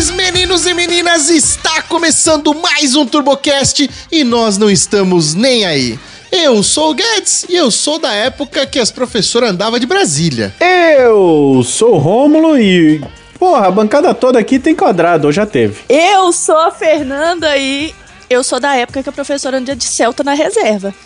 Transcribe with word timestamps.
Saudações, 0.00 0.10
meninos 0.10 0.66
e 0.66 0.72
meninas! 0.72 1.28
Está 1.28 1.82
começando 1.82 2.54
mais 2.54 2.96
um 2.96 3.04
TurboCast 3.04 3.88
e 4.10 4.24
nós 4.24 4.56
não 4.56 4.70
estamos 4.70 5.34
nem 5.34 5.66
aí. 5.66 5.98
Eu 6.32 6.62
sou 6.62 6.90
o 6.90 6.94
Guedes 6.94 7.44
e 7.48 7.56
eu 7.56 7.70
sou 7.70 7.98
da 7.98 8.12
época 8.12 8.66
que 8.66 8.78
as 8.78 8.90
professoras 8.90 9.50
andavam 9.50 9.78
de 9.78 9.86
Brasília. 9.86 10.54
Eu 10.58 11.62
sou 11.64 11.94
o 11.94 11.98
Rômulo 11.98 12.58
e. 12.58 13.02
Porra, 13.38 13.66
a 13.66 13.70
bancada 13.70 14.14
toda 14.14 14.38
aqui 14.38 14.58
tem 14.58 14.74
quadrado, 14.74 15.26
ou 15.26 15.32
já 15.32 15.44
teve. 15.44 15.82
Eu 15.88 16.32
sou 16.32 16.58
a 16.58 16.70
Fernanda 16.70 17.56
e 17.56 17.94
eu 18.30 18.42
sou 18.44 18.60
da 18.60 18.74
época 18.76 19.02
que 19.02 19.08
a 19.08 19.12
professora 19.12 19.58
anda 19.58 19.74
de 19.76 19.84
Celta 19.84 20.22
na 20.22 20.32
reserva. 20.34 20.94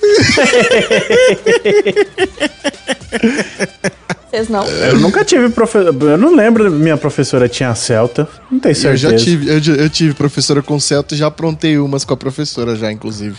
Vocês 4.30 4.48
não? 4.48 4.64
Eu 4.66 4.98
nunca 4.98 5.24
tive 5.24 5.48
professor. 5.48 5.94
Eu 6.02 6.18
não 6.18 6.34
lembro 6.34 6.70
minha 6.70 6.96
professora 6.96 7.48
tinha 7.48 7.74
Celta. 7.74 8.28
Não 8.50 8.58
tenho 8.58 8.72
Eu 8.72 8.76
certeza. 8.76 9.10
já 9.10 9.16
tive, 9.16 9.48
eu, 9.50 9.62
já- 9.62 9.72
eu 9.74 9.88
tive 9.88 10.14
professora 10.14 10.60
com 10.62 10.78
Celta 10.80 11.14
e 11.14 11.18
já 11.18 11.28
aprontei 11.28 11.78
umas 11.78 12.04
com 12.04 12.14
a 12.14 12.16
professora 12.16 12.74
já, 12.76 12.90
inclusive. 12.90 13.36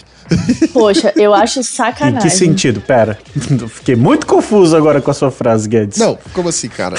Poxa, 0.74 1.14
eu 1.16 1.34
acho 1.34 1.60
Em 1.60 1.64
sacanagem. 1.64 2.30
que 2.30 2.36
sentido? 2.36 2.82
Pera. 2.82 3.18
Fiquei 3.70 3.96
muito 3.96 4.26
confuso 4.26 4.76
agora 4.76 5.02
com 5.02 5.12
a 5.12 5.14
sua 5.14 5.32
frase, 5.32 5.70
Guedes. 5.70 5.98
Não, 5.98 6.18
como 6.34 6.50
assim, 6.50 6.68
cara? 6.68 6.96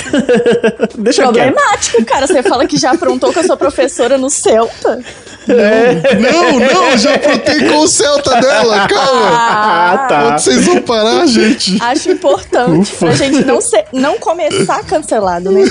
Deixa 0.97 1.23
quieto. 1.23 1.53
Problemático, 1.55 2.05
cara. 2.05 2.27
Você 2.27 2.43
fala 2.43 2.67
que 2.67 2.77
já 2.77 2.93
aprontou 2.93 3.33
com 3.33 3.41
a 3.41 3.45
sua 3.45 3.57
professora 3.57 4.17
no 4.17 4.31
Celta? 4.31 5.01
não, 5.49 6.59
não, 6.59 6.99
já 6.99 7.15
aprontei 7.15 7.69
com 7.69 7.79
o 7.79 7.89
Celta 7.89 8.41
dela, 8.41 8.89
calma. 8.89 9.31
Ah, 9.33 10.07
tá. 10.09 10.27
Onde 10.29 10.43
vocês 10.43 10.65
vão 10.65 10.83
parar, 10.83 11.27
gente? 11.27 11.79
Acho 11.81 12.11
importante 12.11 12.93
Ufa. 12.93 13.07
pra 13.07 13.15
gente 13.15 13.45
não, 13.45 13.61
ser, 13.61 13.85
não 13.93 14.19
começar 14.19 14.83
cancelado, 14.85 15.51
né? 15.53 15.65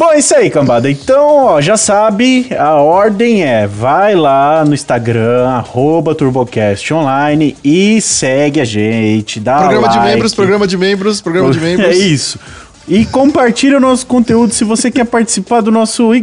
Bom, 0.00 0.10
é 0.12 0.18
isso 0.18 0.34
aí, 0.34 0.48
cambada. 0.48 0.90
Então, 0.90 1.44
ó, 1.44 1.60
já 1.60 1.76
sabe, 1.76 2.46
a 2.58 2.72
ordem 2.76 3.44
é 3.44 3.66
vai 3.66 4.14
lá 4.14 4.64
no 4.64 4.72
Instagram, 4.72 5.46
arroba 5.46 6.14
TurboCast 6.14 6.94
Online 6.94 7.54
e 7.62 8.00
segue 8.00 8.62
a 8.62 8.64
gente, 8.64 9.38
dá 9.38 9.58
Programa 9.58 9.88
de 9.90 9.98
like. 9.98 10.10
membros, 10.10 10.34
programa 10.34 10.66
de 10.66 10.78
membros, 10.78 11.20
programa 11.20 11.52
de 11.52 11.60
membros. 11.60 11.86
É 11.86 11.94
isso. 11.94 12.38
E 12.88 13.04
compartilha 13.04 13.76
o 13.76 13.80
nosso 13.80 14.06
conteúdo 14.06 14.54
se 14.54 14.64
você 14.64 14.90
quer 14.90 15.04
participar 15.04 15.60
do 15.60 15.70
nosso 15.70 16.14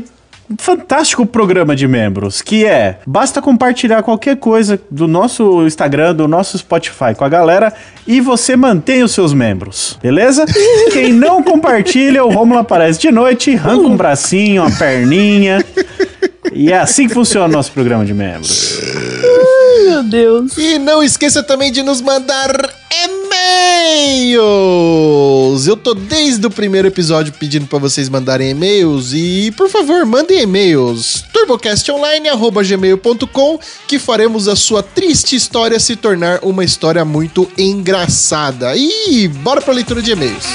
fantástico 0.58 1.26
programa 1.26 1.76
de 1.76 1.88
membros, 1.88 2.42
que 2.42 2.66
é, 2.66 3.00
basta 3.06 3.42
compartilhar 3.42 4.02
qualquer 4.04 4.38
coisa 4.38 4.80
do 4.90 5.08
nosso 5.08 5.66
Instagram, 5.66 6.16
do 6.16 6.28
nosso 6.28 6.58
Spotify 6.58 7.14
com 7.16 7.26
a 7.26 7.30
galera 7.30 7.74
e 8.06 8.22
você 8.22 8.56
mantém 8.56 9.04
os 9.04 9.12
seus 9.12 9.34
membros, 9.34 9.98
beleza? 10.02 10.46
Quem 10.92 11.12
não 11.12 11.44
compartilha, 11.44 12.24
o 12.24 12.32
Romulo 12.32 12.60
aparece 12.60 13.00
de 13.00 13.12
noite, 13.12 13.56
arranca 13.56 13.88
um 13.88 13.98
bracinho, 13.98 14.62
uma 14.62 14.72
perninha. 14.72 15.64
E 16.54 16.72
é 16.72 16.80
assim 16.80 17.08
que 17.08 17.14
funciona 17.14 17.46
o 17.46 17.52
nosso 17.52 17.72
programa 17.72 18.06
de 18.06 18.14
membros. 18.14 18.80
Meu 19.86 20.04
Deus. 20.04 20.58
E 20.58 20.80
não 20.80 21.04
esqueça 21.04 21.44
também 21.44 21.72
de 21.72 21.84
nos 21.84 22.02
mandar 22.02 22.50
e-mails. 24.28 25.68
Eu 25.68 25.78
tô 25.78 25.94
desde 25.94 26.46
o 26.46 26.52
primeiro 26.52 26.88
episódio 26.88 27.34
pedindo 27.34 27.68
pra 27.68 27.78
vocês 27.80 28.08
mandarem 28.10 28.52
e-mails 28.52 29.14
e, 29.14 29.54
por 29.56 29.70
favor, 29.70 30.06
mandem 30.06 30.42
e-mails. 30.42 31.24
turbocastonline@gmail.com 31.34 33.60
que 33.88 34.00
faremos 34.00 34.48
a 34.48 34.56
sua 34.56 34.82
triste 34.84 35.36
história 35.36 35.80
se 35.80 35.96
tornar 35.96 36.40
uma 36.44 36.64
história 36.64 37.04
muito 37.06 37.50
engraçada. 37.58 38.76
E 38.76 39.28
bora 39.28 39.62
pra 39.62 39.74
leitura 39.74 40.00
de 40.02 40.12
e-mails. 40.12 40.46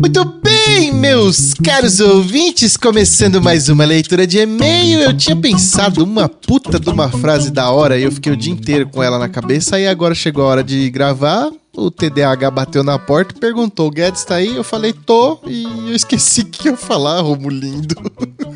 Muito 0.00 0.37
bem, 0.68 0.92
meus 0.92 1.54
caros 1.54 1.98
ouvintes, 1.98 2.76
começando 2.76 3.40
mais 3.40 3.70
uma 3.70 3.86
leitura 3.86 4.26
de 4.26 4.38
e-mail. 4.38 5.00
Eu 5.00 5.16
tinha 5.16 5.34
pensado 5.34 6.04
uma 6.04 6.28
puta 6.28 6.78
de 6.78 6.90
uma 6.90 7.08
frase 7.08 7.50
da 7.50 7.70
hora 7.70 7.98
e 7.98 8.02
eu 8.02 8.12
fiquei 8.12 8.32
o 8.32 8.36
dia 8.36 8.52
inteiro 8.52 8.86
com 8.86 9.02
ela 9.02 9.18
na 9.18 9.30
cabeça. 9.30 9.80
E 9.80 9.88
agora 9.88 10.14
chegou 10.14 10.44
a 10.44 10.48
hora 10.48 10.64
de 10.64 10.90
gravar. 10.90 11.50
O 11.78 11.90
TDAH 11.90 12.50
bateu 12.50 12.82
na 12.82 12.98
porta 12.98 13.34
e 13.36 13.38
perguntou: 13.38 13.90
Guedes 13.90 14.24
tá 14.24 14.34
aí? 14.36 14.56
Eu 14.56 14.64
falei: 14.64 14.92
tô. 14.92 15.38
E 15.46 15.64
eu 15.90 15.94
esqueci 15.94 16.42
o 16.42 16.46
que 16.50 16.68
eu 16.68 16.72
ia 16.72 16.78
falar, 16.78 17.20
Romulindo. 17.20 17.94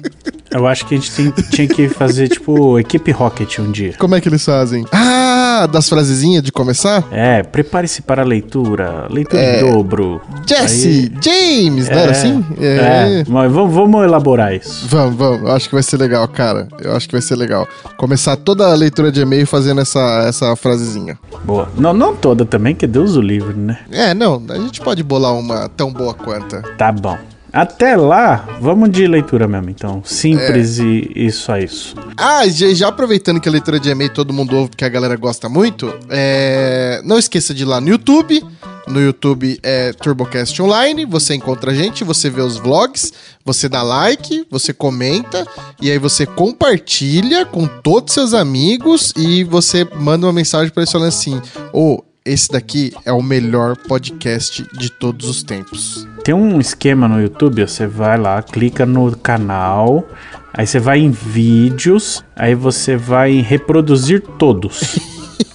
Eu 0.55 0.67
acho 0.67 0.85
que 0.85 0.95
a 0.95 0.99
gente 0.99 1.11
tem- 1.13 1.31
tinha 1.51 1.67
que 1.67 1.89
fazer, 1.89 2.29
tipo, 2.29 2.79
equipe 2.79 3.11
Rocket 3.11 3.59
um 3.59 3.71
dia. 3.73 3.95
Como 3.99 4.15
é 4.15 4.21
que 4.21 4.29
eles 4.29 4.45
fazem? 4.45 4.85
Ah, 4.93 5.67
das 5.67 5.89
frasezinhas 5.89 6.43
de 6.43 6.53
começar? 6.53 7.09
É, 7.11 7.43
prepare-se 7.43 8.03
para 8.03 8.21
a 8.21 8.25
leitura. 8.25 9.07
Leitura 9.09 9.41
É. 9.43 9.63
em 9.63 9.73
dobro. 9.73 10.21
Jesse, 10.47 11.11
James, 11.23 11.89
não 11.89 11.97
era 11.99 12.13
assim? 12.13 12.45
É. 12.61 13.25
Mas 13.27 13.51
vamos, 13.51 13.75
vamos 13.75 14.05
elaborar 14.05 14.55
isso. 14.55 14.87
Vamos, 14.89 15.17
vamos. 15.17 15.41
Eu 15.41 15.53
acho 15.53 15.71
que 15.71 15.75
vai 15.75 15.83
ser 15.83 15.97
legal, 15.97 16.29
cara. 16.29 16.69
Eu 16.83 16.95
acho 16.95 17.09
que 17.09 17.13
vai 17.15 17.23
ser 17.23 17.37
legal. 17.37 17.67
Começar 17.97 18.37
toda 18.37 18.71
a 18.71 18.75
leitura 18.75 19.11
de 19.11 19.23
e-mail 19.23 19.47
fazendo 19.47 19.81
essa, 19.81 20.27
essa 20.29 20.55
frasezinha. 20.55 21.19
Boa. 21.45 21.67
Não, 21.79 21.95
não 21.95 22.15
toda 22.15 22.45
também, 22.45 22.75
que 22.75 22.87
Deus 22.87 23.12
o 23.17 23.21
livre, 23.21 23.55
né? 23.55 23.79
É, 23.91 24.15
não, 24.15 24.43
a 24.49 24.59
gente 24.59 24.81
pode 24.81 25.03
bolar 25.03 25.35
uma 25.35 25.69
tão 25.69 25.93
boa 25.93 26.15
quanto. 26.15 26.61
Tá 26.77 26.91
bom. 26.93 27.19
Até 27.53 27.95
lá, 27.97 28.49
vamos 28.63 28.91
de 28.91 29.07
leitura 29.07 29.47
mesmo, 29.47 29.69
então. 29.69 30.03
Simples 30.07 30.79
e, 30.79 31.13
e 31.15 31.31
só 31.31 31.59
isso. 31.59 31.95
Ah, 32.17 32.49
já, 32.49 32.73
já 32.73 32.89
aproveitando 32.89 33.39
que 33.39 33.49
a 33.49 33.53
leitura 33.53 33.79
de 33.79 33.91
e-mail 33.91 34.11
todo 34.11 34.33
mundo 34.33 34.57
ouve 34.57 34.71
porque 34.71 34.87
a 34.87 34.89
galera 34.89 35.17
gosta 35.17 35.51
muito, 35.51 35.93
é, 36.09 37.03
não 37.05 37.19
esqueça 37.19 37.53
de 37.53 37.65
ir 37.65 37.67
lá 37.67 37.79
no 37.79 37.89
YouTube. 37.89 38.43
No 38.89 39.01
YouTube 39.01 39.61
é 39.63 39.93
TurboCast 39.93 40.61
Online, 40.61 41.05
você 41.05 41.35
encontra 41.35 41.71
a 41.71 41.75
gente, 41.75 42.03
você 42.03 42.29
vê 42.29 42.41
os 42.41 42.57
vlogs, 42.57 43.13
você 43.45 43.69
dá 43.69 43.81
like, 43.81 44.45
você 44.51 44.73
comenta, 44.73 45.47
e 45.81 45.89
aí 45.89 45.99
você 45.99 46.27
compartilha 46.27 47.47
com 47.47 47.67
todos 47.67 48.13
seus 48.13 48.35
amigos 48.35 49.13
e 49.17 49.45
você 49.45 49.87
manda 49.95 50.27
uma 50.27 50.33
mensagem 50.33 50.73
para 50.73 50.83
eles 50.83 50.91
falando 50.91 51.09
assim: 51.09 51.41
Ô, 51.73 52.03
esse 52.25 52.51
daqui 52.51 52.93
é 53.05 53.13
o 53.13 53.23
melhor 53.23 53.77
podcast 53.77 54.65
de 54.79 54.91
todos 54.91 55.29
os 55.29 55.43
tempos. 55.43 56.07
Tem 56.25 56.35
um 56.35 56.61
esquema 56.61 57.09
no 57.09 57.21
YouTube, 57.21 57.67
você 57.67 57.87
vai 57.87 58.17
lá, 58.17 58.41
clica 58.43 58.87
no 58.87 59.17
canal, 59.17 60.09
aí 60.55 60.67
você 60.67 60.79
vai 60.79 61.01
em 61.01 61.11
vídeos, 61.11 62.25
aí 62.37 62.55
você 62.55 62.97
vai 62.97 63.33
em 63.33 63.43
reproduzir 63.43 64.21
todos. 64.39 64.99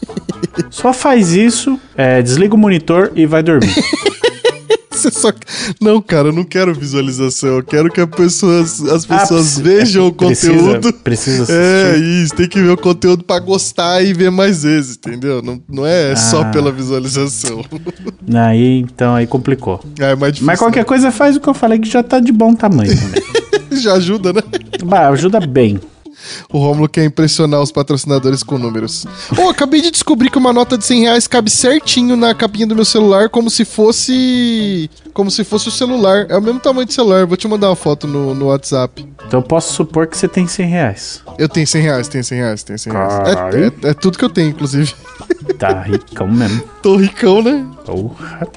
Só 0.70 0.92
faz 0.92 1.32
isso, 1.32 1.80
é, 1.96 2.22
desliga 2.22 2.54
o 2.54 2.58
monitor 2.58 3.12
e 3.16 3.26
vai 3.26 3.42
dormir. 3.42 3.74
Você 5.02 5.12
só... 5.12 5.32
Não, 5.80 6.02
cara, 6.02 6.30
eu 6.30 6.34
não 6.34 6.44
quero 6.44 6.74
visualização. 6.74 7.58
Eu 7.58 7.64
quero 7.64 7.90
que 7.92 8.06
pessoas, 8.08 8.82
as 8.86 9.06
pessoas 9.06 9.58
Ah, 9.58 9.62
vejam 9.62 10.08
o 10.08 10.12
precisa- 10.12 10.54
conteúdo. 10.54 10.94
Precisa 10.94 11.44
assistir. 11.44 11.60
É 11.62 11.98
isso, 12.24 12.36
tem 12.36 12.48
que 12.50 12.62
ver 12.62 12.72
o 12.72 12.78
conteúdo 12.78 13.24
pra 13.24 13.40
gostar 13.40 14.02
e 14.04 14.14
ver 14.14 14.32
mais 14.32 14.64
vezes, 14.64 14.96
entendeu? 14.98 15.42
Não, 15.42 15.62
não 15.70 15.86
é 15.86 16.16
só 16.16 16.42
Ah. 16.42 16.46
pela 16.46 16.72
visualização. 16.72 17.64
Aí, 18.36 18.80
então, 18.80 19.16
aí 19.16 19.26
complicou. 19.26 19.80
É 20.00 20.14
mais 20.16 20.34
difícil. 20.34 20.46
Mas 20.48 20.60
qualquer 20.60 20.84
coisa 20.84 21.12
faz 21.12 21.36
o 21.36 21.40
que 21.40 21.48
eu 21.48 21.54
falei 21.54 21.80
que 21.80 21.90
já 21.90 22.04
tá 22.04 22.20
de 22.20 22.32
bom 22.32 22.54
tamanho 22.54 22.92
também. 22.96 23.22
né? 23.22 23.28
Já 23.80 23.94
ajuda, 23.94 24.34
né? 24.34 24.42
Bah, 24.84 25.10
ajuda 25.10 25.40
bem. 25.40 25.80
O 26.52 26.60
Romulo 26.60 26.88
quer 26.90 27.06
impressionar 27.06 27.62
os 27.62 27.72
patrocinadores 27.72 28.44
com 28.44 28.58
números. 28.58 29.06
Oh, 29.38 29.50
acabei 29.50 29.82
de 29.82 29.92
descobrir 29.92 30.30
que 30.30 30.38
uma 30.38 30.54
nota 30.54 30.78
de 30.78 30.86
100 30.86 31.02
reais 31.02 31.28
cabe 31.28 31.50
certinho 31.50 32.16
na 32.16 32.34
capinha 32.34 32.66
do 32.68 32.76
meu 32.76 32.86
celular, 32.86 33.30
como 33.30 33.50
se 33.50 33.66
fosse. 33.66 34.90
Como 35.14 35.32
se 35.32 35.44
fosse 35.44 35.68
o 35.68 35.72
celular. 35.72 36.26
É 36.30 36.38
o 36.38 36.42
mesmo 36.42 36.60
tamanho 36.60 36.86
de 36.86 36.94
celular. 36.94 37.26
Vou 37.26 37.36
te 37.38 37.48
mandar 37.48 37.70
uma 37.70 37.76
foto 37.76 38.08
no, 38.08 38.34
no 38.34 38.48
WhatsApp. 38.48 39.08
Então 39.28 39.40
eu 39.40 39.44
posso 39.44 39.74
supor 39.74 40.08
que 40.08 40.18
você 40.18 40.28
tem 40.28 40.48
100 40.48 40.68
reais. 40.68 41.22
Eu 41.38 41.50
tenho 41.50 41.66
100 41.68 41.82
reais, 41.82 42.08
tenho 42.08 42.24
100 42.24 42.38
reais, 42.38 42.64
tenho 42.64 42.80
100 42.80 42.94
reais. 42.94 43.14
É, 43.56 43.88
é- 43.88 43.90
é 43.92 43.94
tudo 43.94 44.18
que 44.18 44.24
eu 44.26 44.30
tenho, 44.30 44.50
inclusive. 44.50 44.94
Tá 45.58 45.82
ricão 45.82 46.28
mesmo. 46.28 46.62
Tô 46.82 46.98
ricão, 46.98 47.42
né? 47.42 47.66
Porra. 47.86 48.48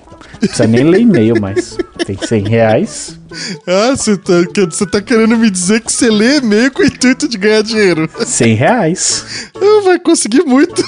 Não 0.40 0.48
precisa 0.48 0.66
nem 0.66 0.84
ler 0.84 1.00
e-mail, 1.00 1.34
mas 1.40 1.76
tem 2.06 2.16
100 2.16 2.48
reais. 2.48 3.18
Ah, 3.66 3.94
você 3.96 4.16
tá, 4.16 4.32
você 4.70 4.86
tá 4.86 5.00
querendo 5.00 5.36
me 5.36 5.50
dizer 5.50 5.80
que 5.80 5.92
você 5.92 6.08
lê 6.10 6.38
e-mail 6.38 6.70
com 6.72 6.82
o 6.82 6.86
intuito 6.86 7.28
de 7.28 7.36
ganhar 7.36 7.62
dinheiro. 7.62 8.08
100 8.24 8.54
reais. 8.54 9.50
Ah, 9.54 9.82
Vai 9.84 9.98
conseguir 9.98 10.42
muito. 10.44 10.82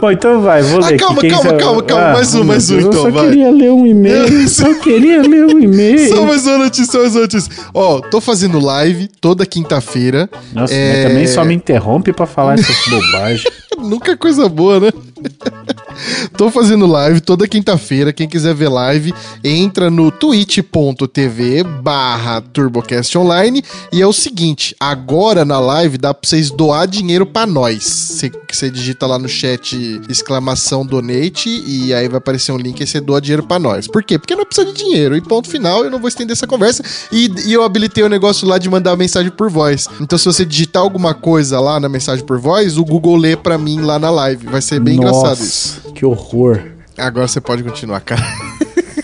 Bom, 0.00 0.10
então 0.10 0.42
vai, 0.42 0.60
vou 0.62 0.82
Ah, 0.84 0.90
ler. 0.90 0.98
calma, 0.98 1.18
aqui. 1.18 1.28
Quem 1.28 1.30
calma, 1.30 1.50
sa- 1.50 1.56
calma, 1.56 1.82
calma, 1.82 2.12
mais 2.12 2.34
um, 2.34 2.44
mais 2.44 2.70
um, 2.70 2.78
então, 2.78 2.90
Eu 2.92 3.02
só 3.02 3.10
vai. 3.10 3.28
queria 3.28 3.50
ler 3.50 3.70
um 3.70 3.86
e-mail. 3.86 4.26
Só 4.48 4.74
queria 4.74 5.22
ler 5.22 5.46
um 5.46 5.58
e-mail. 5.58 6.08
Só 6.08 6.24
mais 6.24 6.46
uma 6.46 6.58
notícia, 6.58 6.92
só 6.92 6.98
mais 7.00 7.12
uma 7.14 7.20
notícia. 7.22 7.52
Ó, 7.72 8.00
tô 8.00 8.20
fazendo 8.20 8.58
live 8.58 9.08
toda 9.20 9.46
quinta-feira. 9.46 10.28
Nossa, 10.52 10.74
É, 10.74 10.92
mas 11.04 11.08
também 11.12 11.26
só 11.26 11.44
me 11.44 11.54
interrompe 11.54 12.12
pra 12.12 12.26
falar 12.26 12.54
essas 12.58 12.76
bobagens. 12.88 13.44
Nunca 13.78 14.12
é 14.12 14.16
coisa 14.16 14.48
boa, 14.48 14.80
né? 14.80 14.90
Tô 16.36 16.50
fazendo 16.50 16.86
live 16.86 17.20
toda 17.20 17.48
quinta-feira. 17.48 18.12
Quem 18.12 18.28
quiser 18.28 18.54
ver 18.54 18.68
live, 18.68 19.14
entra 19.42 19.90
no 19.90 20.10
twitch.tv 20.10 21.64
barra 21.82 22.40
TurboCast 22.40 23.16
Online. 23.16 23.62
E 23.92 24.02
é 24.02 24.06
o 24.06 24.12
seguinte, 24.12 24.74
agora 24.78 25.44
na 25.44 25.58
live 25.58 25.98
dá 25.98 26.12
pra 26.12 26.28
vocês 26.28 26.50
doar 26.50 26.86
dinheiro 26.86 27.24
pra 27.26 27.46
nós. 27.46 28.20
Você, 28.50 28.70
digita 28.70 29.06
lá 29.06 29.18
no 29.18 29.28
chat 29.28 30.00
exclamação 30.08 30.84
donate 30.84 31.48
e 31.66 31.94
aí 31.94 32.08
vai 32.08 32.18
aparecer 32.18 32.52
um 32.52 32.58
link 32.58 32.80
e 32.80 32.86
você 32.86 33.00
doa 33.00 33.20
dinheiro 33.20 33.42
pra 33.42 33.58
nós. 33.58 33.86
Por 33.86 34.02
quê? 34.02 34.18
Porque 34.18 34.34
não 34.34 34.44
precisa 34.44 34.66
de 34.66 34.74
dinheiro. 34.74 35.16
E 35.16 35.20
ponto 35.20 35.48
final, 35.48 35.84
eu 35.84 35.90
não 35.90 35.98
vou 35.98 36.08
estender 36.08 36.32
essa 36.32 36.46
conversa. 36.46 36.82
E, 37.10 37.30
e 37.46 37.52
eu 37.52 37.62
habilitei 37.62 38.04
o 38.04 38.08
negócio 38.08 38.46
lá 38.46 38.58
de 38.58 38.68
mandar 38.68 38.96
mensagem 38.96 39.30
por 39.30 39.50
voz. 39.50 39.88
Então 40.00 40.18
se 40.18 40.24
você 40.24 40.44
digitar 40.44 40.82
alguma 40.82 41.14
coisa 41.14 41.58
lá 41.60 41.80
na 41.80 41.88
mensagem 41.88 42.24
por 42.24 42.38
voz, 42.38 42.76
o 42.76 42.84
Google 42.84 43.16
lê 43.16 43.36
pra 43.36 43.56
mim 43.56 43.80
lá 43.80 43.98
na 43.98 44.10
live. 44.10 44.46
Vai 44.46 44.60
ser 44.60 44.80
bem 44.80 44.96
engraçado 45.08 45.42
isso. 45.42 45.92
Que 45.94 46.04
horror. 46.04 46.62
Agora 46.98 47.28
você 47.28 47.40
pode 47.40 47.62
continuar, 47.62 48.00
cara. 48.00 48.22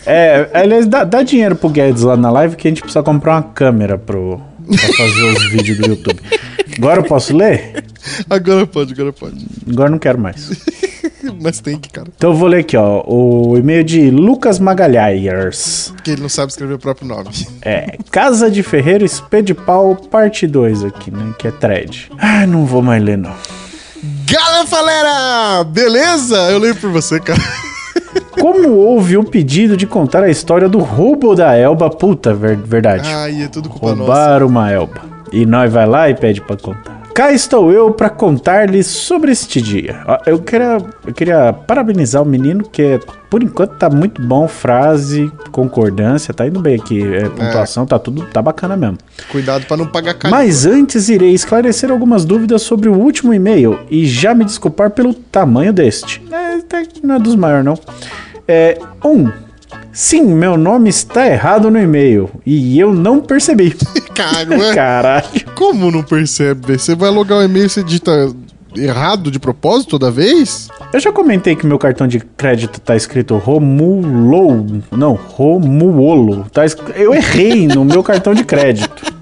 É, 0.05 0.51
aliás, 0.53 0.87
dá, 0.87 1.05
dá 1.05 1.23
dinheiro 1.23 1.55
pro 1.55 1.69
Guedes 1.69 2.03
lá 2.03 2.17
na 2.17 2.31
live 2.31 2.57
que 2.57 2.67
a 2.67 2.71
gente 2.71 2.83
precisa 2.83 3.03
comprar 3.03 3.35
uma 3.37 3.43
câmera 3.43 3.97
pro, 3.97 4.41
pra 4.67 4.95
fazer 4.97 5.23
os 5.25 5.51
vídeos 5.51 5.79
do 5.79 5.87
YouTube. 5.87 6.21
Agora 6.77 7.01
eu 7.01 7.05
posso 7.05 7.37
ler? 7.37 7.85
Agora 8.29 8.67
pode, 8.67 8.93
agora 8.93 9.13
pode. 9.13 9.47
Agora 9.71 9.91
não 9.91 9.99
quero 9.99 10.19
mais. 10.19 10.51
Mas 11.41 11.61
tem 11.61 11.79
que, 11.79 11.89
cara. 11.89 12.09
Então 12.17 12.31
eu 12.31 12.37
vou 12.37 12.49
ler 12.49 12.61
aqui, 12.61 12.77
ó, 12.77 13.03
o 13.07 13.57
e-mail 13.57 13.85
de 13.85 14.11
Lucas 14.11 14.59
Magalhães. 14.59 15.93
Porque 15.95 16.11
ele 16.11 16.23
não 16.23 16.29
sabe 16.29 16.51
escrever 16.51 16.75
o 16.75 16.79
próprio 16.79 17.07
nome. 17.07 17.29
É, 17.63 17.97
Casa 18.11 18.51
de 18.51 18.63
Ferreiro 18.63 19.05
Expedipau, 19.05 19.95
parte 19.95 20.47
2 20.47 20.85
aqui, 20.85 21.11
né, 21.11 21.33
que 21.39 21.47
é 21.47 21.51
thread. 21.53 22.11
Ah, 22.19 22.47
não 22.47 22.67
vou 22.67 22.83
mais 22.83 23.03
ler, 23.03 23.19
não. 23.19 23.35
Gala, 24.32 24.64
galera! 24.64 25.64
Beleza? 25.64 26.37
Eu 26.50 26.58
leio 26.58 26.75
por 26.76 26.90
você, 26.90 27.20
cara. 27.20 27.38
Como 28.40 28.70
houve 28.76 29.19
o 29.19 29.25
pedido 29.25 29.76
de 29.76 29.87
contar 29.87 30.23
a 30.23 30.31
história 30.31 30.69
do 30.70 30.79
roubo 30.79 31.34
da 31.34 31.55
Elba? 31.55 31.90
Puta, 31.90 32.32
ver- 32.32 32.56
verdade. 32.56 33.08
Ai, 33.12 33.43
é 33.43 33.49
tudo 33.49 33.69
culpa 33.69 33.88
nossa. 33.90 34.00
Roubaram 34.00 34.46
uma 34.46 34.70
Elba. 34.70 35.02
E 35.31 35.44
nós 35.44 35.70
vai 35.70 35.87
lá 35.87 36.08
e 36.08 36.14
pede 36.14 36.40
pra 36.40 36.56
contar. 36.56 37.02
Cá 37.14 37.31
estou 37.31 37.70
eu 37.70 37.93
pra 37.93 38.09
contar-lhes 38.09 38.87
sobre 38.87 39.32
este 39.32 39.61
dia. 39.61 40.03
Eu 40.25 40.38
queria, 40.38 40.79
eu 41.06 41.12
queria 41.12 41.53
parabenizar 41.53 42.23
o 42.23 42.25
menino, 42.25 42.64
que 42.64 42.99
por 43.29 43.43
enquanto 43.43 43.76
tá 43.76 43.91
muito 43.91 44.23
bom. 44.23 44.49
Frase, 44.49 45.31
concordância, 45.50 46.32
tá 46.32 46.47
indo 46.47 46.59
bem 46.59 46.76
aqui. 46.76 47.03
É, 47.03 47.29
pontuação, 47.29 47.85
tá 47.85 47.99
tudo, 47.99 48.25
tá 48.26 48.41
bacana 48.41 48.79
mesmo. 48.79 48.97
Cuidado 49.31 49.67
pra 49.67 49.76
não 49.76 49.87
pagar 49.87 50.14
caro. 50.14 50.35
Mas 50.35 50.64
antes 50.64 51.11
irei 51.11 51.32
esclarecer 51.32 51.91
algumas 51.91 52.25
dúvidas 52.25 52.62
sobre 52.62 52.88
o 52.88 52.94
último 52.94 53.35
e-mail 53.35 53.79
e 53.91 54.06
já 54.06 54.35
me 54.35 54.44
desculpar 54.44 54.91
pelo 54.91 55.12
tamanho 55.12 55.73
deste. 55.73 56.23
É, 56.31 56.55
até 56.55 56.87
que 56.87 57.06
não 57.06 57.17
é 57.17 57.19
dos 57.19 57.37
maiores, 57.37 57.65
não. 57.65 57.79
É. 58.49 58.79
Um. 59.05 59.31
Sim, 59.93 60.23
meu 60.35 60.57
nome 60.57 60.89
está 60.91 61.27
errado 61.27 61.71
no 61.71 61.79
e-mail 61.79 62.31
e 62.47 62.79
eu 62.79 62.93
não 62.93 63.21
percebi. 63.21 63.75
Cara, 64.15 64.49
ué, 64.59 64.75
Caralho. 64.75 65.25
como 65.55 65.91
não 65.91 66.03
percebe? 66.03 66.79
Você 66.79 66.95
vai 66.95 67.11
logar 67.11 67.39
o 67.39 67.43
e-mail 67.43 67.67
e 67.67 67.69
você 67.69 67.83
digita 67.83 68.33
errado 68.75 69.31
de 69.31 69.39
propósito 69.39 69.91
toda 69.91 70.11
vez? 70.11 70.69
Eu 70.93 71.01
já 71.01 71.13
comentei 71.13 71.55
que 71.55 71.67
meu 71.67 71.79
cartão 71.79 72.07
de 72.07 72.21
crédito 72.21 72.81
tá 72.81 72.97
escrito 72.97 73.37
Romulo. 73.37 74.83
Não, 74.91 75.15
Romuolo. 75.15 76.47
Tá 76.53 76.65
es- 76.65 76.77
Eu 76.95 77.15
errei 77.15 77.67
no 77.67 77.85
meu 77.85 78.03
cartão 78.03 78.33
de 78.35 78.45
crédito. 78.45 79.13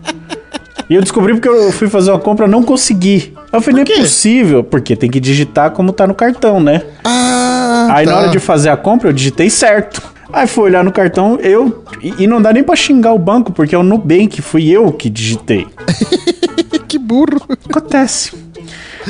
E 0.89 0.95
eu 0.95 1.01
descobri 1.03 1.33
porque 1.35 1.49
eu 1.49 1.71
fui 1.71 1.89
fazer 1.89 2.11
uma 2.11 2.19
compra 2.19 2.47
e 2.47 2.51
não 2.51 2.65
consegui. 2.65 3.33
Eu 3.53 3.61
falei, 3.61 3.85
não 3.85 3.95
é 3.95 4.01
possível, 4.01 4.65
porque 4.65 4.97
tem 4.97 5.09
que 5.09 5.21
digitar 5.21 5.71
como 5.71 5.93
tá 5.93 6.05
no 6.07 6.15
cartão, 6.15 6.59
né? 6.61 6.83
Ah, 7.05 7.89
Aí 7.93 8.05
tá. 8.07 8.13
na 8.13 8.19
hora 8.19 8.29
de 8.29 8.41
fazer 8.41 8.71
a 8.71 8.77
compra 8.77 9.09
eu 9.09 9.13
digitei 9.13 9.49
certo. 9.51 10.03
Aí 10.33 10.47
fui 10.47 10.65
olhar 10.65 10.85
no 10.85 10.93
cartão, 10.93 11.39
eu. 11.41 11.85
E 12.03 12.25
e 12.25 12.27
não 12.27 12.41
dá 12.41 12.53
nem 12.53 12.63
pra 12.63 12.77
xingar 12.77 13.13
o 13.13 13.19
banco, 13.19 13.53
porque 13.53 13.75
é 13.75 13.79
o 13.79 13.83
Nubank, 13.83 14.41
fui 14.43 14.69
eu 14.69 14.93
que 14.93 15.09
digitei. 15.11 15.67
Que 16.91 16.99
burro. 16.99 17.41
Acontece. 17.69 18.33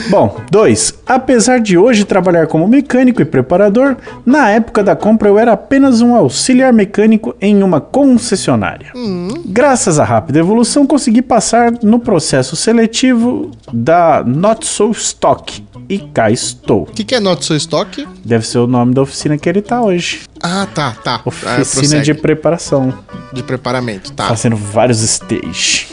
Bom, 0.08 0.40
dois. 0.50 0.94
Apesar 1.06 1.60
de 1.60 1.76
hoje 1.76 2.04
trabalhar 2.04 2.46
como 2.46 2.66
mecânico 2.68 3.20
e 3.20 3.24
preparador, 3.24 3.96
na 4.24 4.50
época 4.50 4.82
da 4.82 4.94
compra 4.94 5.28
eu 5.28 5.38
era 5.38 5.52
apenas 5.52 6.00
um 6.00 6.14
auxiliar 6.14 6.72
mecânico 6.72 7.34
em 7.40 7.62
uma 7.62 7.80
concessionária. 7.80 8.92
Graças 9.46 9.98
à 9.98 10.04
rápida 10.04 10.38
evolução, 10.38 10.86
consegui 10.86 11.22
passar 11.22 11.72
no 11.82 11.98
processo 11.98 12.54
seletivo 12.56 13.50
da 13.72 14.22
Not 14.24 14.66
So 14.66 14.90
Stock. 14.92 15.64
E 15.88 15.98
cá 15.98 16.30
estou. 16.30 16.82
O 16.82 16.86
que, 16.86 17.02
que 17.02 17.16
é 17.16 17.20
Not 17.20 17.44
So 17.44 17.54
Stock? 17.56 18.06
Deve 18.24 18.46
ser 18.46 18.58
o 18.58 18.66
nome 18.68 18.94
da 18.94 19.02
oficina 19.02 19.36
que 19.36 19.48
ele 19.48 19.60
tá 19.60 19.82
hoje. 19.82 20.20
Ah, 20.40 20.66
tá, 20.72 20.92
tá. 21.02 21.20
Oficina 21.24 21.98
Ah, 21.98 22.02
de 22.02 22.14
preparação. 22.14 22.94
de 23.32 23.42
preparamento, 23.42 24.12
tá. 24.12 24.28
Fazendo 24.28 24.54
vários 24.54 25.00
stage. 25.02 25.88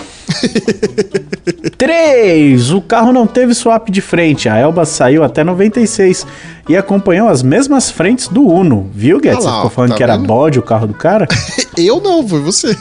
3. 1.77 2.71
O 2.71 2.81
carro 2.81 3.13
não 3.13 3.27
teve 3.27 3.53
swap 3.53 3.89
de 3.89 4.01
frente. 4.01 4.49
A 4.49 4.57
Elba 4.57 4.85
saiu 4.85 5.23
até 5.23 5.43
96 5.43 6.25
e 6.67 6.75
acompanhou 6.75 7.29
as 7.29 7.41
mesmas 7.41 7.89
frentes 7.89 8.27
do 8.27 8.45
Uno. 8.45 8.89
Viu, 8.93 9.19
Guedes? 9.19 9.45
Ah 9.45 9.49
lá, 9.49 9.51
Você 9.51 9.55
ficou 9.57 9.69
falando 9.69 9.89
tá 9.91 9.97
que 9.97 10.03
era 10.03 10.17
vendo? 10.17 10.27
bode 10.27 10.59
o 10.59 10.63
carro 10.63 10.87
do 10.87 10.93
cara? 10.93 11.27
Eu 11.77 12.01
não, 12.01 12.27
foi 12.27 12.41
você. 12.41 12.75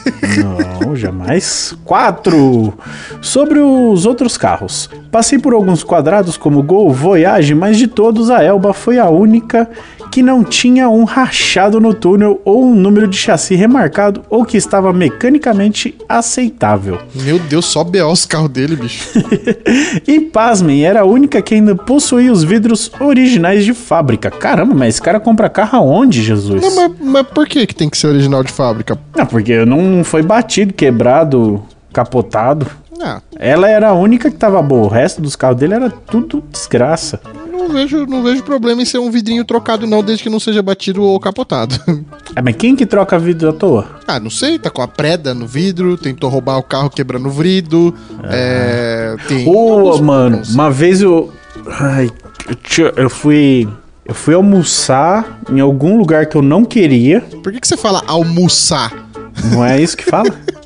Não, 0.83 0.95
jamais. 0.95 1.75
4. 1.85 2.73
Sobre 3.21 3.59
os 3.59 4.05
outros 4.05 4.37
carros. 4.37 4.89
Passei 5.11 5.37
por 5.39 5.53
alguns 5.53 5.83
quadrados 5.83 6.35
como 6.35 6.63
Gol, 6.63 6.91
Voyage, 6.91 7.53
mas 7.53 7.77
de 7.77 7.87
todos 7.87 8.29
a 8.29 8.43
Elba 8.43 8.73
foi 8.73 8.97
a 8.99 9.09
única 9.09 9.69
que 10.11 10.21
não 10.23 10.43
tinha 10.43 10.89
um 10.89 11.03
rachado 11.03 11.79
no 11.79 11.93
túnel 11.93 12.41
ou 12.43 12.65
um 12.65 12.75
número 12.75 13.07
de 13.07 13.17
chassi 13.17 13.55
remarcado 13.55 14.23
ou 14.29 14.45
que 14.45 14.57
estava 14.57 14.91
mecanicamente 14.93 15.95
aceitável. 16.07 16.99
Meu 17.13 17.37
Deus, 17.39 17.65
só 17.65 17.83
B.O. 17.83 18.11
os 18.11 18.25
carros 18.25 18.49
dele, 18.49 18.75
bicho. 18.75 19.07
E 20.07 20.19
pasmem, 20.19 20.85
era 20.85 21.01
a 21.01 21.05
única 21.05 21.41
que 21.41 21.55
ainda 21.55 21.75
possuía 21.75 22.31
os 22.31 22.43
vidros 22.43 22.91
originais 22.99 23.65
de 23.65 23.73
fábrica. 23.73 24.31
Caramba, 24.31 24.73
mas 24.73 24.95
esse 24.95 25.01
cara 25.01 25.19
compra 25.19 25.49
carro 25.49 25.77
aonde, 25.77 26.21
Jesus? 26.23 26.61
Não, 26.61 26.75
mas, 26.75 26.91
mas 26.99 27.27
por 27.27 27.47
que, 27.47 27.65
que 27.67 27.75
tem 27.75 27.89
que 27.89 27.97
ser 27.97 28.07
original 28.07 28.43
de 28.43 28.51
fábrica? 28.51 28.97
Não, 29.15 29.25
porque 29.25 29.65
não 29.65 30.03
foi 30.03 30.21
batido, 30.23 30.73
quebrado, 30.73 31.61
capotado. 31.91 32.67
Ah, 33.01 33.21
Ela 33.37 33.69
era 33.69 33.89
a 33.89 33.93
única 33.93 34.29
que 34.31 34.37
tava 34.37 34.61
boa. 34.61 34.85
O 34.85 34.89
resto 34.89 35.21
dos 35.21 35.35
carros 35.35 35.57
dele 35.57 35.73
era 35.75 35.89
tudo 35.89 36.43
desgraça. 36.51 37.19
Não 37.67 37.73
vejo, 37.73 38.05
não 38.05 38.23
vejo 38.23 38.43
problema 38.43 38.81
em 38.81 38.85
ser 38.85 38.99
um 38.99 39.11
vidrinho 39.11 39.43
trocado, 39.43 39.85
não, 39.85 40.01
desde 40.01 40.23
que 40.23 40.29
não 40.29 40.39
seja 40.39 40.61
batido 40.61 41.03
ou 41.03 41.19
capotado. 41.19 41.75
É, 42.35 42.41
mas 42.41 42.55
quem 42.55 42.75
que 42.75 42.85
troca 42.85 43.17
vidro 43.17 43.49
à 43.49 43.53
toa? 43.53 43.87
ah, 44.07 44.19
não 44.19 44.29
sei, 44.29 44.59
tá 44.59 44.69
com 44.69 44.83
a 44.83 44.87
preda 44.87 45.33
no 45.33 45.47
vidro, 45.47 45.97
tentou 45.97 46.29
roubar 46.29 46.57
o 46.59 46.61
carro 46.61 46.87
quebrando 46.87 47.27
o 47.29 47.31
vidro. 47.31 47.95
É. 48.25 49.15
Tem. 49.27 49.47
Ô, 49.47 49.89
alguns 49.89 50.01
mano, 50.01 50.37
problemas. 50.37 50.53
uma 50.53 50.69
vez 50.69 51.01
eu. 51.01 51.33
Ai, 51.67 52.11
eu 52.95 53.09
fui. 53.09 53.67
Eu 54.05 54.13
fui 54.13 54.35
almoçar 54.35 55.39
em 55.49 55.59
algum 55.59 55.97
lugar 55.97 56.27
que 56.27 56.37
eu 56.37 56.43
não 56.43 56.63
queria. 56.63 57.21
Por 57.21 57.51
que, 57.51 57.59
que 57.59 57.67
você 57.67 57.75
fala 57.75 58.03
almoçar? 58.05 58.93
Não 59.51 59.65
é 59.65 59.81
isso 59.81 59.97
que 59.97 60.05
fala? 60.05 60.29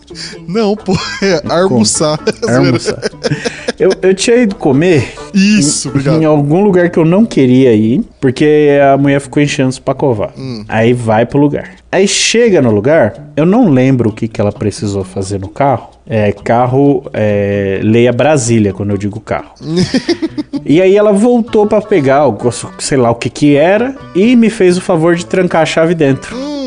Não, 0.47 0.75
pô, 0.75 0.93
é 1.21 1.41
almoçar. 1.51 2.19
É. 2.47 3.51
Eu, 3.79 3.89
eu 4.03 4.13
tinha 4.13 4.35
ido 4.35 4.53
comer 4.53 5.11
Isso, 5.33 5.87
em 5.87 5.91
obrigado. 5.91 6.25
algum 6.25 6.63
lugar 6.63 6.91
que 6.91 6.99
eu 6.99 7.05
não 7.05 7.25
queria 7.25 7.73
ir, 7.73 8.03
porque 8.19 8.77
a 8.93 8.95
mulher 8.95 9.19
ficou 9.19 9.41
enchendo 9.41 9.75
pra 9.81 9.95
covar. 9.95 10.31
Aí 10.67 10.93
vai 10.93 11.25
pro 11.25 11.39
lugar. 11.39 11.71
Aí 11.91 12.07
chega 12.07 12.61
no 12.61 12.69
lugar, 12.69 13.31
eu 13.35 13.43
não 13.43 13.69
lembro 13.69 14.09
o 14.11 14.13
que, 14.13 14.27
que 14.27 14.39
ela 14.39 14.51
precisou 14.51 15.03
fazer 15.03 15.39
no 15.39 15.47
carro. 15.47 15.89
É 16.05 16.31
carro, 16.31 17.03
é, 17.11 17.79
leia 17.81 18.13
Brasília, 18.13 18.71
quando 18.71 18.91
eu 18.91 18.97
digo 18.97 19.19
carro. 19.19 19.53
e 20.63 20.79
aí 20.79 20.95
ela 20.95 21.11
voltou 21.11 21.65
pra 21.65 21.81
pegar, 21.81 22.27
o- 22.27 22.37
sei 22.77 22.97
lá 22.99 23.09
o 23.09 23.15
que 23.15 23.31
que 23.31 23.55
era, 23.55 23.95
e 24.13 24.35
me 24.35 24.51
fez 24.51 24.77
o 24.77 24.81
favor 24.81 25.15
de 25.15 25.25
trancar 25.25 25.63
a 25.63 25.65
chave 25.65 25.95
dentro. 25.95 26.35
Hum, 26.37 26.60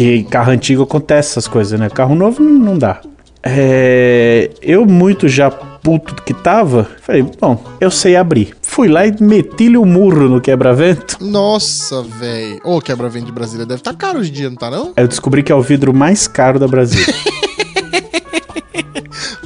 Que 0.00 0.22
carro 0.22 0.50
antigo 0.50 0.84
acontece 0.84 1.32
essas 1.32 1.46
coisas, 1.46 1.78
né? 1.78 1.90
Carro 1.90 2.14
novo 2.14 2.42
não, 2.42 2.78
dá. 2.78 3.02
É, 3.42 4.48
eu 4.62 4.86
muito 4.86 5.28
já 5.28 5.50
puto 5.50 6.14
que 6.22 6.32
tava, 6.32 6.88
falei, 7.02 7.22
bom, 7.38 7.62
eu 7.78 7.90
sei 7.90 8.16
abrir. 8.16 8.54
Fui 8.62 8.88
lá 8.88 9.06
e 9.06 9.14
meti-lhe 9.20 9.76
o 9.76 9.84
murro 9.84 10.26
no 10.26 10.40
quebra-vento. 10.40 11.18
nossa, 11.20 12.02
velho. 12.02 12.62
Ô, 12.64 12.80
quebra-vento 12.80 13.26
de 13.26 13.32
Brasília 13.32 13.66
deve 13.66 13.82
estar 13.82 13.94
caro 13.94 14.20
hoje 14.20 14.30
em 14.30 14.32
dia, 14.32 14.48
não 14.48 14.56
tá 14.56 14.70
não? 14.70 14.94
Aí 14.96 15.04
eu 15.04 15.08
descobri 15.08 15.42
que 15.42 15.52
é 15.52 15.54
o 15.54 15.60
vidro 15.60 15.92
mais 15.92 16.26
caro 16.26 16.58
da 16.58 16.66
Brasília. 16.66 17.14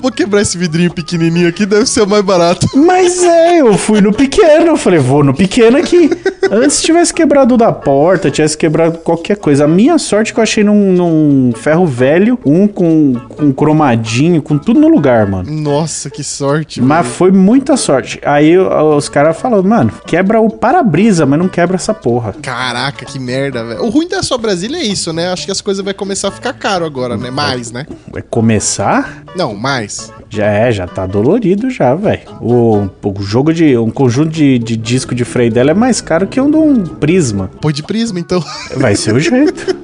vou 0.05 0.13
quebrar 0.13 0.43
esse 0.43 0.59
vidrinho 0.59 0.93
pequenininho 0.93 1.49
aqui, 1.49 1.65
deve 1.65 1.87
ser 1.87 2.03
o 2.03 2.07
mais 2.07 2.23
barato. 2.23 2.69
Mas 2.77 3.23
é, 3.23 3.63
eu 3.63 3.73
fui 3.79 4.03
no 4.03 4.13
pequeno. 4.13 4.67
Eu 4.67 4.77
falei, 4.77 4.99
vou 4.99 5.25
no 5.25 5.33
pequeno 5.33 5.79
aqui. 5.79 6.11
Antes 6.51 6.83
tivesse 6.83 7.13
quebrado 7.13 7.55
o 7.55 7.57
da 7.57 7.73
porta, 7.73 8.31
tivesse 8.31 8.57
quebrado 8.57 8.99
qualquer 8.99 9.39
coisa. 9.39 9.65
A 9.65 9.69
minha 9.69 9.97
sorte 9.99 10.31
é 10.31 10.35
que 10.35 10.41
eu 10.41 10.43
achei 10.43 10.63
num, 10.63 10.93
num 10.93 11.53
ferro 11.57 11.87
velho, 11.87 12.39
um 12.45 12.69
com, 12.69 13.15
com 13.35 13.51
cromadinho, 13.51 14.43
com 14.43 14.59
tudo 14.59 14.79
no 14.79 14.89
lugar, 14.89 15.27
mano. 15.27 15.51
Nossa, 15.51 16.11
que 16.11 16.23
sorte. 16.23 16.83
Mas 16.83 17.07
foi 17.07 17.31
muita 17.31 17.75
sorte. 17.77 18.21
Aí 18.25 18.59
os 18.59 19.09
caras 19.09 19.39
falaram, 19.39 19.63
mano, 19.63 19.91
quebra 20.07 20.39
o 20.39 20.51
para-brisa, 20.51 21.25
mas 21.25 21.39
não 21.39 21.49
quebra 21.49 21.77
essa 21.77 21.95
porra. 21.95 22.35
Caraca, 22.43 23.07
que 23.07 23.19
merda, 23.19 23.65
velho. 23.65 23.83
O 23.83 23.89
ruim 23.89 24.07
da 24.07 24.23
sua 24.23 24.37
Brasília 24.37 24.77
é 24.79 24.85
isso, 24.85 25.15
né? 25.15 25.33
Acho 25.33 25.47
que 25.47 25.53
as 25.53 25.63
coisas 25.63 25.83
vai 25.83 25.95
começar 25.95 26.29
a 26.29 26.31
ficar 26.31 26.53
caro 26.53 26.85
agora, 26.85 27.17
né? 27.17 27.31
Mais, 27.31 27.73
né? 27.73 27.87
Vai 28.13 28.21
começar? 28.21 29.25
Não, 29.35 29.55
mais. 29.55 29.94
Já 30.29 30.47
é, 30.47 30.73
já 30.73 30.87
tá 30.87 31.07
dolorido 31.07 31.71
já, 31.71 31.95
velho. 31.95 32.23
O, 32.41 32.89
o 33.03 33.23
jogo 33.23 33.53
de. 33.53 33.77
Um 33.77 33.91
conjunto 33.91 34.31
de, 34.31 34.59
de 34.59 34.77
disco 34.77 35.15
de 35.15 35.25
freio 35.25 35.51
dela 35.51 35.71
é 35.71 35.75
mais 35.75 36.01
caro 36.01 36.27
que 36.27 36.41
um 36.41 36.51
de 36.51 36.57
um 36.57 36.85
prisma. 36.85 37.51
Põe 37.61 37.73
de 37.73 37.83
prisma, 37.83 38.19
então. 38.19 38.43
Vai 38.77 38.97
ser 38.97 39.15
o 39.15 39.21
jeito. 39.21 39.75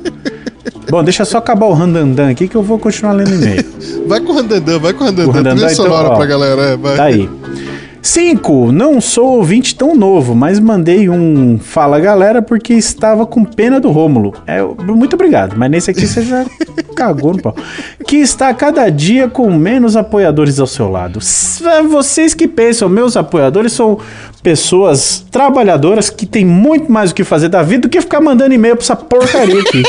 Bom, 0.90 1.04
deixa 1.04 1.24
só 1.24 1.38
acabar 1.38 1.66
o 1.66 1.72
randandan 1.72 2.30
aqui 2.30 2.48
que 2.48 2.56
eu 2.56 2.62
vou 2.62 2.78
continuar 2.78 3.12
lendo 3.12 3.34
e-mail. 3.34 3.64
Vai 4.06 4.20
com 4.20 4.32
o 4.32 4.34
randandan, 4.34 4.78
vai 4.78 4.92
com 4.92 5.04
o 5.04 5.06
randandan. 5.06 5.28
O 5.28 5.32
randandan, 5.32 5.56
Trilha 5.56 5.72
então, 5.72 5.84
sonora 5.84 6.08
ó, 6.08 6.16
pra 6.16 6.26
galera, 6.26 6.62
é, 6.62 6.76
vai. 6.76 6.96
Tá 6.96 7.04
aí. 7.04 7.30
5. 8.02 8.72
Não 8.72 9.00
sou 9.00 9.36
ouvinte 9.36 9.74
tão 9.74 9.94
novo, 9.94 10.34
mas 10.34 10.58
mandei 10.58 11.08
um 11.08 11.58
fala 11.58 12.00
galera 12.00 12.40
porque 12.40 12.74
estava 12.74 13.26
com 13.26 13.44
pena 13.44 13.78
do 13.78 13.90
Rômulo. 13.90 14.34
É, 14.46 14.62
muito 14.62 15.14
obrigado, 15.14 15.54
mas 15.56 15.70
nesse 15.70 15.90
aqui 15.90 16.06
você 16.06 16.22
já 16.22 16.44
cagou 16.96 17.34
no 17.34 17.42
pau. 17.42 17.54
Que 18.06 18.16
está 18.16 18.52
cada 18.54 18.88
dia 18.88 19.28
com 19.28 19.52
menos 19.52 19.96
apoiadores 19.96 20.58
ao 20.58 20.66
seu 20.66 20.90
lado. 20.90 21.20
Vocês 21.88 22.34
que 22.34 22.48
pensam, 22.48 22.88
meus 22.88 23.16
apoiadores 23.16 23.72
são 23.72 23.98
pessoas 24.42 25.24
trabalhadoras 25.30 26.10
que 26.10 26.26
têm 26.26 26.44
muito 26.44 26.90
mais 26.90 27.10
o 27.10 27.14
que 27.14 27.24
fazer 27.24 27.48
da 27.48 27.62
vida 27.62 27.82
do 27.82 27.88
que 27.88 28.00
ficar 28.00 28.20
mandando 28.20 28.54
e-mail 28.54 28.76
pra 28.76 28.82
essa 28.84 28.96
porcaria 28.96 29.60
aqui. 29.60 29.82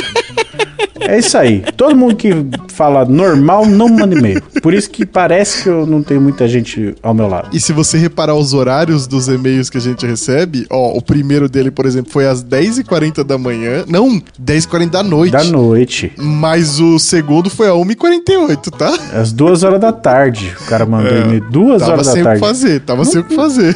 É 1.00 1.18
isso 1.18 1.36
aí. 1.38 1.64
Todo 1.76 1.96
mundo 1.96 2.16
que 2.16 2.30
fala 2.70 3.04
normal 3.06 3.66
não 3.66 3.90
manda 3.90 4.16
e-mail. 4.16 4.42
Por 4.62 4.72
isso 4.74 4.90
que 4.90 5.04
parece 5.06 5.64
que 5.64 5.70
eu 5.70 5.86
não 5.86 6.04
tenho 6.04 6.22
muita 6.22 6.48
gente 6.48 6.96
ao 7.02 7.14
meu 7.14 7.28
lado. 7.28 7.50
E 7.52 7.60
se 7.60 7.74
você 7.74 7.98
reparar 7.98 8.36
os 8.36 8.54
horários 8.54 9.08
dos 9.08 9.28
e-mails 9.28 9.68
que 9.70 9.78
a 9.78 9.82
gente 9.82 10.06
recebe, 10.06 10.66
ó, 10.70 10.96
o 10.96 11.02
primeiro 11.02 11.50
dele, 11.50 11.72
por 11.72 11.86
exemplo, 11.88 12.12
foi 12.12 12.28
às 12.28 12.44
10h40 12.44 13.24
da 13.24 13.38
manhã. 13.38 13.84
Não, 13.88 14.22
10h40 14.42 14.90
da 14.92 15.04
noite. 15.04 15.32
Da 15.32 15.44
noite, 15.44 16.12
Mas 16.18 16.80
o 16.80 17.00
segundo 17.00 17.50
foi 17.50 17.68
a 17.68 17.72
1h48, 17.74 18.70
tá? 18.78 18.94
às 19.20 19.32
duas 19.34 19.64
horas 19.64 19.80
da 19.82 19.92
tarde. 19.92 20.56
O 20.62 20.66
cara 20.66 20.86
mandou 20.86 21.12
e-mail 21.18 21.44
duas 21.50 21.80
Tava 21.82 21.94
horas 21.94 22.06
da 22.08 22.14
sem 22.14 22.22
o 22.22 22.24
que 22.26 22.30
tarde. 22.30 22.40
fazer, 22.40 22.80
tava 22.82 23.06
sem 23.06 23.22
o 23.22 23.24
que 23.24 23.36
fazer. 23.36 23.76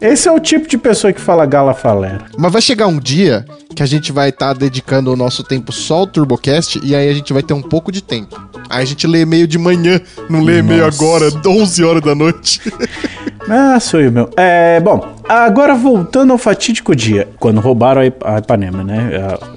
Esse 0.00 0.28
é 0.28 0.32
o 0.32 0.38
tipo 0.38 0.68
de 0.68 0.76
pessoa 0.78 1.12
que 1.12 1.20
fala 1.20 1.46
gala 1.46 1.74
falera. 1.74 2.26
Mas 2.36 2.52
vai 2.52 2.62
chegar 2.62 2.86
um 2.86 2.98
dia 2.98 3.44
que 3.74 3.82
a 3.82 3.86
gente 3.86 4.12
vai 4.12 4.30
estar 4.30 4.52
dedicando 4.52 5.12
o 5.12 5.16
nosso 5.16 5.42
tempo 5.42 5.72
só 5.72 5.96
ao 5.96 6.06
TurboCast 6.06 6.80
e 6.82 6.94
aí 6.94 7.08
a 7.08 7.14
gente 7.14 7.32
vai 7.32 7.42
ter 7.42 7.54
um 7.54 7.62
pouco 7.62 7.90
de 7.90 8.02
tempo. 8.02 8.40
Aí 8.68 8.82
a 8.82 8.86
gente 8.86 9.06
lê 9.06 9.20
e-mail 9.20 9.46
de 9.46 9.58
manhã, 9.58 10.00
não 10.28 10.42
lê 10.42 10.58
e-mail 10.58 10.84
agora, 10.84 11.28
11 11.44 11.84
horas 11.84 12.02
da 12.02 12.14
noite. 12.14 12.60
Ah, 13.48 13.78
sou 13.78 14.00
eu, 14.00 14.10
meu. 14.10 14.28
É, 14.36 14.80
bom, 14.80 15.14
agora 15.28 15.74
voltando 15.74 16.32
ao 16.32 16.38
fatídico 16.38 16.96
dia, 16.96 17.28
quando 17.38 17.60
roubaram 17.60 18.00
a, 18.00 18.06
Ip- 18.06 18.24
a 18.24 18.38
Ipanema, 18.38 18.82
né? 18.82 19.10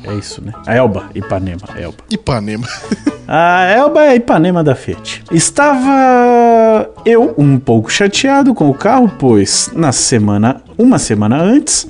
É, 0.06 0.12
é 0.12 0.14
isso, 0.16 0.44
né? 0.44 0.54
A 0.68 0.76
Elba, 0.76 1.06
Ipanema, 1.16 1.62
Elba. 1.78 1.98
Ipanema. 2.10 2.68
A 3.32 3.66
Elba 3.66 4.04
é 4.06 4.10
a 4.10 4.16
Ipanema 4.16 4.64
da 4.64 4.74
Fiat. 4.74 5.24
Estava 5.32 6.90
eu 7.06 7.36
um 7.38 7.60
pouco 7.60 7.92
chateado 7.92 8.56
com 8.56 8.68
o 8.68 8.74
carro, 8.74 9.12
pois 9.20 9.70
na 9.76 9.92
semana, 9.92 10.64
uma 10.76 10.98
semana 10.98 11.40
antes, 11.40 11.86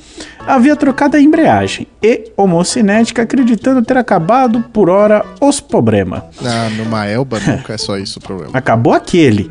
havia 0.45 0.75
trocado 0.75 1.15
a 1.15 1.21
embreagem 1.21 1.87
e 2.03 2.29
homocinética 2.35 3.21
acreditando 3.21 3.81
ter 3.81 3.95
acabado 3.95 4.61
por 4.73 4.89
hora 4.89 5.23
os 5.39 5.61
problemas. 5.61 6.23
Ah, 6.43 6.67
numa 6.75 7.05
Elba 7.07 7.39
nunca 7.39 7.73
é 7.73 7.77
só 7.77 7.97
isso 7.97 8.19
o 8.19 8.21
problema. 8.21 8.51
Acabou 8.53 8.91
aquele. 8.93 9.49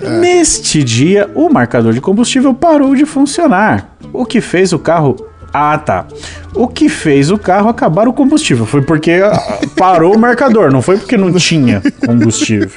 Neste 0.00 0.82
dia, 0.82 1.30
o 1.34 1.50
marcador 1.50 1.92
de 1.92 2.00
combustível 2.00 2.54
parou 2.54 2.94
de 2.94 3.04
funcionar, 3.04 3.96
o 4.12 4.24
que 4.24 4.40
fez 4.40 4.72
o 4.72 4.78
carro. 4.78 5.16
Ah, 5.52 5.76
tá. 5.78 6.06
O 6.54 6.66
que 6.68 6.88
fez 6.88 7.30
o 7.30 7.38
carro 7.38 7.68
acabar 7.68 8.06
o 8.08 8.12
combustível 8.12 8.66
foi 8.66 8.82
porque 8.82 9.20
ah, 9.24 9.38
parou 9.76 10.14
o 10.14 10.18
marcador, 10.18 10.70
não 10.72 10.80
foi 10.82 10.96
porque 10.96 11.16
não 11.16 11.32
tinha 11.32 11.82
combustível. 12.04 12.70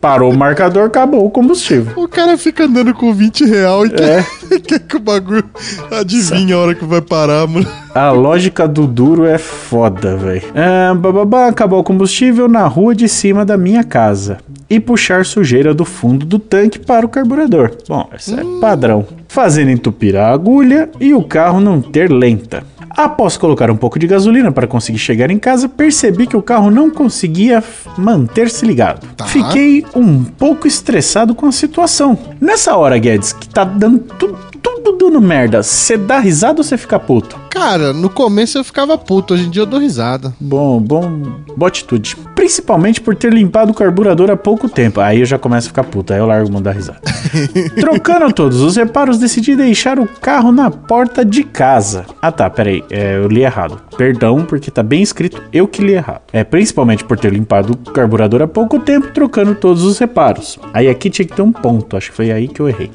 Parou 0.00 0.32
o 0.32 0.36
marcador, 0.36 0.86
acabou 0.86 1.24
o 1.26 1.30
combustível. 1.30 1.92
O 1.96 2.08
cara 2.08 2.36
fica 2.38 2.64
andando 2.64 2.92
com 2.94 3.12
20 3.12 3.44
real 3.44 3.86
e 3.86 3.90
É. 3.90 3.92
quer, 3.92 4.24
quer 4.62 4.78
que 4.80 4.96
o 4.96 5.00
bagulho 5.00 5.44
adivinhe 5.90 6.52
a 6.52 6.58
hora 6.58 6.74
que 6.74 6.84
vai 6.84 7.00
parar, 7.00 7.46
mano. 7.46 7.66
A 7.94 8.10
lógica 8.10 8.66
do 8.68 8.86
duro 8.86 9.24
é 9.24 9.38
foda, 9.38 10.16
velho. 10.16 10.42
Ah, 10.54 10.94
bababá, 10.94 11.48
acabou 11.48 11.80
o 11.80 11.84
combustível 11.84 12.48
na 12.48 12.66
rua 12.66 12.94
de 12.94 13.08
cima 13.08 13.44
da 13.44 13.56
minha 13.56 13.82
casa. 13.84 14.38
E 14.68 14.78
puxar 14.78 15.24
sujeira 15.24 15.74
do 15.74 15.84
fundo 15.84 16.24
do 16.24 16.38
tanque 16.38 16.78
para 16.78 17.04
o 17.04 17.08
carburador. 17.08 17.72
Bom, 17.88 18.08
isso 18.16 18.38
é 18.38 18.44
padrão. 18.60 19.04
Fazendo 19.32 19.70
entupir 19.70 20.16
a 20.16 20.28
agulha 20.32 20.90
e 20.98 21.14
o 21.14 21.22
carro 21.22 21.60
não 21.60 21.80
ter 21.80 22.10
lenta. 22.10 22.64
Após 22.90 23.36
colocar 23.36 23.70
um 23.70 23.76
pouco 23.76 23.96
de 23.96 24.08
gasolina 24.08 24.50
para 24.50 24.66
conseguir 24.66 24.98
chegar 24.98 25.30
em 25.30 25.38
casa, 25.38 25.68
percebi 25.68 26.26
que 26.26 26.36
o 26.36 26.42
carro 26.42 26.68
não 26.68 26.90
conseguia 26.90 27.62
manter-se 27.96 28.66
ligado. 28.66 29.06
Tá. 29.16 29.26
Fiquei 29.26 29.86
um 29.94 30.24
pouco 30.24 30.66
estressado 30.66 31.32
com 31.32 31.46
a 31.46 31.52
situação. 31.52 32.18
Nessa 32.40 32.74
hora, 32.74 32.98
Guedes, 32.98 33.32
que 33.32 33.48
tá 33.48 33.62
dando 33.62 34.00
tudo, 34.00 34.36
tudo 34.60 34.98
dando 34.98 35.20
merda, 35.20 35.62
você 35.62 35.96
dá 35.96 36.18
risada 36.18 36.58
ou 36.58 36.64
você 36.64 36.76
fica 36.76 36.98
puto? 36.98 37.38
Cara, 37.60 37.92
no 37.92 38.08
começo 38.08 38.56
eu 38.56 38.64
ficava 38.64 38.96
puto, 38.96 39.34
hoje 39.34 39.44
em 39.46 39.50
dia 39.50 39.60
eu 39.60 39.66
dou 39.66 39.78
risada. 39.78 40.34
Bom, 40.40 40.80
bom, 40.80 41.20
boa 41.54 41.68
atitude. 41.68 42.16
Principalmente 42.34 43.02
por 43.02 43.14
ter 43.14 43.30
limpado 43.30 43.70
o 43.70 43.74
carburador 43.74 44.30
há 44.30 44.36
pouco 44.36 44.66
tempo. 44.66 44.98
Aí 44.98 45.20
eu 45.20 45.26
já 45.26 45.38
começo 45.38 45.66
a 45.66 45.68
ficar 45.68 45.84
puto, 45.84 46.10
aí 46.14 46.18
eu 46.18 46.26
largo 46.26 46.50
mão 46.50 46.62
da 46.62 46.72
risada. 46.72 47.02
Trocando 47.78 48.32
todos 48.32 48.62
os 48.62 48.76
reparos, 48.76 49.18
decidi 49.18 49.54
deixar 49.54 49.98
o 49.98 50.06
carro 50.06 50.50
na 50.50 50.70
porta 50.70 51.22
de 51.22 51.44
casa. 51.44 52.06
Ah 52.22 52.32
tá, 52.32 52.48
peraí, 52.48 52.82
é, 52.90 53.16
eu 53.16 53.28
li 53.28 53.42
errado. 53.42 53.78
Perdão, 53.94 54.42
porque 54.46 54.70
tá 54.70 54.82
bem 54.82 55.02
escrito, 55.02 55.42
eu 55.52 55.68
que 55.68 55.82
li 55.82 55.92
errado. 55.92 56.22
É, 56.32 56.42
principalmente 56.42 57.04
por 57.04 57.18
ter 57.18 57.30
limpado 57.30 57.74
o 57.74 57.92
carburador 57.92 58.40
há 58.40 58.48
pouco 58.48 58.80
tempo, 58.80 59.08
trocando 59.12 59.54
todos 59.54 59.84
os 59.84 59.98
reparos. 59.98 60.58
Aí 60.72 60.88
aqui 60.88 61.10
tinha 61.10 61.28
que 61.28 61.36
ter 61.36 61.42
um 61.42 61.52
ponto, 61.52 61.94
acho 61.94 62.08
que 62.10 62.16
foi 62.16 62.32
aí 62.32 62.48
que 62.48 62.60
eu 62.60 62.70
errei. 62.70 62.90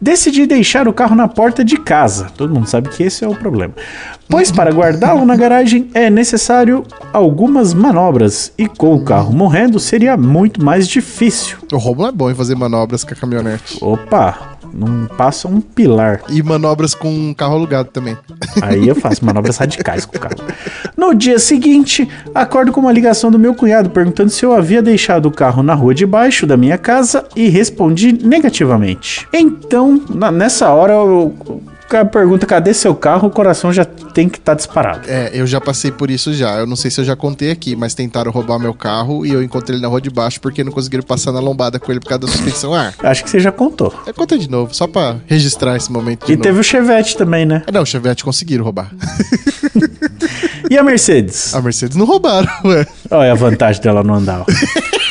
Decidi 0.00 0.46
deixar 0.46 0.86
o 0.86 0.92
carro 0.92 1.16
na 1.16 1.26
porta 1.26 1.64
de 1.64 1.76
casa. 1.76 2.26
Todo 2.36 2.54
mundo 2.54 2.68
sabe 2.68 2.88
que 2.90 3.02
esse 3.02 3.24
é 3.24 3.28
o 3.28 3.34
problema. 3.34 3.74
Pois 4.28 4.50
para 4.50 4.70
guardá-lo 4.72 5.24
na 5.24 5.36
garagem 5.36 5.88
é 5.94 6.10
necessário 6.10 6.84
algumas 7.12 7.72
manobras 7.72 8.52
e 8.58 8.66
com 8.66 8.94
o 8.94 9.00
carro 9.04 9.32
morrendo 9.32 9.78
seria 9.78 10.16
muito 10.16 10.64
mais 10.64 10.88
difícil. 10.88 11.58
O 11.72 11.76
Romulo 11.76 12.08
é 12.08 12.12
bom 12.12 12.30
em 12.30 12.34
fazer 12.34 12.56
manobras 12.56 13.04
com 13.04 13.14
a 13.14 13.16
caminhonete. 13.16 13.78
Opa, 13.80 14.56
não 14.74 15.06
passa 15.16 15.46
um 15.46 15.60
pilar. 15.60 16.22
E 16.28 16.42
manobras 16.42 16.92
com 16.94 17.08
um 17.08 17.32
carro 17.32 17.54
alugado 17.54 17.88
também. 17.90 18.16
Aí 18.60 18.88
eu 18.88 18.94
faço 18.96 19.24
manobras 19.24 19.56
radicais 19.58 20.04
com 20.04 20.16
o 20.16 20.20
carro. 20.20 20.34
No 20.96 21.14
dia 21.14 21.38
seguinte, 21.38 22.08
acordo 22.34 22.72
com 22.72 22.80
uma 22.80 22.92
ligação 22.92 23.30
do 23.30 23.38
meu 23.38 23.54
cunhado 23.54 23.90
perguntando 23.90 24.30
se 24.30 24.44
eu 24.44 24.52
havia 24.52 24.82
deixado 24.82 25.26
o 25.26 25.30
carro 25.30 25.62
na 25.62 25.74
rua 25.74 25.94
de 25.94 26.04
baixo 26.04 26.46
da 26.46 26.56
minha 26.56 26.76
casa 26.76 27.24
e 27.36 27.48
respondi 27.48 28.12
negativamente. 28.26 29.26
Então, 29.32 30.02
na- 30.12 30.32
nessa 30.32 30.70
hora, 30.70 30.94
eu- 30.94 31.34
cara 31.88 32.04
pergunta: 32.04 32.46
cadê 32.46 32.72
seu 32.74 32.94
carro? 32.94 33.28
O 33.28 33.30
coração 33.30 33.72
já 33.72 33.84
tem 33.84 34.28
que 34.28 34.38
estar 34.38 34.54
disparado. 34.54 35.02
É, 35.08 35.30
eu 35.32 35.46
já 35.46 35.60
passei 35.60 35.90
por 35.90 36.10
isso 36.10 36.32
já. 36.34 36.54
Eu 36.56 36.66
não 36.66 36.76
sei 36.76 36.90
se 36.90 37.00
eu 37.00 37.04
já 37.04 37.14
contei 37.16 37.50
aqui, 37.50 37.74
mas 37.76 37.94
tentaram 37.94 38.30
roubar 38.30 38.58
meu 38.58 38.74
carro 38.74 39.24
e 39.26 39.30
eu 39.32 39.42
encontrei 39.42 39.76
ele 39.76 39.82
na 39.82 39.88
rua 39.88 40.00
de 40.00 40.10
baixo 40.10 40.40
porque 40.40 40.62
não 40.64 40.72
conseguiram 40.72 41.04
passar 41.04 41.32
na 41.32 41.40
lombada 41.40 41.78
com 41.78 41.90
ele 41.90 42.00
por 42.00 42.08
causa 42.08 42.26
da 42.26 42.28
suspensão 42.28 42.74
ar. 42.74 42.94
Acho 43.02 43.22
que 43.24 43.30
você 43.30 43.40
já 43.40 43.52
contou. 43.52 43.92
Eu 44.06 44.14
contei 44.14 44.38
de 44.38 44.50
novo, 44.50 44.74
só 44.74 44.86
pra 44.86 45.16
registrar 45.26 45.76
esse 45.76 45.90
momento 45.92 46.24
E 46.28 46.32
novo. 46.32 46.42
teve 46.42 46.60
o 46.60 46.64
Chevette 46.64 47.16
também, 47.16 47.44
né? 47.46 47.62
Ah, 47.66 47.72
Não, 47.72 47.82
o 47.82 47.86
Chevette 47.86 48.24
conseguiram 48.24 48.64
roubar. 48.64 48.90
E 50.68 50.76
a 50.76 50.82
Mercedes? 50.82 51.54
A 51.54 51.62
Mercedes 51.62 51.96
não 51.96 52.04
roubaram, 52.04 52.48
ué. 52.64 52.84
Olha 53.10 53.30
a 53.30 53.34
vantagem 53.36 53.80
dela 53.80 54.02
não 54.02 54.14
andar. 54.14 54.44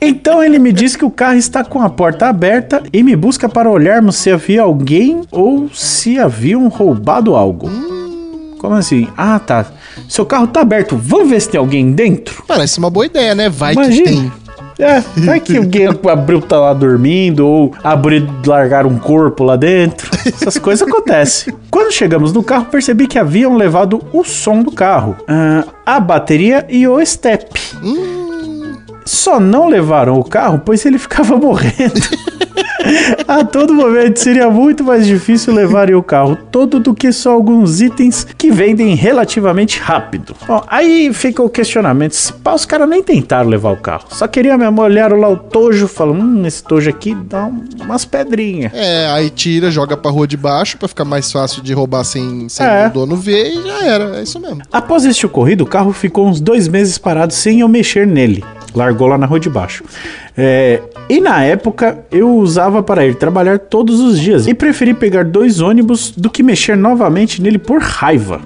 Então 0.00 0.42
ele 0.42 0.58
me 0.58 0.72
diz 0.72 0.94
que 0.96 1.04
o 1.04 1.10
carro 1.10 1.36
está 1.36 1.64
com 1.64 1.80
a 1.80 1.90
porta 1.90 2.26
aberta 2.26 2.82
e 2.92 3.02
me 3.02 3.16
busca 3.16 3.48
para 3.48 3.70
olharmos 3.70 4.16
se 4.16 4.30
havia 4.30 4.62
alguém 4.62 5.22
ou 5.30 5.68
se 5.72 6.18
haviam 6.18 6.68
roubado 6.68 7.34
algo. 7.34 7.68
Como 8.58 8.74
assim? 8.74 9.08
Ah, 9.16 9.38
tá. 9.38 9.66
Seu 10.08 10.26
carro 10.26 10.46
tá 10.46 10.60
aberto. 10.60 10.96
Vamos 10.96 11.30
ver 11.30 11.40
se 11.40 11.48
tem 11.48 11.58
alguém 11.58 11.92
dentro? 11.92 12.42
Parece 12.46 12.78
uma 12.78 12.90
boa 12.90 13.06
ideia, 13.06 13.34
né? 13.34 13.48
Vai 13.48 13.72
Imagina. 13.72 14.04
que 14.04 14.12
tem. 14.12 14.32
É, 14.78 15.00
vai 15.16 15.40
que 15.40 15.56
alguém 15.56 15.88
abriu, 16.08 16.40
tá 16.40 16.58
lá 16.58 16.72
dormindo, 16.72 17.44
ou 17.46 17.74
abriu, 17.82 18.26
largaram 18.46 18.90
um 18.90 18.98
corpo 18.98 19.42
lá 19.42 19.56
dentro. 19.56 20.08
Essas 20.24 20.56
coisas 20.56 20.86
acontecem. 20.86 21.52
Quando 21.68 21.92
chegamos 21.92 22.32
no 22.32 22.44
carro, 22.44 22.66
percebi 22.66 23.08
que 23.08 23.18
haviam 23.18 23.56
levado 23.56 24.00
o 24.12 24.22
som 24.22 24.62
do 24.62 24.70
carro, 24.70 25.16
ah, 25.26 25.64
a 25.84 25.98
bateria 25.98 26.64
e 26.68 26.86
o 26.86 27.04
step. 27.04 27.48
Só 29.08 29.40
não 29.40 29.68
levaram 29.68 30.18
o 30.20 30.24
carro, 30.24 30.60
pois 30.64 30.84
ele 30.84 30.98
ficava 30.98 31.34
morrendo. 31.38 31.98
A 33.26 33.44
todo 33.44 33.74
momento 33.74 34.18
seria 34.18 34.50
muito 34.50 34.82
mais 34.84 35.06
difícil 35.06 35.54
levarem 35.54 35.94
o 35.94 36.02
carro 36.02 36.36
todo 36.50 36.78
do 36.80 36.94
que 36.94 37.10
só 37.12 37.32
alguns 37.32 37.80
itens 37.80 38.26
que 38.36 38.50
vendem 38.50 38.94
relativamente 38.94 39.78
rápido. 39.80 40.34
Bom, 40.46 40.62
aí 40.68 41.12
fica 41.12 41.42
o 41.42 41.48
questionamento: 41.48 42.12
se 42.12 42.32
pá, 42.32 42.54
os 42.54 42.64
caras 42.64 42.88
nem 42.88 43.02
tentaram 43.02 43.48
levar 43.48 43.72
o 43.72 43.76
carro, 43.76 44.04
só 44.10 44.26
queria 44.28 44.56
mesmo 44.58 44.80
olhar 44.82 45.12
lá 45.12 45.28
o 45.28 45.36
tojo 45.36 45.86
e 45.86 45.88
falaram: 45.88 46.20
hum, 46.20 46.46
esse 46.46 46.62
tojo 46.62 46.88
aqui 46.88 47.14
dá 47.14 47.46
um- 47.46 47.64
umas 47.82 48.04
pedrinhas. 48.04 48.72
É, 48.74 49.06
aí 49.10 49.30
tira, 49.30 49.70
joga 49.70 49.96
pra 49.96 50.10
rua 50.10 50.26
de 50.26 50.36
baixo 50.36 50.76
pra 50.78 50.88
ficar 50.88 51.04
mais 51.04 51.30
fácil 51.32 51.62
de 51.62 51.72
roubar 51.72 52.04
sem, 52.04 52.48
sem 52.48 52.64
É. 52.66 52.86
o 52.88 52.90
dono 52.90 53.16
ver 53.16 53.52
e 53.54 53.62
já 53.66 53.84
era. 53.86 54.18
É 54.18 54.22
isso 54.22 54.38
mesmo. 54.40 54.60
Após 54.72 55.04
este 55.04 55.24
ocorrido, 55.26 55.64
o 55.64 55.66
carro 55.66 55.92
ficou 55.92 56.26
uns 56.28 56.40
dois 56.40 56.68
meses 56.68 56.96
parado 56.98 57.32
sem 57.32 57.60
eu 57.60 57.68
mexer 57.68 58.06
nele. 58.06 58.44
Largou 58.74 59.06
lá 59.08 59.16
na 59.18 59.26
rua 59.26 59.40
de 59.40 59.48
baixo. 59.48 59.82
É, 60.36 60.80
e 61.08 61.20
na 61.20 61.42
época 61.42 61.98
eu 62.10 62.36
usava 62.36 62.82
para 62.82 63.06
ir 63.06 63.14
trabalhar 63.16 63.58
todos 63.58 63.98
os 64.00 64.18
dias 64.18 64.46
e 64.46 64.54
preferi 64.54 64.94
pegar 64.94 65.24
dois 65.24 65.60
ônibus 65.60 66.12
do 66.16 66.28
que 66.30 66.42
mexer 66.42 66.76
novamente 66.76 67.40
nele 67.42 67.58
por 67.58 67.80
raiva. 67.80 68.40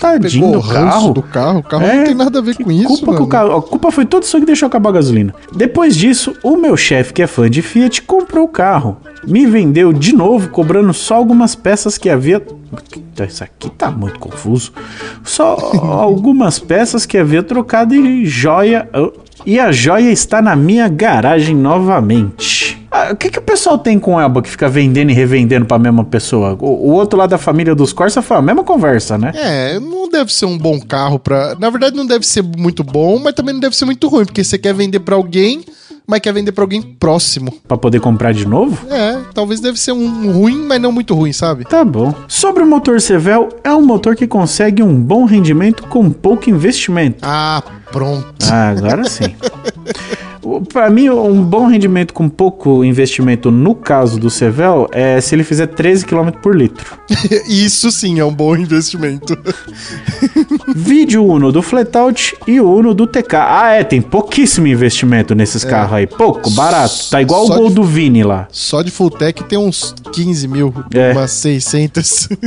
Tadinho 0.00 0.52
do 0.52 0.62
carro. 0.62 1.12
do 1.12 1.22
carro. 1.22 1.58
O 1.60 1.62
carro 1.62 1.84
É, 1.84 1.96
não 1.98 2.04
tem 2.06 2.14
nada 2.14 2.38
a 2.40 2.42
ver 2.42 2.56
com 2.56 2.72
isso, 2.72 2.88
culpa 3.04 3.26
carro- 3.28 3.56
a 3.56 3.62
culpa 3.62 3.92
foi 3.92 4.04
todo 4.04 4.24
só 4.24 4.38
que 4.40 4.44
deixou 4.46 4.66
acabar 4.66 4.90
a 4.90 4.94
gasolina. 4.94 5.32
Depois 5.54 5.96
disso, 5.96 6.34
o 6.42 6.56
meu 6.56 6.76
chefe, 6.76 7.12
que 7.12 7.22
é 7.22 7.26
fã 7.26 7.48
de 7.48 7.62
Fiat, 7.62 8.02
comprou 8.02 8.44
o 8.44 8.48
carro. 8.48 8.96
Me 9.24 9.46
vendeu 9.46 9.92
de 9.92 10.12
novo, 10.12 10.48
cobrando 10.48 10.92
só 10.92 11.14
algumas 11.14 11.54
peças 11.54 11.96
que 11.98 12.08
havia. 12.10 12.42
Isso 13.28 13.44
aqui 13.44 13.70
tá 13.70 13.90
muito 13.90 14.18
confuso. 14.18 14.72
Só 15.22 15.54
algumas 15.82 16.58
peças 16.58 17.06
que 17.06 17.16
havia 17.16 17.42
trocado 17.42 17.94
e 17.94 18.24
joia. 18.26 18.88
E 19.46 19.60
a 19.60 19.70
joia 19.70 20.10
está 20.10 20.42
na 20.42 20.56
minha 20.56 20.88
garagem 20.88 21.54
novamente. 21.54 22.84
Ah, 22.90 23.10
O 23.12 23.16
que, 23.16 23.30
que 23.30 23.38
o 23.38 23.42
pessoal 23.42 23.78
tem 23.78 23.98
com 23.98 24.20
Elba 24.20 24.42
que 24.42 24.50
fica 24.50 24.68
vendendo 24.68 25.10
e 25.10 25.14
revendendo 25.14 25.64
pra 25.66 25.78
mesma 25.78 26.02
pessoa? 26.04 26.56
O, 26.60 26.66
o 26.88 26.92
outro 26.92 27.16
lá 27.18 27.26
da 27.26 27.38
família 27.38 27.74
dos 27.74 27.92
Corsa 27.92 28.20
foi 28.22 28.36
a 28.36 28.42
mesma 28.42 28.64
conversa, 28.64 29.16
né? 29.16 29.30
É, 29.34 29.78
não 29.78 30.08
deve 30.08 30.32
ser 30.32 30.46
um 30.46 30.58
bom 30.58 30.80
carro 30.80 31.18
pra. 31.18 31.54
Na 31.60 31.70
verdade, 31.70 31.96
não 31.96 32.06
deve 32.06 32.26
ser 32.26 32.42
muito 32.42 32.82
bom, 32.82 33.20
mas 33.20 33.34
também 33.34 33.54
não 33.54 33.60
deve 33.60 33.76
ser 33.76 33.84
muito 33.84 34.08
ruim, 34.08 34.24
porque 34.24 34.42
você 34.42 34.58
quer 34.58 34.74
vender 34.74 35.00
pra 35.00 35.14
alguém, 35.14 35.62
mas 36.06 36.20
quer 36.20 36.32
vender 36.32 36.52
pra 36.52 36.62
alguém 36.64 36.80
próximo. 36.82 37.52
Pra 37.66 37.76
poder 37.76 38.00
comprar 38.00 38.32
de 38.32 38.46
novo? 38.46 38.86
É, 38.90 39.20
talvez 39.34 39.60
deve 39.60 39.78
ser 39.78 39.92
um 39.92 40.32
ruim, 40.32 40.64
mas 40.66 40.80
não 40.80 40.92
muito 40.92 41.14
ruim, 41.14 41.32
sabe? 41.32 41.64
Tá 41.64 41.84
bom. 41.84 42.14
Sobre 42.28 42.62
o 42.62 42.66
motor 42.66 43.00
Sevel, 43.00 43.48
é 43.64 43.72
um 43.74 43.84
motor 43.84 44.14
que 44.14 44.26
consegue 44.26 44.82
um 44.82 44.94
bom 44.94 45.24
rendimento 45.24 45.82
com 45.88 46.10
pouco 46.10 46.48
investimento. 46.48 47.18
Ah, 47.22 47.62
pronto. 47.90 48.34
Ah, 48.50 48.70
agora 48.70 49.08
sim. 49.08 49.34
O- 50.46 50.60
Pra 50.60 50.88
mim, 50.90 51.08
um 51.08 51.42
bom 51.42 51.66
rendimento 51.66 52.12
com 52.14 52.28
pouco 52.28 52.84
investimento 52.84 53.50
no 53.50 53.74
caso 53.74 54.18
do 54.18 54.28
Sevel 54.30 54.88
é 54.92 55.20
se 55.20 55.34
ele 55.34 55.42
fizer 55.44 55.66
13 55.66 56.04
km 56.06 56.30
por 56.42 56.54
litro. 56.56 56.96
Isso 57.48 57.90
sim 57.90 58.18
é 58.20 58.24
um 58.24 58.32
bom 58.32 58.54
investimento. 58.56 59.36
Vídeo 60.74 61.24
Uno 61.24 61.50
do 61.52 61.62
Flatout 61.62 62.34
e 62.46 62.60
o 62.60 62.70
Uno 62.70 62.94
do 62.94 63.06
TK. 63.06 63.34
Ah, 63.36 63.72
é, 63.72 63.84
tem 63.84 64.00
pouquíssimo 64.00 64.66
investimento 64.66 65.34
nesses 65.34 65.64
carros 65.64 65.94
aí. 65.94 66.06
Pouco, 66.06 66.50
barato. 66.50 66.94
Tá 67.10 67.20
igual 67.22 67.44
o 67.44 67.46
Só 67.48 67.56
Gol 67.56 67.68
de- 67.68 67.74
do 67.74 67.82
Vini 67.84 68.22
lá. 68.22 68.46
Só 68.50 68.82
de 68.82 68.90
full 68.90 69.10
tech 69.10 69.42
tem 69.44 69.58
uns 69.58 69.94
15 70.12 70.46
mil, 70.48 70.72
É. 70.92 71.12
umas 71.12 71.30
600. 71.32 72.28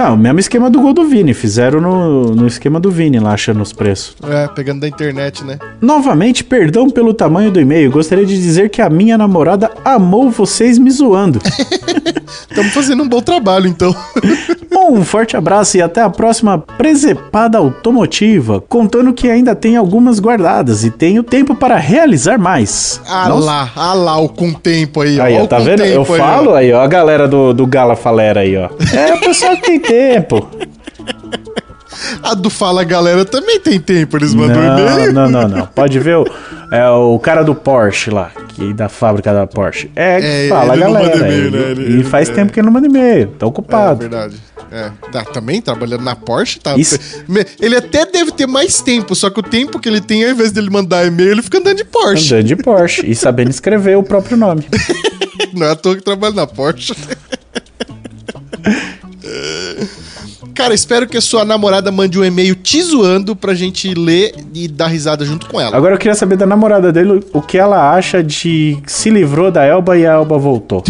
Ah, 0.00 0.12
o 0.12 0.16
mesmo 0.16 0.38
esquema 0.38 0.70
do 0.70 0.80
Gol 0.80 0.92
do 0.92 1.04
Vini. 1.08 1.34
Fizeram 1.34 1.80
no, 1.80 2.26
no 2.34 2.46
esquema 2.46 2.78
do 2.78 2.88
Vini 2.88 3.18
lá, 3.18 3.32
achando 3.32 3.60
os 3.60 3.72
preços. 3.72 4.14
é, 4.22 4.46
pegando 4.46 4.80
da 4.80 4.86
internet, 4.88 5.42
né? 5.44 5.58
Novamente, 5.80 6.44
perdão 6.44 6.88
pelo 6.88 7.12
tamanho 7.12 7.37
do 7.50 7.60
e-mail. 7.60 7.90
Gostaria 7.90 8.26
de 8.26 8.36
dizer 8.36 8.68
que 8.70 8.82
a 8.82 8.90
minha 8.90 9.16
namorada 9.16 9.70
amou 9.84 10.30
vocês 10.30 10.78
me 10.78 10.90
zoando. 10.90 11.40
Estamos 12.50 12.72
fazendo 12.72 13.02
um 13.04 13.08
bom 13.08 13.20
trabalho, 13.20 13.68
então. 13.68 13.94
Um 14.90 15.04
forte 15.04 15.36
abraço 15.36 15.76
e 15.76 15.82
até 15.82 16.00
a 16.00 16.08
próxima 16.08 16.58
presepada 16.58 17.58
automotiva. 17.58 18.62
Contando 18.68 19.12
que 19.12 19.28
ainda 19.28 19.54
tem 19.54 19.76
algumas 19.76 20.18
guardadas 20.18 20.82
e 20.82 20.90
tenho 20.90 21.22
tempo 21.22 21.54
para 21.54 21.76
realizar 21.76 22.38
mais. 22.38 22.98
Ah 23.06 23.28
lá, 23.28 23.70
ah 23.76 23.92
lá, 23.92 24.18
o 24.18 24.30
com 24.30 24.52
tempo 24.52 25.02
aí, 25.02 25.20
ó. 25.20 25.24
Aí, 25.24 25.34
Ó 25.34 25.42
ó, 25.42 25.46
tá 25.46 25.58
vendo? 25.58 25.84
Eu 25.84 26.02
aí, 26.02 26.08
ó. 26.08 26.16
falo 26.16 26.54
aí, 26.54 26.72
ó, 26.72 26.80
a 26.80 26.86
galera 26.86 27.28
do, 27.28 27.52
do 27.52 27.66
Gala 27.66 27.96
Falera 27.96 28.40
aí, 28.40 28.56
ó. 28.56 28.70
É 28.94 29.14
o 29.14 29.20
pessoal 29.20 29.56
que 29.56 29.62
tem 29.62 29.80
tempo. 29.80 30.48
A 32.22 32.34
do 32.34 32.48
Fala 32.48 32.84
Galera 32.84 33.24
também 33.24 33.58
tem 33.58 33.80
tempo, 33.80 34.16
eles 34.16 34.34
mandam 34.34 34.62
Não, 34.62 34.78
e-mail. 34.78 35.12
não, 35.12 35.28
não, 35.28 35.48
não. 35.48 35.66
Pode 35.66 35.98
ver 35.98 36.16
o, 36.16 36.26
é, 36.70 36.88
o 36.88 37.18
cara 37.18 37.42
do 37.42 37.54
Porsche 37.54 38.10
lá, 38.10 38.30
que 38.48 38.72
da 38.72 38.88
fábrica 38.88 39.32
da 39.32 39.46
Porsche. 39.46 39.90
É, 39.96 40.20
que 40.20 40.26
É, 40.26 40.48
fala, 40.48 40.74
ele 40.74 40.84
não 40.84 40.92
galera. 40.92 41.16
manda 41.16 41.28
e-mail, 41.28 41.50
né? 41.50 41.58
Ele- 41.70 42.00
e 42.00 42.04
faz 42.04 42.28
é. 42.28 42.32
tempo 42.34 42.52
que 42.52 42.60
ele 42.60 42.66
não 42.66 42.72
manda 42.72 42.86
e-mail. 42.86 43.28
Tá 43.38 43.46
É 43.46 43.48
ocupado. 43.48 44.00
verdade. 44.00 44.36
É. 44.70 44.90
Tá, 45.10 45.24
também 45.24 45.62
trabalhando 45.62 46.02
na 46.04 46.14
Porsche, 46.14 46.60
tá? 46.60 46.76
Isso. 46.76 46.98
Ele 47.58 47.74
até 47.74 48.04
deve 48.04 48.32
ter 48.32 48.46
mais 48.46 48.82
tempo, 48.82 49.14
só 49.14 49.30
que 49.30 49.40
o 49.40 49.42
tempo 49.42 49.78
que 49.78 49.88
ele 49.88 50.00
tem, 50.00 50.24
ao 50.24 50.30
invés 50.32 50.52
dele 50.52 50.68
mandar 50.68 51.06
e-mail, 51.06 51.30
ele 51.32 51.42
fica 51.42 51.58
andando 51.58 51.78
de 51.78 51.84
Porsche. 51.84 52.34
Andando 52.34 52.46
de 52.48 52.56
Porsche 52.56 53.10
e 53.10 53.14
sabendo 53.14 53.48
escrever 53.50 53.96
o 53.96 54.02
próprio 54.02 54.36
nome. 54.36 54.66
Não 55.54 55.66
é 55.66 55.70
à 55.70 55.76
toa 55.76 55.96
que 55.96 56.02
trabalha 56.02 56.34
na 56.34 56.46
Porsche. 56.46 56.92
Cara, 60.58 60.74
espero 60.74 61.06
que 61.06 61.16
a 61.16 61.20
sua 61.20 61.44
namorada 61.44 61.92
mande 61.92 62.18
um 62.18 62.24
e-mail 62.24 62.56
te 62.56 62.82
zoando 62.82 63.36
pra 63.36 63.54
gente 63.54 63.94
ler 63.94 64.34
e 64.52 64.66
dar 64.66 64.88
risada 64.88 65.24
junto 65.24 65.46
com 65.46 65.60
ela. 65.60 65.76
Agora 65.76 65.94
eu 65.94 65.98
queria 65.98 66.16
saber 66.16 66.36
da 66.36 66.44
namorada 66.44 66.90
dele 66.90 67.24
o 67.32 67.40
que 67.40 67.56
ela 67.56 67.94
acha 67.94 68.24
de 68.24 68.76
se 68.84 69.08
livrou 69.08 69.52
da 69.52 69.64
Elba 69.64 69.96
e 69.96 70.04
a 70.04 70.14
Elba 70.14 70.36
voltou. 70.36 70.82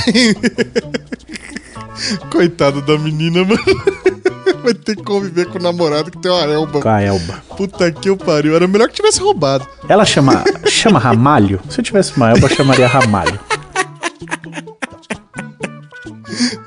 Coitado 2.32 2.80
da 2.80 2.96
menina, 2.96 3.44
mano. 3.44 3.60
Vai 4.64 4.72
ter 4.72 4.96
que 4.96 5.02
conviver 5.02 5.44
com 5.48 5.58
o 5.58 5.62
namorado 5.62 6.10
que 6.10 6.18
tem 6.18 6.30
uma 6.30 6.44
elba. 6.44 6.80
Com 6.80 6.88
a 6.88 7.02
Elba. 7.02 7.42
Puta 7.54 7.92
que 7.92 8.08
eu 8.08 8.16
pariu. 8.16 8.56
Era 8.56 8.66
melhor 8.66 8.88
que 8.88 8.94
tivesse 8.94 9.20
roubado. 9.20 9.66
Ela 9.86 10.06
chama, 10.06 10.42
chama 10.66 10.98
Ramalho? 10.98 11.60
Se 11.68 11.80
eu 11.80 11.84
tivesse 11.84 12.16
uma 12.16 12.30
Elba, 12.30 12.46
eu 12.46 12.56
chamaria 12.56 12.88
Ramalho. 12.88 13.38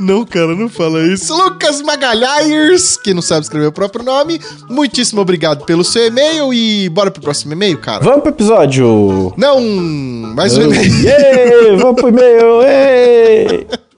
Não, 0.01 0.25
cara, 0.25 0.55
não 0.55 0.67
fala 0.67 0.99
isso. 1.03 1.31
Lucas 1.31 1.79
Magalhães, 1.83 2.97
que 2.97 3.13
não 3.13 3.21
sabe 3.21 3.41
escrever 3.41 3.67
o 3.67 3.71
próprio 3.71 4.03
nome, 4.03 4.41
muitíssimo 4.67 5.21
obrigado 5.21 5.63
pelo 5.63 5.83
seu 5.83 6.07
e-mail 6.07 6.51
e 6.51 6.89
bora 6.89 7.11
pro 7.11 7.21
próximo 7.21 7.53
e-mail, 7.53 7.77
cara. 7.77 8.03
Vamos 8.03 8.21
pro 8.21 8.31
episódio! 8.31 9.31
Não, 9.37 9.61
mais 9.61 10.57
um 10.57 10.63
e-mail. 10.63 10.91
Ei, 11.07 11.75
vamos 11.77 12.01
pro 12.01 12.09
e-mail! 12.09 12.63
ei! 12.63 13.67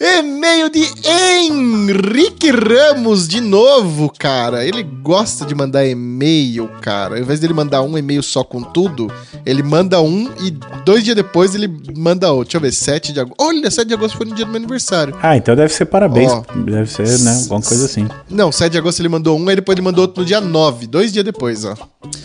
E-mail 0.00 0.70
de 0.70 0.84
Henrique 1.04 2.50
Ramos 2.50 3.26
de 3.28 3.40
novo, 3.40 4.12
cara. 4.18 4.64
Ele 4.64 4.82
gosta 4.82 5.44
de 5.44 5.54
mandar 5.54 5.86
e-mail, 5.86 6.68
cara. 6.80 7.16
Ao 7.16 7.20
invés 7.20 7.40
dele 7.40 7.54
mandar 7.54 7.82
um 7.82 7.96
e-mail 7.98 8.22
só 8.22 8.42
com 8.44 8.62
tudo, 8.62 9.10
ele 9.44 9.62
manda 9.62 10.00
um 10.00 10.28
e 10.40 10.50
dois 10.84 11.02
dias 11.04 11.16
depois 11.16 11.54
ele 11.54 11.68
manda 11.96 12.30
outro. 12.32 12.44
Deixa 12.48 12.56
eu 12.56 12.60
ver, 12.60 12.72
7 12.72 13.12
de 13.12 13.20
agosto. 13.20 13.36
Olha, 13.40 13.70
7 13.70 13.88
de 13.88 13.94
agosto 13.94 14.16
foi 14.16 14.26
no 14.26 14.34
dia 14.34 14.44
do 14.44 14.50
meu 14.50 14.58
aniversário. 14.58 15.14
Ah, 15.22 15.36
então 15.36 15.54
deve 15.54 15.72
ser 15.72 15.86
parabéns. 15.86 16.30
Ó. 16.30 16.42
Deve 16.56 16.90
ser, 16.90 17.06
né? 17.20 17.34
Alguma 17.42 17.62
coisa 17.62 17.84
assim. 17.86 18.06
Não, 18.30 18.50
7 18.52 18.72
de 18.72 18.78
agosto 18.78 19.00
ele 19.00 19.08
mandou 19.08 19.38
um, 19.38 19.48
aí 19.48 19.56
depois 19.56 19.76
ele 19.76 19.84
mandou 19.84 20.02
outro 20.02 20.22
no 20.22 20.26
dia 20.26 20.40
9, 20.40 20.86
dois 20.86 21.12
dias 21.12 21.24
depois, 21.24 21.64
ó. 21.64 21.74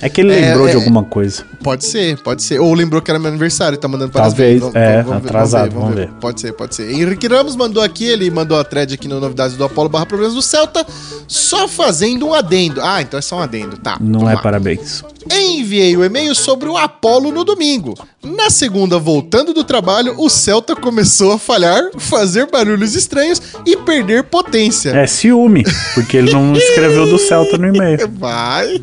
É 0.02 0.08
que 0.10 0.22
ele 0.22 0.34
É, 0.34 0.50
lembrou 0.50 0.68
de 0.68 0.74
é. 0.74 0.76
alguma 0.76 1.04
coisa. 1.04 1.44
Pode 1.64 1.86
ser, 1.86 2.18
pode 2.20 2.44
ser. 2.44 2.60
Ou 2.60 2.74
lembrou 2.74 3.02
que 3.02 3.10
era 3.10 3.20
meu 3.20 3.30
aniversário 3.30 3.76
e 3.76 3.80
tá 3.80 3.88
mandando 3.88 4.12
para 4.12 4.22
Talvez, 4.22 4.62
é, 4.76 5.00
atrasado, 5.00 5.72
vamos 5.72 5.96
ver. 5.96 6.10
Pode 6.22 6.40
ser, 6.40 6.54
pode 6.54 6.76
ser. 6.76 6.83
Henrique 6.92 7.28
Ramos 7.28 7.56
mandou 7.56 7.82
aqui, 7.82 8.06
ele 8.06 8.30
mandou 8.30 8.58
a 8.60 8.64
thread 8.64 8.94
aqui 8.94 9.08
no 9.08 9.20
Novidades 9.20 9.56
do 9.56 9.64
Apolo 9.64 9.90
barra 9.90 10.06
Problemas 10.06 10.34
do 10.34 10.42
Celta, 10.42 10.86
só 11.28 11.68
fazendo 11.68 12.28
um 12.28 12.34
adendo. 12.34 12.82
Ah, 12.82 13.02
então 13.02 13.18
é 13.18 13.22
só 13.22 13.38
um 13.38 13.42
adendo, 13.42 13.78
tá. 13.78 13.98
Não 14.00 14.30
é 14.30 14.36
lá. 14.36 14.42
parabéns. 14.42 15.04
Enviei 15.32 15.96
o 15.96 16.04
e-mail 16.04 16.36
sobre 16.36 16.68
o 16.68 16.76
Apolo 16.78 17.32
no 17.32 17.44
domingo. 17.44 17.96
Na 18.22 18.50
segunda, 18.50 19.00
voltando 19.00 19.54
do 19.54 19.64
trabalho, 19.64 20.16
o 20.18 20.30
Celta 20.30 20.76
começou 20.76 21.34
a 21.34 21.40
falhar, 21.40 21.82
fazer 21.98 22.50
barulhos 22.50 22.96
estranhos 22.96 23.42
e 23.66 23.76
perder 23.78 24.24
potência. 24.24 24.92
É 24.92 25.08
ciúme, 25.08 25.64
porque 25.94 26.18
ele 26.18 26.32
não 26.32 26.54
escreveu 26.58 27.06
do 27.06 27.18
Celta 27.18 27.58
no 27.58 27.68
e-mail. 27.68 28.10
Vai. 28.14 28.82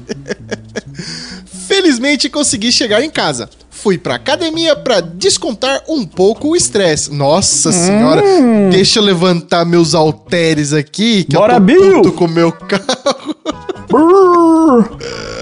Felizmente 1.69 2.29
consegui 2.29 2.73
chegar 2.73 3.03
em 3.03 3.11
casa. 3.11 3.49
Fui 3.83 3.97
pra 3.97 4.17
academia 4.17 4.77
pra 4.77 5.01
descontar 5.01 5.83
um 5.89 6.05
pouco 6.05 6.49
o 6.49 6.57
estresse. 6.57 7.11
Nossa 7.13 7.73
senhora, 7.73 8.23
deixa 8.71 8.99
eu 8.99 9.03
levantar 9.03 9.65
meus 9.65 9.95
halteres 9.95 10.73
aqui, 10.75 11.25
que 11.25 11.35
Bora, 11.35 11.55
eu 11.55 11.59
tô 11.61 11.65
Bill! 11.65 11.93
puto 12.03 12.13
com 12.13 12.25
o 12.27 12.29
meu 12.29 12.53
carro. 12.53 13.35
Brrr, 13.91 14.85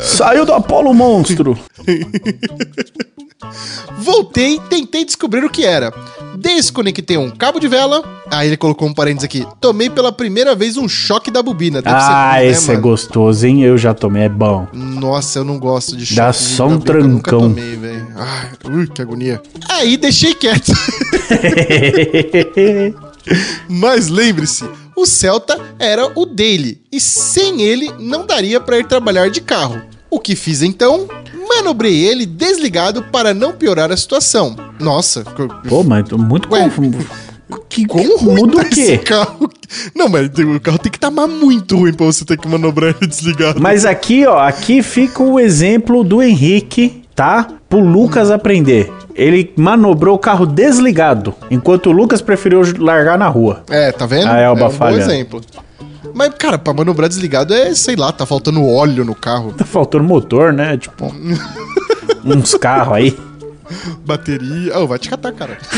Saiu 0.02 0.46
do 0.46 0.52
Apolo 0.54 0.94
Monstro. 0.94 1.58
Voltei, 3.98 4.58
tentei 4.68 5.04
descobrir 5.04 5.44
o 5.44 5.50
que 5.50 5.64
era. 5.64 5.92
desconectei 6.36 7.16
um 7.18 7.30
cabo 7.30 7.58
de 7.58 7.68
vela. 7.68 8.02
Aí 8.30 8.48
ele 8.48 8.56
colocou 8.56 8.86
um 8.88 8.94
parênteses 8.94 9.24
aqui. 9.24 9.46
Tomei 9.60 9.88
pela 9.90 10.12
primeira 10.12 10.54
vez 10.54 10.76
um 10.76 10.88
choque 10.88 11.30
da 11.30 11.42
bobina. 11.42 11.80
Deve 11.82 11.96
Ah, 11.96 12.32
né, 12.34 12.46
esse 12.46 12.70
é 12.70 12.76
gostoso, 12.76 13.46
hein? 13.46 13.62
Eu 13.62 13.76
já 13.78 13.92
tomei, 13.94 14.24
é 14.24 14.28
bom. 14.28 14.66
Nossa, 14.72 15.38
eu 15.40 15.44
não 15.44 15.58
gosto 15.58 15.96
de 15.96 16.04
choque. 16.06 16.16
Dá 16.16 16.32
só 16.32 16.66
um 16.66 16.70
eu 16.72 16.74
nunca 16.78 16.84
trancão. 16.92 17.40
tomei. 17.40 17.78
Ai, 18.30 18.50
ui, 18.70 18.86
que 18.86 19.00
agonia. 19.00 19.40
Aí 19.70 19.96
deixei 19.96 20.34
quieto. 20.34 20.70
Mas 23.68 24.08
lembre-se, 24.08 24.68
o 24.94 25.06
Celta 25.06 25.58
era 25.78 26.12
o 26.14 26.26
dele 26.26 26.82
e 26.92 27.00
sem 27.00 27.62
ele 27.62 27.90
não 27.98 28.26
daria 28.26 28.60
pra 28.60 28.78
ir 28.78 28.86
trabalhar 28.86 29.30
de 29.30 29.40
carro. 29.40 29.80
O 30.10 30.20
que 30.20 30.36
fiz 30.36 30.60
então? 30.62 31.08
Manobrei 31.48 32.04
ele 32.04 32.26
desligado 32.26 33.02
para 33.04 33.32
não 33.32 33.52
piorar 33.52 33.90
a 33.90 33.96
situação. 33.96 34.54
Nossa, 34.78 35.24
Pô, 35.68 35.82
mas 35.82 36.06
tô 36.08 36.18
muito 36.18 36.52
Ué, 36.52 36.64
confuso. 36.64 37.06
Que, 37.68 37.86
como 37.86 38.18
que 38.18 38.24
ruim 38.24 38.50
tá 38.50 38.62
o 38.62 38.68
quê? 38.68 38.80
esse 38.80 38.98
carro? 38.98 39.50
Não, 39.94 40.08
mas 40.08 40.28
o 40.28 40.60
carro 40.60 40.78
tem 40.78 40.92
que 40.92 40.98
estar 40.98 41.10
muito 41.10 41.76
ruim 41.76 41.94
pra 41.94 42.06
você 42.06 42.24
ter 42.24 42.36
que 42.38 42.46
manobrar 42.46 42.94
ele 42.94 43.06
desligado. 43.06 43.60
Mas 43.60 43.86
aqui, 43.86 44.26
ó, 44.26 44.38
aqui 44.38 44.82
fica 44.82 45.22
o 45.22 45.40
exemplo 45.40 46.04
do 46.04 46.22
Henrique, 46.22 47.02
tá? 47.18 47.48
Pro 47.68 47.80
Lucas 47.80 48.30
aprender. 48.30 48.92
Ele 49.12 49.52
manobrou 49.56 50.14
o 50.14 50.18
carro 50.20 50.46
desligado, 50.46 51.34
enquanto 51.50 51.86
o 51.86 51.92
Lucas 51.92 52.22
preferiu 52.22 52.62
largar 52.78 53.18
na 53.18 53.26
rua. 53.26 53.64
É, 53.68 53.90
tá 53.90 54.06
vendo? 54.06 54.28
A 54.28 54.38
Elba 54.38 54.60
é 54.60 54.64
um 54.66 54.68
bom 54.68 54.74
falhando. 54.74 55.02
exemplo. 55.02 55.40
Mas, 56.14 56.32
cara, 56.38 56.56
pra 56.56 56.72
manobrar 56.72 57.08
desligado 57.08 57.52
é, 57.52 57.74
sei 57.74 57.96
lá, 57.96 58.12
tá 58.12 58.24
faltando 58.24 58.64
óleo 58.64 59.04
no 59.04 59.16
carro, 59.16 59.52
Tá 59.52 59.64
faltando 59.64 60.04
motor, 60.04 60.52
né? 60.52 60.76
Tipo, 60.76 61.12
uns 62.24 62.54
carros 62.54 62.94
aí. 62.94 63.18
bateria. 64.06 64.78
Oh, 64.78 64.86
vai 64.86 65.00
te 65.00 65.10
catar, 65.10 65.32
cara. 65.32 65.58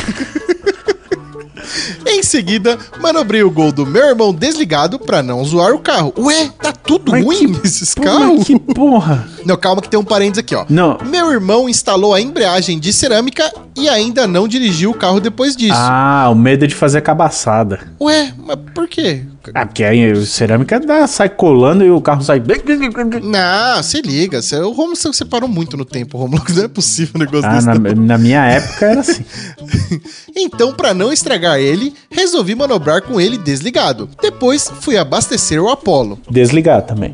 em 2.12 2.22
seguida, 2.22 2.78
manobrei 3.00 3.42
o 3.42 3.50
gol 3.50 3.72
do 3.72 3.86
meu 3.86 4.04
irmão 4.08 4.32
desligado 4.34 4.98
pra 4.98 5.22
não 5.22 5.44
zoar 5.44 5.72
o 5.72 5.78
carro. 5.78 6.12
Ué, 6.18 6.50
tá 6.60 6.72
tudo 6.72 7.12
Mas 7.12 7.24
ruim 7.24 7.52
que- 7.52 7.62
nesses 7.62 7.94
carros? 7.94 8.44
que 8.44 8.58
porra. 8.58 9.28
Não, 9.44 9.56
calma 9.56 9.80
que 9.80 9.88
tem 9.88 9.98
um 9.98 10.04
parênteses 10.04 10.38
aqui, 10.40 10.54
ó. 10.54 10.64
Não. 10.68 10.98
Meu 11.06 11.30
irmão 11.32 11.68
instalou 11.68 12.12
a 12.14 12.20
embreagem 12.20 12.78
de 12.78 12.92
cerâmica 12.92 13.50
e 13.76 13.88
ainda 13.88 14.26
não 14.26 14.46
dirigiu 14.46 14.90
o 14.90 14.94
carro 14.94 15.20
depois 15.20 15.56
disso. 15.56 15.72
Ah, 15.76 16.28
o 16.30 16.34
medo 16.34 16.66
de 16.66 16.74
fazer 16.74 17.00
cabaçada. 17.00 17.80
Ué, 18.00 18.34
mas 18.46 18.56
por 18.74 18.86
quê? 18.86 19.22
Ah, 19.54 19.64
porque 19.64 19.82
aí 19.82 20.10
a 20.10 20.26
cerâmica 20.26 20.78
dá, 20.78 21.06
sai 21.06 21.28
colando 21.30 21.82
e 21.84 21.90
o 21.90 22.00
carro 22.00 22.22
sai. 22.22 22.42
Não, 23.22 23.82
se 23.82 24.02
liga. 24.02 24.40
O 24.64 24.70
Romulo 24.72 24.96
você 24.96 25.10
separou 25.14 25.48
muito 25.48 25.76
no 25.76 25.84
tempo, 25.84 26.18
Romulo. 26.18 26.42
Não 26.54 26.64
é 26.64 26.68
possível 26.68 27.12
um 27.16 27.18
negócio 27.20 27.46
Ah, 27.48 27.54
desse. 27.54 27.66
na, 27.66 27.74
na 27.94 28.18
minha 28.18 28.44
época 28.44 28.86
era 28.86 29.00
assim. 29.00 29.24
Então, 30.36 30.72
pra 30.72 30.94
não 30.94 31.12
estragar 31.12 31.58
ele, 31.58 31.92
resolvi 32.10 32.54
manobrar 32.54 33.02
com 33.02 33.20
ele 33.20 33.36
desligado. 33.36 34.08
Depois, 34.20 34.70
fui 34.80 34.96
abastecer 34.96 35.62
o 35.62 35.68
Apollo. 35.68 36.18
Desligar 36.30 36.82
também. 36.82 37.12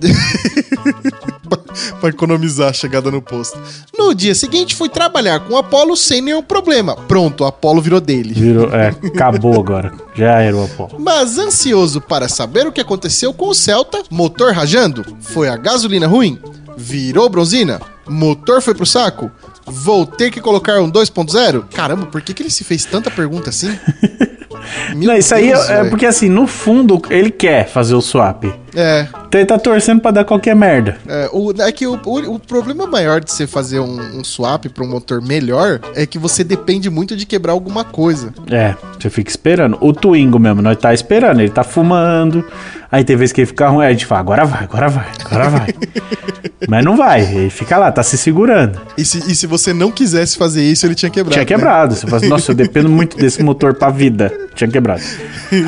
pra 2.00 2.10
economizar 2.10 2.70
a 2.70 2.72
chegada 2.72 3.10
no 3.10 3.20
posto. 3.22 3.58
No 3.96 4.14
dia 4.14 4.34
seguinte, 4.34 4.74
fui 4.74 4.88
trabalhar 4.88 5.40
com 5.40 5.54
o 5.54 5.56
Apollo 5.56 5.96
sem 5.96 6.20
nenhum 6.20 6.42
problema. 6.42 6.96
Pronto, 6.96 7.44
o 7.44 7.46
Apollo 7.46 7.80
virou 7.80 8.00
dele. 8.00 8.34
Virou, 8.34 8.74
é, 8.74 8.88
acabou 8.88 9.58
agora. 9.58 9.92
Já 10.14 10.40
era 10.40 10.56
o 10.56 10.64
Apollo. 10.64 10.96
Mas 10.98 11.38
ansioso 11.38 12.00
para 12.00 12.28
saber 12.28 12.66
o 12.66 12.72
que 12.72 12.80
aconteceu 12.80 13.32
com 13.32 13.48
o 13.48 13.54
Celta, 13.54 14.02
motor 14.10 14.52
rajando, 14.52 15.04
foi 15.20 15.48
a 15.48 15.56
gasolina 15.56 16.06
ruim, 16.06 16.38
virou 16.76 17.28
bronzina, 17.28 17.80
motor 18.08 18.62
foi 18.62 18.74
pro 18.74 18.86
saco, 18.86 19.30
vou 19.66 20.06
ter 20.06 20.30
que 20.30 20.40
colocar 20.40 20.80
um 20.80 20.90
2.0? 20.90 21.64
Caramba, 21.74 22.06
por 22.06 22.22
que, 22.22 22.32
que 22.32 22.42
ele 22.42 22.50
se 22.50 22.64
fez 22.64 22.84
tanta 22.84 23.10
pergunta 23.10 23.50
assim? 23.50 23.76
Meu 24.94 25.08
Não, 25.08 25.16
isso 25.16 25.34
aí 25.34 25.48
Deus, 25.48 25.68
é, 25.68 25.80
é 25.80 25.84
porque 25.90 26.06
assim, 26.06 26.28
no 26.28 26.46
fundo, 26.46 27.00
ele 27.10 27.30
quer 27.30 27.68
fazer 27.68 27.94
o 27.94 28.00
swap. 28.00 28.44
É, 28.76 29.06
Então 29.26 29.40
ele 29.40 29.46
tá 29.46 29.58
torcendo 29.58 30.00
pra 30.00 30.10
dar 30.10 30.24
qualquer 30.24 30.54
merda. 30.54 30.98
é, 31.08 31.28
o, 31.32 31.52
é 31.58 31.72
que 31.72 31.86
o, 31.86 31.98
o, 32.04 32.34
o 32.34 32.38
problema 32.38 32.86
maior 32.86 33.20
de 33.20 33.32
você 33.32 33.46
fazer 33.46 33.80
um, 33.80 34.18
um 34.18 34.22
swap 34.22 34.66
para 34.66 34.84
um 34.84 34.88
motor 34.88 35.22
melhor 35.22 35.80
é 35.94 36.04
que 36.04 36.18
você 36.18 36.44
depende 36.44 36.90
muito 36.90 37.16
de 37.16 37.24
quebrar 37.24 37.52
alguma 37.52 37.84
coisa. 37.84 38.34
É, 38.50 38.74
você 38.98 39.08
fica 39.08 39.30
esperando. 39.30 39.78
O 39.80 39.92
Twingo 39.92 40.38
mesmo, 40.38 40.60
nós 40.60 40.76
tá 40.76 40.92
esperando, 40.92 41.40
ele 41.40 41.50
tá 41.50 41.64
fumando. 41.64 42.44
Aí 42.90 43.02
tem 43.02 43.16
vezes 43.16 43.32
que 43.32 43.40
ele 43.40 43.46
fica 43.46 43.68
ruim, 43.68 43.84
aí 43.84 43.90
a 43.90 43.92
gente 43.92 44.06
fala, 44.06 44.20
agora 44.20 44.44
vai, 44.44 44.62
agora 44.62 44.88
vai, 44.88 45.06
agora 45.24 45.48
vai. 45.48 45.74
Mas 46.68 46.84
não 46.84 46.96
vai, 46.96 47.22
ele 47.22 47.50
fica 47.50 47.76
lá, 47.76 47.90
tá 47.92 48.02
se 48.02 48.16
segurando. 48.16 48.80
E 48.96 49.04
se, 49.04 49.18
e 49.18 49.34
se 49.34 49.46
você 49.46 49.72
não 49.72 49.90
quisesse 49.90 50.36
fazer 50.36 50.62
isso, 50.62 50.86
ele 50.86 50.94
tinha 50.94 51.10
quebrado. 51.10 51.32
Tinha 51.32 51.42
né? 51.42 51.46
quebrado. 51.46 51.94
Você 51.94 52.06
fala 52.06 52.16
assim, 52.18 52.28
nossa, 52.28 52.52
eu 52.52 52.54
dependo 52.54 52.88
muito 52.88 53.16
desse 53.16 53.42
motor 53.42 53.74
pra 53.74 53.90
vida. 53.90 54.32
Tinha 54.54 54.70
quebrado. 54.70 55.02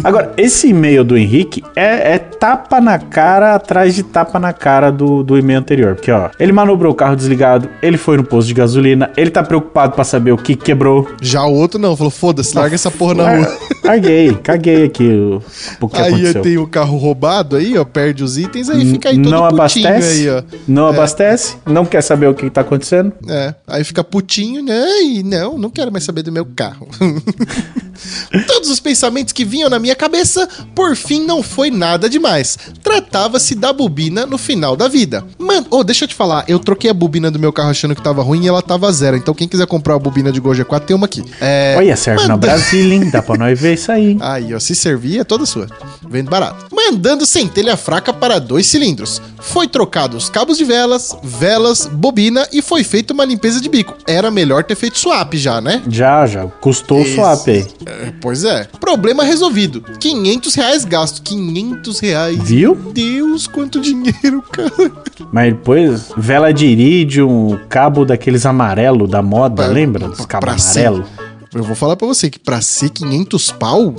Agora, 0.03 0.33
esse 0.37 0.69
e-mail 0.69 1.05
do 1.05 1.17
Henrique 1.17 1.63
é, 1.77 2.15
é 2.15 2.19
tapa 2.19 2.81
na 2.81 2.98
cara 2.99 3.55
atrás 3.55 3.95
de 3.95 4.03
tapa 4.03 4.39
na 4.39 4.53
cara 4.53 4.91
do, 4.91 5.23
do 5.23 5.39
e-mail 5.39 5.59
anterior. 5.59 5.95
Porque, 5.95 6.11
ó, 6.11 6.31
ele 6.39 6.53
manobrou 6.53 6.93
o 6.93 6.95
carro 6.95 7.17
desligado, 7.17 7.69
ele 7.83 7.97
foi 7.97 8.17
no 8.17 8.25
posto 8.25 8.49
de 8.49 8.55
gasolina, 8.55 9.11
ele 9.17 9.31
tá 9.31 9.43
preocupado 9.43 9.95
pra 9.95 10.05
saber 10.05 10.33
o 10.33 10.37
que 10.37 10.55
quebrou. 10.55 11.09
Já 11.21 11.45
o 11.45 11.53
outro 11.53 11.79
não, 11.79 11.97
falou: 11.97 12.11
foda-se, 12.11 12.55
larga 12.55 12.75
essa 12.75 12.91
porra 12.91 13.15
na 13.15 13.37
rua. 13.37 13.59
Larguei, 13.85 14.35
caguei 14.35 14.85
aqui 14.85 15.09
o, 15.09 15.43
o 15.81 15.89
que 15.89 16.01
Aí 16.01 16.09
aconteceu. 16.13 16.43
tem 16.43 16.59
o 16.59 16.67
carro 16.67 16.99
roubado 16.99 17.57
aí, 17.57 17.79
ó, 17.79 17.85
perde 17.85 18.23
os 18.23 18.37
itens, 18.37 18.69
aí 18.69 18.85
fica 18.85 19.09
aí 19.09 19.17
todo 19.17 19.31
não 19.31 19.45
abastece, 19.47 20.29
aí, 20.29 20.31
ó. 20.31 20.43
não 20.67 20.89
abastece, 20.89 21.57
não 21.65 21.87
quer 21.87 22.03
saber 22.03 22.27
o 22.27 22.35
que 22.35 22.51
tá 22.51 22.61
acontecendo. 22.61 23.15
É, 23.27 23.55
aí 23.67 23.83
fica 23.85 24.05
putinho, 24.05 24.63
né? 24.63 24.85
E 25.03 25.23
não, 25.23 25.57
não 25.57 25.71
quero 25.71 25.91
mais 25.91 26.05
saber 26.05 26.23
do 26.23 26.31
meu 26.31 26.45
carro. 26.45 26.87
Todos 28.47 28.71
os 28.71 28.81
pensamentos 28.81 29.33
que 29.33 29.45
vinham 29.45 29.69
na 29.69 29.79
minha 29.79 29.97
cabeça, 29.97 30.49
por 30.75 30.95
fim, 30.95 31.25
não 31.25 31.43
foi 31.43 31.71
nada 31.71 32.09
demais. 32.09 32.59
Tratava-se 32.89 33.55
da 33.55 33.71
bobina 33.71 34.25
no 34.25 34.39
final 34.39 34.75
da 34.75 34.89
vida. 34.89 35.23
Mano, 35.39 35.67
oh, 35.71 35.85
deixa 35.85 36.05
eu 36.05 36.09
te 36.09 36.15
falar, 36.15 36.45
eu 36.49 36.59
troquei 36.59 36.89
a 36.91 36.95
bobina 36.95 37.31
do 37.31 37.39
meu 37.39 37.53
carro 37.53 37.69
achando 37.69 37.95
que 37.95 38.01
tava 38.03 38.23
ruim 38.23 38.45
e 38.45 38.49
ela 38.49 38.63
tava 38.63 38.91
zero. 38.91 39.15
Então, 39.15 39.35
quem 39.35 39.47
quiser 39.47 39.67
comprar 39.67 39.95
a 39.95 39.99
bobina 39.99 40.33
de 40.33 40.41
Gol 40.41 40.55
G4, 40.55 40.81
tem 40.81 40.97
uma 40.97 41.05
aqui. 41.05 41.23
É, 41.39 41.75
Olha, 41.77 41.95
serve 41.97 42.23
na 42.23 42.29
manda- 42.35 42.47
Brasília, 42.47 42.95
hein? 42.95 43.11
Dá 43.11 43.21
pra 43.21 43.37
nós 43.37 43.61
ver 43.61 43.75
isso 43.75 43.93
aí. 43.93 44.17
Aí, 44.23 44.55
ó, 44.55 44.59
se 44.59 44.75
servir 44.75 45.19
é 45.21 45.25
toda 45.25 45.45
sua. 45.45 45.67
Vendo 46.09 46.31
barato. 46.31 46.65
Mandando 46.75 47.27
centelha 47.27 47.77
fraca 47.77 48.11
para 48.11 48.39
dois 48.39 48.67
cilindros. 48.67 49.21
Foi 49.39 49.69
trocado 49.69 50.17
os 50.17 50.31
cabos 50.31 50.57
de 50.57 50.65
velas, 50.65 51.15
velas, 51.23 51.85
bobina 51.93 52.49
e 52.51 52.63
foi 52.63 52.83
feita 52.85 53.13
uma 53.13 53.25
limpeza 53.27 53.61
de 53.61 53.69
bico. 53.69 53.95
Era 54.07 54.31
melhor 54.31 54.65
ter 54.65 54.75
feito 54.77 54.99
swap 54.99 55.35
já, 55.35 55.61
né? 55.61 55.83
Já, 55.89 56.25
já. 56.27 56.47
Custou 56.47 57.03
o 57.03 57.07
swap 57.07 57.47
aí. 57.49 57.67
É, 57.85 58.13
pois 58.21 58.45
é. 58.45 58.67
Problema 58.81 59.23
resolvido. 59.25 59.83
500 60.01 60.55
reais 60.55 60.85
gasto. 60.87 61.21
500 61.23 62.01
reais. 62.01 62.39
Viu? 62.43 62.78
Deus, 62.79 63.47
quanto 63.47 63.81
dinheiro, 63.81 64.43
cara. 64.51 64.93
Mas 65.33 65.53
depois, 65.53 66.13
vela 66.17 66.53
de 66.53 66.67
irídio, 66.67 67.29
cabo 67.69 68.05
daqueles 68.05 68.47
amarelo 68.47 69.07
da 69.07 69.21
moda, 69.23 69.65
Pra- 69.65 69.73
lembra? 69.73 70.09
Dos 70.09 70.25
cabos 70.27 70.49
pra 70.49 70.59
ser- 70.59 70.87
amarelo. 70.87 71.07
Eu 71.55 71.63
vou 71.63 71.75
falar 71.75 71.97
pra 71.97 72.07
você 72.07 72.29
que 72.31 72.39
pra 72.39 72.61
ser 72.61 72.91
500 72.91 73.51
pau, 73.53 73.95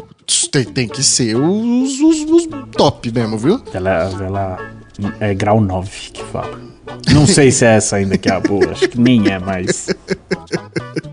tem, 0.52 0.64
tem 0.64 0.88
que 0.88 1.02
ser 1.04 1.36
os, 1.36 2.00
os- 2.00 2.30
os 2.32 2.48
top 2.76 3.12
mesmo, 3.12 3.38
viu? 3.38 3.62
Vela, 3.74 4.06
vela 4.10 4.58
é 5.20 5.34
grau 5.34 5.60
9 5.60 6.12
que 6.14 6.24
fala. 6.26 6.60
Não 7.12 7.26
sei 7.28 7.52
se 7.52 7.66
é 7.66 7.76
essa 7.76 7.96
ainda 7.98 8.18
que 8.18 8.30
é 8.30 8.34
a 8.34 8.40
boa, 8.40 8.72
acho 8.72 8.88
que 8.90 9.00
nem 9.00 9.30
é 9.30 9.40
mais. 9.40 9.88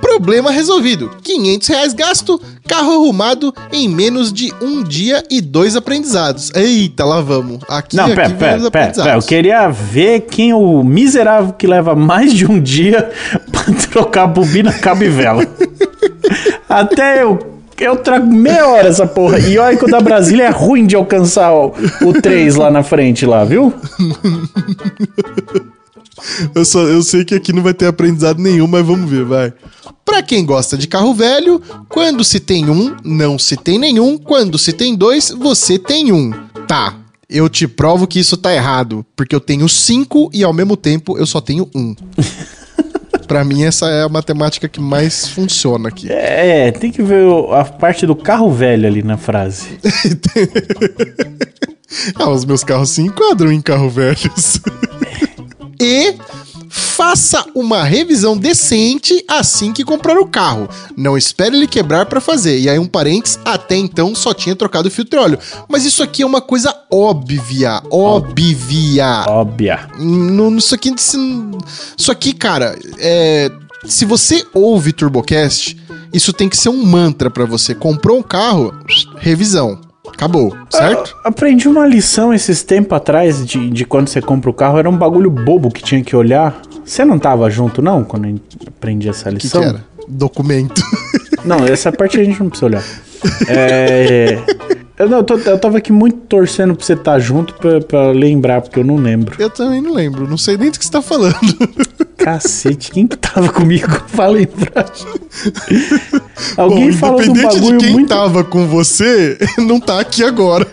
Problema 0.00 0.50
resolvido. 0.50 1.10
500 1.22 1.68
reais 1.68 1.94
gasto, 1.94 2.40
carro 2.66 2.92
arrumado 2.92 3.54
em 3.72 3.88
menos 3.88 4.32
de 4.32 4.52
um 4.60 4.82
dia 4.82 5.22
e 5.30 5.40
dois 5.40 5.76
aprendizados. 5.76 6.50
Eita, 6.54 7.04
lá 7.04 7.20
vamos. 7.20 7.60
Aqui, 7.68 7.96
Não, 7.96 8.06
aqui 8.06 8.16
pera, 8.16 8.28
os 8.28 8.38
pera, 8.38 8.70
pera, 8.70 8.92
pera. 8.92 9.16
Eu 9.16 9.22
queria 9.22 9.68
ver 9.68 10.22
quem 10.22 10.50
é 10.50 10.54
o 10.54 10.82
miserável 10.82 11.52
que 11.52 11.66
leva 11.66 11.94
mais 11.94 12.34
de 12.34 12.44
um 12.44 12.60
dia 12.60 13.10
pra 13.50 13.64
trocar 13.90 14.26
bobina, 14.26 14.72
cabo 14.72 15.04
e 15.04 15.08
vela. 15.08 15.46
Até 16.68 17.22
eu. 17.22 17.38
Eu 17.78 17.96
trago 17.96 18.26
meia 18.26 18.68
hora 18.68 18.88
essa 18.88 19.06
porra. 19.06 19.38
E 19.38 19.56
olha 19.56 19.74
que 19.74 19.86
o 19.86 19.90
da 19.90 20.00
Brasília 20.00 20.44
é 20.44 20.50
ruim 20.50 20.86
de 20.86 20.94
alcançar 20.94 21.50
o, 21.50 21.72
o 22.02 22.12
3 22.12 22.56
lá 22.56 22.70
na 22.70 22.82
frente, 22.82 23.24
lá, 23.24 23.42
viu? 23.42 23.72
Eu, 26.54 26.64
só, 26.64 26.80
eu 26.82 27.02
sei 27.02 27.24
que 27.24 27.34
aqui 27.34 27.52
não 27.52 27.62
vai 27.62 27.74
ter 27.74 27.86
aprendizado 27.86 28.40
nenhum, 28.40 28.66
mas 28.66 28.84
vamos 28.84 29.08
ver, 29.08 29.24
vai. 29.24 29.52
Pra 30.04 30.22
quem 30.22 30.44
gosta 30.44 30.76
de 30.76 30.88
carro 30.88 31.14
velho, 31.14 31.60
quando 31.88 32.24
se 32.24 32.40
tem 32.40 32.68
um, 32.68 32.96
não 33.04 33.38
se 33.38 33.56
tem 33.56 33.78
nenhum. 33.78 34.18
Quando 34.18 34.58
se 34.58 34.72
tem 34.72 34.94
dois, 34.94 35.30
você 35.30 35.78
tem 35.78 36.12
um. 36.12 36.32
Tá, 36.66 36.96
eu 37.28 37.48
te 37.48 37.68
provo 37.68 38.06
que 38.06 38.18
isso 38.18 38.36
tá 38.36 38.52
errado, 38.52 39.04
porque 39.14 39.34
eu 39.34 39.40
tenho 39.40 39.68
cinco 39.68 40.30
e 40.32 40.42
ao 40.42 40.52
mesmo 40.52 40.76
tempo 40.76 41.16
eu 41.18 41.26
só 41.26 41.40
tenho 41.40 41.68
um. 41.74 41.94
pra 43.26 43.44
mim, 43.44 43.62
essa 43.62 43.88
é 43.88 44.02
a 44.02 44.08
matemática 44.08 44.68
que 44.68 44.80
mais 44.80 45.28
funciona 45.28 45.88
aqui. 45.88 46.10
É, 46.10 46.72
tem 46.72 46.90
que 46.90 47.02
ver 47.02 47.24
a 47.52 47.64
parte 47.64 48.04
do 48.04 48.16
carro 48.16 48.50
velho 48.50 48.88
ali 48.88 49.02
na 49.02 49.16
frase. 49.16 49.78
Ah, 52.14 52.30
os 52.30 52.44
meus 52.44 52.62
carros 52.62 52.90
se 52.90 53.02
enquadram 53.02 53.50
em 53.52 53.60
carro 53.60 53.90
velhos. 53.90 54.60
e 55.80 56.14
Faça 56.70 57.44
uma 57.52 57.82
revisão 57.82 58.38
decente 58.38 59.24
assim 59.26 59.72
que 59.72 59.82
comprar 59.84 60.16
o 60.20 60.26
carro. 60.26 60.68
Não 60.96 61.18
espere 61.18 61.56
ele 61.56 61.66
quebrar 61.66 62.06
para 62.06 62.20
fazer. 62.20 62.60
E 62.60 62.68
aí 62.68 62.78
um 62.78 62.86
parênteses, 62.86 63.40
até 63.44 63.74
então 63.74 64.14
só 64.14 64.32
tinha 64.32 64.54
trocado 64.54 64.86
o 64.86 64.90
filtro 64.90 65.18
de 65.18 65.24
óleo. 65.24 65.38
Mas 65.68 65.84
isso 65.84 66.00
aqui 66.00 66.22
é 66.22 66.26
uma 66.26 66.40
coisa 66.40 66.72
óbvia, 66.88 67.82
óbvia. 67.90 69.24
Óbvia. 69.26 69.88
No, 69.98 70.56
isso 70.56 70.74
aqui, 70.74 70.94
isso 70.94 72.12
aqui, 72.12 72.32
cara, 72.32 72.78
é, 72.98 73.50
se 73.84 74.04
você 74.04 74.46
ouve 74.54 74.92
TurboCast, 74.92 75.76
isso 76.12 76.32
tem 76.32 76.48
que 76.48 76.56
ser 76.56 76.68
um 76.68 76.84
mantra 76.84 77.28
para 77.28 77.46
você. 77.46 77.74
Comprou 77.74 78.16
um 78.16 78.22
carro, 78.22 78.72
revisão. 79.16 79.89
Acabou, 80.12 80.56
certo? 80.68 81.16
Eu 81.24 81.30
aprendi 81.30 81.68
uma 81.68 81.86
lição 81.86 82.32
esses 82.32 82.62
tempos 82.62 82.96
atrás 82.96 83.44
de, 83.46 83.70
de 83.70 83.84
quando 83.84 84.08
você 84.08 84.20
compra 84.20 84.50
o 84.50 84.54
carro. 84.54 84.78
Era 84.78 84.88
um 84.88 84.96
bagulho 84.96 85.30
bobo 85.30 85.70
que 85.70 85.82
tinha 85.82 86.02
que 86.02 86.14
olhar. 86.14 86.60
Você 86.84 87.04
não 87.04 87.18
tava 87.18 87.48
junto, 87.50 87.80
não, 87.80 88.04
quando 88.04 88.26
eu 88.26 88.40
aprendi 88.66 89.08
essa 89.08 89.30
lição? 89.30 89.62
que, 89.62 89.68
que 89.68 89.74
era? 89.74 89.84
Documento. 90.08 90.82
Não, 91.44 91.64
essa 91.64 91.90
parte 91.90 92.18
a 92.20 92.24
gente 92.24 92.40
não 92.40 92.48
precisa 92.48 92.66
olhar. 92.66 92.84
É. 93.48 94.38
Eu, 95.00 95.08
não, 95.08 95.16
eu, 95.16 95.24
tô, 95.24 95.34
eu 95.38 95.58
tava 95.58 95.78
aqui 95.78 95.90
muito 95.90 96.18
torcendo 96.26 96.74
pra 96.74 96.84
você 96.84 96.92
estar 96.92 97.12
tá 97.12 97.18
junto 97.18 97.54
pra, 97.54 97.80
pra, 97.80 98.10
lembrar, 98.10 98.60
porque 98.60 98.78
eu 98.78 98.84
não 98.84 98.96
lembro. 98.96 99.34
Eu 99.38 99.48
também 99.48 99.80
não 99.80 99.94
lembro, 99.94 100.28
não 100.28 100.36
sei 100.36 100.58
nem 100.58 100.70
do 100.70 100.78
que 100.78 100.84
você 100.84 100.92
tá 100.92 101.00
falando. 101.00 101.34
Cacete, 102.18 102.90
quem 102.90 103.06
que 103.06 103.16
tava 103.16 103.48
comigo 103.48 103.88
pra 104.14 104.26
lembrar? 104.26 104.92
Alguém 106.54 106.90
Bom, 106.90 106.98
falou 106.98 107.22
de 107.22 107.30
um 107.30 107.42
bagulho 107.42 107.78
de 107.78 107.84
quem 107.86 107.94
muito... 107.94 108.08
tava 108.10 108.44
com 108.44 108.66
você, 108.66 109.38
não 109.56 109.80
tá 109.80 109.98
aqui 109.98 110.22
agora. 110.22 110.66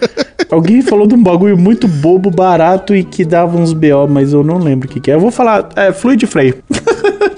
Alguém 0.50 0.82
falou 0.82 1.08
de 1.08 1.16
um 1.16 1.24
bagulho 1.24 1.58
muito 1.58 1.88
bobo, 1.88 2.30
barato 2.30 2.94
e 2.94 3.06
que 3.06 3.24
dava 3.24 3.58
uns 3.58 3.72
BO, 3.72 4.10
mas 4.10 4.34
eu 4.34 4.44
não 4.44 4.58
lembro 4.58 4.90
o 4.90 4.92
que, 4.92 5.00
que 5.00 5.10
é. 5.10 5.14
Eu 5.14 5.22
vou 5.22 5.32
falar, 5.32 5.70
é 5.78 5.94
fluid 5.94 6.28
freio. 6.28 6.62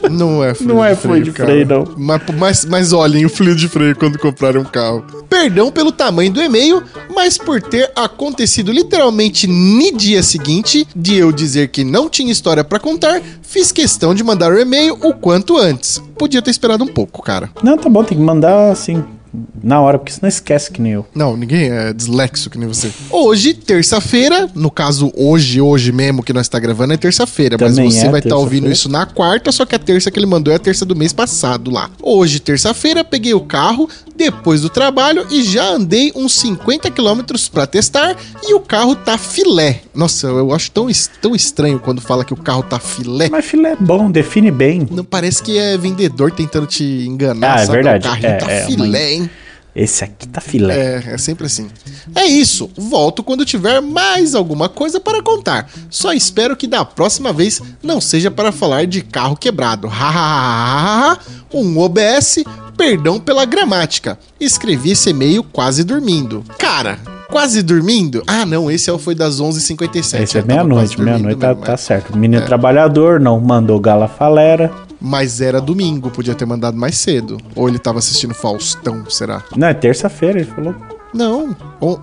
Não 0.10 0.43
é 0.43 0.54
fluido 0.54 0.74
Não 0.74 0.84
é 0.84 0.95
fluido 0.95 1.26
de 1.26 1.32
freio, 1.32 1.65
não. 1.65 1.88
Mas, 1.98 2.22
mas, 2.38 2.65
mas 2.65 2.93
olhem 2.93 3.26
o 3.26 3.30
fluido 3.30 3.56
de 3.56 3.67
freio 3.67 3.95
quando 3.95 4.17
comprarem 4.17 4.62
um 4.62 4.65
carro. 4.65 5.04
Perdão 5.30 5.72
pelo 5.72 5.91
tamanho 5.91 6.32
do 6.32 6.41
e-mail, 6.41 6.84
mas 7.13 7.38
por 7.38 7.62
ter 7.62 7.91
acontecido 7.95 8.72
literalmente 8.72 9.48
no 9.48 9.98
dia 9.98 10.24
seguinte 10.24 10.88
de 10.95 11.15
eu 11.15 11.32
dizer 11.32 11.69
que 11.69 11.84
não 11.84 12.10
tinha 12.10 12.32
história 12.32 12.63
para 12.63 12.80
contar, 12.80 13.22
fiz 13.41 13.72
questão 13.72 14.13
de 14.13 14.24
mandar 14.24 14.52
o 14.52 14.60
e-mail 14.60 14.98
o 15.02 15.13
quanto 15.13 15.58
antes. 15.58 16.02
Podia 16.17 16.41
ter 16.41 16.52
esperado 16.52 16.84
um 16.84 16.88
pouco, 16.88 17.22
cara. 17.22 17.50
Não, 17.63 17.78
tá 17.78 17.89
bom, 17.89 18.04
tem 18.04 18.17
que 18.17 18.24
mandar 18.24 18.72
assim 18.72 19.04
na 19.63 19.82
hora, 19.82 19.98
porque 19.98 20.12
senão 20.12 20.28
esquece 20.28 20.72
que 20.72 20.82
nem 20.82 20.93
eu. 20.93 21.06
Não, 21.13 21.36
ninguém 21.36 21.69
é 21.69 21.93
dislexo 21.93 22.50
que 22.50 22.58
nem 22.58 22.67
você. 22.67 22.91
Hoje, 23.10 23.54
terça-feira, 23.54 24.50
no 24.56 24.72
caso, 24.72 25.12
hoje, 25.15 25.62
hoje 25.62 25.91
mesmo 25.91 26.24
que 26.24 26.34
nós 26.34 26.45
está 26.45 26.60
gravando 26.60 26.93
é 26.93 26.98
terça-feira, 26.98 27.58
mas 27.60 27.78
você 27.78 28.08
é 28.08 28.10
vai 28.10 28.19
estar 28.19 28.32
tá 28.32 28.38
ouvindo 28.38 28.72
isso 28.72 28.89
na 28.89 29.06
quarta, 29.06 29.52
só 29.52 29.65
que 29.65 29.76
a 29.76 29.80
terça 29.80 30.12
que 30.12 30.19
ele 30.19 30.26
mandou 30.26 30.54
é 30.54 30.56
a 30.56 30.60
terça 30.60 30.86
do 30.86 30.95
mês 30.95 31.13
passado 31.13 31.72
lá. 31.72 31.89
Hoje, 32.02 32.39
terça-feira, 32.39 33.04
peguei 33.04 33.34
o 33.34 33.41
carro 33.41 33.89
depois 34.15 34.62
do 34.62 34.69
trabalho 34.69 35.26
e 35.32 35.41
já 35.43 35.65
andei 35.69 36.12
uns 36.15 36.34
50 36.39 36.91
quilômetros 36.91 37.48
para 37.48 37.65
testar 37.65 38.17
e 38.43 38.54
o 38.54 38.60
carro 38.60 38.95
tá 38.95 39.17
filé. 39.17 39.82
Nossa, 39.95 40.28
eu 40.28 40.54
acho 40.54 40.69
tão, 40.72 40.88
tão 41.22 41.34
estranho 41.34 41.80
quando 41.80 42.02
fala 42.02 42.26
que 42.26 42.34
o 42.34 42.38
carro 42.38 42.63
tá 42.63 42.80
filé. 42.80 43.30
Mas 43.30 43.45
filé 43.45 43.72
é 43.72 43.76
bom, 43.76 44.12
define 44.12 44.52
bem. 44.52 44.88
Não 44.91 45.06
parece 45.06 45.41
que 45.41 45.58
é 45.58 45.78
vendedor 45.78 46.32
tentando 46.32 46.67
te 46.67 46.84
enganar, 46.84 47.58
ah, 47.58 47.62
é 47.62 47.65
sabe? 47.65 47.80
É 47.80 47.82
verdade. 47.82 48.08
O 48.08 48.10
carrinho 48.12 48.30
é, 48.30 48.38
tá 48.38 48.52
é, 48.52 48.65
filé, 48.65 49.13
hein? 49.13 49.30
Esse 49.75 50.03
aqui 50.03 50.27
tá 50.27 50.41
filé. 50.41 51.01
É, 51.05 51.13
é 51.13 51.17
sempre 51.17 51.45
assim. 51.45 51.69
É 52.15 52.25
isso. 52.25 52.69
Volto 52.75 53.23
quando 53.23 53.45
tiver 53.45 53.82
mais 53.82 54.34
alguma 54.36 54.67
coisa 54.67 54.99
para 54.99 55.21
contar. 55.21 55.69
Só 55.89 56.12
espero 56.12 56.55
que 56.55 56.67
da 56.67 56.84
próxima 56.84 57.32
vez 57.32 57.62
não 57.82 58.01
seja 58.01 58.32
para 58.32 58.51
falar 58.51 58.86
de 58.86 59.01
carro 59.01 59.36
quebrado. 59.36 59.88
Hahaha. 59.88 61.19
um 61.53 61.77
OBS, 61.77 62.43
perdão 62.75 63.19
pela 63.19 63.45
gramática. 63.45 64.17
Escrevi 64.39 64.91
esse 64.91 65.12
e-mail 65.12 65.43
quase 65.43 65.84
dormindo. 65.84 66.43
Cara, 66.58 66.99
quase 67.29 67.62
dormindo? 67.62 68.23
Ah, 68.27 68.45
não, 68.45 68.69
esse 68.69 68.89
é 68.89 68.97
foi 68.97 69.15
das 69.15 69.39
11h57. 69.39 70.21
Esse 70.21 70.38
é 70.38 70.41
meia-noite, 70.41 70.99
meia-noite 70.99 71.39
tá, 71.39 71.55
tá 71.55 71.77
certo. 71.77 72.17
Menino 72.17 72.41
é. 72.41 72.45
trabalhador, 72.45 73.19
não 73.19 73.39
mandou 73.39 73.79
gala 73.79 74.08
falera. 74.08 74.71
Mas 75.01 75.39
era 75.41 75.62
domingo, 75.62 76.09
podia 76.09 76.35
ter 76.35 76.45
mandado 76.45 76.77
mais 76.77 76.97
cedo. 76.97 77.38
Ou 77.55 77.69
ele 77.69 77.79
tava 77.79 77.99
assistindo 77.99 78.33
Faustão, 78.33 79.09
será? 79.09 79.43
Não, 79.55 79.67
é 79.67 79.73
terça-feira, 79.73 80.39
ele 80.39 80.49
falou. 80.49 80.75
Não. 81.13 81.55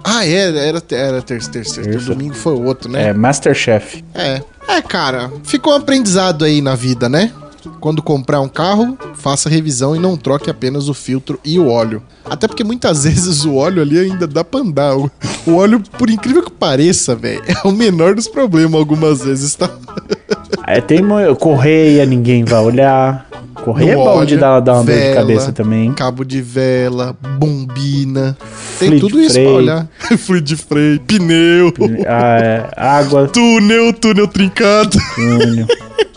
Ah, 0.03 0.27
é, 0.27 0.69
era, 0.69 0.83
era 0.91 1.23
terça, 1.23 1.51
terça, 1.51 1.83
terça. 1.83 2.07
Domingo 2.07 2.35
foi 2.35 2.55
o 2.55 2.65
outro, 2.65 2.91
né? 2.91 3.09
É, 3.09 3.13
Masterchef. 3.13 4.05
É. 4.15 4.43
É, 4.69 4.83
cara, 4.83 5.31
ficou 5.45 5.73
um 5.73 5.77
aprendizado 5.77 6.45
aí 6.45 6.61
na 6.61 6.75
vida, 6.75 7.09
né? 7.09 7.33
Quando 7.81 8.03
comprar 8.03 8.41
um 8.41 8.49
carro, 8.49 8.97
faça 9.15 9.49
revisão 9.49 9.95
e 9.95 9.99
não 9.99 10.17
troque 10.17 10.51
apenas 10.51 10.89
o 10.89 10.95
filtro 10.95 11.39
e 11.45 11.59
o 11.59 11.69
óleo. 11.69 12.03
Até 12.25 12.49
porque 12.49 12.65
muitas 12.65 13.05
vezes 13.05 13.45
o 13.45 13.55
óleo 13.55 13.83
ali 13.83 13.99
ainda 13.99 14.27
dá 14.27 14.43
pra 14.43 14.61
andar. 14.61 14.97
O 14.97 15.55
óleo, 15.55 15.81
por 15.99 16.11
incrível 16.11 16.43
que 16.43 16.51
pareça, 16.51 17.15
velho, 17.15 17.43
é 17.47 17.67
o 17.67 17.73
menor 17.73 18.15
dos 18.15 18.29
problemas 18.29 18.75
algumas 18.75 19.23
vezes, 19.23 19.55
tá? 19.55 19.71
É, 20.67 20.81
tem 20.81 21.01
correia, 21.39 22.05
ninguém 22.05 22.45
vai 22.45 22.61
olhar. 22.61 23.27
Correia 23.55 23.93
é 23.93 23.97
bom 23.97 24.25
de 24.25 24.37
dar, 24.37 24.61
dar 24.61 24.75
uma 24.75 24.85
vela, 24.85 25.01
dor 25.01 25.09
de 25.09 25.15
cabeça 25.15 25.53
também. 25.53 25.93
Cabo 25.93 26.25
de 26.25 26.41
vela, 26.41 27.17
bombina. 27.39 28.37
Tem 28.79 28.99
tudo 28.99 29.21
isso 29.21 29.33
freio. 29.33 29.49
pra 29.49 29.57
olhar. 29.57 29.89
Fluido 30.19 30.47
de 30.47 30.57
freio, 30.57 31.01
pneu. 31.01 31.73
Ah, 32.07 32.39
é, 32.39 32.71
água. 32.77 33.29
Túnel, 33.29 33.93
túnel 33.93 34.29
trincado. 34.29 34.99
Túnel. 35.15 35.67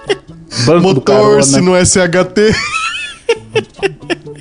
Banco 0.65 0.81
Motor, 0.81 1.43
se 1.43 1.61
no 1.61 1.73
SHT. 1.73 2.55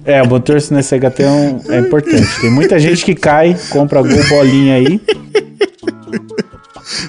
É, 0.04 0.22
o 0.22 0.26
motor 0.26 0.60
se 0.60 0.72
no 0.72 0.82
SHT 0.82 1.22
é, 1.22 1.30
um, 1.30 1.60
é 1.68 1.78
importante. 1.80 2.40
Tem 2.40 2.50
muita 2.50 2.78
gente 2.78 3.04
que 3.04 3.14
cai, 3.14 3.56
compra 3.70 4.02
gol 4.02 4.28
bolinha 4.28 4.74
aí. 4.74 5.00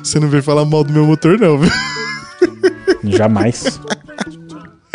Você 0.04 0.20
não 0.20 0.28
veio 0.28 0.44
falar 0.44 0.66
mal 0.66 0.84
do 0.84 0.92
meu 0.92 1.06
motor, 1.06 1.40
não, 1.40 1.58
viu? 1.58 1.72
Jamais. 3.04 3.80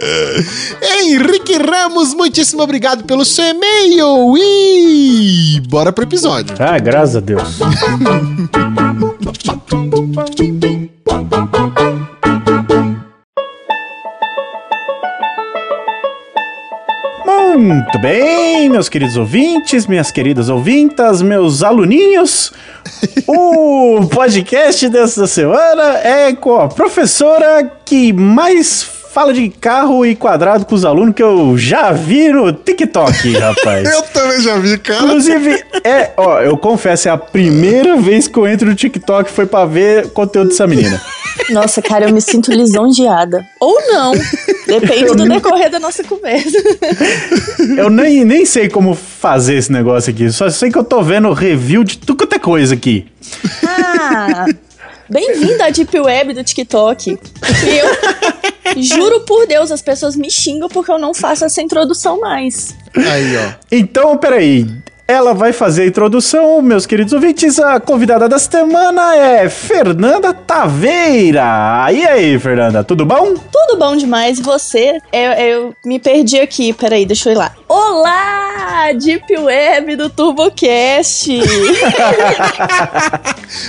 Henrique 1.02 1.56
Ramos, 1.56 2.14
muitíssimo 2.14 2.62
obrigado 2.62 3.04
pelo 3.04 3.24
seu 3.24 3.44
e-mail 3.44 4.34
e 4.36 5.62
bora 5.68 5.92
pro 5.92 6.04
episódio. 6.04 6.54
Ah, 6.58 6.78
graças 6.78 7.16
a 7.16 7.20
Deus. 7.20 7.58
Muito 17.64 17.98
bem, 17.98 18.68
meus 18.68 18.90
queridos 18.90 19.16
ouvintes, 19.16 19.86
minhas 19.86 20.10
queridas 20.10 20.50
ouvintas, 20.50 21.22
meus 21.22 21.62
aluninhos. 21.62 22.52
o 23.26 24.06
podcast 24.12 24.86
dessa 24.90 25.26
semana 25.26 25.96
é 26.00 26.34
com 26.34 26.60
a 26.60 26.68
professora 26.68 27.64
que 27.82 28.12
mais 28.12 28.82
fala 28.82 29.32
de 29.32 29.48
carro 29.48 30.04
e 30.04 30.14
quadrado 30.14 30.66
com 30.66 30.74
os 30.74 30.84
alunos 30.84 31.14
que 31.14 31.22
eu 31.22 31.56
já 31.56 31.90
vi 31.90 32.28
no 32.28 32.52
TikTok, 32.52 33.32
rapaz. 33.40 33.90
eu 33.90 34.02
também 34.02 34.40
já 34.42 34.58
vi, 34.58 34.76
cara. 34.76 35.02
Inclusive, 35.02 35.64
é, 35.82 36.10
ó, 36.18 36.42
eu 36.42 36.58
confesso, 36.58 37.08
é 37.08 37.12
a 37.12 37.16
primeira 37.16 37.96
vez 37.96 38.28
que 38.28 38.36
eu 38.36 38.46
entro 38.46 38.68
no 38.68 38.74
TikTok 38.74 39.30
foi 39.30 39.46
para 39.46 39.64
ver 39.64 40.10
conteúdo 40.10 40.48
dessa 40.50 40.66
menina. 40.66 41.00
Nossa, 41.50 41.82
cara, 41.82 42.06
eu 42.08 42.14
me 42.14 42.20
sinto 42.20 42.50
lisonjeada. 42.50 43.46
Ou 43.60 43.80
não. 43.88 44.12
Depende 44.66 45.14
do 45.14 45.28
decorrer 45.28 45.70
da 45.70 45.78
nossa 45.78 46.02
conversa. 46.04 46.56
Eu 47.76 47.90
nem, 47.90 48.24
nem 48.24 48.44
sei 48.44 48.68
como 48.68 48.94
fazer 48.94 49.56
esse 49.56 49.70
negócio 49.72 50.12
aqui. 50.12 50.30
Só 50.30 50.48
sei 50.50 50.70
que 50.70 50.78
eu 50.78 50.84
tô 50.84 51.02
vendo 51.02 51.32
review 51.32 51.84
de 51.84 51.98
tudo 51.98 52.16
quanto 52.16 52.34
é 52.34 52.38
coisa 52.38 52.74
aqui. 52.74 53.06
Ah, 53.66 54.46
bem-vindo 55.08 55.62
à 55.62 55.70
Deep 55.70 55.98
Web 55.98 56.34
do 56.34 56.44
TikTok. 56.44 57.18
E 57.66 57.78
eu 58.76 58.82
juro 58.82 59.20
por 59.20 59.46
Deus, 59.46 59.70
as 59.70 59.82
pessoas 59.82 60.16
me 60.16 60.30
xingam 60.30 60.68
porque 60.68 60.90
eu 60.90 60.98
não 60.98 61.12
faço 61.14 61.44
essa 61.44 61.60
introdução 61.62 62.20
mais. 62.20 62.74
Aí, 62.96 63.36
ó. 63.36 63.52
Então, 63.70 64.16
peraí. 64.16 64.66
Ela 65.06 65.34
vai 65.34 65.52
fazer 65.52 65.82
a 65.82 65.86
introdução, 65.86 66.62
meus 66.62 66.86
queridos 66.86 67.12
ouvintes. 67.12 67.58
A 67.58 67.78
convidada 67.78 68.26
da 68.26 68.38
semana 68.38 69.14
é 69.14 69.50
Fernanda 69.50 70.32
Taveira. 70.32 71.86
E 71.92 72.06
aí, 72.06 72.38
Fernanda, 72.38 72.82
tudo 72.82 73.04
bom? 73.04 73.34
Tudo 73.34 73.78
bom 73.78 73.94
demais. 73.96 74.38
E 74.38 74.42
você? 74.42 74.98
Eu, 75.12 75.32
eu 75.32 75.76
me 75.84 75.98
perdi 75.98 76.40
aqui. 76.40 76.72
Peraí, 76.72 77.04
deixa 77.04 77.28
eu 77.28 77.34
ir 77.34 77.36
lá. 77.36 77.52
Olá, 77.66 78.92
Deep 78.92 79.38
Web 79.38 79.96
do 79.96 80.10
TurboCast. 80.10 81.30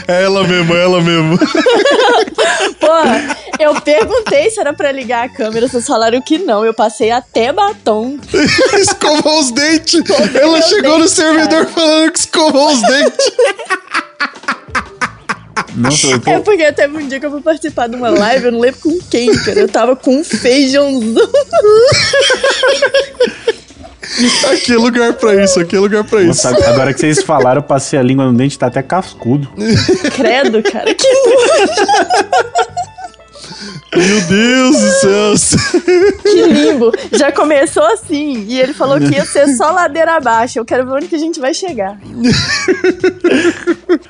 é 0.08 0.24
ela 0.24 0.46
mesmo, 0.46 0.76
é 0.76 0.84
ela 0.84 1.02
mesmo. 1.02 1.38
Pô, 2.78 3.58
eu 3.58 3.80
perguntei 3.82 4.50
se 4.50 4.60
era 4.60 4.74
pra 4.74 4.92
ligar 4.92 5.26
a 5.26 5.30
câmera, 5.30 5.68
vocês 5.68 5.88
falaram 5.88 6.22
que 6.22 6.38
não. 6.38 6.66
Eu 6.66 6.74
passei 6.74 7.10
até 7.10 7.54
batom. 7.54 8.20
Escovou 8.78 9.40
os 9.40 9.52
dentes. 9.52 10.02
ela 10.36 10.62
chegou 10.62 11.00
no 11.00 11.08
servidor 11.08 11.66
falando 11.68 12.12
que 12.12 12.20
escovou 12.20 12.74
os 12.74 12.82
dentes. 12.82 13.32
Não 15.74 15.92
sou 15.92 16.14
É 16.26 16.40
porque 16.40 16.72
teve 16.74 16.98
um 16.98 17.08
dia 17.08 17.20
que 17.20 17.26
eu 17.26 17.32
fui 17.32 17.42
participar 17.42 17.88
de 17.88 17.96
uma 17.96 18.10
live, 18.10 18.46
eu 18.46 18.52
não 18.52 18.60
lembro 18.60 18.80
com 18.82 19.00
quem, 19.10 19.34
cara. 19.38 19.60
Eu 19.60 19.70
tava 19.70 19.96
com 19.96 20.18
um 20.18 20.24
feijãozão. 20.24 21.30
Aqui 24.52 24.74
é 24.74 24.78
lugar 24.78 25.14
pra 25.14 25.44
isso, 25.44 25.60
aqui 25.60 25.76
é 25.76 25.80
lugar 25.80 26.04
pra 26.04 26.22
isso. 26.22 26.48
Nossa, 26.48 26.70
agora 26.70 26.94
que 26.94 27.00
vocês 27.00 27.24
falaram, 27.24 27.60
eu 27.60 27.64
passei 27.64 27.98
a 27.98 28.02
língua 28.04 28.26
no 28.26 28.34
dente, 28.34 28.58
tá 28.58 28.68
até 28.68 28.82
cascudo. 28.84 29.48
Credo, 30.16 30.62
cara. 30.64 30.94
Que. 30.94 31.08
Meu 33.96 34.22
Deus 34.22 34.78
do 34.78 34.92
céu. 35.38 35.60
Que 36.22 36.44
limbo. 36.48 36.92
Já 37.14 37.32
começou 37.32 37.84
assim. 37.86 38.46
E 38.48 38.60
ele 38.60 38.74
falou 38.74 39.00
que 39.00 39.14
ia 39.16 39.24
ser 39.26 39.48
só 39.56 39.72
ladeira 39.72 40.16
abaixo. 40.18 40.60
Eu 40.60 40.66
quero 40.66 40.86
ver 40.86 40.92
onde 40.92 41.08
que 41.08 41.16
a 41.16 41.20
gente 41.20 41.40
vai 41.40 41.54
chegar. 41.54 41.98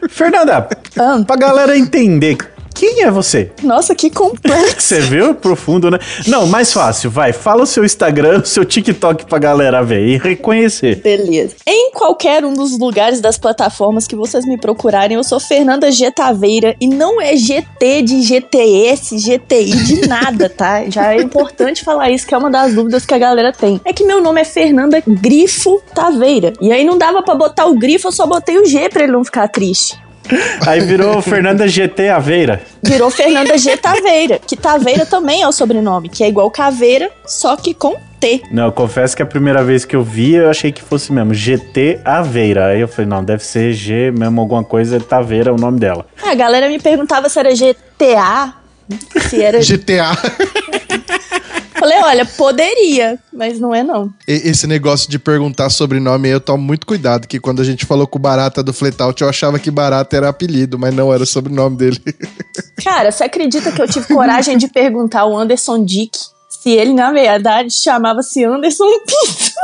Fernanda, 0.10 0.68
Ah. 0.98 1.24
pra 1.26 1.36
galera 1.36 1.78
entender, 1.78 2.38
quem 2.76 3.04
é 3.04 3.10
você? 3.10 3.50
Nossa, 3.64 3.96
que 3.96 4.10
complexo. 4.10 4.76
Você 4.86 5.00
viu? 5.00 5.34
Profundo, 5.34 5.90
né? 5.90 5.98
Não, 6.28 6.46
mais 6.46 6.74
fácil, 6.74 7.10
vai. 7.10 7.32
Fala 7.32 7.64
o 7.64 7.66
seu 7.66 7.86
Instagram, 7.86 8.42
o 8.44 8.46
seu 8.46 8.66
TikTok 8.66 9.26
pra 9.26 9.40
galera 9.40 9.82
ver 9.82 10.06
e 10.06 10.18
reconhecer. 10.18 10.98
Beleza. 10.98 11.56
Em 11.66 11.92
qualquer 11.92 12.44
um 12.44 12.54
dos 12.54 12.78
lugares 12.78 13.22
das 13.22 13.38
plataformas 13.38 14.06
que 14.06 14.16
vocês 14.16 14.46
me 14.46 14.58
procurarem, 14.58 15.16
eu 15.16 15.24
sou 15.24 15.40
Fernanda 15.40 15.90
G 15.92 16.12
Taveira 16.12 16.76
e 16.80 16.88
não 16.88 17.22
é 17.22 17.36
GT 17.36 18.02
de 18.02 18.22
GTS, 18.22 19.18
GTI 19.18 19.72
de 19.72 20.02
nada, 20.08 20.50
tá? 20.50 20.88
Já 20.90 21.14
é 21.14 21.22
importante 21.22 21.84
falar 21.84 22.10
isso, 22.10 22.28
que 22.28 22.36
é 22.36 22.38
uma 22.38 22.52
das 22.52 22.74
dúvidas 22.74 23.06
que 23.06 23.14
a 23.14 23.18
galera 23.18 23.54
tem. 23.54 23.80
É 23.86 23.94
que 23.94 24.04
meu 24.04 24.22
nome 24.22 24.42
é 24.42 24.46
Fernanda 24.46 25.02
Grifo 25.08 25.82
Taveira. 25.94 26.52
E 26.60 26.72
aí 26.72 26.84
não 26.84 26.98
dava 26.98 27.24
pra 27.24 27.36
botar 27.36 27.66
o 27.66 27.76
grifo, 27.76 28.10
eu 28.10 28.12
só 28.12 28.28
botei 28.28 28.58
o 28.58 28.66
G 28.66 28.90
pra 28.90 29.04
ele 29.04 29.14
não 29.14 29.24
ficar 29.24 29.48
triste. 29.48 30.05
Aí 30.66 30.80
virou 30.82 31.22
Fernanda 31.22 31.68
GT 31.68 32.10
Aveira. 32.10 32.62
Virou 32.84 33.10
Fernanda 33.10 33.58
G 33.58 33.78
Taveira, 33.78 34.40
que 34.40 34.56
Taveira 34.56 35.06
também 35.06 35.42
é 35.42 35.48
o 35.48 35.52
sobrenome, 35.52 36.10
que 36.10 36.24
é 36.24 36.28
igual 36.28 36.50
Caveira, 36.52 37.10
só 37.26 37.56
que 37.56 37.74
com 37.74 37.96
T. 38.20 38.44
Não, 38.52 38.66
eu 38.66 38.72
confesso 38.72 39.16
que 39.16 39.22
a 39.22 39.26
primeira 39.26 39.64
vez 39.64 39.86
que 39.86 39.96
eu 39.96 40.04
vi, 40.04 40.36
eu 40.36 40.50
achei 40.50 40.72
que 40.72 40.82
fosse 40.82 41.12
mesmo 41.12 41.34
GT 41.34 42.00
Aveira. 42.04 42.68
Aí 42.68 42.82
eu 42.82 42.88
falei, 42.88 43.10
não, 43.10 43.24
deve 43.24 43.44
ser 43.44 43.74
G 43.74 44.12
mesmo, 44.12 44.42
alguma 44.42 44.64
coisa, 44.64 45.00
Taveira 45.00 45.50
é 45.50 45.54
o 45.54 45.58
nome 45.58 45.80
dela. 45.80 46.06
A 46.24 46.34
galera 46.36 46.68
me 46.70 46.80
perguntava 46.80 47.30
se 47.30 47.40
era 47.40 47.54
GTA, 47.54 48.54
se 49.28 49.42
era 49.42 49.60
GTA. 49.60 50.12
Falei, 51.78 51.98
olha, 52.04 52.26
poderia, 52.26 53.20
mas 53.34 53.60
não 53.60 53.74
é 53.76 53.84
não. 53.84 54.12
Esse 54.28 54.66
negócio 54.66 55.10
de 55.10 55.20
perguntar 55.20 55.70
sobrenome, 55.70 56.30
eu 56.30 56.40
tomo 56.40 56.64
muito 56.64 56.86
cuidado, 56.88 57.28
que 57.28 57.40
quando 57.40 57.62
a 57.62 57.66
gente 57.66 57.86
falou 57.86 58.08
com 58.08 58.18
o 58.18 58.22
Barata 58.22 58.64
do 58.64 58.74
Fletout, 58.74 59.22
eu 59.22 59.30
achava 59.30 59.60
que 59.60 59.70
Barata 59.70 60.16
era 60.16 60.30
apelido, 60.30 60.80
mas 60.80 60.94
não 60.94 61.14
era 61.14 61.24
o 61.24 61.26
sobrenome 61.28 61.76
dele. 61.78 62.02
Cara, 62.84 63.12
você 63.12 63.24
acredita 63.26 63.72
que 63.72 63.82
eu 63.82 63.88
tive 63.88 64.08
coragem 64.14 64.58
de 64.58 64.68
perguntar 64.68 65.22
ao 65.22 65.38
Anderson 65.38 65.84
Dick 65.84 66.18
se 66.50 66.70
ele, 66.72 66.94
na 66.94 67.12
verdade, 67.12 67.70
chamava-se 67.72 68.44
Anderson 68.44 68.86
Pinto? 69.06 69.56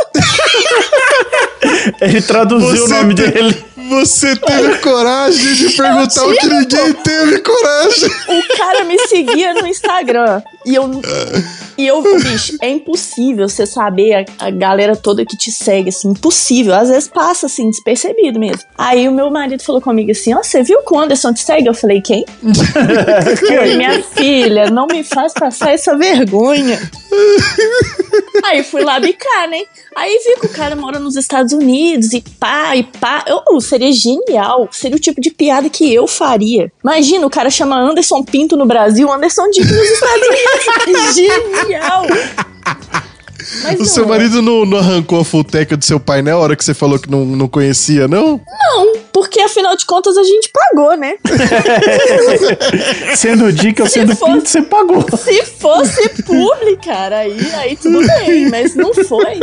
Ele 2.01 2.21
traduziu 2.21 2.87
Você 2.87 2.93
o 2.93 2.97
nome 2.97 3.15
tem- 3.15 3.31
dele. 3.31 3.65
Você 3.91 4.37
teve 4.37 4.77
coragem 4.77 5.53
de 5.53 5.69
perguntar 5.75 6.25
o 6.25 6.33
que 6.33 6.47
ninguém 6.47 6.93
teve 6.93 7.39
coragem. 7.39 8.09
O 8.29 8.57
cara 8.57 8.85
me 8.85 8.97
seguia 8.99 9.53
no 9.53 9.67
Instagram. 9.67 10.41
E 10.65 10.75
eu. 10.75 10.89
E 11.77 11.87
eu, 11.87 12.01
bicho, 12.01 12.55
é 12.61 12.69
impossível 12.69 13.49
você 13.49 13.65
saber 13.65 14.13
a, 14.13 14.45
a 14.47 14.49
galera 14.49 14.95
toda 14.95 15.25
que 15.25 15.35
te 15.35 15.51
segue, 15.51 15.89
assim, 15.89 16.09
impossível. 16.09 16.73
Às 16.73 16.87
vezes 16.87 17.09
passa, 17.09 17.47
assim, 17.47 17.69
despercebido 17.69 18.39
mesmo. 18.39 18.61
Aí 18.77 19.09
o 19.09 19.11
meu 19.11 19.29
marido 19.29 19.61
falou 19.61 19.81
comigo 19.81 20.11
assim: 20.11 20.33
Ó, 20.33 20.41
você 20.41 20.63
viu 20.63 20.81
que 20.83 20.93
o 20.93 20.99
Anderson 20.99 21.33
te 21.33 21.41
segue? 21.41 21.67
Eu 21.67 21.73
falei: 21.73 21.99
Quem? 21.99 22.23
Ele, 23.49 23.75
minha 23.75 24.01
filha, 24.03 24.69
não 24.69 24.87
me 24.87 25.03
faz 25.03 25.33
passar 25.33 25.73
essa 25.73 25.97
vergonha. 25.97 26.79
Aí 28.45 28.63
fui 28.63 28.83
lá 28.83 29.01
bicar, 29.01 29.49
né? 29.49 29.63
Aí 29.95 30.21
vi 30.25 30.39
que 30.39 30.45
o 30.47 30.49
cara 30.49 30.75
mora 30.75 30.99
nos 30.99 31.15
Estados 31.15 31.51
Unidos 31.51 32.13
e 32.13 32.21
pá, 32.39 32.75
e 32.75 32.83
pá. 32.83 33.25
Eu, 33.27 33.59
seria 33.59 33.91
genial. 33.91 34.69
Seria 34.71 34.95
o 34.95 34.99
tipo 34.99 35.19
de 35.19 35.29
piada 35.31 35.69
que 35.69 35.93
eu 35.93 36.07
faria. 36.07 36.71
Imagina, 36.83 37.25
o 37.27 37.29
cara 37.29 37.49
chama 37.49 37.75
Anderson 37.75 38.23
Pinto 38.23 38.55
no 38.55 38.65
Brasil, 38.65 39.11
Anderson 39.11 39.49
Dick 39.49 39.67
nos 39.67 39.89
Estados 39.89 40.27
Unidos. 40.27 41.15
genial! 41.61 42.05
Mas 43.63 43.79
O 43.79 43.85
seu 43.85 44.05
é. 44.05 44.07
marido 44.07 44.41
não, 44.41 44.65
não 44.65 44.77
arrancou 44.77 45.19
a 45.19 45.25
futeca 45.25 45.75
do 45.75 45.83
seu 45.83 45.99
pai 45.99 46.21
na 46.21 46.37
hora 46.37 46.55
que 46.55 46.63
você 46.63 46.73
falou 46.73 46.97
que 46.97 47.09
não, 47.09 47.25
não 47.25 47.47
conhecia, 47.47 48.07
não? 48.07 48.39
Não, 48.47 48.93
porque 49.21 49.39
afinal 49.39 49.75
de 49.75 49.85
contas 49.85 50.17
a 50.17 50.23
gente 50.23 50.49
pagou, 50.51 50.97
né? 50.97 51.13
Sendo 53.15 53.51
dica 53.51 53.83
ou 53.83 53.87
Se 53.87 53.99
sendo 53.99 54.15
fosse- 54.15 54.31
pinto, 54.33 54.49
você 54.49 54.61
pagou. 54.63 55.05
Se 55.15 55.45
fosse 55.45 56.09
publi, 56.23 56.75
cara, 56.83 57.19
aí, 57.19 57.37
aí 57.55 57.75
tudo 57.75 57.99
bem, 58.25 58.49
mas 58.49 58.73
não 58.75 58.91
foi. 58.95 59.39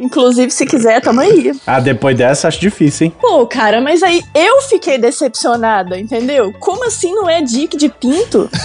Inclusive, 0.00 0.50
se 0.50 0.66
quiser, 0.66 1.00
tamo 1.00 1.20
aí. 1.20 1.52
Ah, 1.64 1.78
depois 1.78 2.16
dessa, 2.16 2.48
acho 2.48 2.58
difícil, 2.60 3.06
hein? 3.06 3.12
Pô, 3.20 3.46
cara, 3.46 3.80
mas 3.80 4.02
aí 4.02 4.20
eu 4.34 4.60
fiquei 4.62 4.98
decepcionada, 4.98 5.96
entendeu? 5.96 6.52
Como 6.58 6.84
assim 6.84 7.14
não 7.14 7.30
é 7.30 7.40
Dick 7.40 7.76
de 7.76 7.88
Pinto? 7.88 8.50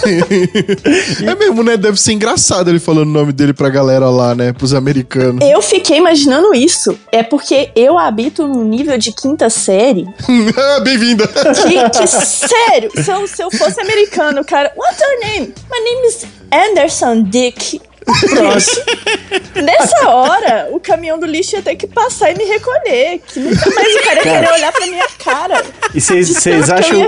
É 1.24 1.34
mesmo, 1.36 1.62
né? 1.62 1.76
Deve 1.76 2.00
ser 2.00 2.12
engraçado 2.12 2.68
ele 2.70 2.80
falando 2.80 3.08
o 3.08 3.12
nome 3.12 3.32
dele 3.32 3.52
pra 3.52 3.68
galera 3.68 4.08
lá, 4.10 4.34
né? 4.34 4.52
Pros 4.52 4.74
americanos. 4.74 5.46
Eu 5.48 5.60
fiquei 5.62 5.98
imaginando 5.98 6.52
isso. 6.54 6.98
É 7.12 7.22
porque 7.22 7.70
eu 7.76 7.98
habito 7.98 8.46
num 8.48 8.64
nível 8.64 8.96
de 8.98 9.12
quinta 9.12 9.48
série 9.50 10.06
Ah, 10.56 10.80
Bem-vinda. 10.80 11.26
que, 11.26 12.06
sério, 12.06 12.90
se 12.94 13.10
eu, 13.10 13.26
se 13.26 13.42
eu 13.42 13.50
fosse 13.50 13.80
americano, 13.80 14.44
cara, 14.44 14.72
what's 14.76 15.00
your 15.00 15.20
name? 15.20 15.54
My 15.70 15.80
name 15.80 16.06
is 16.06 16.26
Anderson 16.52 17.22
Dick. 17.24 17.80
Pronto. 18.04 19.62
Nessa 19.62 20.08
hora, 20.08 20.68
o 20.72 20.80
caminhão 20.80 21.18
do 21.18 21.26
lixo 21.26 21.56
ia 21.56 21.62
ter 21.62 21.76
que 21.76 21.86
passar 21.86 22.32
e 22.32 22.34
me 22.36 22.44
recolher. 22.44 23.20
Que 23.26 23.38
nunca 23.38 23.70
mais 23.74 23.94
o 23.94 24.02
cara 24.02 24.16
ia 24.16 24.22
querer 24.22 24.52
olhar 24.52 24.72
pra 24.72 24.86
minha 24.86 25.06
cara. 25.22 25.64
E 25.94 26.00
vocês 26.00 26.70
acham. 26.70 26.98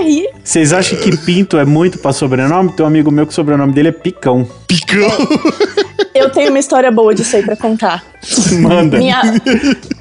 Vocês 0.43 0.71
acham 0.71 0.97
que 0.99 1.17
pinto 1.17 1.57
é 1.57 1.65
muito 1.65 1.97
pra 1.99 2.13
sobrenome? 2.13 2.71
Tem 2.73 2.85
um 2.85 2.87
amigo 2.87 3.11
meu 3.11 3.25
que 3.25 3.31
o 3.33 3.35
sobrenome 3.35 3.73
dele 3.73 3.89
é 3.89 3.91
Picão. 3.91 4.47
Picão. 4.67 5.09
Eu 6.13 6.29
tenho 6.29 6.49
uma 6.49 6.59
história 6.59 6.91
boa 6.91 7.13
disso 7.13 7.35
aí 7.35 7.43
pra 7.43 7.57
contar. 7.57 8.03
Manda. 8.61 8.97
Minha, 8.97 9.21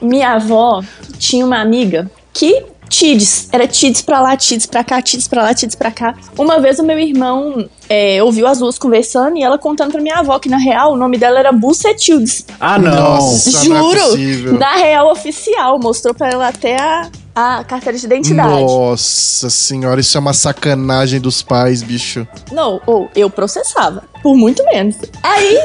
minha 0.00 0.32
avó 0.34 0.82
tinha 1.18 1.44
uma 1.44 1.60
amiga 1.60 2.08
que 2.32 2.62
Tides, 2.92 3.48
era 3.50 3.66
Tides 3.66 4.02
pra 4.02 4.20
lá, 4.20 4.36
Tides 4.36 4.66
pra 4.66 4.84
cá, 4.84 5.00
Tides 5.00 5.26
pra 5.26 5.42
lá, 5.44 5.54
Tides 5.54 5.74
pra 5.74 5.90
cá. 5.90 6.14
Uma 6.36 6.60
vez 6.60 6.78
o 6.78 6.82
meu 6.84 6.98
irmão 6.98 7.66
é, 7.88 8.22
ouviu 8.22 8.46
as 8.46 8.58
duas 8.58 8.78
conversando 8.78 9.38
e 9.38 9.42
ela 9.42 9.56
contando 9.56 9.92
pra 9.92 10.00
minha 10.00 10.16
avó 10.16 10.38
que 10.38 10.48
na 10.48 10.58
real 10.58 10.92
o 10.92 10.96
nome 10.96 11.16
dela 11.16 11.38
era 11.38 11.50
Bucetildes. 11.52 12.44
Ah, 12.60 12.78
não. 12.78 12.94
Nossa. 12.94 13.50
não 13.66 13.76
é 13.76 13.80
Juro! 13.80 14.00
possível. 14.10 14.58
na 14.58 14.74
real 14.76 15.10
oficial, 15.10 15.78
mostrou 15.78 16.12
pra 16.12 16.28
ela 16.30 16.48
até 16.48 16.76
a, 16.78 17.08
a 17.34 17.64
carteira 17.64 17.96
de 17.98 18.04
identidade. 18.04 18.60
Nossa 18.60 19.48
senhora, 19.48 19.98
isso 19.98 20.16
é 20.18 20.20
uma 20.20 20.34
sacanagem 20.34 21.18
dos 21.18 21.40
pais, 21.40 21.82
bicho. 21.82 22.28
Não, 22.52 22.78
ou 22.86 23.10
eu 23.16 23.30
processava, 23.30 24.04
por 24.22 24.36
muito 24.36 24.62
menos. 24.66 24.96
Aí, 25.22 25.58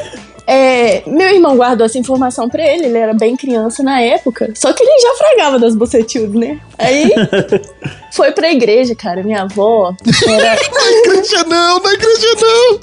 é, 0.50 1.04
meu 1.06 1.28
irmão 1.28 1.58
guardou 1.58 1.86
essa 1.86 2.00
informação 2.00 2.48
pra 2.48 2.64
ele, 2.64 2.86
ele 2.86 2.98
era 2.98 3.14
bem 3.14 3.36
criança 3.36 3.84
na 3.84 4.00
época, 4.00 4.54
só 4.56 4.72
que 4.72 4.82
ele 4.82 5.00
já 5.02 5.14
fragava 5.16 5.60
das 5.60 5.76
bucetildes, 5.76 6.34
né? 6.34 6.58
Aí, 6.78 7.12
foi 8.12 8.32
pra 8.32 8.52
igreja, 8.52 8.96
cara, 8.96 9.24
minha 9.24 9.44
avó 9.44 9.94
era, 10.28 10.56
Na 10.56 10.92
igreja 10.92 11.44
não, 11.44 11.80
na 11.80 11.94
igreja 11.94 12.28
não. 12.42 12.80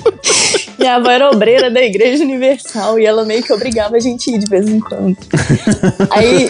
minha 0.79 0.95
avó 0.97 1.11
era 1.11 1.31
obreira 1.31 1.71
da 1.71 1.83
Igreja 1.83 2.25
Universal 2.25 2.99
e 2.99 3.07
ela 3.07 3.25
meio 3.25 3.43
que 3.43 3.53
obrigava 3.53 3.97
a 3.97 4.01
gente 4.01 4.31
a 4.31 4.37
ir 4.37 4.39
de 4.39 4.47
vez 4.47 4.69
em 4.69 4.81
quando. 4.81 5.17
Aí, 6.11 6.47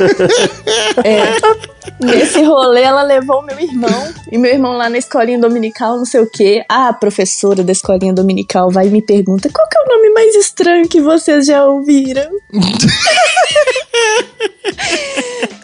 é, 1.05 2.05
nesse 2.05 2.43
rolê, 2.43 2.83
ela 2.83 3.03
levou 3.03 3.41
o 3.41 3.43
meu 3.43 3.59
irmão 3.59 4.13
e 4.31 4.39
meu 4.39 4.53
irmão 4.53 4.77
lá 4.77 4.89
na 4.89 4.99
escolinha 4.99 5.39
dominical, 5.39 5.97
não 5.97 6.05
sei 6.05 6.21
o 6.21 6.31
quê. 6.31 6.65
Ah, 6.69 6.89
a 6.89 6.93
professora 6.93 7.63
da 7.63 7.73
escolinha 7.73 8.13
dominical 8.13 8.71
vai 8.71 8.89
e 8.89 8.91
me 8.91 9.03
pergunta 9.03 9.49
qual 9.53 9.69
que 9.69 9.79
é 9.79 9.83
o 9.83 9.97
nome 9.97 10.11
mais 10.11 10.35
estranho 10.35 10.89
que 10.89 11.01
vocês 11.01 11.47
já 11.47 11.65
ouviram? 11.67 12.31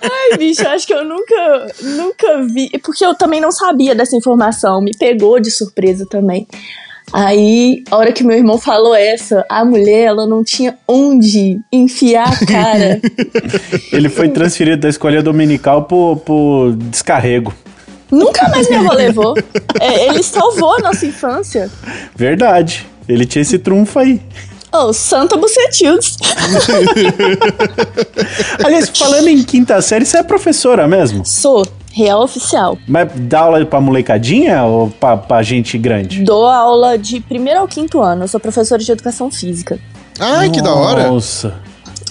Ai, 0.02 0.38
bicho, 0.38 0.66
acho 0.66 0.86
que 0.86 0.94
eu 0.94 1.04
nunca, 1.04 1.66
nunca 1.82 2.42
vi. 2.42 2.70
Porque 2.82 3.04
eu 3.04 3.14
também 3.14 3.40
não 3.40 3.52
sabia 3.52 3.94
dessa 3.94 4.16
informação. 4.16 4.80
Me 4.80 4.92
pegou 4.96 5.40
de 5.40 5.50
surpresa 5.50 6.06
também. 6.08 6.46
Aí, 7.12 7.82
a 7.90 7.96
hora 7.96 8.12
que 8.12 8.22
meu 8.22 8.36
irmão 8.36 8.56
falou 8.56 8.94
essa, 8.94 9.44
a 9.48 9.64
mulher, 9.64 10.04
ela 10.04 10.26
não 10.26 10.44
tinha 10.44 10.78
onde 10.86 11.58
enfiar 11.72 12.28
a 12.28 12.46
cara. 12.46 13.00
Ele 13.92 14.08
foi 14.08 14.28
transferido 14.28 14.82
da 14.82 14.88
escola 14.88 15.20
dominical 15.20 15.84
pro, 15.84 16.16
pro 16.16 16.72
descarrego. 16.76 17.52
Nunca 18.10 18.48
mais 18.48 18.68
minha 18.68 18.80
avó 18.80 18.92
levou. 18.92 19.34
É, 19.80 20.08
ele 20.08 20.20
salvou 20.24 20.76
a 20.76 20.80
nossa 20.80 21.06
infância. 21.06 21.70
Verdade. 22.16 22.84
Ele 23.08 23.24
tinha 23.24 23.42
esse 23.42 23.56
trunfo 23.56 24.00
aí. 24.00 24.20
Oh, 24.72 24.92
Santa 24.92 25.36
Bucetildes. 25.36 26.16
Aliás, 28.64 28.88
falando 28.90 29.28
em 29.28 29.42
quinta 29.42 29.80
série, 29.82 30.04
você 30.04 30.18
é 30.18 30.22
professora 30.22 30.86
mesmo? 30.86 31.24
Sou. 31.24 31.66
Real 31.92 32.22
oficial. 32.22 32.78
Mas 32.86 33.10
dá 33.16 33.40
aula 33.40 33.66
pra 33.66 33.80
molecadinha 33.80 34.62
ou 34.62 34.88
pra, 34.90 35.16
pra 35.16 35.42
gente 35.42 35.76
grande? 35.76 36.22
Dou 36.22 36.46
aula 36.46 36.96
de 36.96 37.18
primeiro 37.20 37.58
ao 37.58 37.66
quinto 37.66 38.00
ano. 38.00 38.22
Eu 38.24 38.28
sou 38.28 38.38
professora 38.38 38.80
de 38.80 38.92
educação 38.92 39.28
física. 39.28 39.76
Ai, 40.20 40.50
que 40.50 40.62
da 40.62 40.72
hora. 40.72 41.08
Nossa. 41.08 41.52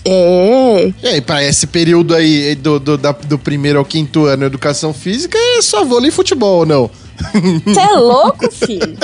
É. 0.03 0.91
E 1.01 1.07
aí, 1.07 1.21
pra 1.21 1.41
esse 1.43 1.65
período 1.65 2.13
aí 2.13 2.55
do, 2.55 2.77
do, 2.77 2.97
da- 2.97 3.13
do 3.13 3.39
primeiro 3.39 3.79
ao 3.79 3.85
quinto 3.85 4.25
ano, 4.25 4.43
educação 4.45 4.93
física, 4.93 5.37
é 5.37 5.61
só 5.61 5.85
vôlei 5.85 6.09
e 6.09 6.11
futebol, 6.11 6.65
não? 6.65 6.91
Você 7.65 7.79
é 7.79 7.91
louco, 7.95 8.51
filho? 8.51 8.97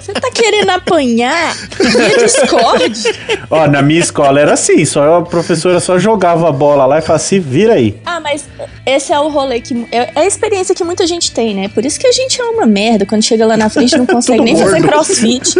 Você 0.00 0.12
tá 0.12 0.30
querendo 0.30 0.70
apanhar 0.70 1.54
via 1.78 2.18
Discord? 2.18 3.02
Ó, 3.50 3.66
na 3.66 3.82
minha 3.82 4.00
escola 4.00 4.40
era 4.40 4.54
assim, 4.54 4.84
só 4.84 5.18
a 5.18 5.22
professora 5.22 5.80
só 5.80 5.98
jogava 5.98 6.48
a 6.48 6.52
bola 6.52 6.86
lá 6.86 6.98
e 6.98 7.02
falava 7.02 7.22
assim, 7.22 7.40
vira 7.40 7.74
aí. 7.74 8.00
Ah, 8.06 8.20
mas 8.20 8.48
esse 8.86 9.12
é 9.12 9.20
o 9.20 9.28
rolê 9.28 9.60
que. 9.60 9.86
É 9.92 10.08
é 10.14 10.20
a 10.22 10.26
experiência 10.26 10.74
que 10.74 10.82
muita 10.84 11.06
gente 11.06 11.32
tem, 11.32 11.54
né? 11.54 11.68
Por 11.68 11.84
isso 11.84 11.98
que 11.98 12.06
a 12.06 12.12
gente 12.12 12.40
é 12.40 12.44
uma 12.44 12.66
merda. 12.66 13.04
Quando 13.04 13.22
chega 13.22 13.44
lá 13.46 13.56
na 13.56 13.68
frente, 13.68 13.96
não 13.96 14.06
consegue 14.06 14.40
nem 14.40 14.56
fazer 14.56 14.80
crossfit. 14.82 15.54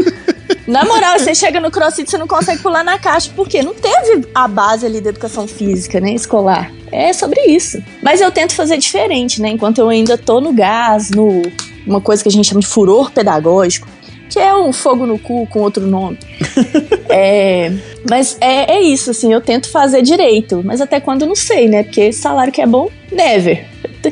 Na 0.66 0.84
moral, 0.84 1.18
você 1.18 1.34
chega 1.34 1.60
no 1.60 1.70
crossfit, 1.70 2.10
você 2.10 2.18
não 2.18 2.26
consegue 2.26 2.62
pular 2.62 2.84
na 2.84 2.98
caixa, 2.98 3.30
porque 3.34 3.62
não 3.62 3.74
teve 3.74 4.26
a 4.34 4.48
base 4.48 4.86
ali 4.86 5.00
da 5.00 5.10
educação 5.10 5.46
física, 5.46 6.00
né? 6.00 6.12
Escolar. 6.12 6.72
É 6.90 7.12
sobre 7.12 7.40
isso. 7.42 7.82
Mas 8.02 8.20
eu 8.20 8.30
tento 8.30 8.54
fazer 8.54 8.78
diferente, 8.78 9.40
né? 9.40 9.48
Enquanto 9.50 9.78
eu 9.78 9.88
ainda 9.88 10.16
tô 10.16 10.40
no 10.40 10.52
gás, 10.52 11.10
no. 11.10 11.42
Uma 11.88 12.00
coisa 12.00 12.22
que 12.22 12.28
a 12.28 12.32
gente 12.32 12.46
chama 12.48 12.60
de 12.60 12.66
furor 12.66 13.10
pedagógico, 13.10 13.88
que 14.28 14.38
é 14.38 14.54
um 14.54 14.72
fogo 14.72 15.06
no 15.06 15.18
cu 15.18 15.46
com 15.46 15.60
outro 15.60 15.86
nome. 15.86 16.18
É, 17.10 17.72
mas 18.08 18.36
é, 18.38 18.74
é 18.74 18.82
isso, 18.82 19.10
assim, 19.10 19.32
eu 19.32 19.40
tento 19.40 19.70
fazer 19.70 20.02
direito, 20.02 20.60
mas 20.62 20.78
até 20.82 21.00
quando 21.00 21.22
eu 21.22 21.28
não 21.28 21.34
sei, 21.34 21.66
né? 21.66 21.82
Porque 21.82 22.12
salário 22.12 22.52
que 22.52 22.60
é 22.60 22.66
bom, 22.66 22.90
never. 23.10 23.64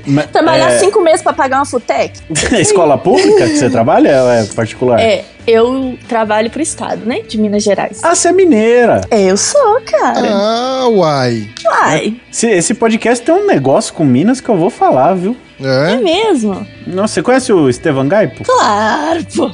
Mas, 0.06 0.30
Trabalhar 0.30 0.72
é, 0.72 0.78
cinco 0.78 1.02
meses 1.02 1.20
pra 1.22 1.34
pagar 1.34 1.58
uma 1.58 1.66
futec? 1.66 2.18
Escola 2.58 2.96
pública 2.96 3.46
que 3.46 3.58
você 3.58 3.68
trabalha 3.68 4.22
ou 4.22 4.30
é 4.30 4.44
particular? 4.46 4.98
É, 4.98 5.24
eu 5.46 5.96
trabalho 6.08 6.50
pro 6.50 6.62
estado, 6.62 7.04
né? 7.04 7.20
De 7.20 7.38
Minas 7.38 7.62
Gerais. 7.62 8.02
Ah, 8.02 8.14
você 8.14 8.28
é 8.28 8.32
mineira. 8.32 9.02
É, 9.10 9.22
eu 9.30 9.36
sou, 9.36 9.80
cara. 9.84 10.26
Ah, 10.32 10.88
uai. 10.88 11.48
Ai, 11.82 12.16
Esse, 12.32 12.48
esse 12.48 12.74
podcast 12.74 13.24
tem 13.24 13.34
um 13.34 13.46
negócio 13.46 13.92
com 13.92 14.04
Minas 14.04 14.40
que 14.40 14.48
eu 14.48 14.56
vou 14.56 14.70
falar, 14.70 15.14
viu? 15.14 15.36
É 15.61 15.92
É? 15.92 15.96
mesmo? 15.98 16.66
Nossa, 16.86 17.14
você 17.14 17.22
conhece 17.22 17.52
o 17.52 17.68
Estevan 17.68 18.09
Gaipo? 18.09 18.44
Claro, 18.44 19.24
pô. 19.34 19.50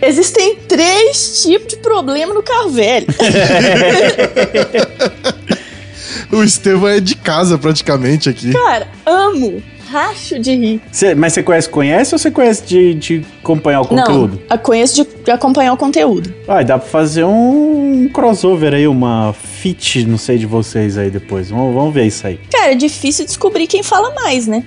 Existem 0.00 0.56
três 0.68 1.42
tipos 1.42 1.68
de 1.68 1.76
problema 1.76 2.34
no 2.34 2.42
carro 2.42 2.70
velho. 2.70 3.06
O 6.30 6.42
Estevão 6.42 6.88
é 6.88 6.98
de 7.00 7.14
casa 7.14 7.58
praticamente 7.58 8.28
aqui. 8.28 8.52
Cara, 8.52 8.88
amo. 9.04 9.62
Racho 9.90 10.38
de 10.38 10.54
rir. 10.54 10.80
Você- 10.90 11.14
mas 11.14 11.34
você 11.34 11.42
conhece, 11.42 11.68
conhece 11.68 12.14
ou 12.14 12.18
você 12.18 12.30
conhece 12.30 12.62
de, 12.64 12.94
de 12.94 13.22
acompanhar 13.42 13.82
o 13.82 13.86
conteúdo? 13.86 14.40
Não, 14.48 14.56
conheço 14.58 14.94
de, 15.04 15.24
de 15.24 15.30
acompanhar 15.30 15.74
o 15.74 15.76
conteúdo. 15.76 16.32
Ah, 16.48 16.62
dá 16.62 16.78
pra 16.78 16.88
fazer 16.88 17.24
um 17.24 18.08
crossover 18.10 18.72
aí, 18.72 18.88
uma 18.88 19.34
fit, 19.34 20.06
não 20.06 20.16
sei 20.16 20.38
de 20.38 20.46
vocês 20.46 20.96
aí 20.96 21.10
depois. 21.10 21.50
Vamos, 21.50 21.74
vamos 21.74 21.92
ver 21.92 22.06
isso 22.06 22.26
aí. 22.26 22.40
Cara, 22.50 22.72
é 22.72 22.74
difícil 22.74 23.26
descobrir 23.26 23.66
quem 23.66 23.82
fala 23.82 24.14
mais, 24.14 24.46
né? 24.46 24.64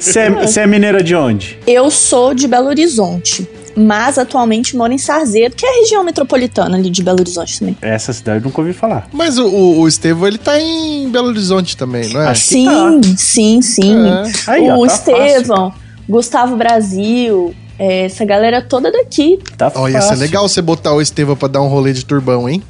Você 0.00 0.20
é, 0.20 0.30
você 0.30 0.60
é 0.60 0.66
mineira 0.66 1.02
de 1.02 1.14
onde? 1.14 1.58
Eu 1.66 1.90
sou 1.90 2.34
de 2.34 2.46
Belo 2.46 2.68
Horizonte, 2.68 3.48
mas 3.76 4.18
atualmente 4.18 4.76
moro 4.76 4.92
em 4.92 4.98
Sarzedo, 4.98 5.56
que 5.56 5.64
é 5.64 5.68
a 5.68 5.80
região 5.80 6.04
metropolitana 6.04 6.76
ali 6.76 6.90
de 6.90 7.02
Belo 7.02 7.20
Horizonte 7.20 7.58
também. 7.58 7.76
Essa 7.80 8.12
cidade 8.12 8.38
eu 8.38 8.44
nunca 8.44 8.60
ouvi 8.60 8.72
falar. 8.72 9.08
Mas 9.12 9.38
o, 9.38 9.46
o, 9.46 9.88
Estevão, 9.88 10.28
ele 10.28 10.38
tá 10.38 10.60
em 10.60 11.08
Belo 11.08 11.28
Horizonte 11.28 11.76
também, 11.76 12.12
não 12.12 12.20
é? 12.20 12.28
Acho 12.28 12.42
que 12.42 12.48
Sim, 12.48 13.00
sim, 13.16 13.62
sim. 13.62 13.94
É. 14.06 14.50
Aí, 14.50 14.70
ó, 14.70 14.76
o 14.76 14.86
tá 14.86 14.94
Estevão, 14.94 15.72
Gustavo 16.08 16.56
Brasil, 16.56 17.54
é, 17.78 18.04
essa 18.04 18.24
galera 18.24 18.62
toda 18.62 18.90
daqui. 18.90 19.38
Tá 19.56 19.72
Ó, 19.74 19.88
ia 19.88 20.00
ser 20.00 20.08
fácil. 20.08 20.20
legal 20.20 20.48
você 20.48 20.62
botar 20.62 20.92
o 20.92 21.00
Estevão 21.00 21.36
pra 21.36 21.48
dar 21.48 21.60
um 21.60 21.68
rolê 21.68 21.92
de 21.92 22.04
turbão, 22.04 22.48
hein? 22.48 22.62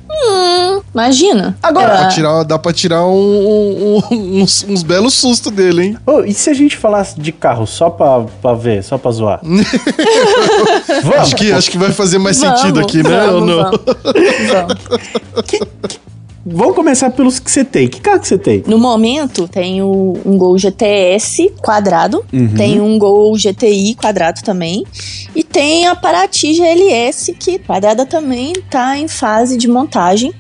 Imagina. 0.92 1.56
Agora, 1.62 1.88
Dá 1.88 1.96
pra 1.98 2.08
tirar, 2.08 2.42
dá 2.44 2.58
pra 2.58 2.72
tirar 2.72 3.04
um- 3.04 3.10
um- 3.12 4.02
um- 4.12 4.42
uns, 4.42 4.64
uns 4.68 4.82
belos 4.82 5.14
sustos 5.14 5.50
dele, 5.52 5.82
hein? 5.82 5.98
Ô, 6.06 6.20
e 6.20 6.32
se 6.32 6.50
a 6.50 6.54
gente 6.54 6.76
falasse 6.76 7.18
de 7.20 7.32
carro 7.32 7.66
só 7.66 7.90
pra, 7.90 8.20
pra 8.40 8.54
ver, 8.54 8.82
só 8.84 8.96
pra 8.96 9.10
zoar? 9.10 9.40
vamos, 11.02 11.18
Acho 11.18 11.36
que, 11.36 11.52
acho 11.52 11.70
que 11.70 11.78
vai 11.78 11.90
fazer 11.92 12.18
mais 12.18 12.38
vamos, 12.40 12.60
sentido 12.60 12.80
aqui, 12.80 13.02
né? 13.02 13.26
vamos, 13.26 13.34
Ou 13.34 13.46
não? 13.46 13.56
vamos, 13.56 13.80
vamos. 14.52 16.00
Vamos 16.46 16.74
começar 16.76 17.10
pelos 17.10 17.38
que 17.38 17.50
você 17.50 17.64
tem. 17.64 17.88
Que 17.88 18.00
carro 18.00 18.20
que 18.20 18.28
você 18.28 18.36
tem? 18.36 18.62
No 18.66 18.78
momento, 18.78 19.48
tenho 19.48 20.14
um 20.24 20.36
Gol 20.36 20.58
GTS 20.58 21.50
quadrado, 21.62 22.22
Uhum. 22.32 22.48
tem 22.54 22.80
um 22.80 22.98
Gol 22.98 23.32
GTI 23.34 23.94
quadrado 23.94 24.42
também, 24.42 24.84
e 25.34 25.42
tem 25.42 25.86
a 25.86 25.96
Paraty 25.96 26.52
GLS, 26.54 27.32
que 27.32 27.58
quadrada 27.58 28.04
também 28.04 28.52
tá 28.70 28.98
em 28.98 29.08
fase 29.08 29.56
de 29.56 29.66
montagem. 29.66 30.34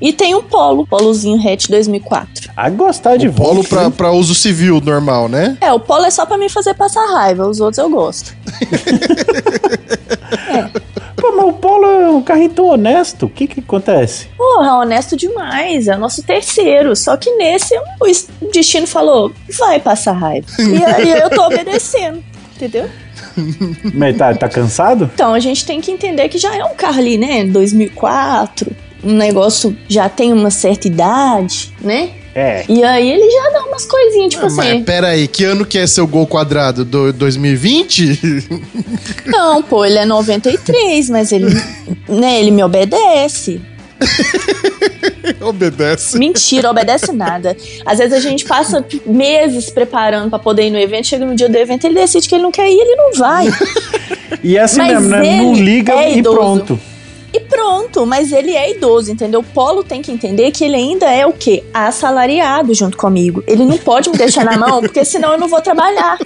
E 0.00 0.12
tem 0.12 0.34
um 0.34 0.42
Polo, 0.42 0.84
Polozinho 0.84 1.38
hatch 1.40 1.68
2004. 1.68 2.50
A 2.56 2.68
gostar 2.68 3.16
de 3.16 3.28
O 3.28 3.32
polo 3.32 3.62
pra, 3.62 3.88
pra 3.88 4.10
uso 4.10 4.34
civil 4.34 4.80
normal, 4.80 5.28
né? 5.28 5.56
É, 5.60 5.72
o 5.72 5.78
Polo 5.78 6.04
é 6.04 6.10
só 6.10 6.26
pra 6.26 6.36
me 6.36 6.48
fazer 6.48 6.74
passar 6.74 7.06
raiva, 7.06 7.46
os 7.48 7.60
outros 7.60 7.78
eu 7.78 7.88
gosto. 7.88 8.34
Pô, 10.50 10.80
mas 11.44 11.54
o 11.54 11.58
Polo 11.58 11.86
é 11.86 12.08
um 12.10 12.22
carrinho 12.22 12.50
tão 12.50 12.66
honesto. 12.66 13.26
O 13.26 13.28
que 13.28 13.46
que 13.46 13.60
acontece? 13.60 14.28
Porra, 14.36 14.76
honesto 14.78 15.16
demais, 15.16 15.88
é 15.88 15.96
o 15.96 15.98
nosso 15.98 16.22
terceiro. 16.22 16.94
Só 16.96 17.16
que 17.16 17.30
nesse 17.36 17.74
o 18.00 18.06
es- 18.06 18.28
o 18.40 18.50
destino 18.50 18.86
falou, 18.86 19.32
vai 19.58 19.80
passar 19.80 20.12
raiva. 20.12 20.46
E 20.58 20.84
aí 20.84 21.10
eu 21.10 21.30
tô 21.30 21.42
obedecendo, 21.46 22.22
entendeu? 22.56 22.88
Mas 23.94 24.16
tá, 24.16 24.34
tá 24.34 24.48
cansado? 24.48 25.10
Então 25.14 25.32
a 25.34 25.40
gente 25.40 25.64
tem 25.64 25.80
que 25.80 25.90
entender 25.90 26.28
que 26.28 26.38
já 26.38 26.54
é 26.56 26.64
um 26.64 26.74
carro 26.74 26.98
ali, 26.98 27.16
né? 27.18 27.44
2004, 27.44 28.70
um 29.04 29.12
negócio 29.14 29.76
já 29.88 30.08
tem 30.08 30.32
uma 30.32 30.50
certa 30.50 30.86
idade, 30.86 31.72
né? 31.80 32.10
É. 32.34 32.64
E 32.68 32.82
aí 32.82 33.10
ele 33.10 33.30
já 33.30 33.50
dá 33.50 33.64
umas 33.66 33.84
coisinhas, 33.84 34.30
tipo 34.32 34.46
Ah, 34.46 34.50
Mas 34.50 34.68
assim. 34.68 34.82
pera 34.84 35.08
aí, 35.08 35.28
que 35.28 35.44
ano 35.44 35.66
que 35.66 35.78
é 35.78 35.86
seu 35.86 36.06
gol 36.06 36.26
quadrado? 36.26 36.84
Do 36.84 37.12
2020? 37.12 38.40
Não, 39.26 39.62
pô, 39.62 39.84
ele 39.84 39.98
é 39.98 40.04
93, 40.06 41.10
mas 41.10 41.30
ele, 41.32 41.46
né, 42.08 42.40
ele 42.40 42.50
me 42.50 42.62
obedece. 42.64 43.60
Obedece. 45.40 46.18
Mentira, 46.18 46.70
obedece 46.70 47.12
nada. 47.12 47.56
Às 47.86 47.98
vezes 47.98 48.12
a 48.14 48.20
gente 48.20 48.44
passa 48.44 48.84
meses 49.06 49.70
preparando 49.70 50.28
pra 50.30 50.38
poder 50.38 50.66
ir 50.66 50.70
no 50.70 50.78
evento, 50.78 51.06
chega 51.06 51.24
no 51.24 51.34
dia 51.34 51.48
do 51.48 51.56
evento, 51.56 51.84
ele 51.84 51.94
decide 51.94 52.28
que 52.28 52.34
ele 52.34 52.42
não 52.42 52.50
quer 52.50 52.68
ir, 52.68 52.78
ele 52.80 52.96
não 52.96 53.12
vai. 53.14 53.46
E 54.42 54.56
é 54.56 54.60
assim 54.60 54.78
Mas 54.78 54.94
mesmo, 55.04 55.08
né? 55.10 55.36
Não 55.36 55.54
liga 55.54 55.92
é 55.92 56.14
e 56.14 56.18
idoso. 56.18 56.36
pronto. 56.36 56.80
E 57.32 57.40
pronto, 57.40 58.04
mas 58.04 58.30
ele 58.30 58.54
é 58.54 58.70
idoso, 58.70 59.10
entendeu? 59.10 59.40
O 59.40 59.44
Polo 59.44 59.82
tem 59.82 60.02
que 60.02 60.12
entender 60.12 60.50
que 60.50 60.64
ele 60.64 60.76
ainda 60.76 61.10
é 61.10 61.26
o 61.26 61.32
quê? 61.32 61.64
Assalariado 61.72 62.74
junto 62.74 62.96
comigo. 62.96 63.42
Ele 63.46 63.64
não 63.64 63.78
pode 63.78 64.10
me 64.10 64.16
deixar 64.16 64.44
na 64.44 64.58
mão, 64.58 64.80
porque 64.80 65.04
senão 65.04 65.32
eu 65.32 65.38
não 65.38 65.48
vou 65.48 65.60
trabalhar. 65.60 66.18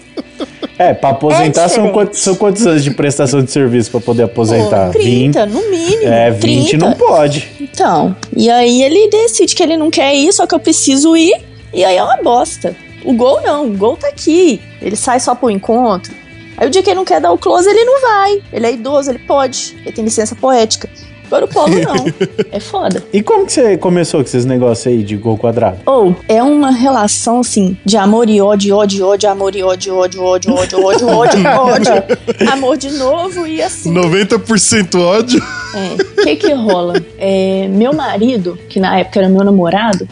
É, 0.79 0.93
pra 0.93 1.11
aposentar 1.11 1.65
É 1.65 1.69
são, 1.69 1.91
quantos, 1.91 2.19
são 2.19 2.35
quantos 2.35 2.67
anos 2.67 2.85
de 2.85 2.91
prestação 2.91 3.43
de 3.43 3.51
serviço 3.51 3.91
pra 3.91 4.01
poder 4.01 4.25
aposentar? 4.25 4.93
Pô, 4.93 4.99
30, 4.99 5.47
no 5.47 5.71
mínimo. 5.71 6.13
É, 6.13 6.31
20 6.31 6.69
30. 6.71 6.87
não 6.87 6.93
pode. 6.95 7.49
Então, 7.61 8.15
e 8.37 8.51
aí 8.51 8.83
ele 8.83 9.09
decide 9.09 9.55
que 9.55 9.63
ele 9.63 9.77
não 9.77 9.91
quer 9.91 10.15
ir, 10.15 10.33
só 10.33 10.47
que 10.47 10.55
eu 10.55 10.61
preciso 10.61 11.17
ir, 11.17 11.35
e 11.73 11.85
aí 11.85 11.97
é 11.97 12.03
uma 12.03 12.19
bosta. 12.19 12.77
O 13.05 13.13
gol 13.15 13.41
não, 13.41 13.67
o 13.67 13.77
gol 13.77 13.97
tá 13.97 14.09
aqui. 14.09 14.61
Ele 14.83 14.97
sai 14.97 15.21
só 15.21 15.35
pro 15.35 15.51
encontro. 15.51 16.13
Aí 16.57 16.67
o 16.67 16.71
dia 16.71 16.83
que 16.83 16.91
ele 16.91 16.97
não 16.97 17.05
quer 17.05 17.21
dar 17.21 17.33
o 17.33 17.39
close, 17.39 17.69
ele 17.69 17.85
não 17.85 18.01
vai. 18.01 18.43
Ele 18.53 18.67
é 18.67 18.73
idoso, 18.73 19.11
ele 19.11 19.19
pode. 19.21 19.77
Ele 19.83 19.93
tem 19.93 20.05
licença 20.05 20.35
poética. 20.35 20.89
Agora 21.27 21.45
o 21.45 21.49
Polo 21.49 21.75
não. 21.81 22.07
é 22.53 22.61
foda. 22.61 23.03
E 23.13 23.21
como 23.21 23.47
que 23.47 23.53
você 23.53 23.77
começou 23.77 24.21
com 24.21 24.27
esses 24.27 24.45
negócios 24.45 24.87
aí 24.87 25.03
de 25.03 25.17
gol 25.17 25.37
quadrado? 25.37 25.79
Ou 25.85 26.15
é 26.29 26.41
uma 26.41 26.71
relação 26.71 27.41
assim 27.41 27.77
de 27.85 27.97
amor 27.97 28.31
e 28.31 28.41
ódio, 28.41 28.77
ódio, 28.77 29.05
ódio, 29.05 29.29
amor 29.29 29.57
e 29.57 29.61
ódio, 29.63 29.97
ódio, 29.97 30.23
ódio, 30.23 30.55
ódio, 30.55 30.85
ódio, 30.85 31.09
ódio, 31.09 31.43
ódio. 31.51 32.49
Amor 32.53 32.77
de 32.77 32.91
novo 32.93 33.45
e 33.45 33.61
assim. 33.61 33.93
90% 33.93 35.01
ódio. 35.01 35.43
É, 35.75 36.21
o 36.21 36.25
que 36.25 36.37
que 36.37 36.53
rola? 36.53 36.95
É, 37.19 37.67
meu 37.71 37.93
marido, 37.93 38.57
que 38.69 38.79
na 38.79 38.97
época 39.01 39.19
era 39.19 39.29
meu 39.29 39.43
namorado, 39.45 40.05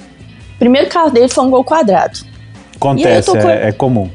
o 0.56 0.58
primeiro 0.58 0.88
carro 0.88 1.10
dele 1.10 1.28
foi 1.28 1.44
um 1.44 1.50
gol 1.50 1.62
quadrado. 1.62 2.18
Acontece, 2.74 3.30
com- 3.30 3.38
é, 3.38 3.68
é 3.68 3.72
comum. 3.72 4.10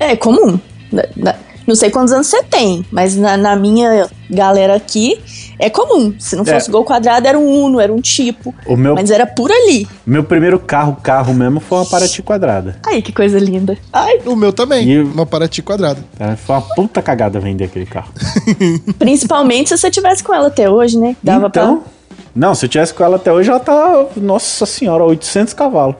É 0.00 0.16
comum. 0.16 0.58
Na- 0.90 1.04
na- 1.16 1.36
não 1.70 1.76
sei 1.76 1.88
quantos 1.90 2.12
anos 2.12 2.26
você 2.26 2.42
tem, 2.42 2.84
mas 2.90 3.16
na, 3.16 3.36
na 3.36 3.54
minha 3.56 4.08
galera 4.28 4.74
aqui 4.74 5.20
é 5.58 5.70
comum. 5.70 6.12
Se 6.18 6.34
não 6.36 6.42
É. 6.44 6.52
fosse 6.54 6.70
gol 6.70 6.84
quadrado, 6.84 7.26
era 7.28 7.38
um 7.38 7.46
Uno, 7.64 7.78
era 7.80 7.92
um 7.92 8.00
tipo. 8.00 8.54
O 8.66 8.76
meu, 8.76 8.94
Mas 8.94 9.10
era 9.10 9.26
por 9.26 9.50
ali. 9.52 9.86
meu 10.06 10.24
primeiro 10.24 10.58
carro, 10.58 10.96
carro 11.02 11.32
mesmo, 11.32 11.60
foi 11.60 11.78
uma 11.78 11.86
Paraty 11.86 12.22
quadrada. 12.22 12.76
Ai, 12.86 13.00
que 13.02 13.12
coisa 13.12 13.38
linda. 13.38 13.78
Ai, 13.92 14.18
O 14.26 14.34
meu 14.34 14.52
também. 14.52 14.88
E- 14.90 15.00
Uma 15.02 15.24
Paraty 15.26 15.62
quadrada. 15.62 16.00
Foi 16.44 16.56
uma 16.56 16.62
puta 16.62 17.00
cagada 17.00 17.38
vender 17.38 17.64
aquele 17.64 17.86
carro. 17.86 18.12
principalmente 18.98 19.68
se 19.68 19.76
você 19.78 19.90
tivesse 19.90 20.22
com 20.22 20.34
ela 20.34 20.48
até 20.48 20.68
hoje, 20.68 20.98
né? 20.98 21.16
Dava 21.22 21.46
então, 21.46 21.82
não, 22.34 22.54
se 22.54 22.64
eu 22.64 22.68
tivesse 22.68 22.94
com 22.94 23.04
ela 23.04 23.16
até 23.16 23.32
hoje, 23.32 23.50
ela 23.50 23.60
tá, 23.60 24.06
nossa 24.16 24.64
senhora, 24.66 25.04
800 25.04 25.52
cavalos. 25.54 25.96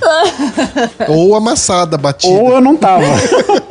Ou 1.08 1.34
amassada, 1.34 1.96
batida. 1.96 2.32
Ou 2.32 2.50
eu 2.50 2.60
não 2.60 2.76
tava. 2.76 3.04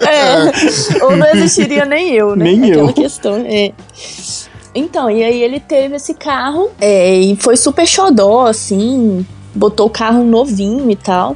É, 0.10 1.04
ou 1.04 1.16
não 1.16 1.28
existiria 1.28 1.86
nem 1.86 2.14
eu, 2.14 2.36
né? 2.36 2.46
Nem 2.46 2.72
Aquela 2.72 2.90
eu. 2.90 2.94
questão, 2.94 3.36
é. 3.46 3.72
Então, 4.74 5.10
e 5.10 5.24
aí 5.24 5.44
ele 5.44 5.60
teve 5.60 5.98
esse 5.98 6.16
carro 6.16 6.72
é, 6.82 7.16
e 7.16 7.36
foi 7.36 7.56
super 7.56 7.86
xodó, 7.86 8.48
assim, 8.48 9.24
botou 9.54 9.86
o 9.86 9.90
carro 9.90 10.24
novinho 10.24 10.90
e 10.90 10.96
tal. 10.96 11.36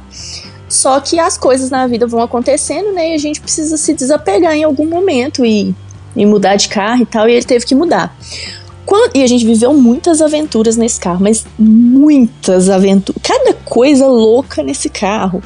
Só 0.68 0.98
que 0.98 1.20
as 1.20 1.38
coisas 1.38 1.70
na 1.70 1.86
vida 1.86 2.06
vão 2.06 2.20
acontecendo, 2.20 2.92
né? 2.92 3.10
E 3.10 3.14
a 3.14 3.18
gente 3.18 3.40
precisa 3.40 3.76
se 3.76 3.94
desapegar 3.94 4.54
em 4.54 4.64
algum 4.64 4.86
momento 4.86 5.44
e, 5.44 5.74
e 6.16 6.26
mudar 6.26 6.56
de 6.56 6.68
carro 6.68 7.02
e 7.02 7.06
tal. 7.06 7.28
E 7.28 7.32
ele 7.32 7.44
teve 7.44 7.64
que 7.64 7.74
mudar. 7.74 8.16
Quando- 8.86 9.16
e 9.16 9.22
a 9.22 9.26
gente 9.26 9.44
viveu 9.46 9.72
muitas 9.74 10.20
aventuras 10.20 10.76
nesse 10.76 11.00
carro, 11.00 11.20
mas 11.22 11.44
muitas 11.58 12.68
aventuras. 12.68 13.20
Cada 13.22 13.54
coisa 13.54 14.06
louca 14.06 14.62
nesse 14.62 14.88
carro. 14.88 15.42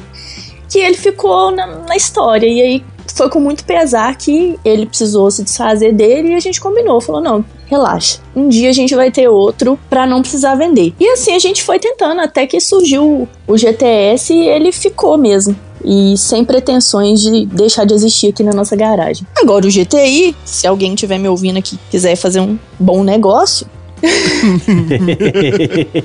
Que 0.69 0.79
ele 0.79 0.97
ficou 0.97 1.49
na, 1.51 1.65
na 1.87 1.95
história. 1.95 2.45
E 2.45 2.61
aí 2.61 2.83
foi 3.15 3.27
com 3.29 3.39
muito 3.39 3.63
pesar 3.65 4.15
que 4.15 4.57
ele 4.63 4.85
precisou 4.85 5.31
se 5.31 5.43
desfazer 5.43 5.91
dele 5.93 6.29
e 6.29 6.35
a 6.35 6.39
gente 6.39 6.61
combinou. 6.61 7.01
Falou: 7.01 7.21
não, 7.21 7.43
relaxa. 7.65 8.19
Um 8.35 8.47
dia 8.47 8.69
a 8.69 8.73
gente 8.73 8.93
vai 8.93 9.09
ter 9.09 9.27
outro 9.27 9.79
pra 9.89 10.05
não 10.05 10.21
precisar 10.21 10.53
vender. 10.55 10.93
E 10.99 11.07
assim 11.09 11.33
a 11.33 11.39
gente 11.39 11.63
foi 11.63 11.79
tentando 11.79 12.21
até 12.21 12.45
que 12.45 12.59
surgiu 12.59 13.27
o 13.47 13.57
GTS 13.57 14.31
e 14.33 14.47
ele 14.47 14.71
ficou 14.71 15.17
mesmo. 15.17 15.55
E 15.83 16.17
sem 16.17 16.43
pretensões 16.43 17.21
de 17.21 17.45
deixar 17.45 17.85
de 17.85 17.93
existir 17.93 18.29
aqui 18.29 18.43
na 18.43 18.51
nossa 18.53 18.75
garagem. 18.75 19.25
Agora 19.37 19.65
o 19.65 19.69
GTI, 19.71 20.35
se 20.43 20.67
alguém 20.67 20.93
estiver 20.93 21.17
me 21.17 21.27
ouvindo 21.29 21.57
aqui 21.57 21.79
quiser 21.89 22.15
fazer 22.15 22.41
um 22.41 22.57
bom 22.79 23.03
negócio, 23.03 23.65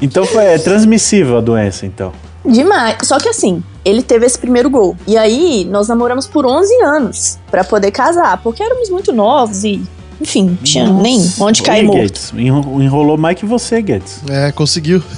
então 0.00 0.24
foi 0.26 0.44
é 0.44 0.58
transmissível 0.58 1.38
a 1.38 1.40
doença, 1.40 1.86
então. 1.86 2.12
Demais. 2.44 2.96
Só 3.02 3.18
que 3.18 3.28
assim, 3.28 3.62
ele 3.84 4.02
teve 4.02 4.26
esse 4.26 4.38
primeiro 4.38 4.70
gol. 4.70 4.96
E 5.06 5.16
aí, 5.16 5.66
nós 5.70 5.88
namoramos 5.88 6.26
por 6.26 6.46
11 6.46 6.74
anos 6.82 7.38
pra 7.50 7.64
poder 7.64 7.90
casar, 7.90 8.40
porque 8.42 8.62
éramos 8.62 8.88
muito 8.88 9.12
novos 9.12 9.62
e, 9.64 9.82
enfim, 10.20 10.58
tinha 10.62 10.86
Nossa. 10.86 11.02
nem 11.02 11.30
onde 11.38 11.62
cair 11.62 11.84
morto. 11.84 11.98
Guedes, 12.00 12.32
enro- 12.36 12.82
enrolou 12.82 13.18
mais 13.18 13.38
que 13.38 13.44
você, 13.44 13.82
Guedes. 13.82 14.20
É, 14.28 14.52
conseguiu. 14.52 15.02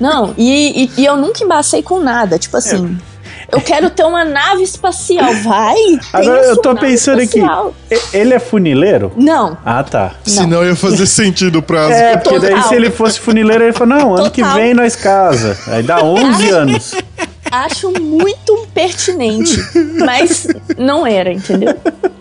Não, 0.00 0.34
e, 0.36 0.84
e, 0.96 1.00
e 1.02 1.04
eu 1.06 1.16
nunca 1.16 1.42
embacei 1.44 1.82
com 1.82 1.98
nada. 2.00 2.38
Tipo 2.38 2.56
assim, 2.56 2.98
eu 3.50 3.60
quero 3.60 3.88
ter 3.90 4.04
uma 4.04 4.24
nave 4.24 4.62
espacial. 4.62 5.32
Vai! 5.42 5.76
Agora 6.12 6.42
eu 6.44 6.56
tô 6.56 6.74
pensando 6.74 7.20
aqui. 7.20 7.38
espacial. 7.38 7.74
Ele 8.12 8.34
é 8.34 8.38
funileiro? 8.38 9.12
Não, 9.16 9.56
Ah, 9.64 9.82
tá. 9.82 10.14
Senão 10.24 10.64
ia 10.64 10.74
fazer 10.76 11.06
sentido 11.06 11.60
o 11.60 11.62
prazo. 11.62 11.92
É, 11.92 12.16
porque 12.16 12.38
daí 12.38 12.54
Total. 12.54 12.68
se 12.68 12.74
ele 12.74 12.90
fosse 12.90 13.20
funileiro, 13.20 13.64
ele 13.64 13.72
falou, 13.72 13.96
não, 13.98 14.14
ano 14.16 14.30
que 14.30 14.42
Total. 14.42 14.56
vem 14.58 14.74
nós 14.74 14.96
casa. 14.96 15.56
Aí 15.68 15.82
dá 15.82 16.02
11 16.04 16.48
anos. 16.50 16.94
acho 17.50 17.90
muito 18.00 18.66
pertinente. 18.74 19.56
Mas 20.04 20.46
não 20.76 21.06
era, 21.06 21.32
entendeu? 21.32 21.74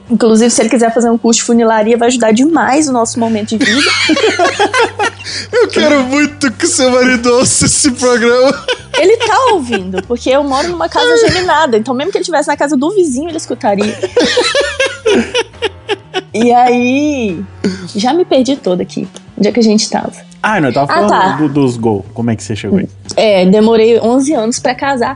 Inclusive, 0.10 0.51
se 0.51 0.62
ele 0.62 0.70
quiser 0.70 0.93
fazer 0.93 1.10
um 1.10 1.18
curso 1.18 1.39
de 1.39 1.45
funilaria, 1.45 1.97
vai 1.97 2.10
ajudar 2.10 2.32
demais 2.32 2.88
o 2.88 2.93
nosso 2.93 3.20
momento 3.20 3.58
de 3.58 3.66
vida. 3.66 3.82
Eu 5.51 5.68
quero 5.70 6.03
muito 6.03 6.51
que 6.51 6.68
seu 6.68 6.91
marido 6.91 7.34
ouça 7.34 7.66
esse 7.66 7.91
programa. 7.91 8.53
Ele 8.99 9.18
tá 9.18 9.36
ouvindo, 9.53 10.01
porque 10.03 10.30
eu 10.30 10.43
moro 10.43 10.68
numa 10.70 10.88
casa 10.88 11.28
geminada, 11.28 11.76
então 11.78 11.93
mesmo 11.93 12.12
que 12.12 12.18
ele 12.18 12.22
estivesse 12.22 12.47
na 12.47 12.56
casa 12.56 12.78
do 12.78 12.91
vizinho, 12.93 13.28
ele 13.30 13.38
escutaria. 13.38 13.97
E 16.34 16.51
aí, 16.53 17.43
já 17.95 18.14
me 18.14 18.26
perdi 18.26 18.56
toda 18.56 18.84
aqui. 18.84 19.08
Onde 19.38 19.47
é 19.47 19.51
que 19.51 19.60
a 19.60 19.64
gente 19.64 19.89
tava? 19.89 20.12
Ah, 20.43 20.62
não, 20.62 20.70
eu 20.70 20.74
tava 20.74 20.91
Ah, 20.91 20.95
falando 20.95 21.10
tá. 21.10 21.30
do- 21.38 21.49
dos 21.49 21.78
gols. 21.78 22.06
Como 22.14 22.30
é 22.30 22.36
que 22.36 22.43
você 22.43 22.56
chegou 22.56 22.80
aí? 22.80 22.88
É, 23.16 23.45
demorei 23.45 23.99
11 23.99 24.34
anos 24.34 24.60
pra 24.60 24.76
casar. 24.76 25.16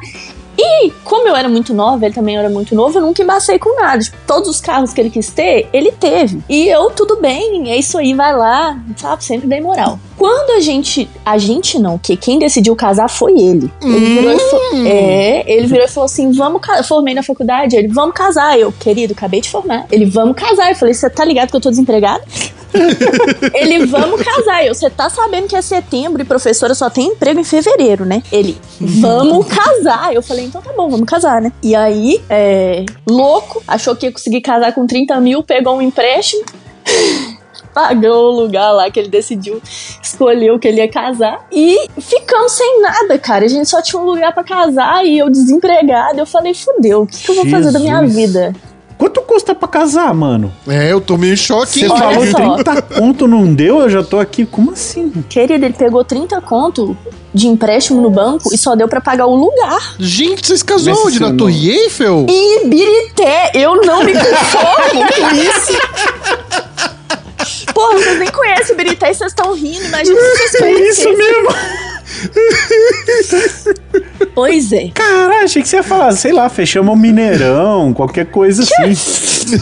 E 0.62 0.92
como 1.06 1.26
eu 1.26 1.36
era 1.38 1.48
muito 1.48 1.74
nova, 1.74 2.06
ele 2.06 2.14
também 2.14 2.38
era 2.38 2.50
muito 2.50 2.76
novo, 2.76 2.98
eu 2.98 3.02
nunca 3.02 3.24
embacei 3.24 3.58
com 3.58 3.80
nada. 3.80 4.04
Tipo, 4.04 4.18
todos 4.28 4.50
os 4.50 4.60
carros 4.60 4.92
que 4.92 5.00
ele 5.00 5.10
quis 5.10 5.30
ter, 5.30 5.70
ele 5.72 5.92
teve. 5.94 6.44
E 6.50 6.68
eu, 6.68 6.90
tudo 6.90 7.16
bem, 7.22 7.72
é 7.72 7.78
isso 7.78 7.98
aí, 7.98 8.14
vai 8.14 8.36
lá, 8.36 8.78
sabe? 8.98 9.24
Sempre 9.24 9.48
dei 9.48 9.62
moral. 9.62 9.98
Quando 10.18 10.58
a 10.58 10.60
gente. 10.60 11.10
A 11.26 11.38
gente 11.38 11.80
não, 11.80 11.98
que 11.98 12.18
quem 12.18 12.38
decidiu 12.38 12.76
casar 12.76 13.08
foi 13.08 13.40
ele. 13.40 13.72
Ele 13.82 14.16
virou 14.16 14.34
e 14.34 14.40
falou. 14.40 14.86
É, 14.86 15.44
ele 15.48 15.66
virou 15.66 15.86
e 15.86 15.88
falou 15.88 16.06
assim: 16.06 16.30
vamos 16.34 16.62
casar. 16.62 16.84
Formei 16.84 17.14
na 17.14 17.24
faculdade, 17.24 17.78
ele, 17.78 17.88
vamos 17.88 18.14
casar. 18.14 18.60
Eu, 18.60 18.70
querido, 18.74 19.14
acabei 19.14 19.40
de 19.40 19.50
formar. 19.50 19.86
Ele, 19.90 20.06
vamos 20.06 20.36
casar. 20.36 20.72
Eu 20.72 20.76
falei, 20.76 20.94
você 20.94 21.10
tá 21.10 21.24
ligado 21.24 21.52
que 21.52 21.56
eu 21.56 21.62
tô 21.62 21.70
desempregado? 21.70 22.22
Ele, 23.54 23.86
vamos 23.86 24.22
casar. 24.22 24.66
Eu, 24.66 24.74
você 24.74 24.90
tá 24.90 25.10
sabendo 25.10 25.48
que 25.48 25.56
é 25.56 25.62
setembro 25.62 26.22
e 26.22 26.26
professora 26.26 26.76
só 26.76 26.90
tem 26.90 27.08
emprego 27.08 27.40
em 27.40 27.44
fevereiro, 27.44 28.06
né? 28.06 28.22
Ele, 28.32 28.58
vamos 28.80 29.48
casar. 29.48 30.14
Eu 30.14 30.22
falei, 30.22 30.49
então 30.50 30.62
tá 30.62 30.74
bom, 30.74 30.90
vamos 30.90 31.08
casar, 31.08 31.42
né? 31.42 31.52
E 31.62 31.76
aí, 31.76 32.22
é, 32.30 32.84
louco, 33.08 33.64
achou 33.68 33.96
que 33.96 34.08
ia 34.08 34.12
conseguir 34.12 34.42
casar 34.42 34.74
com 34.74 34.86
30 34.86 35.20
mil, 35.22 35.44
pegou 35.44 35.78
um 35.78 35.82
empréstimo. 35.82 36.44
Pagou 37.74 38.34
o 38.34 38.42
lugar 38.42 38.72
lá 38.72 38.90
que 38.90 39.00
ele 39.00 39.10
decidiu 39.10 39.62
escolher 40.02 40.52
o 40.52 40.60
que 40.60 40.68
ele 40.68 40.82
ia 40.82 40.90
casar. 40.90 41.46
E 41.52 41.88
ficamos 42.02 42.52
sem 42.52 42.82
nada, 42.82 43.18
cara. 43.20 43.46
A 43.46 43.48
gente 43.48 43.70
só 43.70 43.80
tinha 43.80 44.02
um 44.02 44.06
lugar 44.06 44.34
pra 44.34 44.44
casar 44.44 45.06
e 45.06 45.20
eu 45.20 45.30
desempregada. 45.30 46.20
Eu 46.20 46.26
falei, 46.26 46.54
fudeu, 46.54 47.04
o 47.04 47.08
que, 47.08 47.24
que 47.24 47.32
eu 47.32 47.36
vou 47.36 47.46
fazer 47.46 47.72
da 47.72 47.80
minha 47.80 48.02
Jesus. 48.02 48.16
vida? 48.16 48.56
Quanto 49.00 49.22
custa 49.22 49.56
pra 49.56 49.66
casar, 49.66 50.14
mano? 50.14 50.54
É, 50.68 50.92
eu 50.92 51.00
tô 51.00 51.18
meio 51.18 51.34
em 51.34 51.38
choque, 51.38 51.80
Você 51.80 51.88
falou 51.88 52.28
só. 52.28 52.56
30 52.56 52.82
conto, 52.82 53.28
não 53.30 53.54
deu? 53.54 53.80
Eu 53.80 53.90
já 53.90 54.04
tô 54.04 54.20
aqui. 54.20 54.46
Como 54.46 54.72
assim? 54.74 55.10
Querido, 55.30 55.64
ele 55.64 55.74
pegou 55.74 56.04
30 56.04 56.42
conto 56.42 56.98
de 57.34 57.48
empréstimo 57.48 58.02
no 58.02 58.10
banco 58.10 58.54
e 58.54 58.58
só 58.58 58.76
deu 58.76 58.90
pra 58.90 59.00
pagar 59.00 59.26
o 59.26 59.36
lugar. 59.36 59.96
Gente, 59.98 60.46
vocês 60.46 60.62
casou 60.62 60.94
Nesse 60.94 61.08
onde? 61.08 61.20
Na 61.22 61.34
Torre 61.34 61.70
Eiffel? 61.70 62.26
E 62.28 62.66
Birité, 62.68 63.52
eu 63.54 63.78
não 63.86 64.04
me 64.04 64.12
conformo 64.12 65.02
com 65.16 65.36
isso. 65.36 65.80
Porra, 67.74 67.94
vocês 68.00 68.20
nem 68.20 68.30
conhecem 68.30 68.76
Birité 68.76 69.12
e 69.12 69.14
vocês 69.14 69.32
estão 69.32 69.54
rindo, 69.54 69.86
imagina 69.86 70.20
se 70.20 70.48
vocês 70.50 70.62
É 70.62 70.90
isso 70.90 71.10
mesmo. 71.18 71.50
Pois 74.40 74.72
é. 74.72 74.88
Caralho, 74.94 75.44
achei 75.44 75.62
que 75.62 75.68
você 75.68 75.76
ia 75.76 75.84
falar, 75.84 76.14
sei 76.14 76.32
lá, 76.32 76.48
fechamos 76.48 76.94
um 76.94 76.98
Mineirão, 76.98 77.94
qualquer 77.94 78.28
coisa 78.28 78.64
assim. 78.64 79.54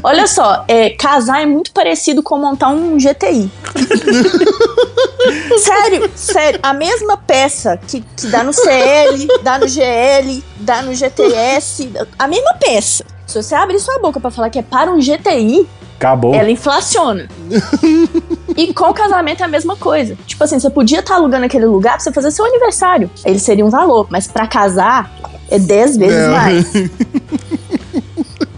Olha 0.00 0.28
só, 0.28 0.64
é, 0.68 0.90
casar 0.90 1.42
é 1.42 1.46
muito 1.46 1.72
parecido 1.72 2.22
com 2.22 2.38
montar 2.38 2.68
um 2.68 2.96
GTI. 2.96 3.50
sério, 5.58 6.08
sério. 6.14 6.60
A 6.62 6.72
mesma 6.72 7.16
peça 7.16 7.76
que, 7.76 8.00
que 8.16 8.28
dá 8.28 8.44
no 8.44 8.52
CL, 8.52 9.26
dá 9.42 9.58
no 9.58 9.66
GL, 9.66 10.44
dá 10.60 10.82
no 10.82 10.94
GTS, 10.94 11.90
a 12.16 12.28
mesma 12.28 12.54
peça. 12.60 13.04
Se 13.26 13.42
você 13.42 13.56
abrir 13.56 13.80
sua 13.80 13.98
boca 13.98 14.20
pra 14.20 14.30
falar 14.30 14.50
que 14.50 14.60
é 14.60 14.62
para 14.62 14.88
um 14.88 15.00
GTI, 15.00 15.66
Acabou. 15.98 16.32
ela 16.32 16.48
inflaciona. 16.48 17.28
e 18.56 18.72
com 18.72 18.84
o 18.90 18.94
casamento 18.94 19.42
é 19.42 19.44
a 19.44 19.48
mesma 19.48 19.76
coisa. 19.76 20.16
Tipo 20.26 20.42
assim, 20.44 20.58
você 20.58 20.70
podia 20.70 21.00
estar 21.00 21.14
alugando 21.16 21.44
aquele 21.46 21.66
lugar 21.66 21.92
pra 21.94 22.00
você 22.00 22.12
fazer 22.12 22.30
seu 22.30 22.44
aniversário. 22.44 23.10
Ele 23.24 23.38
seria 23.38 23.64
um 23.64 23.70
valor, 23.70 24.06
mas 24.10 24.26
pra 24.26 24.46
casar 24.46 25.10
é 25.50 25.58
10 25.58 25.96
vezes 25.96 26.16
É. 26.24 26.28
mais. 26.28 26.66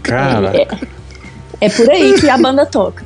Caraca. 0.03 0.79
É 1.61 1.69
por 1.69 1.89
aí 1.89 2.13
que 2.19 2.29
a 2.29 2.37
banda 2.37 2.65
toca. 2.65 3.03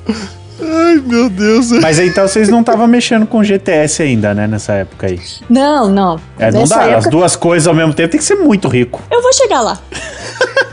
Ai, 0.61 1.01
meu 1.05 1.29
Deus. 1.29 1.71
Mas 1.71 1.99
então 1.99 2.27
vocês 2.27 2.47
não 2.47 2.61
estavam 2.61 2.87
mexendo 2.87 3.25
com 3.25 3.43
GTS 3.43 4.03
ainda, 4.03 4.33
né, 4.33 4.47
nessa 4.47 4.73
época 4.73 5.07
aí. 5.07 5.19
Não, 5.49 5.89
não. 5.89 6.19
É, 6.39 6.51
não 6.51 6.63
dá, 6.65 6.81
as 6.83 6.87
época- 6.91 7.09
duas 7.09 7.35
coisas 7.35 7.67
ao 7.67 7.73
mesmo 7.73 7.93
tempo 7.93 8.09
tem 8.11 8.19
que 8.19 8.25
ser 8.25 8.35
muito 8.35 8.67
rico. 8.67 9.01
Eu 9.11 9.21
vou 9.21 9.33
chegar 9.33 9.61
lá. 9.61 9.79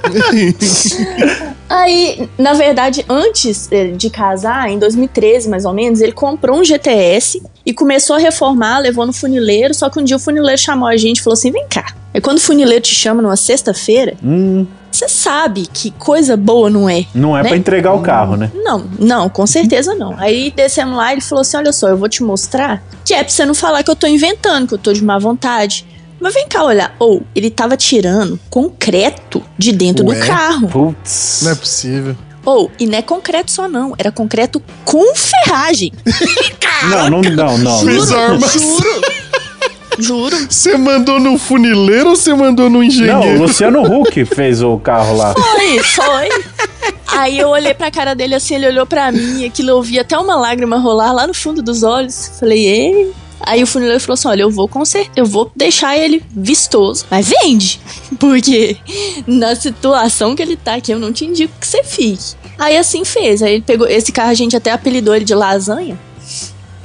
Aí, 1.71 2.29
na 2.37 2.53
verdade, 2.53 3.05
antes 3.09 3.69
eh, 3.71 3.93
de 3.93 4.11
casar, 4.11 4.69
em 4.69 4.77
2013 4.77 5.49
mais 5.49 5.65
ou 5.65 5.73
menos, 5.73 6.01
ele 6.01 6.11
comprou 6.11 6.59
um 6.59 6.65
GTS 6.65 7.41
e 7.65 7.73
começou 7.73 8.17
a 8.17 8.19
reformar, 8.19 8.81
levou 8.81 9.07
no 9.07 9.13
funileiro. 9.13 9.73
Só 9.73 9.89
que 9.89 10.01
um 10.01 10.03
dia 10.05 10.17
o 10.17 10.19
funileiro 10.19 10.61
chamou 10.61 10.89
a 10.89 10.97
gente 10.97 11.19
e 11.19 11.23
falou 11.23 11.35
assim: 11.35 11.53
vem 11.53 11.65
cá. 11.69 11.95
É 12.13 12.21
quando 12.21 12.39
o 12.39 12.41
funileiro 12.41 12.83
te 12.83 12.93
chama 12.93 13.23
numa 13.23 13.37
sexta-feira, 13.37 14.15
Hum, 14.21 14.67
você 14.91 15.09
sabe 15.09 15.69
que 15.73 15.93
coisa 15.93 16.37
boa 16.37 16.69
não 16.69 16.91
é. 16.91 17.07
não 17.15 17.39
é 17.39 17.43
Né? 17.45 17.49
pra 17.51 17.57
entregar 17.57 17.93
o 17.95 18.01
carro, 18.03 18.37
né? 18.37 18.51
Não, 18.53 18.85
não, 18.99 19.29
com 19.29 19.47
certeza 19.47 19.95
não. 19.95 20.17
Aí 20.19 20.51
descemos 20.51 20.97
lá 20.97 21.11
e 21.11 21.15
ele 21.15 21.21
falou 21.21 21.43
assim: 21.43 21.57
olha 21.57 21.73
só, 21.73 21.89
eu 21.89 21.97
vou 21.97 22.09
te 22.09 22.25
mostrar 22.25 22.83
que 23.05 23.15
é 23.15 23.23
pra 23.23 23.29
você 23.33 23.47
não 23.47 23.55
falar 23.55 23.85
que 23.85 23.91
eu 23.93 23.95
tô 23.97 24.09
inventando, 24.09 24.67
que 24.67 24.75
eu 24.75 24.79
tô 24.79 24.93
de 24.93 25.05
má 25.05 25.21
vontade. 25.21 25.87
Mas 26.21 26.35
vem 26.35 26.47
cá 26.47 26.63
olhar. 26.65 26.95
Ou 26.99 27.23
ele 27.35 27.51
tava 27.51 27.77
tirando 27.77 28.39
concreto 28.51 29.43
de 29.57 29.73
dentro 29.73 30.05
Ué? 30.07 30.19
do 30.21 30.27
carro. 30.27 30.69
Putz. 30.69 31.41
Não 31.43 31.53
é 31.53 31.55
possível. 31.55 32.17
Ou, 32.45 32.71
e 32.79 32.87
não 32.87 32.99
é 32.99 33.03
concreto 33.03 33.51
só 33.51 33.69
não, 33.69 33.95
era 33.99 34.11
concreto 34.11 34.63
com 34.85 35.15
ferragem. 35.15 35.93
Não, 36.89 37.11
não, 37.11 37.21
não, 37.21 37.59
não. 37.59 37.81
Fez 37.85 38.07
Juro, 38.07 38.19
armas. 38.19 38.53
juro. 38.55 39.01
Juro. 39.99 40.37
Você 40.49 40.79
mandou 40.79 41.21
no 41.21 41.37
funileiro 41.39 42.09
ou 42.09 42.17
você 42.17 42.33
mandou 42.33 42.71
no 42.71 42.77
Não, 42.77 42.81
o 42.81 42.85
engenheiro? 42.85 43.39
Luciano 43.43 43.83
Huck 43.83 44.25
fez 44.25 44.63
o 44.63 44.79
carro 44.79 45.15
lá. 45.15 45.35
Foi, 45.35 45.79
foi. 45.81 46.29
Aí 47.09 47.39
eu 47.39 47.51
olhei 47.51 47.75
pra 47.75 47.91
cara 47.91 48.15
dele 48.15 48.35
assim, 48.35 48.55
ele 48.55 48.67
olhou 48.69 48.87
pra 48.87 49.13
mim, 49.13 49.45
aquilo 49.45 49.69
eu 49.69 49.83
vi 49.83 49.99
até 49.99 50.17
uma 50.17 50.37
lágrima 50.37 50.79
rolar 50.79 51.13
lá 51.13 51.27
no 51.27 51.35
fundo 51.35 51.61
dos 51.61 51.83
olhos. 51.83 52.31
Falei, 52.41 52.67
ei, 52.67 53.13
Aí 53.41 53.63
o 53.63 53.67
funileiro 53.67 54.01
falou 54.01 54.15
assim: 54.15 54.29
olha, 54.29 54.43
eu 54.43 54.51
vou 54.51 54.69
consertar, 54.69 55.13
eu 55.17 55.27
vou 55.27 55.51
deixar 55.57 55.97
ele 55.97 56.23
vistoso, 56.31 57.07
mas 57.11 57.29
vende. 57.29 57.81
Porque 58.19 58.77
na 59.27 59.55
situação 59.55 60.37
que 60.37 60.43
ele 60.43 60.57
tá 60.57 60.75
aqui, 60.75 60.93
eu 60.93 60.99
não 60.99 61.13
te 61.13 61.25
indico 61.25 61.53
que 61.59 61.67
você 61.67 61.83
fique. 61.83 62.35
Aí 62.59 62.77
assim 62.77 63.05
fez. 63.05 63.43
Aí 63.43 63.55
ele 63.55 63.63
pegou. 63.63 63.87
Esse 63.87 64.13
carro 64.13 64.31
a 64.31 64.35
gente 64.35 64.57
até 64.57 64.71
apelidou 64.71 65.15
ele 65.15 65.25
de 65.25 65.35
lasanha. 65.35 65.99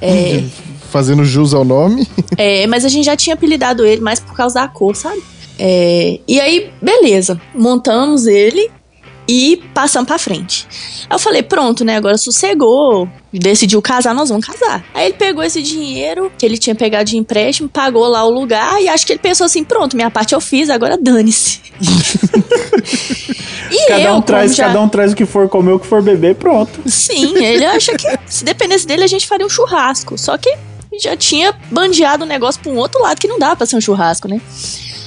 É, 0.02 0.44
Fazendo 0.90 1.26
jus 1.26 1.54
ao 1.54 1.66
nome. 1.66 2.08
é, 2.38 2.66
mas 2.68 2.86
a 2.86 2.88
gente 2.88 3.06
já 3.06 3.16
tinha 3.16 3.34
apelidado 3.34 3.86
ele 3.86 4.02
mais 4.02 4.20
por 4.20 4.34
causa 4.34 4.56
da 4.56 4.68
cor, 4.68 4.96
sabe? 4.96 5.22
É, 5.60 6.20
e 6.28 6.40
aí, 6.40 6.72
beleza. 6.82 7.40
Montamos 7.54 8.26
ele 8.28 8.70
e 9.28 9.58
passamos 9.74 10.08
pra 10.08 10.18
frente. 10.18 10.68
Aí 11.10 11.16
eu 11.16 11.20
falei, 11.20 11.42
pronto, 11.44 11.84
né? 11.84 11.96
Agora 11.98 12.18
sossegou. 12.18 13.08
Decidiu 13.34 13.82
casar, 13.82 14.14
nós 14.14 14.30
vamos 14.30 14.46
casar. 14.46 14.84
Aí 14.94 15.08
ele 15.08 15.16
pegou 15.16 15.44
esse 15.44 15.62
dinheiro 15.62 16.32
que 16.38 16.46
ele 16.46 16.58
tinha 16.58 16.74
pegado 16.76 17.10
de 17.10 17.18
empréstimo, 17.18 17.68
pagou 17.68 18.08
lá 18.08 18.24
o 18.24 18.30
lugar 18.30 18.82
e 18.82 18.88
acho 18.88 19.06
que 19.06 19.12
ele 19.14 19.20
pensou 19.20 19.46
assim: 19.46 19.64
pronto, 19.64 19.96
minha 19.96 20.10
parte 20.10 20.34
eu 20.34 20.40
fiz, 20.40 20.70
agora 20.70 20.98
dane-se. 20.98 21.60
e 23.72 23.88
Cada 23.88 24.02
eu, 24.02 24.14
um, 24.16 24.22
traz, 24.22 24.56
já- 24.56 24.68
cada 24.68 24.82
um 24.82 24.88
traz 24.90 25.12
o 25.12 25.16
que 25.16 25.26
for 25.26 25.50
comer, 25.50 25.74
o 25.74 25.80
que 25.80 25.86
for 25.88 26.02
beber, 26.02 26.36
pronto. 26.36 26.80
Sim, 26.90 27.36
ele 27.44 27.66
acha 27.66 27.94
que 27.98 28.08
se 28.26 28.44
dependesse 28.46 28.86
dele 28.88 29.04
a 29.04 29.08
gente 29.08 29.28
faria 29.28 29.46
um 29.46 29.50
churrasco. 29.50 30.18
Só 30.18 30.38
que 30.38 30.54
já 31.02 31.16
tinha 31.18 31.54
bandeado 31.72 32.24
o 32.24 32.28
negócio 32.28 32.62
pra 32.62 32.72
um 32.72 32.78
outro 32.78 33.02
lado 33.02 33.20
que 33.20 33.28
não 33.28 33.38
dava 33.40 33.56
pra 33.58 33.66
ser 33.66 33.76
um 33.76 33.82
churrasco, 33.82 34.28
né? 34.28 34.40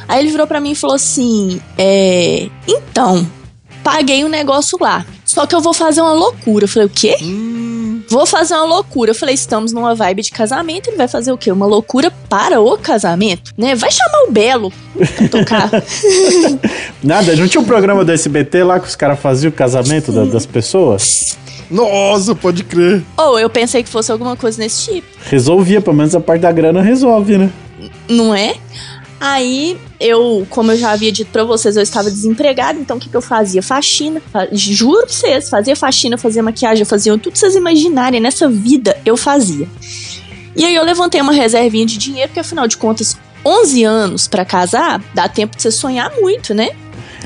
Aí 0.06 0.20
ele 0.20 0.30
virou 0.30 0.46
pra 0.46 0.60
mim 0.60 0.72
e 0.72 0.74
falou 0.74 0.96
assim: 0.96 1.60
É. 1.76 2.48
Então, 2.66 3.26
paguei 3.82 4.24
o 4.24 4.28
negócio 4.28 4.78
lá. 4.80 5.04
Só 5.24 5.46
que 5.46 5.54
eu 5.54 5.60
vou 5.60 5.74
fazer 5.74 6.00
uma 6.00 6.12
loucura. 6.14 6.64
Eu 6.64 6.68
falei: 6.68 6.86
O 6.86 6.90
quê? 6.90 7.16
Vou 8.10 8.24
fazer 8.26 8.54
uma 8.54 8.64
loucura. 8.64 9.10
Eu 9.10 9.14
falei: 9.14 9.34
Estamos 9.34 9.72
numa 9.72 9.94
vibe 9.94 10.22
de 10.22 10.30
casamento. 10.30 10.88
Ele 10.88 10.96
vai 10.96 11.08
fazer 11.08 11.30
o 11.32 11.36
quê? 11.38 11.52
Uma 11.52 11.66
loucura 11.66 12.10
para 12.28 12.60
o 12.60 12.76
casamento? 12.78 13.52
Né? 13.56 13.74
Vai 13.74 13.90
chamar 13.90 14.24
o 14.28 14.32
Belo 14.32 14.72
pra 15.16 15.28
tocar. 15.28 15.70
Nada, 17.02 17.36
não 17.36 17.46
tinha 17.48 17.60
um 17.60 17.64
programa 17.64 18.04
do 18.04 18.12
SBT 18.12 18.62
lá 18.64 18.80
que 18.80 18.88
os 18.88 18.96
caras 18.96 19.18
faziam 19.20 19.50
o 19.50 19.52
casamento 19.52 20.10
da- 20.12 20.24
das 20.24 20.46
pessoas? 20.46 21.36
Nossa, 21.70 22.34
pode 22.34 22.64
crer. 22.64 23.02
Ou 23.16 23.38
eu 23.38 23.50
pensei 23.50 23.82
que 23.82 23.88
fosse 23.90 24.10
alguma 24.10 24.34
coisa 24.36 24.58
nesse 24.58 24.90
tipo. 24.94 25.06
Resolvia, 25.26 25.80
pelo 25.82 25.96
menos 25.96 26.14
a 26.14 26.20
parte 26.20 26.40
da 26.40 26.50
grana 26.52 26.80
resolve, 26.80 27.36
né? 27.36 27.50
não 28.08 28.34
é? 28.34 28.54
Aí 29.20 29.76
eu, 29.98 30.46
como 30.48 30.70
eu 30.72 30.76
já 30.78 30.92
havia 30.92 31.10
dito 31.10 31.30
pra 31.32 31.42
vocês, 31.42 31.76
eu 31.76 31.82
estava 31.82 32.08
desempregada, 32.10 32.78
então 32.78 32.96
o 32.96 33.00
que, 33.00 33.08
que 33.08 33.16
eu 33.16 33.20
fazia? 33.22 33.60
Faxina. 33.62 34.22
Fa- 34.32 34.46
Juro 34.52 35.02
pra 35.06 35.08
vocês, 35.12 35.48
fazia 35.48 35.74
faxina, 35.74 36.16
fazia 36.16 36.42
maquiagem, 36.42 36.82
eu 36.82 36.86
fazia 36.86 37.12
tudo 37.18 37.32
que 37.32 37.38
vocês 37.38 37.56
imaginarem 37.56 38.20
nessa 38.20 38.48
vida, 38.48 38.96
eu 39.04 39.16
fazia. 39.16 39.66
E 40.54 40.64
aí 40.64 40.74
eu 40.74 40.84
levantei 40.84 41.20
uma 41.20 41.32
reservinha 41.32 41.84
de 41.84 41.98
dinheiro, 41.98 42.28
porque 42.28 42.40
afinal 42.40 42.68
de 42.68 42.76
contas, 42.76 43.16
11 43.44 43.82
anos 43.84 44.28
pra 44.28 44.44
casar, 44.44 45.02
dá 45.14 45.28
tempo 45.28 45.56
de 45.56 45.62
você 45.62 45.70
sonhar 45.72 46.12
muito, 46.20 46.54
né? 46.54 46.70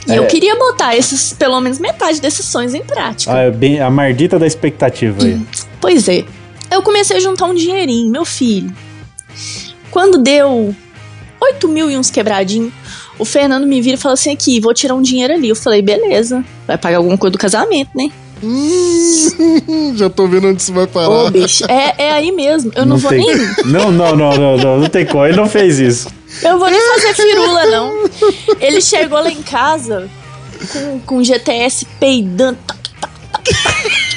E 0.09 0.15
eu 0.17 0.25
É. 0.25 0.27
queria 0.27 0.57
botar 0.57 0.97
esses, 0.97 1.33
pelo 1.35 1.61
menos 1.61 1.79
metade 1.79 2.21
desses 2.21 2.45
sonhos 2.47 2.73
em 2.75 2.83
prática. 2.83 3.33
Ah, 3.35 3.41
é 3.43 3.51
bem, 3.51 3.81
a 3.81 3.91
mardita 3.91 4.39
da 4.39 4.47
expectativa 4.47 5.23
aí. 5.25 5.41
Pois 5.81 6.09
é. 6.09 6.25
Eu 6.71 6.83
comecei 6.83 7.19
a 7.19 7.21
juntar 7.21 7.45
um 7.47 7.55
dinheirinho, 7.55 8.11
meu 8.11 8.25
filho. 8.25 8.75
Quando 9.91 10.19
deu 10.19 10.75
8 11.43 11.69
mil 11.69 11.91
e 11.91 11.97
uns 11.97 12.11
quebradinhos, 12.11 12.73
o 13.19 13.25
Fernando 13.25 13.67
me 13.67 13.81
vira 13.81 13.97
e 13.97 14.01
fala 14.01 14.15
assim: 14.15 14.33
aqui, 14.33 14.61
vou 14.61 14.73
tirar 14.73 14.95
um 14.95 15.03
dinheiro 15.03 15.35
ali. 15.35 15.49
Eu 15.49 15.57
falei, 15.57 15.83
beleza, 15.83 16.45
vai 16.67 16.79
pagar 16.79 16.99
alguma 16.99 17.19
coisa 17.19 17.33
do 17.33 17.39
casamento, 17.39 17.91
né? 17.95 18.11
Já 19.95 20.11
tô 20.11 20.27
vendo 20.27 20.49
onde 20.49 20.61
isso 20.61 20.73
vai 20.73 20.87
parar. 20.87 21.09
Ô, 21.09 21.31
bicho, 21.31 21.65
é, 21.69 21.95
é 21.97 22.13
aí 22.13 22.33
mesmo. 22.33 22.73
Eu 22.75 22.85
não, 22.85 22.97
vou 22.97 23.11
tem... 23.11 23.25
nem. 23.25 23.37
Não, 23.67 23.93
não, 23.93 24.17
não, 24.17 24.33
não, 24.37 24.57
não, 24.57 24.81
não 24.81 24.89
tem 24.89 25.07
como. 25.07 25.25
Ele 25.25 25.37
não 25.37 25.49
fez 25.49 25.79
isso. 25.79 26.09
Eu 26.43 26.59
vou 26.59 26.69
nem 26.69 26.81
fazer 26.81 27.15
firula, 27.15 27.67
não. 27.67 28.11
Ele 28.61 28.81
chegou 28.81 29.21
lá 29.21 29.31
em 29.31 29.43
casa 29.43 30.11
com, 30.73 31.01
com 31.01 31.23
GTS 31.23 31.87
peidando. 32.01 32.59
tac, 32.67 32.91
tac, 33.01 33.13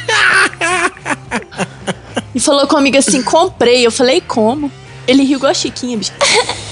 tac. 0.07 1.67
E 2.33 2.39
falou 2.39 2.65
comigo 2.67 2.97
assim: 2.97 3.21
comprei. 3.21 3.85
Eu 3.85 3.91
falei, 3.91 4.21
como? 4.21 4.71
Ele 5.07 5.23
riu 5.23 5.37
igual 5.37 5.51
a 5.51 5.53
Chiquinha, 5.53 5.97
bicho. 5.97 6.11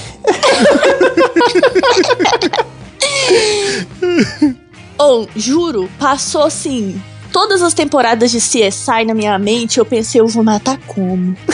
Ou, 4.98 5.28
juro, 5.34 5.90
passou 5.98 6.42
assim. 6.42 7.00
Todas 7.32 7.62
as 7.62 7.74
temporadas 7.74 8.30
de 8.30 8.38
CSI 8.38 9.04
na 9.06 9.14
minha 9.14 9.36
mente, 9.38 9.78
eu 9.78 9.84
pensei, 9.84 10.20
eu 10.20 10.28
vou 10.28 10.44
matar 10.44 10.78
como? 10.86 11.36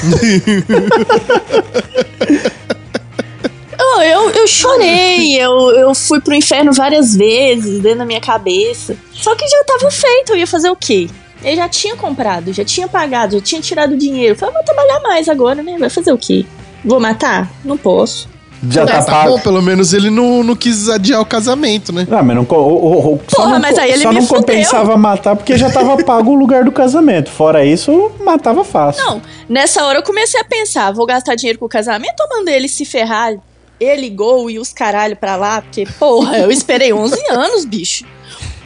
Eu, 3.81 4.03
eu, 4.03 4.31
eu 4.31 4.47
chorei, 4.47 5.37
eu, 5.37 5.71
eu 5.71 5.95
fui 5.95 6.21
pro 6.21 6.35
inferno 6.35 6.73
várias 6.73 7.17
vezes 7.17 7.81
dentro 7.81 7.99
da 7.99 8.05
minha 8.05 8.21
cabeça. 8.21 8.97
Só 9.13 9.35
que 9.35 9.47
já 9.47 9.65
tava 9.65 9.91
feito, 9.91 10.33
eu 10.33 10.37
ia 10.37 10.47
fazer 10.47 10.71
o 10.71 10.77
quê? 10.77 11.09
Eu 11.43 11.57
já 11.57 11.69
tinha 11.69 11.97
comprado, 11.97 12.53
já 12.53 12.65
tinha 12.65 12.87
pagado, 12.87 13.37
já 13.37 13.41
tinha 13.41 13.61
tirado 13.61 13.97
dinheiro. 13.97 14.35
Eu 14.35 14.39
falei, 14.39 14.55
vou 14.55 14.65
trabalhar 14.65 15.01
mais 15.01 15.29
agora, 15.29 15.63
né? 15.63 15.77
Vai 15.79 15.91
fazer 15.91 16.13
o 16.13 16.19
quê? 16.19 16.45
Vou 16.85 17.01
matar? 17.01 17.51
Não 17.65 17.77
posso. 17.77 18.29
Já 18.69 18.85
tá 18.87 18.95
Mas 18.97 19.07
tá 19.07 19.13
pago. 19.13 19.31
bom, 19.31 19.41
pelo 19.41 19.63
menos 19.63 19.95
ele 19.95 20.11
não, 20.11 20.43
não 20.45 20.55
quis 20.55 20.89
adiar 20.89 21.21
o 21.21 21.25
casamento, 21.25 21.93
né? 21.93 22.07
Ah, 22.11 22.23
mas 22.23 22.37
não, 22.37 22.43
o- 22.49 22.55
o- 22.55 23.15
o- 23.15 23.21
só 23.29 23.37
Porra, 23.39 23.53
não, 23.55 23.61
mas 23.61 23.79
aí 23.79 23.93
ele 23.93 24.03
só 24.03 24.09
me 24.11 24.17
não 24.21 24.23
fudeu. 24.27 24.41
compensava 24.43 24.97
matar 24.99 25.35
porque 25.35 25.57
já 25.57 25.71
tava 25.71 25.97
pago 26.05 26.31
o 26.33 26.35
lugar 26.35 26.65
do 26.65 26.71
casamento. 26.73 27.31
Fora 27.31 27.65
isso, 27.65 28.11
matava 28.23 28.63
fácil. 28.63 29.03
Não, 29.05 29.23
nessa 29.49 29.85
hora 29.85 30.01
eu 30.01 30.03
comecei 30.03 30.39
a 30.39 30.45
pensar, 30.45 30.93
vou 30.93 31.07
gastar 31.07 31.35
dinheiro 31.37 31.59
com 31.59 31.65
o 31.65 31.69
casamento 31.71 32.21
ou 32.21 32.39
mandei 32.39 32.55
ele 32.57 32.69
se 32.69 32.85
ferrar? 32.85 33.33
Ele, 33.81 34.11
gol 34.11 34.51
e 34.51 34.59
os 34.59 34.75
caralho 34.75 35.17
pra 35.17 35.37
lá? 35.37 35.63
Porque, 35.63 35.87
porra, 35.99 36.37
eu 36.39 36.51
esperei 36.51 36.93
11 36.93 37.17
anos, 37.33 37.65
bicho. 37.65 38.05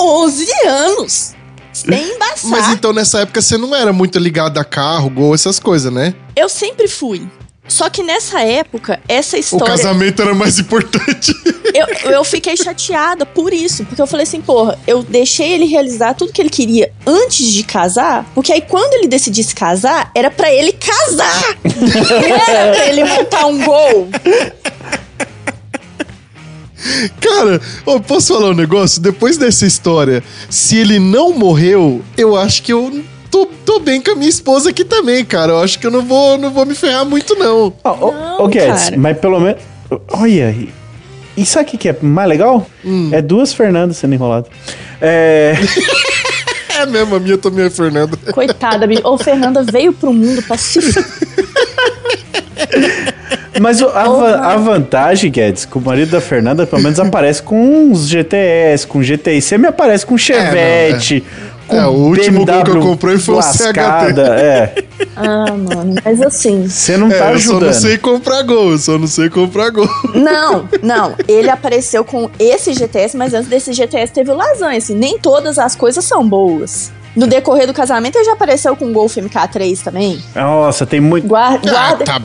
11 0.01 0.47
anos! 0.67 1.35
Sem 1.73 2.15
embaçar. 2.15 2.51
Mas 2.51 2.69
então 2.71 2.93
nessa 2.93 3.21
época 3.21 3.41
você 3.43 3.57
não 3.59 3.75
era 3.75 3.93
muito 3.93 4.19
ligado 4.19 4.59
a 4.59 4.65
carro, 4.65 5.11
gol, 5.11 5.35
essas 5.35 5.59
coisas, 5.59 5.93
né? 5.93 6.15
Eu 6.37 6.49
sempre 6.49 6.87
fui. 6.89 7.29
Só 7.67 7.89
que 7.89 8.03
nessa 8.03 8.41
época, 8.43 9.01
essa 9.09 9.37
O 9.37 9.41
história. 9.41 9.67
casamento 9.67 10.21
era 10.21 10.35
mais 10.35 10.59
importante. 10.59 11.35
Eu, 11.75 12.13
eu 12.13 12.25
fiquei 12.25 12.57
chateada 12.57 13.27
por 13.27 13.53
isso. 13.53 13.85
Porque 13.85 14.01
eu 14.01 14.07
falei 14.07 14.23
assim, 14.23 14.41
porra, 14.41 14.79
eu 14.87 15.03
deixei 15.03 15.55
ele 15.55 15.65
realizar 15.65 16.15
tudo 16.15 16.33
que 16.33 16.41
ele 16.41 16.49
queria 16.51 16.93
antes 17.05 17.53
de 17.53 17.65
casar. 17.65 18.25
Porque 18.33 18.53
aí 18.53 18.61
quando 18.61 18.95
ele 18.95 19.09
decidisse 19.09 19.53
casar, 19.57 20.09
era 20.15 20.31
pra 20.31 20.53
ele 20.53 20.73
casar. 20.73 21.57
Não 21.65 22.37
era 22.49 22.77
pra 22.77 22.87
ele 22.87 23.03
montar 23.03 23.47
um 23.47 23.65
gol. 23.65 24.09
Cara, 27.21 27.61
eu 27.87 28.01
posso 28.01 28.35
falar 28.35 28.51
um 28.51 28.55
negócio? 28.55 29.01
Depois 29.01 29.37
dessa 29.37 29.67
história, 29.67 30.23
se 30.51 30.77
ele 30.77 30.99
não 31.01 31.33
morreu, 31.33 32.03
eu 32.17 32.37
acho 32.37 32.63
que 32.63 32.73
eu 32.73 33.03
tô, 33.35 33.47
tô 33.67 33.81
bem 33.81 34.01
com 34.01 34.13
a 34.13 34.15
minha 34.15 34.29
esposa 34.31 34.71
aqui 34.71 34.85
também, 34.85 35.25
cara. 35.25 35.53
Eu 35.53 35.61
acho 35.61 35.79
que 35.79 35.87
eu 35.87 35.91
não 35.91 36.03
vou, 36.03 36.39
não 36.39 36.51
vou 36.51 36.65
me 36.65 36.75
ferrar 36.75 37.05
muito, 37.05 37.35
não. 37.35 37.73
Ó, 37.83 37.97
ó, 38.01 38.13
Não, 38.13 38.41
ô, 38.45 38.49
Guedes, 38.49 38.91
mas 38.97 39.19
pelo 39.19 39.41
menos. 39.41 39.61
Olha, 40.13 40.51
e- 40.51 40.69
e 41.37 41.45
sabe 41.45 41.67
o 41.67 41.71
que, 41.73 41.79
que 41.79 41.89
é 41.89 41.97
mais 42.01 42.29
legal? 42.29 42.67
Hum. 42.85 43.09
É 43.13 43.21
duas 43.21 43.53
Fernandas 43.53 43.97
sendo 43.97 44.15
enroladas. 44.15 44.51
É. 45.01 45.55
É 46.77 46.85
mesmo, 46.87 47.15
a 47.15 47.21
minha 47.21 47.39
também 47.39 47.65
é 47.67 47.71
Fernanda. 47.71 48.17
Coitada, 48.33 48.85
bicho. 48.85 49.01
Ô, 49.07 49.17
Fernanda 49.17 49.63
veio 49.63 49.93
pro 49.93 50.13
mundo 50.13 50.43
pra 50.43 50.57
se. 50.59 50.81
Mas 53.61 53.81
o- 53.81 53.87
a, 53.89 54.03
va- 54.09 54.53
a 54.53 54.57
vantagem, 54.57 55.31
Guedes, 55.31 55.65
que 55.65 55.79
o 55.79 55.81
marido 55.81 56.11
da 56.11 56.21
Fernanda 56.21 56.67
pelo 56.67 56.83
menos 56.83 56.99
aparece 56.99 57.41
com 57.43 57.57
uns 57.91 58.09
GTS, 58.09 58.87
com 58.89 59.01
GTI. 59.01 59.41
Você 59.41 59.57
me 59.57 59.69
aparece 59.69 60.05
com 60.05 60.19
Chevette, 60.19 61.23
com 61.67 61.77
É, 61.77 61.87
o 61.87 61.91
último 61.91 62.45
gol 62.45 62.47
que 62.47 62.71
eu 62.71 62.75
BMW 62.75 62.81
comprei 62.83 63.19
foi 63.19 63.35
lascada, 63.37 64.23
É, 64.41 64.85
Ah, 65.17 65.47
mano, 65.53 65.95
mas 66.05 66.21
assim. 66.23 66.69
você 66.69 66.97
não 66.97 67.11
É, 67.11 67.19
tá 67.19 67.25
eu 67.33 67.39
só 67.41 67.51
ajudando. 67.51 67.67
não 67.67 67.73
sei 67.73 67.99
comprar 67.99 68.43
gol, 68.43 68.73
eu 68.73 68.79
só 68.79 68.99
não 68.99 69.07
sei 69.07 69.29
comprar 69.31 69.71
gol. 69.71 69.89
Não, 70.15 70.69
não. 70.83 71.15
Ele 71.29 71.51
apareceu 71.51 72.05
com 72.05 72.31
esse 72.39 72.73
GTS, 72.75 73.17
mas 73.17 73.33
antes 73.35 73.49
desse 73.49 73.73
GTS 73.73 74.13
teve 74.13 74.31
o 74.31 74.35
lasanha. 74.35 74.79
Assim, 74.79 74.95
nem 74.95 75.19
todas 75.19 75.59
as 75.59 75.75
coisas 75.75 76.05
são 76.05 76.27
boas. 76.29 76.93
No 77.17 77.27
decorrer 77.27 77.67
do 77.67 77.73
casamento, 77.75 78.17
ele 78.17 78.25
já 78.25 78.33
apareceu 78.33 78.75
com 78.77 78.87
o 78.87 78.93
Golf 78.93 79.17
MK3 79.17 79.83
também. 79.83 80.21
Nossa, 80.35 80.85
tem 80.85 81.01
muito. 81.01 81.27
Guarda, 81.29 81.71
Ah, 81.71 81.73
guarda- 81.73 82.05
tá. 82.05 82.23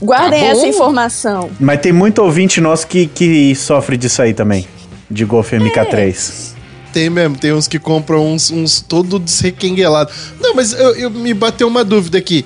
guardem 0.00 0.40
tá 0.40 0.46
essa 0.46 0.66
informação. 0.66 1.50
Mas 1.60 1.80
tem 1.80 1.92
muito 1.92 2.20
ouvinte 2.22 2.60
nosso 2.60 2.86
que, 2.86 3.06
que 3.06 3.54
sofre 3.54 3.96
disso 3.96 4.22
aí 4.22 4.32
também. 4.32 4.66
De 5.10 5.24
Golf 5.26 5.52
MK3. 5.52 6.54
Tem 6.92 7.08
mesmo, 7.08 7.36
tem 7.36 7.52
uns 7.52 7.66
que 7.66 7.78
compram 7.78 8.26
uns, 8.34 8.50
uns 8.50 8.80
todo 8.80 9.18
desrequenguelado. 9.18 10.10
Não, 10.40 10.54
mas 10.54 10.72
eu, 10.72 10.94
eu- 10.96 11.10
me 11.10 11.32
bateu 11.34 11.66
uma 11.68 11.84
dúvida 11.84 12.18
aqui. 12.18 12.44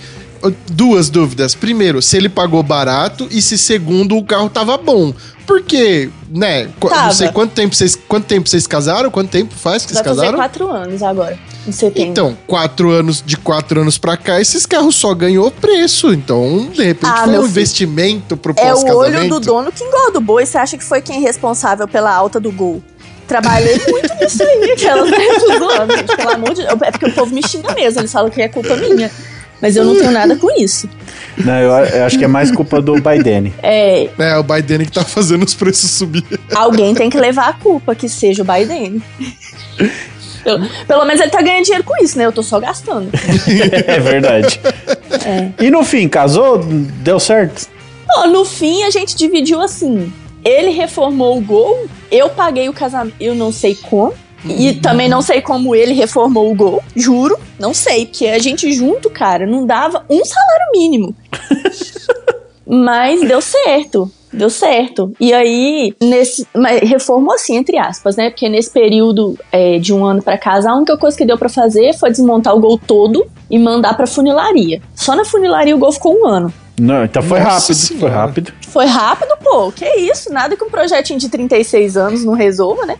duas 0.70 1.10
dúvidas. 1.10 1.54
Primeiro, 1.56 2.00
se 2.00 2.16
ele 2.16 2.28
pagou 2.28 2.62
barato 2.62 3.26
e 3.32 3.42
se 3.42 3.58
segundo, 3.58 4.16
o 4.16 4.24
carro 4.24 4.48
tava 4.48 4.76
bom. 4.76 5.12
Porque, 5.44 6.08
né? 6.28 6.68
Tava. 6.80 7.06
Não 7.06 7.12
sei 7.12 7.28
quanto 7.32 7.52
tempo 7.52 7.74
vocês, 7.74 7.96
quanto 8.08 8.26
tempo 8.26 8.48
vocês 8.48 8.66
casaram? 8.66 9.10
Quanto 9.10 9.30
tempo 9.30 9.54
faz 9.54 9.84
que 9.84 9.92
vocês 9.92 10.04
Vai 10.04 10.14
casaram? 10.14 10.36
quatro 10.38 10.70
anos 10.70 11.02
agora, 11.02 11.38
em 11.66 11.72
setembro. 11.72 12.10
Então, 12.10 12.38
quatro 12.46 12.90
anos, 12.90 13.22
de 13.24 13.36
quatro 13.36 13.80
anos 13.80 13.96
pra 13.98 14.16
cá, 14.16 14.40
esses 14.40 14.66
carros 14.66 14.94
só 14.96 15.14
ganhou 15.14 15.50
preço. 15.50 16.12
Então, 16.12 16.68
de 16.72 16.82
repente, 16.84 17.10
Ah, 17.10 17.24
foi 17.24 17.32
um 17.32 17.36
filho. 17.38 17.46
investimento 17.46 18.36
pro 18.36 18.54
É 18.56 18.72
o 18.74 18.78
olho 18.78 18.86
pós-casamento. 18.86 19.40
do 19.40 19.46
dono 19.46 19.72
que 19.72 19.82
engorda 19.82 20.18
o 20.18 20.20
boi. 20.20 20.44
Você 20.46 20.58
acha 20.58 20.76
que 20.76 20.84
foi 20.84 21.00
quem 21.00 21.16
é 21.16 21.20
responsável 21.20 21.88
pela 21.88 22.12
alta 22.12 22.38
do 22.38 22.50
gol? 22.52 22.82
Trabalhei 23.26 23.80
muito 23.88 24.14
nisso 24.20 24.42
aí, 24.42 24.72
aquelas 24.72 25.10
tô 25.40 25.58
zoando, 25.58 25.96
gente, 25.96 26.16
pelo 26.16 26.30
amor 26.30 26.54
de 26.54 26.64
Deus. 26.64 26.78
É 26.82 26.90
porque 26.90 27.06
o 27.06 27.12
povo 27.12 27.34
me 27.34 27.46
xinga 27.46 27.74
mesmo, 27.74 28.00
eles 28.00 28.12
falam 28.12 28.30
que 28.30 28.40
é 28.40 28.48
culpa 28.48 28.76
minha. 28.76 29.10
Mas 29.60 29.74
eu 29.74 29.84
não 29.84 29.96
tenho 29.96 30.10
nada 30.10 30.36
com 30.36 30.50
isso. 30.60 30.88
Não, 31.38 31.54
eu, 31.54 31.70
eu 31.70 32.04
acho 32.04 32.18
que 32.18 32.24
é 32.24 32.28
mais 32.28 32.50
culpa 32.50 32.80
do 32.80 32.94
Biden. 33.00 33.52
É, 33.62 34.08
É, 34.18 34.36
o 34.36 34.42
Biden 34.42 34.84
que 34.84 34.92
tá 34.92 35.02
fazendo 35.04 35.44
os 35.44 35.54
preços 35.54 35.90
subir. 35.90 36.24
alguém 36.54 36.94
tem 36.94 37.08
que 37.08 37.18
levar 37.18 37.48
a 37.48 37.52
culpa, 37.54 37.94
que 37.94 38.08
seja 38.08 38.42
o 38.42 38.44
Biden. 38.44 39.02
Pelo, 40.44 40.60
pelo 40.86 41.04
menos 41.04 41.20
ele 41.20 41.30
tá 41.30 41.42
ganhando 41.42 41.64
dinheiro 41.64 41.82
com 41.84 41.96
isso, 42.04 42.16
né? 42.16 42.26
Eu 42.26 42.32
tô 42.32 42.42
só 42.42 42.60
gastando. 42.60 43.10
É 43.86 43.98
verdade. 43.98 44.60
E 45.60 45.70
no 45.70 45.82
fim, 45.84 46.08
casou? 46.08 46.58
Deu 46.58 47.18
certo? 47.18 47.66
Ó, 48.18 48.26
no 48.28 48.44
fim, 48.44 48.84
a 48.84 48.90
gente 48.90 49.16
dividiu 49.16 49.60
assim. 49.60 50.12
Ele 50.46 50.70
reformou 50.70 51.36
o 51.36 51.40
gol, 51.40 51.88
eu 52.08 52.30
paguei 52.30 52.68
o 52.68 52.72
casamento, 52.72 53.16
eu 53.18 53.34
não 53.34 53.50
sei 53.50 53.74
como. 53.74 54.14
E 54.48 54.74
também 54.74 55.08
não 55.08 55.20
sei 55.20 55.40
como 55.40 55.74
ele 55.74 55.92
reformou 55.92 56.52
o 56.52 56.54
gol, 56.54 56.80
juro, 56.94 57.36
não 57.58 57.74
sei, 57.74 58.06
porque 58.06 58.28
a 58.28 58.38
gente 58.38 58.72
junto, 58.72 59.10
cara, 59.10 59.44
não 59.44 59.66
dava 59.66 60.04
um 60.08 60.24
salário 60.24 60.66
mínimo. 60.72 61.16
Mas 62.64 63.26
deu 63.26 63.40
certo, 63.40 64.08
deu 64.32 64.48
certo. 64.48 65.12
E 65.18 65.32
aí, 65.32 65.92
nesse. 66.00 66.46
Mas 66.54 66.80
reformou 66.88 67.34
assim, 67.34 67.56
entre 67.56 67.76
aspas, 67.76 68.16
né? 68.16 68.30
Porque 68.30 68.48
nesse 68.48 68.70
período 68.70 69.36
é, 69.50 69.78
de 69.78 69.92
um 69.92 70.04
ano 70.04 70.22
pra 70.22 70.38
casa, 70.38 70.70
a 70.70 70.76
única 70.76 70.96
coisa 70.96 71.16
que 71.16 71.24
deu 71.24 71.36
pra 71.38 71.48
fazer 71.48 71.92
foi 71.94 72.10
desmontar 72.10 72.54
o 72.54 72.60
gol 72.60 72.78
todo 72.78 73.26
e 73.50 73.58
mandar 73.58 73.96
pra 73.96 74.06
funilaria. 74.06 74.80
Só 74.94 75.16
na 75.16 75.24
funilaria 75.24 75.74
o 75.74 75.78
gol 75.78 75.90
ficou 75.90 76.20
um 76.20 76.26
ano. 76.26 76.52
Não, 76.78 77.04
então 77.04 77.22
foi 77.22 77.40
Nossa 77.40 77.72
rápido, 77.72 77.76
foi 77.76 77.98
Senhora. 77.98 78.14
rápido. 78.14 78.52
Foi 78.68 78.86
rápido, 78.86 79.36
pô. 79.42 79.72
Que 79.72 79.86
isso? 79.96 80.32
Nada 80.32 80.56
que 80.56 80.64
um 80.64 80.70
projetinho 80.70 81.18
de 81.18 81.28
36 81.28 81.96
anos 81.96 82.24
não 82.24 82.34
resolva, 82.34 82.84
né? 82.84 82.96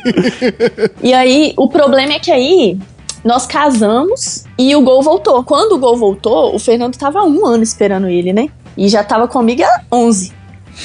e 1.02 1.14
aí, 1.14 1.54
o 1.56 1.68
problema 1.68 2.12
é 2.12 2.18
que 2.18 2.30
aí 2.30 2.78
nós 3.24 3.46
casamos 3.46 4.44
e 4.58 4.76
o 4.76 4.82
gol 4.82 5.02
voltou. 5.02 5.42
Quando 5.42 5.72
o 5.72 5.78
gol 5.78 5.96
voltou, 5.96 6.54
o 6.54 6.58
Fernando 6.58 6.96
tava 6.96 7.20
há 7.20 7.24
um 7.24 7.46
ano 7.46 7.62
esperando 7.62 8.06
ele, 8.06 8.32
né? 8.32 8.48
E 8.76 8.88
já 8.88 9.02
tava 9.02 9.26
comigo 9.26 9.62
há 9.62 9.80
11. 9.90 10.32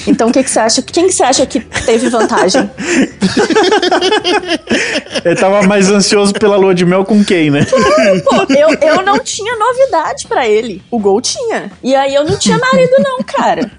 Então, 0.08 0.30
o 0.30 0.32
que, 0.32 0.44
que 0.44 0.50
você 0.50 0.60
acha? 0.60 0.82
Quem 0.82 1.08
que 1.08 1.14
você 1.14 1.24
acha 1.24 1.46
que 1.46 1.60
teve 1.60 2.10
vantagem? 2.10 2.70
Ele 5.24 5.36
tava 5.36 5.64
mais 5.64 5.90
ansioso 5.90 6.34
pela 6.34 6.56
lua 6.56 6.74
de 6.74 6.86
mel 6.86 7.06
com 7.06 7.24
quem, 7.24 7.50
né? 7.50 7.66
Pô, 7.66 8.54
eu, 8.54 8.70
eu 8.82 9.02
não 9.04 9.20
tinha 9.20 9.56
novidade 9.56 10.28
pra 10.28 10.48
ele. 10.48 10.82
O 10.90 11.00
gol 11.00 11.22
tinha. 11.22 11.72
E 11.84 11.96
aí 11.96 12.16
eu 12.16 12.24
não 12.24 12.38
tinha 12.38 12.58
marido, 12.58 12.96
não, 13.00 13.20
cara. 13.20 13.70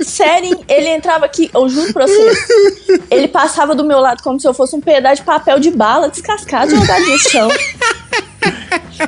Sério, 0.00 0.58
ele 0.68 0.88
entrava 0.88 1.24
aqui, 1.24 1.50
eu 1.54 1.68
juro 1.68 1.92
pra 1.92 2.06
você. 2.06 3.02
Ele 3.10 3.28
passava 3.28 3.74
do 3.74 3.84
meu 3.84 4.00
lado 4.00 4.22
como 4.22 4.40
se 4.40 4.46
eu 4.46 4.54
fosse 4.54 4.74
um 4.74 4.80
pedaço 4.80 5.16
de 5.16 5.22
papel 5.22 5.58
de 5.58 5.70
bala 5.70 6.08
descascado 6.08 6.74
jogado 6.74 7.06
no 7.06 7.18
chão. 7.18 7.48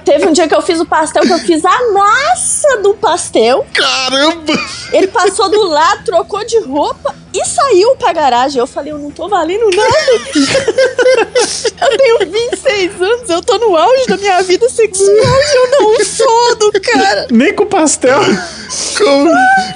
Teve 0.04 0.26
um 0.26 0.32
dia 0.32 0.48
que 0.48 0.54
eu 0.54 0.62
fiz 0.62 0.80
o 0.80 0.86
pastel, 0.86 1.22
que 1.22 1.32
eu 1.32 1.38
fiz 1.38 1.64
a 1.64 1.92
massa 1.92 2.82
do 2.82 2.94
pastel. 2.94 3.66
Caramba! 3.72 4.52
Ele 4.92 5.06
passou 5.08 5.48
do 5.50 5.68
lado, 5.68 6.04
trocou 6.04 6.44
de 6.44 6.60
roupa 6.60 7.14
e 7.34 7.44
saiu 7.44 7.96
pra 7.96 8.12
garagem. 8.12 8.60
Eu 8.60 8.66
falei, 8.66 8.92
eu 8.92 8.98
não 8.98 9.10
tô 9.10 9.28
valendo 9.28 9.68
nada. 9.74 10.12
eu 11.82 11.98
tenho 11.98 12.18
26 12.30 13.02
anos, 13.02 13.28
eu 13.28 13.42
tô 13.42 13.58
no 13.58 13.76
auge 13.76 14.06
da 14.06 14.16
minha 14.16 14.40
vida 14.42 14.68
sexual 14.68 15.08
e 15.10 15.56
eu 15.56 15.70
não 15.80 16.04
sou 16.04 16.56
do 16.56 16.72
cara. 16.80 17.26
Nem 17.30 17.52
com 17.52 17.66
pastel. 17.66 18.20
Como, 18.96 19.30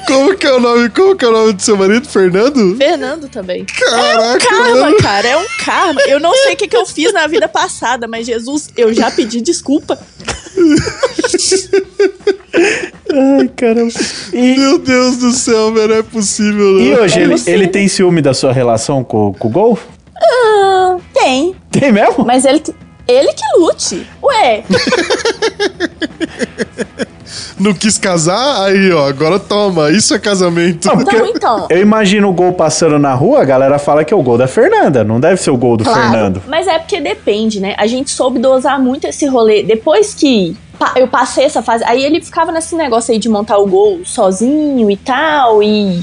como 0.06 0.36
que 0.36 0.46
é 0.46 0.52
o 0.52 0.60
nome? 0.60 0.88
Como 0.90 1.16
que 1.16 1.24
é 1.24 1.28
o 1.28 1.32
nome 1.32 1.52
do 1.52 1.62
seu 1.62 1.76
marido, 1.76 2.08
Fernando? 2.08 2.76
Fernando 2.76 3.28
também. 3.28 3.64
Caraca, 3.64 4.46
Karma, 4.46 4.76
mano. 4.76 4.96
cara, 4.98 5.28
é 5.28 5.36
um 5.36 5.46
karma. 5.64 6.00
Eu 6.02 6.20
não 6.20 6.32
sei 6.34 6.54
o 6.54 6.56
que, 6.56 6.68
que 6.68 6.76
eu 6.76 6.86
fiz 6.86 7.12
na 7.12 7.26
vida 7.26 7.48
passada, 7.48 8.06
mas 8.06 8.24
Jesus, 8.26 8.68
eu 8.76 8.94
já 8.94 9.10
pedi 9.10 9.40
desculpa. 9.40 9.98
Ai, 13.10 13.48
caramba. 13.56 13.92
E, 14.32 14.58
Meu 14.58 14.78
Deus 14.78 15.16
do 15.18 15.32
céu, 15.32 15.72
velho, 15.72 15.88
não 15.88 15.96
é 15.96 16.02
possível, 16.02 16.72
não. 16.72 16.80
e 16.80 16.94
hoje, 16.94 17.18
É 17.20 17.22
ele, 17.22 17.34
ele 17.46 17.68
tem 17.68 17.88
ciúme 17.88 18.20
da 18.20 18.34
sua 18.34 18.52
relação 18.52 19.02
com, 19.02 19.32
com 19.34 19.48
o 19.48 19.50
Gol? 19.50 19.78
Ah, 20.20 20.96
tem, 21.14 21.54
Tem 21.70 21.92
mesmo? 21.92 22.24
mas 22.24 22.44
ele, 22.44 22.62
ele 23.06 23.32
que 23.32 23.58
lute. 23.58 24.06
Ué, 24.22 24.62
Não 27.58 27.74
quis 27.74 27.98
casar? 27.98 28.64
Aí, 28.64 28.92
ó, 28.92 29.08
agora 29.08 29.38
toma. 29.38 29.90
Isso 29.90 30.14
é 30.14 30.18
casamento. 30.18 30.86
Não, 30.88 30.96
porque 30.96 31.16
Não, 31.16 31.26
então. 31.26 31.66
Eu 31.70 31.80
imagino 31.80 32.28
o 32.28 32.32
Gol 32.32 32.52
passando 32.52 32.98
na 32.98 33.14
rua, 33.14 33.42
a 33.42 33.44
galera 33.44 33.78
fala 33.78 34.04
que 34.04 34.12
é 34.12 34.16
o 34.16 34.22
gol 34.22 34.38
da 34.38 34.46
Fernanda. 34.46 35.04
Não 35.04 35.18
deve 35.20 35.36
ser 35.40 35.50
o 35.50 35.56
gol 35.56 35.76
do 35.76 35.84
Claro, 35.84 36.00
Fernando. 36.00 36.42
mas 36.46 36.66
é 36.66 36.78
porque 36.78 37.00
depende, 37.00 37.60
né? 37.60 37.74
A 37.78 37.86
gente 37.86 38.10
soube 38.10 38.38
dosar 38.38 38.80
muito 38.80 39.06
esse 39.06 39.26
rolê. 39.26 39.62
Depois 39.62 40.14
que 40.14 40.56
eu 40.96 41.08
passei 41.08 41.44
essa 41.44 41.62
fase, 41.62 41.82
aí 41.84 42.04
ele 42.04 42.20
ficava 42.20 42.52
nesse 42.52 42.76
negócio 42.76 43.12
aí 43.12 43.18
de 43.18 43.28
montar 43.28 43.58
o 43.58 43.66
gol 43.66 44.00
sozinho 44.04 44.88
e 44.90 44.96
tal, 44.96 45.60
e, 45.62 45.98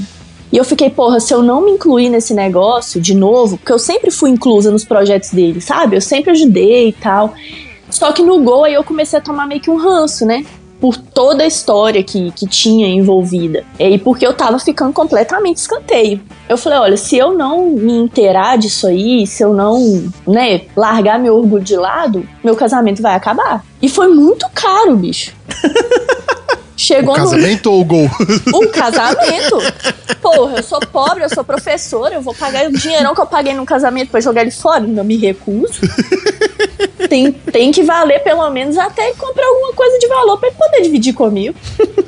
e 0.52 0.56
eu 0.58 0.64
fiquei, 0.64 0.90
porra, 0.90 1.18
se 1.18 1.32
eu 1.32 1.42
não 1.42 1.64
me 1.64 1.70
incluir 1.72 2.10
nesse 2.10 2.34
negócio 2.34 3.00
de 3.00 3.14
novo, 3.14 3.56
porque 3.56 3.72
eu 3.72 3.78
sempre 3.78 4.10
fui 4.10 4.28
inclusa 4.30 4.70
nos 4.70 4.84
projetos 4.84 5.30
dele, 5.30 5.60
sabe? 5.62 5.96
Eu 5.96 6.00
sempre 6.02 6.30
ajudei 6.32 6.88
e 6.88 6.92
tal. 6.92 7.32
Só 7.88 8.12
que 8.12 8.22
no 8.22 8.40
gol 8.40 8.64
aí 8.64 8.74
eu 8.74 8.84
comecei 8.84 9.18
a 9.18 9.22
tomar 9.22 9.46
meio 9.46 9.60
que 9.60 9.70
um 9.70 9.76
ranço, 9.76 10.26
né? 10.26 10.44
Por 10.80 10.96
toda 10.96 11.44
a 11.44 11.46
história 11.46 12.02
que, 12.02 12.30
que 12.32 12.46
tinha 12.46 12.86
envolvida. 12.86 13.64
E 13.78 13.98
porque 13.98 14.26
eu 14.26 14.34
tava 14.34 14.58
ficando 14.58 14.92
completamente 14.92 15.56
escanteio. 15.56 16.20
Eu 16.48 16.56
falei, 16.58 16.78
olha, 16.78 16.96
se 16.96 17.16
eu 17.16 17.32
não 17.32 17.70
me 17.70 17.92
inteirar 17.92 18.58
disso 18.58 18.86
aí, 18.86 19.26
se 19.26 19.42
eu 19.42 19.52
não, 19.52 20.10
né, 20.26 20.62
largar 20.76 21.18
meu 21.18 21.36
orgulho 21.36 21.64
de 21.64 21.76
lado, 21.76 22.28
meu 22.44 22.54
casamento 22.54 23.02
vai 23.02 23.14
acabar. 23.14 23.64
E 23.80 23.88
foi 23.88 24.08
muito 24.08 24.46
caro, 24.54 24.96
bicho. 24.96 25.32
Chegou 26.76 27.14
O 27.14 27.18
no 27.18 27.24
casamento 27.24 27.72
ou 27.72 27.80
o 27.80 27.84
gol? 27.84 28.10
um 28.54 28.68
casamento. 28.68 29.56
Porra, 30.20 30.58
eu 30.58 30.62
sou 30.62 30.78
pobre, 30.80 31.24
eu 31.24 31.30
sou 31.30 31.42
professora, 31.42 32.14
eu 32.14 32.20
vou 32.20 32.34
pagar 32.34 32.68
o 32.68 32.72
dinheirão 32.72 33.14
que 33.14 33.20
eu 33.20 33.26
paguei 33.26 33.54
num 33.54 33.64
casamento 33.64 34.10
pra 34.10 34.20
jogar 34.20 34.42
ele 34.42 34.50
fora? 34.50 34.80
Não 34.80 35.02
me 35.02 35.16
recuso. 35.16 35.80
Tem, 37.08 37.32
tem 37.32 37.72
que 37.72 37.82
valer 37.82 38.22
pelo 38.22 38.48
menos 38.50 38.76
até 38.76 39.12
comprar 39.14 39.46
alguma 39.46 39.72
coisa 39.72 39.98
de 39.98 40.06
valor 40.08 40.38
ele 40.42 40.54
poder 40.54 40.82
dividir 40.82 41.14
comigo. 41.14 41.56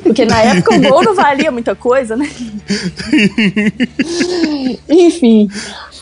Porque 0.02 0.24
na 0.24 0.40
época 0.42 0.74
o 0.74 0.80
gol 0.80 1.02
não 1.02 1.14
valia 1.14 1.50
muita 1.50 1.74
coisa, 1.74 2.16
né? 2.16 2.28
Enfim. 4.88 5.48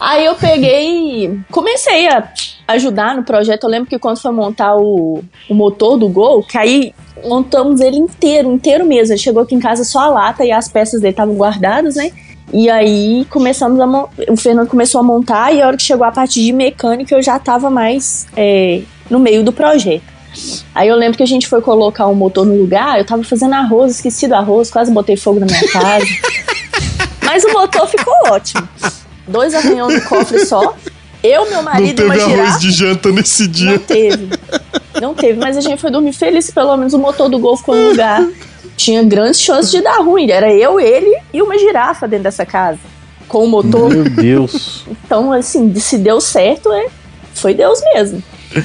Aí 0.00 0.24
eu 0.24 0.34
peguei 0.34 1.40
comecei 1.50 2.08
a 2.08 2.32
ajudar 2.68 3.16
no 3.16 3.24
projeto. 3.24 3.64
Eu 3.64 3.70
lembro 3.70 3.88
que 3.88 3.98
quando 3.98 4.20
foi 4.20 4.32
montar 4.32 4.76
o, 4.76 5.22
o 5.48 5.54
motor 5.54 5.96
do 5.96 6.08
Gol, 6.08 6.42
que 6.42 6.58
aí 6.58 6.94
montamos 7.24 7.80
ele 7.80 7.96
inteiro, 7.96 8.52
inteiro 8.52 8.84
mesmo. 8.84 9.12
Ele 9.12 9.20
chegou 9.20 9.42
aqui 9.42 9.54
em 9.54 9.60
casa 9.60 9.84
só 9.84 10.00
a 10.00 10.08
lata 10.08 10.44
e 10.44 10.52
as 10.52 10.68
peças 10.68 11.00
dele 11.00 11.12
estavam 11.12 11.34
guardadas, 11.34 11.96
né? 11.96 12.12
E 12.52 12.70
aí 12.70 13.26
começamos 13.28 13.80
a 13.80 13.86
o 14.30 14.36
Fernando 14.36 14.68
começou 14.68 15.00
a 15.00 15.04
montar 15.04 15.52
e 15.52 15.60
a 15.60 15.66
hora 15.66 15.76
que 15.76 15.82
chegou 15.82 16.06
a 16.06 16.12
parte 16.12 16.42
de 16.42 16.52
mecânica 16.52 17.14
eu 17.14 17.22
já 17.22 17.38
tava 17.38 17.68
mais 17.68 18.26
é, 18.36 18.82
no 19.10 19.18
meio 19.18 19.42
do 19.42 19.52
projeto. 19.52 20.04
Aí 20.74 20.88
eu 20.88 20.96
lembro 20.96 21.16
que 21.16 21.22
a 21.22 21.26
gente 21.26 21.48
foi 21.48 21.60
colocar 21.62 22.06
o 22.06 22.14
motor 22.14 22.44
no 22.44 22.54
lugar, 22.54 22.98
eu 22.98 23.04
tava 23.04 23.24
fazendo 23.24 23.54
arroz, 23.54 23.92
esqueci 23.92 24.28
do 24.28 24.34
arroz, 24.34 24.70
quase 24.70 24.92
botei 24.92 25.16
fogo 25.16 25.40
na 25.40 25.46
minha 25.46 25.66
casa. 25.72 26.06
Mas 27.24 27.44
o 27.44 27.52
motor 27.52 27.88
ficou 27.88 28.14
ótimo. 28.28 28.68
Dois 29.26 29.54
arranhão 29.54 29.88
no 29.88 30.00
cofre 30.02 30.44
só. 30.44 30.74
Eu, 31.22 31.44
meu 31.46 31.56
Não 31.56 31.62
marido 31.62 31.90
e 31.90 31.94
teve 31.94 32.04
uma 32.04 32.14
arroz 32.14 32.30
girafa. 32.30 32.58
de 32.60 32.70
janta 32.70 33.10
nesse 33.10 33.48
dia. 33.48 33.72
Não 33.72 33.78
teve. 33.78 34.28
Não 35.00 35.14
teve, 35.14 35.38
mas 35.40 35.56
a 35.56 35.60
gente 35.60 35.80
foi 35.80 35.90
dormir 35.90 36.12
feliz, 36.12 36.50
pelo 36.50 36.76
menos 36.76 36.92
o 36.94 36.98
motor 36.98 37.28
do 37.28 37.38
gol 37.38 37.56
ficou 37.56 37.74
no 37.74 37.88
lugar. 37.90 38.24
Tinha 38.76 39.02
grandes 39.02 39.40
chances 39.40 39.70
de 39.70 39.80
dar 39.80 39.98
ruim. 39.98 40.30
Era 40.30 40.52
eu, 40.52 40.78
ele 40.78 41.16
e 41.32 41.40
uma 41.42 41.58
girafa 41.58 42.06
dentro 42.06 42.24
dessa 42.24 42.44
casa. 42.44 42.78
Com 43.26 43.44
o 43.44 43.48
motor. 43.48 43.90
Meu 43.90 44.04
Deus. 44.04 44.84
Então, 45.06 45.32
assim, 45.32 45.72
se 45.76 45.98
deu 45.98 46.20
certo, 46.20 46.72
é, 46.72 46.88
foi 47.32 47.54
Deus 47.54 47.80
mesmo. 47.94 48.20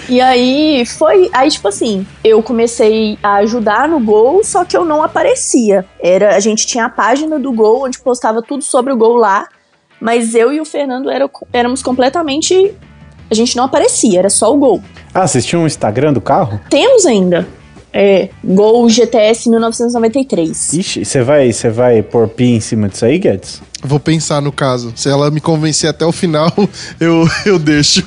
E 0.10 0.22
aí 0.22 0.86
foi. 0.86 1.30
Aí, 1.34 1.50
tipo 1.50 1.68
assim, 1.68 2.06
eu 2.24 2.42
comecei 2.42 3.18
a 3.22 3.36
ajudar 3.36 3.88
no 3.88 4.00
gol, 4.00 4.44
só 4.44 4.64
que 4.64 4.76
eu 4.76 4.86
não 4.86 5.04
aparecia. 5.04 5.86
Era, 6.00 6.36
a 6.36 6.40
gente 6.40 6.66
tinha 6.66 6.86
a 6.86 6.90
página 6.90 7.40
do 7.40 7.52
gol, 7.52 7.86
onde 7.86 8.00
postava 8.00 8.42
tudo 8.42 8.64
sobre 8.64 8.92
o 8.94 8.98
gol 8.98 9.18
lá. 9.18 9.48
Mas 10.00 10.34
eu 10.34 10.52
e 10.52 10.60
o 10.60 10.66
Fernando 10.66 11.10
era, 11.10 11.30
éramos 11.54 11.84
completamente. 11.84 12.74
A 13.30 13.34
gente 13.34 13.56
não 13.56 13.66
aparecia, 13.66 14.20
era 14.20 14.30
só 14.30 14.54
o 14.54 14.58
gol. 14.58 14.82
Ah, 15.14 15.28
vocês 15.28 15.46
tinham 15.46 15.64
um 15.64 15.68
Instagram 15.68 16.12
do 16.12 16.20
carro? 16.20 16.60
Temos 16.70 17.06
ainda. 17.06 17.48
É, 17.94 18.30
Gol 18.44 18.88
GTS 18.90 19.50
1993. 19.50 20.74
Ixi, 20.74 21.06
você 21.06 21.22
vai, 21.22 21.52
você 21.52 21.70
vai 21.70 22.02
pôr 22.02 22.28
pi 22.28 22.52
em 22.52 22.60
cima 22.60 22.88
disso 22.88 23.06
aí, 23.06 23.20
Guedes? 23.20 23.62
Vou 23.84 24.00
pensar 24.00 24.42
no 24.42 24.52
caso. 24.52 24.94
Se 24.96 25.10
ela 25.10 25.32
me 25.32 25.42
convencer 25.42 25.90
até 25.90 26.06
o 26.06 26.12
final, 26.12 26.54
eu, 27.00 27.28
eu 27.46 27.60
deixo. 27.60 28.06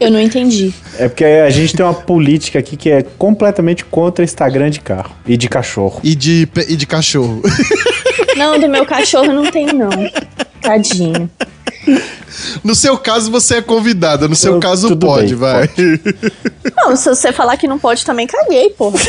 Eu 0.00 0.10
não 0.10 0.20
entendi. 0.20 0.72
É 0.98 1.08
porque 1.08 1.24
a 1.24 1.50
gente 1.50 1.76
tem 1.76 1.84
uma 1.84 1.94
política 1.94 2.58
aqui 2.58 2.76
que 2.76 2.90
é 2.90 3.02
completamente 3.02 3.84
contra 3.84 4.24
Instagram 4.24 4.70
de 4.70 4.80
carro 4.80 5.14
e 5.26 5.36
de 5.36 5.48
cachorro. 5.48 6.00
E 6.02 6.14
de, 6.14 6.48
e 6.68 6.76
de 6.76 6.86
cachorro. 6.86 7.42
Não, 8.36 8.58
do 8.58 8.68
meu 8.68 8.86
cachorro 8.86 9.32
não 9.32 9.50
tem, 9.50 9.66
não. 9.66 9.90
Tadinho. 10.62 11.28
No 12.62 12.74
seu 12.76 12.96
caso, 12.96 13.30
você 13.30 13.56
é 13.56 13.62
convidada. 13.62 14.28
No 14.28 14.36
seu 14.36 14.54
Eu- 14.54 14.60
caso, 14.60 14.96
pode, 14.96 15.34
bem, 15.34 15.36
vai. 15.36 15.68
Não, 16.76 16.94
se 16.96 17.08
você 17.08 17.32
falar 17.32 17.56
que 17.56 17.66
não 17.66 17.78
pode, 17.78 18.04
também 18.06 18.26
caguei, 18.26 18.70
porra. 18.70 18.98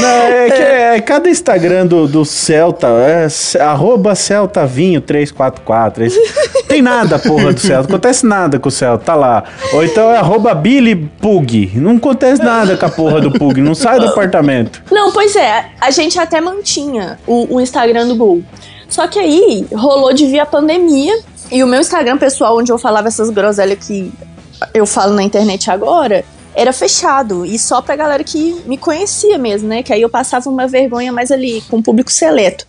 Não, 0.00 0.08
é 0.08 0.50
que 0.50 0.62
é, 0.62 1.00
cada 1.00 1.28
Instagram 1.30 1.86
do, 1.86 2.06
do 2.06 2.24
Celta 2.24 2.86
é 2.88 3.26
arroba 3.62 4.14
Celta 4.14 4.66
Vinho 4.66 5.00
344. 5.00 6.04
Esse- 6.04 6.20
Tem 6.68 6.82
nada, 6.82 7.18
porra, 7.18 7.52
do 7.52 7.60
Celta. 7.60 7.88
Não 7.88 7.96
acontece 7.96 8.26
nada 8.26 8.58
com 8.58 8.68
o 8.68 8.72
Celta, 8.72 9.04
tá 9.04 9.14
lá. 9.14 9.44
Ou 9.72 9.84
então 9.84 10.10
é 10.10 10.18
arroba 10.18 10.54
Billy 10.54 10.94
Pug. 10.96 11.72
Não 11.76 11.96
acontece 11.96 12.42
nada 12.42 12.76
com 12.76 12.86
a 12.86 12.90
porra 12.90 13.20
do 13.20 13.30
Pug. 13.32 13.60
Não 13.60 13.74
sai 13.74 13.98
do 14.00 14.08
apartamento. 14.08 14.82
Não, 14.90 15.12
pois 15.12 15.34
é, 15.36 15.66
a 15.80 15.90
gente 15.90 16.18
até 16.18 16.40
mantinha 16.40 17.18
o, 17.26 17.56
o 17.56 17.60
Instagram 17.60 18.06
do 18.08 18.16
Gol. 18.16 18.42
Só 18.92 19.08
que 19.08 19.18
aí 19.18 19.66
rolou 19.72 20.12
de 20.12 20.26
vir 20.26 20.40
a 20.40 20.44
pandemia 20.44 21.18
e 21.50 21.64
o 21.64 21.66
meu 21.66 21.80
Instagram 21.80 22.18
pessoal, 22.18 22.58
onde 22.58 22.70
eu 22.70 22.76
falava 22.76 23.08
essas 23.08 23.30
groselhas 23.30 23.78
que 23.86 24.12
eu 24.74 24.86
falo 24.86 25.14
na 25.14 25.22
internet 25.22 25.70
agora, 25.70 26.22
era 26.54 26.74
fechado. 26.74 27.46
E 27.46 27.58
só 27.58 27.80
pra 27.80 27.96
galera 27.96 28.22
que 28.22 28.62
me 28.66 28.76
conhecia 28.76 29.38
mesmo, 29.38 29.66
né? 29.66 29.82
Que 29.82 29.94
aí 29.94 30.02
eu 30.02 30.10
passava 30.10 30.50
uma 30.50 30.66
vergonha 30.66 31.10
mais 31.10 31.30
ali, 31.30 31.62
com 31.70 31.78
o 31.78 31.82
público 31.82 32.12
seleto. 32.12 32.66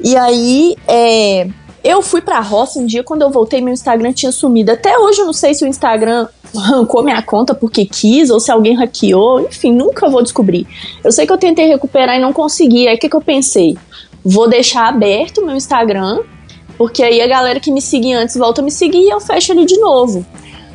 E 0.00 0.16
aí, 0.16 0.74
é, 0.88 1.46
eu 1.84 2.02
fui 2.02 2.20
pra 2.20 2.40
roça 2.40 2.80
um 2.80 2.84
dia, 2.84 3.04
quando 3.04 3.22
eu 3.22 3.30
voltei, 3.30 3.60
meu 3.60 3.72
Instagram 3.72 4.12
tinha 4.12 4.32
sumido. 4.32 4.72
Até 4.72 4.98
hoje 4.98 5.20
eu 5.20 5.26
não 5.26 5.32
sei 5.32 5.54
se 5.54 5.64
o 5.64 5.68
Instagram 5.68 6.26
arrancou 6.56 7.04
minha 7.04 7.22
conta 7.22 7.54
porque 7.54 7.86
quis, 7.86 8.30
ou 8.30 8.40
se 8.40 8.50
alguém 8.50 8.74
hackeou, 8.74 9.42
enfim, 9.42 9.72
nunca 9.72 10.10
vou 10.10 10.24
descobrir. 10.24 10.66
Eu 11.04 11.12
sei 11.12 11.24
que 11.24 11.32
eu 11.32 11.38
tentei 11.38 11.68
recuperar 11.68 12.16
e 12.16 12.20
não 12.20 12.32
consegui. 12.32 12.88
Aí 12.88 12.96
o 12.96 12.98
que, 12.98 13.08
que 13.08 13.16
eu 13.16 13.20
pensei? 13.22 13.78
Vou 14.24 14.48
deixar 14.48 14.86
aberto 14.86 15.38
o 15.38 15.46
meu 15.46 15.56
Instagram, 15.56 16.20
porque 16.78 17.02
aí 17.02 17.20
a 17.20 17.26
galera 17.26 17.60
que 17.60 17.70
me 17.70 17.80
seguia 17.80 18.18
antes 18.18 18.36
volta 18.36 18.60
a 18.60 18.64
me 18.64 18.70
seguir 18.70 19.00
e 19.00 19.10
eu 19.10 19.20
fecho 19.20 19.52
ele 19.52 19.64
de 19.64 19.78
novo. 19.78 20.24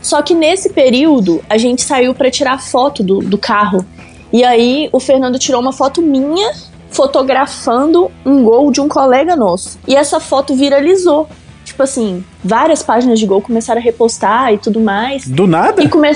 Só 0.02 0.22
que 0.22 0.34
nesse 0.34 0.70
período, 0.70 1.43
a 1.50 1.58
gente 1.58 1.82
saiu 1.82 2.14
pra 2.14 2.32
tirar 2.32 2.62
foto 2.62 3.04
do, 3.04 3.20
do 3.20 3.38
carro. 3.38 3.86
E 4.32 4.43
aí 4.43 4.89
o 4.91 5.00
Fernando 5.00 5.39
tirou 5.39 5.62
uma 5.62 5.74
foto 5.74 6.02
minha 6.02 6.54
fotografando 6.89 8.12
um 8.26 8.43
gol 8.43 8.72
de 8.72 8.82
um 8.82 8.88
colega 8.88 9.36
nosso. 9.36 9.78
E 9.88 9.95
essa 9.95 10.20
foto 10.20 10.56
viralizou. 10.56 11.28
Tipo 11.68 11.84
assim, 11.84 12.24
várias 12.41 12.82
páginas 12.82 13.20
de 13.20 13.26
gol 13.26 13.41
começaram 13.41 13.82
a 13.82 13.84
repostar 13.84 14.53
e 14.53 14.57
tudo 14.57 14.80
mais. 14.80 15.28
Do 15.28 15.45
nada? 15.45 15.84
E 15.84 15.89
come... 15.89 16.15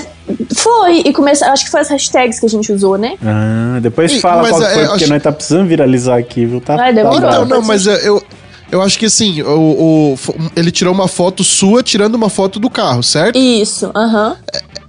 Foi, 0.56 1.00
e 1.04 1.12
começou. 1.12 1.46
Acho 1.48 1.66
que 1.66 1.70
foi 1.70 1.80
as 1.80 1.90
hashtags 1.90 2.40
que 2.40 2.46
a 2.46 2.48
gente 2.48 2.72
usou, 2.72 2.96
né? 2.96 3.18
Ah, 3.22 3.78
depois 3.82 4.10
Ih, 4.12 4.18
fala 4.20 4.48
qual 4.48 4.62
é, 4.62 4.72
foi, 4.72 4.86
porque 4.86 5.04
acho- 5.04 5.12
nós 5.12 5.22
tá 5.22 5.30
precisando 5.30 5.66
viralizar 5.68 6.16
aqui, 6.18 6.46
viu? 6.46 6.58
Tá, 6.58 6.74
Vai, 6.76 6.94
demorou. 6.94 7.20
tá 7.20 7.28
Então, 7.28 7.44
não, 7.44 7.60
mas 7.60 7.86
eu, 7.86 7.92
eu, 7.96 8.22
eu 8.70 8.80
acho 8.80 8.98
que 8.98 9.04
assim, 9.04 9.42
o, 9.42 10.14
o- 10.14 10.18
ele 10.56 10.70
tirou 10.70 10.94
uma 10.94 11.06
foto 11.06 11.44
sua 11.44 11.82
tirando 11.82 12.14
uma 12.14 12.30
foto 12.30 12.58
do 12.58 12.70
carro, 12.70 13.02
certo? 13.02 13.38
Isso, 13.38 13.90
aham. 13.94 14.36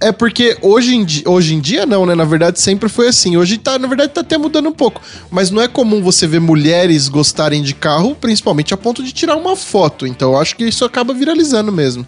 É 0.00 0.12
porque 0.12 0.56
hoje 0.60 0.94
em, 0.96 1.04
di- 1.04 1.24
hoje 1.26 1.54
em 1.54 1.60
dia 1.60 1.86
não, 1.86 2.04
né? 2.04 2.14
Na 2.14 2.24
verdade 2.24 2.60
sempre 2.60 2.88
foi 2.88 3.08
assim. 3.08 3.36
Hoje 3.36 3.56
tá, 3.58 3.78
na 3.78 3.86
verdade 3.88 4.12
tá 4.12 4.20
até 4.20 4.36
mudando 4.36 4.68
um 4.68 4.72
pouco. 4.72 5.00
Mas 5.30 5.50
não 5.50 5.62
é 5.62 5.68
comum 5.68 6.02
você 6.02 6.26
ver 6.26 6.40
mulheres 6.40 7.08
gostarem 7.08 7.62
de 7.62 7.74
carro, 7.74 8.14
principalmente 8.20 8.74
a 8.74 8.76
ponto 8.76 9.02
de 9.02 9.12
tirar 9.12 9.36
uma 9.36 9.56
foto. 9.56 10.06
Então 10.06 10.32
eu 10.32 10.38
acho 10.38 10.56
que 10.56 10.64
isso 10.64 10.84
acaba 10.84 11.14
viralizando 11.14 11.72
mesmo. 11.72 12.06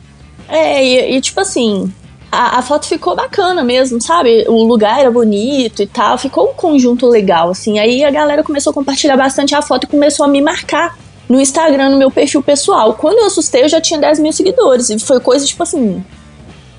É, 0.49 0.85
e, 1.13 1.17
e, 1.17 1.21
tipo 1.21 1.41
assim, 1.41 1.91
a, 2.31 2.59
a 2.59 2.63
foto 2.63 2.87
ficou 2.87 3.17
bacana 3.17 3.65
mesmo, 3.65 4.01
sabe? 4.01 4.45
O 4.49 4.63
lugar 4.65 5.01
era 5.01 5.11
bonito 5.11 5.83
e 5.83 5.87
tal, 5.87 6.19
ficou 6.19 6.51
um 6.51 6.55
conjunto 6.55 7.07
legal, 7.09 7.51
assim. 7.51 7.79
Aí 7.79 8.05
a 8.05 8.11
galera 8.11 8.43
começou 8.45 8.71
a 8.71 8.75
compartilhar 8.75 9.17
bastante 9.17 9.55
a 9.55 9.63
foto 9.63 9.85
e 9.85 9.87
começou 9.87 10.25
a 10.27 10.29
me 10.29 10.41
marcar 10.43 10.97
no 11.29 11.41
Instagram, 11.41 11.91
no 11.91 11.97
meu 11.99 12.11
perfil 12.11 12.43
pessoal. 12.43 12.95
Quando 12.95 13.19
eu 13.19 13.27
assustei, 13.27 13.65
eu 13.65 13.69
já 13.69 13.81
tinha 13.81 13.99
10 13.99 14.21
mil 14.21 14.33
seguidores. 14.33 14.91
E 14.91 14.99
foi 15.01 15.19
coisa, 15.19 15.45
tipo 15.45 15.63
assim, 15.65 16.05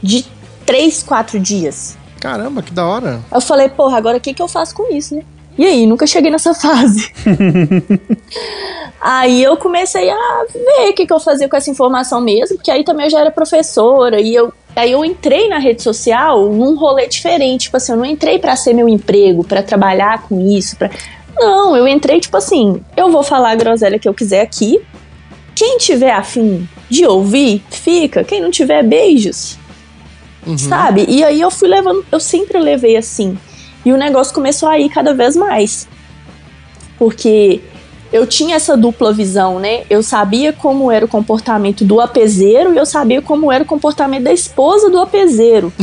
de 0.01 0.23
3, 0.67 1.01
4 1.01 1.39
dias. 1.39 1.97
Caramba, 2.19 2.61
que 2.61 2.73
da 2.73 2.85
hora. 2.85 3.21
Eu 3.33 3.39
falei, 3.39 3.69
porra, 3.69 3.97
agora 3.97 4.17
o 4.17 4.21
que, 4.21 4.33
que 4.33 4.41
eu 4.41 4.49
faço 4.49 4.75
com 4.75 4.93
isso, 4.93 5.15
né? 5.15 5.23
E 5.57 5.65
aí, 5.65 5.87
nunca 5.87 6.05
cheguei 6.05 6.29
nessa 6.29 6.53
fase. 6.53 7.11
aí 8.99 9.41
eu 9.41 9.55
comecei 9.55 10.09
a 10.09 10.45
ver 10.53 10.89
o 10.89 10.93
que, 10.93 11.07
que 11.07 11.13
eu 11.13 11.19
fazia 11.21 11.47
com 11.47 11.55
essa 11.55 11.71
informação 11.71 12.19
mesmo, 12.19 12.57
porque 12.57 12.69
aí 12.69 12.83
também 12.83 13.05
eu 13.05 13.09
já 13.09 13.21
era 13.21 13.31
professora 13.31 14.19
e 14.19 14.35
eu. 14.35 14.53
Aí 14.75 14.91
eu 14.91 15.03
entrei 15.03 15.47
na 15.47 15.57
rede 15.57 15.81
social 15.81 16.49
num 16.49 16.77
rolê 16.77 17.07
diferente, 17.07 17.63
tipo 17.63 17.77
assim, 17.77 17.93
eu 17.93 17.97
não 17.97 18.05
entrei 18.05 18.37
pra 18.37 18.55
ser 18.55 18.73
meu 18.73 18.87
emprego, 18.87 19.43
pra 19.43 19.63
trabalhar 19.63 20.21
com 20.27 20.39
isso, 20.39 20.75
pra... 20.75 20.91
Não, 21.35 21.75
eu 21.75 21.87
entrei 21.87 22.19
tipo 22.19 22.37
assim, 22.37 22.83
eu 22.95 23.09
vou 23.09 23.23
falar 23.23 23.51
a 23.51 23.55
groselha 23.55 23.97
que 23.97 24.07
eu 24.07 24.13
quiser 24.13 24.41
aqui. 24.41 24.79
Quem 25.55 25.79
tiver 25.79 26.11
afim 26.11 26.69
de 26.87 27.07
ouvir, 27.07 27.63
fica. 27.71 28.23
Quem 28.23 28.39
não 28.39 28.51
tiver, 28.51 28.83
beijos 28.83 29.57
Uhum. 30.47 30.57
sabe? 30.57 31.05
E 31.07 31.23
aí 31.23 31.41
eu 31.41 31.51
fui 31.51 31.67
levando, 31.67 32.05
eu 32.11 32.19
sempre 32.19 32.57
levei 32.57 32.95
assim. 32.95 33.37
E 33.85 33.91
o 33.91 33.97
negócio 33.97 34.33
começou 34.33 34.69
a 34.69 34.79
ir 34.79 34.89
cada 34.89 35.13
vez 35.13 35.35
mais. 35.35 35.87
Porque 36.97 37.61
eu 38.11 38.25
tinha 38.25 38.55
essa 38.55 38.77
dupla 38.77 39.11
visão, 39.11 39.59
né? 39.59 39.83
Eu 39.89 40.01
sabia 40.01 40.53
como 40.53 40.91
era 40.91 41.05
o 41.05 41.07
comportamento 41.07 41.83
do 41.83 41.99
apezeiro 41.99 42.73
e 42.73 42.77
eu 42.77 42.85
sabia 42.85 43.21
como 43.21 43.51
era 43.51 43.63
o 43.63 43.67
comportamento 43.67 44.23
da 44.23 44.31
esposa 44.31 44.89
do 44.89 44.99
apezeiro. 44.99 45.73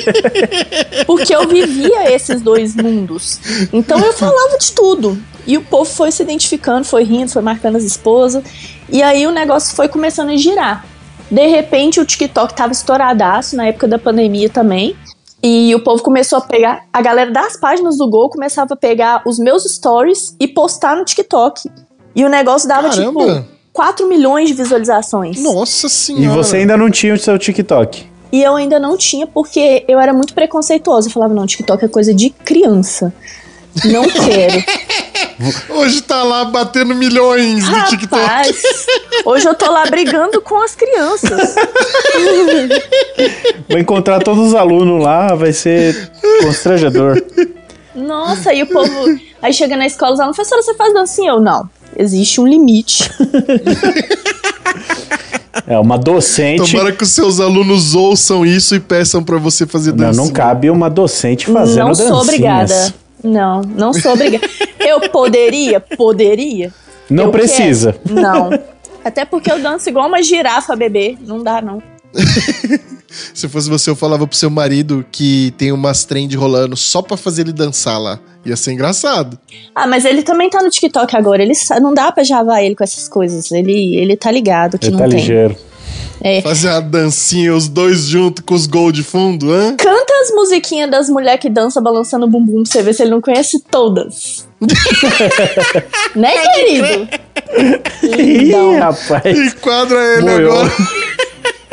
Porque 1.06 1.34
eu 1.34 1.48
vivia 1.48 2.12
esses 2.12 2.42
dois 2.42 2.76
mundos. 2.76 3.40
Então 3.72 3.98
eu 3.98 4.12
falava 4.12 4.58
de 4.58 4.72
tudo. 4.72 5.18
E 5.46 5.56
o 5.56 5.62
povo 5.62 5.90
foi 5.90 6.12
se 6.12 6.22
identificando, 6.22 6.84
foi 6.84 7.04
rindo, 7.04 7.30
foi 7.30 7.42
marcando 7.42 7.76
as 7.76 7.84
esposas. 7.84 8.44
E 8.88 9.02
aí 9.02 9.26
o 9.26 9.30
negócio 9.30 9.74
foi 9.74 9.88
começando 9.88 10.30
a 10.30 10.36
girar. 10.36 10.84
De 11.30 11.46
repente 11.46 12.00
o 12.00 12.04
TikTok 12.04 12.54
tava 12.54 12.72
estouradaço 12.72 13.56
na 13.56 13.66
época 13.66 13.86
da 13.86 13.98
pandemia 13.98 14.48
também. 14.50 14.96
E 15.42 15.74
o 15.74 15.80
povo 15.80 16.02
começou 16.02 16.38
a 16.38 16.42
pegar. 16.42 16.82
A 16.92 17.00
galera 17.00 17.30
das 17.30 17.56
páginas 17.58 17.96
do 17.96 18.08
Gol 18.10 18.28
começava 18.28 18.74
a 18.74 18.76
pegar 18.76 19.22
os 19.24 19.38
meus 19.38 19.64
stories 19.64 20.36
e 20.38 20.46
postar 20.46 20.96
no 20.96 21.04
TikTok. 21.04 21.70
E 22.14 22.24
o 22.24 22.28
negócio 22.28 22.68
dava 22.68 22.90
Caramba. 22.90 23.24
tipo 23.24 23.44
4 23.72 24.06
milhões 24.08 24.48
de 24.48 24.54
visualizações. 24.54 25.42
Nossa 25.42 25.86
E 25.86 25.90
senhora. 25.90 26.36
você 26.42 26.58
ainda 26.58 26.76
não 26.76 26.90
tinha 26.90 27.14
o 27.14 27.18
seu 27.18 27.38
TikTok. 27.38 28.04
E 28.32 28.42
eu 28.42 28.54
ainda 28.54 28.78
não 28.78 28.96
tinha 28.96 29.26
porque 29.26 29.84
eu 29.88 29.98
era 29.98 30.12
muito 30.12 30.34
preconceituosa. 30.34 31.08
Eu 31.08 31.12
falava, 31.12 31.32
não, 31.32 31.46
TikTok 31.46 31.84
é 31.84 31.88
coisa 31.88 32.12
de 32.12 32.30
criança. 32.30 33.12
Não 33.84 34.08
quero. 34.08 34.64
Hoje 35.70 36.02
tá 36.02 36.22
lá 36.22 36.44
batendo 36.44 36.94
milhões 36.94 37.66
no 37.68 37.84
TikTok. 37.86 38.22
Rapaz, 38.22 38.62
hoje 39.24 39.48
eu 39.48 39.54
tô 39.54 39.70
lá 39.70 39.86
brigando 39.86 40.40
com 40.42 40.60
as 40.62 40.74
crianças. 40.74 41.54
Vou 43.68 43.78
encontrar 43.78 44.20
todos 44.22 44.48
os 44.48 44.54
alunos 44.54 45.02
lá, 45.02 45.34
vai 45.34 45.52
ser 45.52 46.10
constrangedor. 46.42 47.22
Nossa, 47.94 48.50
aí 48.50 48.62
o 48.62 48.66
povo. 48.66 49.18
Aí 49.42 49.52
chega 49.52 49.76
na 49.76 49.86
escola, 49.86 50.12
os 50.12 50.20
alunos, 50.20 50.36
professora, 50.36 50.62
você 50.62 50.74
faz 50.74 50.92
dancinha? 50.92 51.30
Eu, 51.32 51.40
não. 51.40 51.68
Existe 51.96 52.40
um 52.40 52.46
limite. 52.46 53.10
É 55.66 55.78
uma 55.78 55.98
docente. 55.98 56.70
Tomara 56.72 56.92
que 56.92 57.02
os 57.02 57.10
seus 57.10 57.40
alunos 57.40 57.94
ouçam 57.94 58.44
isso 58.46 58.74
e 58.74 58.80
peçam 58.80 59.22
pra 59.22 59.38
você 59.38 59.66
fazer 59.66 59.90
Não, 59.90 59.96
dança. 60.06 60.20
não 60.20 60.30
cabe 60.30 60.70
uma 60.70 60.88
docente 60.88 61.46
fazendo 61.46 61.86
não 61.88 61.94
sou 61.94 62.06
dancinhas. 62.06 62.28
obrigada. 62.28 62.94
Não, 63.22 63.60
não 63.62 63.92
sou 63.92 64.12
obrigada. 64.12 64.46
Eu 64.78 65.00
poderia? 65.10 65.80
Poderia. 65.80 66.72
Não 67.08 67.24
Eu 67.24 67.30
precisa. 67.32 67.92
quero. 67.92 68.20
Não. 68.20 68.50
Até 69.04 69.24
porque 69.24 69.50
eu 69.50 69.58
danço 69.60 69.88
igual 69.88 70.06
uma 70.08 70.22
girafa, 70.22 70.76
bebê. 70.76 71.16
Não 71.26 71.42
dá, 71.42 71.60
não. 71.60 71.82
Se 73.34 73.48
fosse 73.48 73.68
você, 73.68 73.90
eu 73.90 73.96
falava 73.96 74.26
pro 74.26 74.36
seu 74.36 74.50
marido 74.50 75.04
que 75.10 75.52
tem 75.58 75.72
umas 75.72 76.04
trend 76.04 76.34
rolando 76.36 76.76
só 76.76 77.02
pra 77.02 77.16
fazer 77.16 77.42
ele 77.42 77.52
dançar 77.52 78.00
lá. 78.00 78.18
Ia 78.44 78.56
ser 78.56 78.72
engraçado. 78.72 79.38
Ah, 79.74 79.86
mas 79.86 80.04
ele 80.04 80.22
também 80.22 80.48
tá 80.48 80.62
no 80.62 80.70
TikTok 80.70 81.16
agora. 81.16 81.42
Ele 81.42 81.52
não 81.80 81.92
dá 81.92 82.10
pra 82.12 82.22
javar 82.22 82.62
ele 82.62 82.74
com 82.76 82.84
essas 82.84 83.08
coisas. 83.08 83.50
Ele, 83.50 83.96
ele 83.96 84.16
tá 84.16 84.30
ligado 84.30 84.78
que 84.78 84.86
Ele 84.86 84.92
não 84.92 85.00
tá 85.02 85.08
tem. 85.08 85.18
ligeiro. 85.18 85.56
É. 86.22 86.42
Fazer 86.42 86.68
uma 86.68 86.82
dancinha, 86.82 87.54
os 87.54 87.68
dois 87.68 88.04
juntos 88.06 88.44
com 88.44 88.54
os 88.54 88.66
gols 88.66 88.92
de 88.92 89.02
fundo, 89.02 89.50
hã? 89.52 89.74
Canta 89.76 90.12
as 90.22 90.30
musiquinhas 90.34 90.90
das 90.90 91.08
mulheres 91.08 91.40
que 91.40 91.48
dançam 91.48 91.82
balançando 91.82 92.26
o 92.26 92.28
bumbum 92.28 92.62
pra 92.62 92.72
você 92.72 92.82
ver 92.82 92.92
se 92.94 93.02
ele 93.02 93.10
não 93.10 93.20
conhece 93.20 93.58
todas. 93.70 94.46
né, 96.14 96.30
querido? 96.54 97.08
Ih, 98.02 98.16
Lindão. 98.16 98.78
rapaz. 98.78 99.24
Enquadra 99.38 99.98
ele 100.14 100.22
Moiou. 100.22 100.52
agora. 100.60 100.72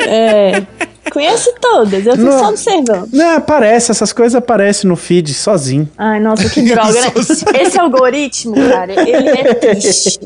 É. 0.00 0.62
Conhece 1.10 1.52
todas, 1.60 2.06
eu 2.06 2.12
fico 2.12 2.24
Não. 2.26 2.38
só 2.38 2.48
observando. 2.50 3.08
Não, 3.12 3.36
aparece, 3.36 3.90
essas 3.90 4.12
coisas 4.12 4.34
aparecem 4.34 4.88
no 4.88 4.96
feed 4.96 5.32
sozinho. 5.32 5.88
Ai, 5.96 6.20
nossa, 6.20 6.48
que 6.48 6.62
droga, 6.62 6.92
né? 7.00 7.12
Esse 7.62 7.78
algoritmo, 7.78 8.54
cara, 8.54 8.92
ele 8.92 9.28
é 9.28 9.54
triste. 9.54 10.20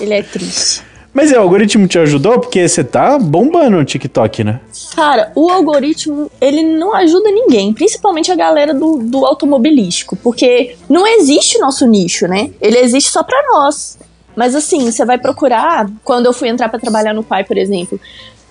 Ele 0.00 0.14
é 0.14 0.22
triste. 0.22 0.82
Mas 1.14 1.30
o 1.30 1.38
algoritmo 1.38 1.86
te 1.86 1.96
ajudou 1.96 2.40
porque 2.40 2.68
você 2.68 2.82
tá 2.82 3.16
bombando 3.16 3.76
no 3.76 3.84
TikTok, 3.84 4.42
né? 4.42 4.60
Cara, 4.96 5.30
o 5.36 5.48
algoritmo, 5.48 6.28
ele 6.40 6.64
não 6.64 6.92
ajuda 6.92 7.30
ninguém, 7.30 7.72
principalmente 7.72 8.32
a 8.32 8.34
galera 8.34 8.74
do, 8.74 8.98
do 8.98 9.24
automobilístico, 9.24 10.16
porque 10.16 10.76
não 10.88 11.06
existe 11.06 11.60
nosso 11.60 11.86
nicho, 11.86 12.26
né? 12.26 12.50
Ele 12.60 12.78
existe 12.78 13.12
só 13.12 13.22
pra 13.22 13.40
nós. 13.52 13.96
Mas 14.34 14.56
assim, 14.56 14.90
você 14.90 15.04
vai 15.04 15.16
procurar, 15.16 15.88
quando 16.02 16.26
eu 16.26 16.32
fui 16.32 16.48
entrar 16.48 16.68
pra 16.68 16.80
trabalhar 16.80 17.14
no 17.14 17.22
pai, 17.22 17.44
por 17.44 17.56
exemplo, 17.56 18.00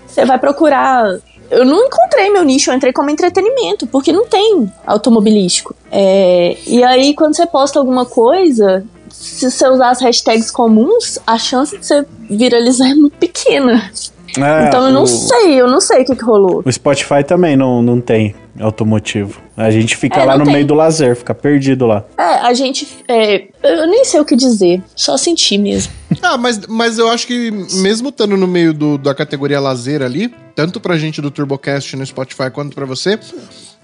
você 0.08 0.24
vai 0.24 0.40
procurar. 0.40 1.20
Eu 1.52 1.66
não 1.66 1.86
encontrei 1.86 2.30
meu 2.30 2.44
nicho, 2.44 2.72
eu 2.72 2.76
entrei 2.76 2.94
como 2.94 3.10
entretenimento, 3.10 3.86
porque 3.88 4.14
não 4.14 4.26
tem 4.26 4.72
automobilístico. 4.88 5.76
É, 5.92 6.58
e 6.66 6.82
aí, 6.82 7.14
quando 7.14 7.36
você 7.36 7.46
posta 7.46 7.78
alguma 7.78 8.06
coisa, 8.06 8.86
se 9.24 9.50
você 9.50 9.68
usar 9.68 9.90
as 9.92 10.02
hashtags 10.02 10.52
comuns, 10.52 11.18
a 11.26 11.38
chance 11.38 11.78
de 11.78 11.86
você 11.86 12.06
viralizar 12.30 12.90
é 12.90 12.94
muito 12.96 13.18
pequena. 13.18 13.90
É, 14.36 14.68
então 14.68 14.88
eu 14.88 14.92
não 14.92 15.04
o- 15.04 15.08
sei, 15.08 15.62
eu 15.62 15.68
não 15.68 15.80
sei 15.80 16.02
o 16.02 16.06
que, 16.06 16.16
que 16.16 16.24
rolou. 16.24 16.64
O 16.66 16.72
Spotify 16.72 17.24
também 17.24 17.56
não, 17.56 17.82
não 17.84 18.02
tem 18.02 18.34
automotivo. 18.60 19.40
A 19.56 19.70
gente 19.70 19.96
fica 19.96 20.20
É, 20.22 20.26
lá 20.26 20.38
no 20.38 20.44
tem. 20.44 20.54
meio 20.54 20.66
do 20.66 20.74
lazer, 20.74 21.16
fica 21.16 21.36
perdido 21.36 21.86
lá. 21.86 22.04
É, 22.18 22.24
a 22.48 22.52
gente. 22.56 22.88
é, 23.08 23.48
eu 23.62 23.86
nem 23.88 24.04
sei 24.06 24.20
o 24.20 24.26
que 24.26 24.36
dizer, 24.36 24.82
só 24.96 25.18
senti 25.18 25.58
mesmo. 25.60 25.94
Ah, 26.22 26.36
mas, 26.38 26.60
mas 26.68 26.98
eu 26.98 27.10
acho 27.10 27.28
que 27.28 27.52
mesmo 27.76 28.10
estando 28.10 28.36
no 28.36 28.48
meio 28.48 28.74
do- 28.74 28.98
da 28.98 29.14
categoria 29.14 29.60
lazer 29.60 30.02
ali, 30.02 30.34
tanto 30.56 30.80
pra 30.80 30.98
gente 30.98 31.22
do 31.22 31.30
TurboCast 31.30 31.96
no 31.96 32.04
Spotify 32.06 32.50
quanto 32.52 32.74
pra 32.74 32.86
você, 32.86 33.20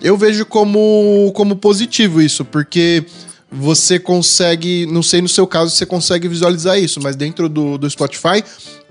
eu 0.01 0.17
vejo 0.17 0.45
como, 0.47 1.31
como 1.35 1.55
positivo 1.57 2.21
isso, 2.21 2.43
porque 2.43 3.05
você 3.51 3.97
consegue, 3.99 4.85
não 4.85 5.01
sei 5.01 5.21
no 5.21 5.29
seu 5.29 5.47
caso, 5.47 5.75
você 5.75 5.85
consegue 5.85 6.27
visualizar 6.27 6.77
isso, 6.79 6.99
mas 7.01 7.15
dentro 7.15 7.49
do, 7.49 7.77
do 7.77 7.89
Spotify 7.89 8.43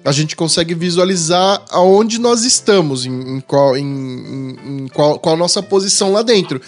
a 0.05 0.13
gente 0.13 0.35
consegue 0.37 0.75
visualizar 0.75 1.63
aonde 1.71 2.19
nós 2.19 2.45
estamos, 2.45 3.05
em, 3.05 3.37
em 3.37 3.41
qual, 3.41 3.77
em, 3.77 3.85
em- 3.85 4.89
qual, 4.89 5.19
qual 5.19 5.35
a 5.35 5.39
nossa 5.39 5.63
posição 5.63 6.13
lá 6.13 6.23
dentro. 6.23 6.61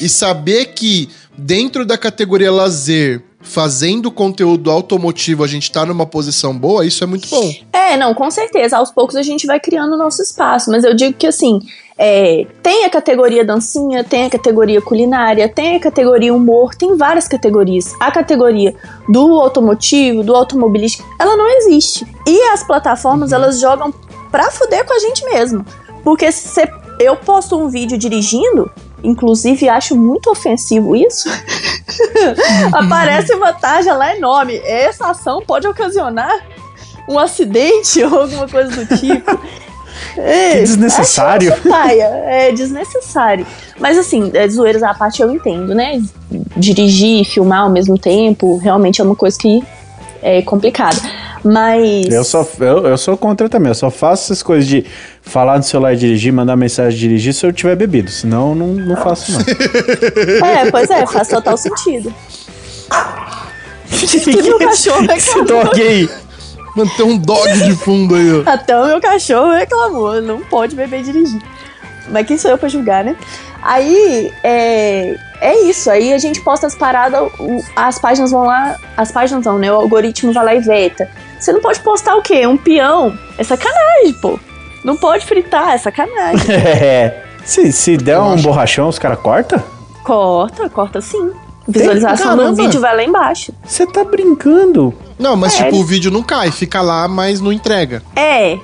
E 0.00 0.08
saber 0.08 0.66
que 0.74 1.08
dentro 1.36 1.84
da 1.86 1.96
categoria 1.98 2.50
lazer, 2.50 3.22
fazendo 3.48 4.10
conteúdo 4.10 4.70
automotivo, 4.70 5.42
a 5.42 5.46
gente 5.46 5.72
tá 5.72 5.84
numa 5.86 6.04
posição 6.04 6.56
boa, 6.56 6.84
isso 6.84 7.02
é 7.02 7.06
muito 7.06 7.28
bom. 7.28 7.54
É, 7.72 7.96
não, 7.96 8.12
com 8.12 8.30
certeza. 8.30 8.76
Aos 8.76 8.90
poucos 8.90 9.16
a 9.16 9.22
gente 9.22 9.46
vai 9.46 9.58
criando 9.58 9.94
o 9.94 9.96
nosso 9.96 10.20
espaço. 10.20 10.70
Mas 10.70 10.84
eu 10.84 10.94
digo 10.94 11.16
que 11.16 11.26
assim, 11.26 11.58
é, 11.96 12.46
tem 12.62 12.84
a 12.84 12.90
categoria 12.90 13.42
dancinha, 13.42 14.04
tem 14.04 14.26
a 14.26 14.30
categoria 14.30 14.82
culinária, 14.82 15.48
tem 15.48 15.76
a 15.76 15.80
categoria 15.80 16.34
humor, 16.34 16.74
tem 16.74 16.94
várias 16.94 17.26
categorias. 17.26 17.94
A 17.98 18.10
categoria 18.10 18.74
do 19.08 19.40
automotivo, 19.40 20.22
do 20.22 20.36
automobilístico, 20.36 21.08
ela 21.18 21.34
não 21.34 21.48
existe. 21.56 22.06
E 22.26 22.42
as 22.50 22.62
plataformas, 22.62 23.32
elas 23.32 23.58
jogam 23.58 23.92
pra 24.30 24.50
fuder 24.50 24.84
com 24.84 24.92
a 24.92 24.98
gente 24.98 25.24
mesmo. 25.24 25.64
Porque 26.04 26.30
se 26.30 26.70
eu 27.00 27.16
posto 27.16 27.58
um 27.58 27.68
vídeo 27.68 27.96
dirigindo, 27.96 28.70
inclusive 29.02 29.68
acho 29.68 29.96
muito 29.96 30.30
ofensivo 30.30 30.94
isso. 30.96 31.28
Aparece 32.72 33.32
uma 33.34 33.52
tarja 33.52 33.94
lá 33.94 34.14
enorme. 34.16 34.60
Essa 34.64 35.10
ação 35.10 35.42
pode 35.46 35.66
ocasionar 35.66 36.32
um 37.08 37.18
acidente 37.18 38.02
ou 38.04 38.20
alguma 38.20 38.48
coisa 38.48 38.84
do 38.84 38.96
tipo. 38.96 39.38
É, 40.16 40.52
Que 40.52 40.58
desnecessário. 40.60 41.54
paia, 41.68 42.04
É 42.26 42.52
desnecessário. 42.52 43.46
Mas 43.78 43.96
assim, 43.98 44.30
é, 44.34 44.48
zoeiras 44.48 44.82
à 44.82 44.94
parte 44.94 45.22
eu 45.22 45.30
entendo, 45.30 45.74
né? 45.74 46.00
Dirigir 46.56 47.20
e 47.22 47.24
filmar 47.24 47.62
ao 47.62 47.70
mesmo 47.70 47.98
tempo 47.98 48.56
realmente 48.58 49.00
é 49.00 49.04
uma 49.04 49.16
coisa 49.16 49.38
que 49.38 49.62
é 50.22 50.42
complicada. 50.42 50.96
Mas. 51.44 52.06
Eu 52.12 52.24
sou, 52.24 52.48
eu, 52.60 52.86
eu 52.86 52.98
sou 52.98 53.16
contra 53.16 53.48
também. 53.48 53.70
Eu 53.70 53.74
só 53.74 53.90
faço 53.90 54.24
essas 54.24 54.42
coisas 54.42 54.66
de 54.66 54.84
falar 55.28 55.58
no 55.58 55.62
celular 55.62 55.92
e 55.92 55.96
dirigir, 55.96 56.32
mandar 56.32 56.56
mensagem 56.56 56.96
e 56.96 57.00
dirigir 57.00 57.34
se 57.34 57.46
eu 57.46 57.52
tiver 57.52 57.76
bebido. 57.76 58.10
Senão, 58.10 58.50
eu 58.50 58.54
não, 58.54 58.66
não 58.68 58.96
faço, 58.96 59.32
não. 59.32 59.40
É, 60.48 60.70
pois 60.70 60.90
é, 60.90 61.06
faz 61.06 61.28
total 61.28 61.56
sentido. 61.56 62.12
Até 62.90 64.42
meu 64.42 64.58
cachorro 64.58 65.12
Esse 65.12 65.42
dog 65.44 65.80
aí. 65.80 66.08
Mano, 66.74 66.90
tem 66.96 67.06
um 67.06 67.18
dog 67.18 67.52
de 67.64 67.74
fundo 67.76 68.14
aí, 68.14 68.32
ó. 68.32 68.50
Até 68.50 68.78
o 68.78 68.86
meu 68.86 69.00
cachorro 69.00 69.52
reclamou, 69.52 70.20
não 70.22 70.40
pode 70.40 70.76
beber 70.76 71.00
e 71.00 71.02
dirigir. 71.02 71.42
Mas 72.08 72.26
quem 72.26 72.38
sou 72.38 72.50
eu 72.50 72.58
pra 72.58 72.68
julgar, 72.68 73.04
né? 73.04 73.16
Aí, 73.62 74.32
é, 74.42 75.16
é 75.40 75.60
isso. 75.62 75.90
Aí 75.90 76.12
a 76.12 76.18
gente 76.18 76.40
posta 76.40 76.66
as 76.66 76.74
paradas, 76.74 77.20
as 77.74 77.98
páginas 77.98 78.30
vão 78.30 78.44
lá, 78.44 78.76
as 78.96 79.10
páginas 79.10 79.44
vão, 79.44 79.58
né? 79.58 79.70
O 79.72 79.76
algoritmo 79.76 80.32
vai 80.32 80.44
lá 80.44 80.54
e 80.54 80.60
veta. 80.60 81.10
Você 81.38 81.52
não 81.52 81.60
pode 81.60 81.80
postar 81.80 82.16
o 82.16 82.22
quê? 82.22 82.46
Um 82.46 82.56
peão? 82.56 83.18
É 83.36 83.44
sacanagem, 83.44 84.14
pô. 84.20 84.38
Não 84.84 84.96
pode 84.96 85.24
fritar, 85.26 85.70
é 85.74 85.78
sacanagem. 85.78 86.46
É. 86.54 87.24
Se, 87.44 87.72
se 87.72 87.96
der 87.96 88.18
um 88.20 88.36
borrachão, 88.36 88.88
os 88.88 88.98
caras 88.98 89.18
cortam? 89.20 89.62
corta, 90.04 90.68
corta 90.70 91.00
sim. 91.00 91.32
Visualização 91.66 92.34
do 92.36 92.54
vídeo 92.54 92.80
vai 92.80 92.96
lá 92.96 93.02
embaixo. 93.04 93.52
Você 93.64 93.86
tá 93.86 94.02
brincando. 94.04 94.94
Não, 95.18 95.36
mas 95.36 95.58
É, 95.60 95.64
tipo, 95.64 95.76
o 95.76 95.84
vídeo 95.84 96.10
não 96.10 96.22
cai, 96.22 96.50
fica 96.50 96.80
lá, 96.80 97.06
mas 97.06 97.40
não 97.42 97.52
entrega. 97.52 98.02
É. 98.16 98.58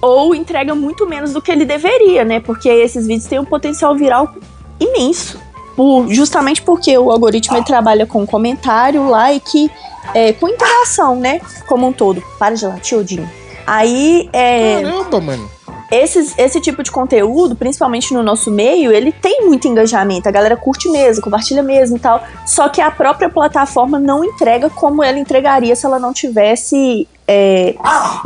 Ou 0.00 0.34
entrega 0.34 0.74
muito 0.74 1.06
menos 1.06 1.32
do 1.32 1.40
que 1.42 1.52
ele 1.52 1.64
deveria, 1.64 2.24
né? 2.24 2.40
Porque 2.40 2.68
esses 2.68 3.06
vídeos 3.06 3.26
têm 3.28 3.38
um 3.38 3.44
potencial 3.44 3.94
viral 3.94 4.32
imenso. 4.80 5.38
Por- 5.76 6.08
justamente 6.08 6.60
porque 6.62 6.96
o 6.98 7.10
algoritmo 7.10 7.62
trabalha 7.64 8.04
com 8.06 8.26
comentário, 8.26 9.08
like, 9.08 9.70
é, 10.14 10.32
com 10.32 10.48
interação, 10.48 11.14
né? 11.16 11.40
Como 11.68 11.86
um 11.86 11.92
todo. 11.92 12.20
Para 12.38 12.54
de 12.56 12.66
latir, 12.66 12.98
Odinho. 12.98 13.30
Aí, 13.70 14.28
é, 14.32 14.82
Caramba, 14.82 15.20
mano. 15.20 15.48
esses, 15.92 16.36
esse 16.36 16.60
tipo 16.60 16.82
de 16.82 16.90
conteúdo, 16.90 17.54
principalmente 17.54 18.12
no 18.12 18.20
nosso 18.20 18.50
meio, 18.50 18.90
ele 18.90 19.12
tem 19.12 19.46
muito 19.46 19.68
engajamento. 19.68 20.28
A 20.28 20.32
galera 20.32 20.56
curte 20.56 20.88
mesmo, 20.88 21.22
compartilha 21.22 21.62
mesmo 21.62 21.96
e 21.96 22.00
tal. 22.00 22.20
Só 22.44 22.68
que 22.68 22.80
a 22.80 22.90
própria 22.90 23.28
plataforma 23.30 23.96
não 24.00 24.24
entrega 24.24 24.68
como 24.68 25.04
ela 25.04 25.20
entregaria 25.20 25.76
se 25.76 25.86
ela 25.86 26.00
não 26.00 26.12
tivesse 26.12 27.06
é, 27.28 27.76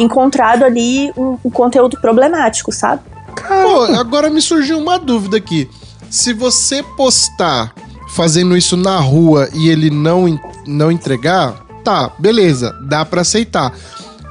encontrado 0.00 0.64
ali 0.64 1.12
um, 1.14 1.36
um 1.44 1.50
conteúdo 1.50 2.00
problemático, 2.00 2.72
sabe? 2.72 3.02
Pô, 3.46 3.82
agora 4.00 4.30
me 4.30 4.40
surgiu 4.40 4.78
uma 4.78 4.98
dúvida 4.98 5.36
aqui. 5.36 5.68
Se 6.08 6.32
você 6.32 6.82
postar 6.96 7.74
fazendo 8.08 8.56
isso 8.56 8.78
na 8.78 8.98
rua 8.98 9.50
e 9.52 9.68
ele 9.68 9.90
não, 9.90 10.40
não 10.66 10.90
entregar, 10.90 11.66
tá, 11.84 12.10
beleza, 12.18 12.74
dá 12.88 13.04
pra 13.04 13.20
aceitar. 13.20 13.74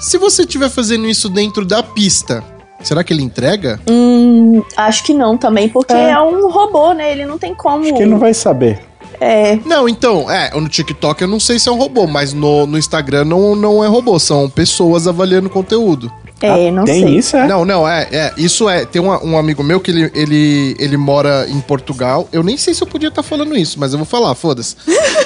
Se 0.04 0.18
você 0.18 0.42
estiver 0.42 0.70
fazendo 0.70 1.08
isso 1.08 1.30
dentro 1.30 1.64
da 1.64 1.82
pista, 1.82 2.44
será 2.84 3.06
que 3.06 3.14
ele 3.14 3.24
entrega? 3.24 3.80
Hum, 3.90 4.62
acho 4.76 5.02
que 5.06 5.14
não 5.14 5.38
também, 5.38 5.70
porque 5.70 5.94
É. 5.94 6.10
é, 6.12 6.22
um 6.22 6.52
robô, 6.52 6.92
né? 6.92 7.10
Ele 7.10 7.26
não 7.26 7.38
tem 7.38 7.56
como. 7.56 7.84
Acho 7.86 7.94
que 7.94 8.02
ele 8.02 8.12
não 8.12 8.20
vai 8.20 8.34
saber. 8.34 8.82
É, 9.22 9.58
Não, 9.66 9.88
então, 9.88 10.30
é, 10.30 10.52
no 10.60 10.68
TikTok 10.68 11.22
eu 11.22 11.28
não 11.28 11.40
sei 11.40 11.58
se 11.58 11.70
é 11.70 11.72
um 11.72 11.78
robô, 11.78 12.06
mas 12.06 12.34
no, 12.34 12.66
no 12.68 12.78
Instagram 12.78 13.24
não, 13.24 13.56
não 13.56 13.82
é 13.82 13.88
robô, 13.88 14.20
são 14.20 14.50
pessoas 14.50 15.08
avaliando 15.08 15.50
conteúdo. 15.50 16.12
É, 16.42 16.72
não 16.72 16.84
Ah, 16.84 16.86
Tem 16.86 17.04
sei. 17.04 17.18
isso, 17.18 17.38
é? 17.38 17.48
Não, 17.48 17.64
não, 17.64 17.88
é, 17.88 18.08
é. 18.12 18.34
Isso 18.38 18.68
é. 18.68 18.86
Tem 18.86 19.02
uma- 19.02 19.24
um 19.24 19.38
amigo 19.38 19.64
meu 19.64 19.80
que 19.80 19.92
ele, 19.92 20.12
ele, 20.14 20.76
ele 20.78 20.98
mora 20.98 21.46
em 21.50 21.60
Portugal. 21.62 22.28
Eu 22.34 22.44
nem 22.44 22.58
sei 22.58 22.74
se 22.74 22.82
eu 22.84 22.88
podia 22.88 23.08
estar 23.10 23.24
falando 23.24 23.56
isso, 23.58 23.80
mas 23.80 23.94
eu 23.94 23.98
vou 23.98 24.06
falar, 24.06 24.36
foda-se. 24.36 24.76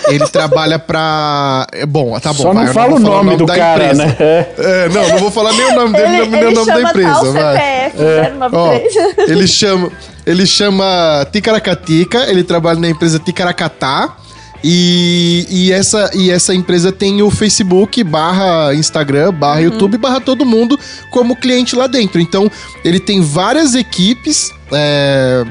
Ele 0.08 0.26
trabalha 0.30 0.78
pra. 0.78 1.66
É 1.72 1.86
bom, 1.86 2.20
tá 2.20 2.32
bom. 2.34 2.44
Só 2.44 2.54
vai, 2.54 2.66
não 2.66 2.74
fala 2.74 2.90
vou 2.90 2.98
o 2.98 3.00
nome 3.02 3.36
do 3.36 3.46
cara, 3.48 3.86
empresa. 3.86 4.06
né? 4.06 4.16
É, 4.20 4.90
não, 4.90 5.10
não 5.10 5.18
vou 5.18 5.32
falar 5.32 5.54
nem 5.54 5.66
o 5.72 5.76
nome 5.76 5.94
dele, 5.94 6.08
Ele, 6.08 6.18
nem, 6.22 6.30
nem 6.30 6.40
ele 6.42 6.50
o 6.50 6.54
nome 6.66 6.72
da 6.84 6.90
empresa, 6.90 7.14
tal 7.14 7.34
vai. 7.34 7.56
CPF 7.58 8.04
É. 8.04 8.34
093. 8.38 8.96
Ele 9.30 9.48
chama, 9.48 9.92
ele 10.26 10.46
chama 10.46 11.28
Ticaracatica, 11.32 12.26
ele 12.30 12.44
trabalha 12.44 12.80
na 12.80 12.90
empresa 12.90 13.18
Ticaracatá. 13.20 14.18
E, 14.64 15.46
e, 15.50 15.72
essa, 15.72 16.10
e 16.14 16.30
essa 16.30 16.54
empresa 16.54 16.92
tem 16.92 17.22
o 17.22 17.30
Facebook, 17.30 18.04
barra 18.04 18.74
Instagram, 18.74 19.34
barra 19.34 19.62
YouTube, 19.62 19.98
barra 19.98 20.20
todo 20.20 20.46
mundo 20.46 20.80
como 21.12 21.36
cliente 21.36 21.76
lá 21.76 21.88
dentro. 21.88 22.20
Então, 22.20 22.52
ele 22.84 23.00
tem 23.00 23.22
várias 23.22 23.76
equipes 23.76 24.52
é, 24.72 25.46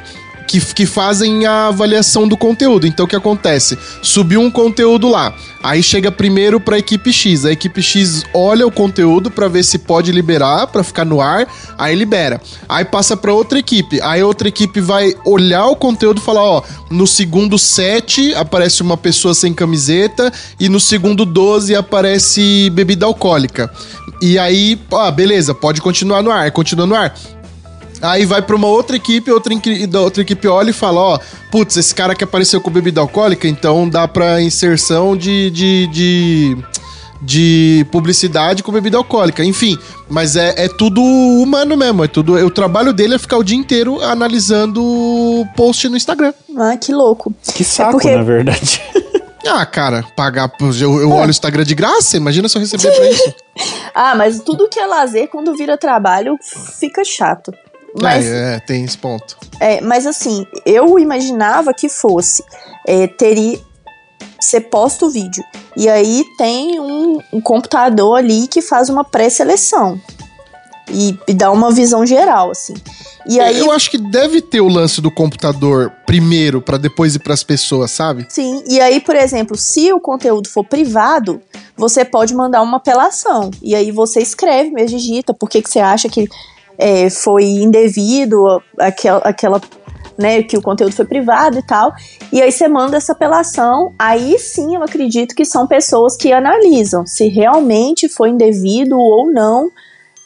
que, 0.47 0.61
que 0.75 0.87
fazem 0.87 1.47
a 1.47 1.69
avaliação 1.69 2.27
do 2.27 2.37
conteúdo. 2.37 2.87
Então, 2.87 3.05
o 3.05 3.09
que 3.09 3.17
acontece? 3.17 3.79
Subiu 4.03 4.41
um 4.41 4.51
conteúdo 4.51 5.09
lá, 5.09 5.35
aí 5.63 5.83
chega 5.83 6.11
primeiro 6.13 6.61
para 6.61 6.77
a 6.77 6.79
equipe 6.79 7.13
X. 7.13 7.45
A 7.45 7.53
equipe 7.53 7.83
X 7.83 8.25
olha 8.33 8.67
o 8.67 8.71
conteúdo 8.71 9.31
para 9.31 9.49
ver 9.49 9.65
se 9.65 9.79
pode 9.79 10.13
liberar, 10.13 10.67
para 10.69 10.85
ficar 10.85 11.05
no 11.05 11.21
ar, 11.21 11.47
aí 11.77 11.95
libera. 11.95 12.41
Aí 12.69 12.85
passa 12.85 13.17
para 13.17 13.33
outra 13.33 13.59
equipe. 13.59 14.01
Aí 14.03 14.23
outra 14.23 14.49
equipe 14.49 14.81
vai 14.81 15.15
olhar 15.25 15.67
o 15.67 15.77
conteúdo 15.77 16.21
e 16.21 16.25
falar: 16.25 16.43
ó, 16.43 16.63
no 16.91 17.07
segundo 17.07 17.59
7 17.59 18.35
aparece 18.35 18.83
uma 18.83 18.97
pessoa 18.97 19.35
sem 19.35 19.53
camiseta 19.53 20.33
e 20.59 20.69
no 20.69 20.79
segundo 20.79 21.25
12 21.25 21.75
aparece 21.75 22.71
bebida 22.71 23.07
alcoólica. 23.07 23.71
E 24.21 24.39
aí, 24.39 24.81
ah, 24.93 25.11
beleza, 25.11 25.55
pode 25.55 25.81
continuar 25.83 26.23
no 26.23 26.31
ar, 26.31 26.51
continua 26.51 26.87
no 26.87 26.95
ar. 26.95 27.15
Aí 28.03 28.25
vai 28.27 28.43
pra 28.43 28.55
uma 28.57 28.67
outra 28.69 28.97
equipe, 28.97 29.31
outra, 29.31 29.53
da 29.89 30.01
outra 30.01 30.23
equipe 30.23 30.47
olha 30.49 30.71
e 30.71 30.73
fala, 30.73 31.01
ó, 31.01 31.19
putz, 31.51 31.77
esse 31.77 31.95
cara 31.95 32.15
que 32.15 32.25
apareceu 32.25 32.61
com 32.61 32.71
bebida 32.71 33.01
alcoólica, 33.01 33.49
então 33.49 33.89
dá 33.89 34.07
pra 34.07 34.41
inserção 34.43 35.17
de, 35.17 35.51
de, 35.51 35.87
de, 35.89 36.57
de 37.23 37.87
publicidade 37.91 38.63
com 38.63 38.71
bebida 38.71 38.97
alcoólica. 38.99 39.43
Enfim, 39.45 39.79
mas 40.09 40.37
é, 40.37 40.55
é 40.65 40.69
tudo 40.69 41.03
humano 41.03 41.77
mesmo, 41.77 42.05
é 42.05 42.09
tudo... 42.09 42.35
O 42.35 42.51
trabalho 42.51 42.93
dele 42.93 43.15
é 43.15 43.19
ficar 43.19 43.39
o 43.39 43.45
dia 43.45 43.57
inteiro 43.57 44.01
analisando 44.03 45.47
post 45.57 45.89
no 45.89 45.97
Instagram. 45.97 46.33
Ah, 46.59 46.77
que 46.77 46.93
louco. 46.93 47.35
Que 47.55 47.65
saco, 47.65 47.93
porque- 47.93 48.15
na 48.15 48.23
verdade. 48.23 48.83
Ah, 49.49 49.65
cara, 49.65 50.05
pagar... 50.17 50.51
Eu, 50.81 51.01
eu 51.01 51.09
olho 51.13 51.29
o 51.29 51.31
Instagram 51.31 51.63
de 51.63 51.73
graça, 51.77 52.17
imagina 52.17 52.49
se 52.49 52.57
eu 52.59 52.61
receber 52.61 52.91
pra 52.91 53.09
isso. 53.11 53.35
Ah, 53.95 54.15
mas 54.15 54.41
tudo 54.41 54.69
que 54.69 54.79
é 54.79 54.87
lazer, 54.87 55.29
quando 55.29 55.55
vira 55.57 55.79
trabalho, 55.79 56.37
fica 56.79 57.03
chato. 57.03 57.51
Mas, 58.01 58.27
É, 58.27 58.57
é, 58.57 58.61
tem 58.61 58.85
esse 58.85 58.99
ponto. 58.99 59.37
é, 59.61 59.81
mas 59.81 60.07
assim, 60.07 60.47
eu 60.65 60.99
imaginava 60.99 61.73
que 61.73 61.89
fosse. 61.89 62.43
É, 62.87 63.07
teria. 63.07 63.59
Você 64.41 64.61
posta 64.61 65.07
o 65.07 65.11
vídeo. 65.11 65.43
E 65.77 65.89
aí 65.89 66.25
tem 66.39 66.79
um, 66.79 67.19
um 67.33 67.41
computador 67.41 68.19
ali 68.19 68.47
que 68.47 68.61
faz 68.63 68.89
uma 68.89 69.03
pré-seleção. 69.05 70.01
E, 70.89 71.19
e 71.27 71.35
dá 71.35 71.51
uma 71.51 71.73
visão 71.73 72.07
geral, 72.07 72.51
assim. 72.53 72.75
E 73.27 73.41
aí. 73.41 73.59
Eu 73.59 73.73
acho 73.73 73.91
que 73.91 73.99
deve 73.99 74.41
ter 74.41 74.61
o 74.61 74.69
lance 74.69 75.01
do 75.01 75.11
computador 75.11 75.91
primeiro, 76.07 76.63
pra 76.63 76.77
depois 76.77 77.17
ir 77.17 77.19
pras 77.19 77.43
pessoas, 77.43 77.91
sabe? 77.91 78.25
Sim, 78.29 78.63
e 78.69 78.81
aí, 78.81 79.01
por 79.01 79.17
exemplo, 79.17 79.57
se 79.57 79.93
o 79.93 79.99
conteúdo 79.99 80.49
for 80.49 80.65
privado, 80.65 81.41
você 81.77 82.05
pode 82.05 82.33
mandar 82.35 82.63
uma 82.63 82.77
apelação. 82.77 83.51
E 83.61 83.75
aí 83.75 83.91
você 83.91 84.21
escreve, 84.21 84.71
mesmo 84.71 84.97
digita, 84.97 85.35
por 85.35 85.49
que, 85.51 85.61
que 85.61 85.69
você 85.69 85.81
acha 85.81 86.09
que 86.09 86.29
é, 86.79 87.09
foi 87.11 87.45
indevido 87.45 88.63
aquela, 88.79 89.19
aquela, 89.19 89.61
né, 90.19 90.43
que 90.43 90.57
o 90.57 90.63
conteúdo 90.63 90.95
foi 90.95 91.05
privado 91.05 91.59
e 91.59 91.63
tal. 91.63 91.93
E 92.33 92.41
aí 92.43 92.51
você 92.53 92.69
manda 92.69 92.97
essa 92.97 93.13
apelação. 93.13 93.93
Aí 93.99 94.39
sim 94.39 94.75
eu 94.77 94.83
acredito 94.83 95.35
que 95.35 95.45
são 95.45 95.67
pessoas 95.67 96.17
que 96.17 96.33
analisam 96.33 97.07
se 97.07 97.29
realmente 97.29 98.09
foi 98.09 98.31
indevido 98.31 98.99
ou 98.99 99.31
não 99.31 99.71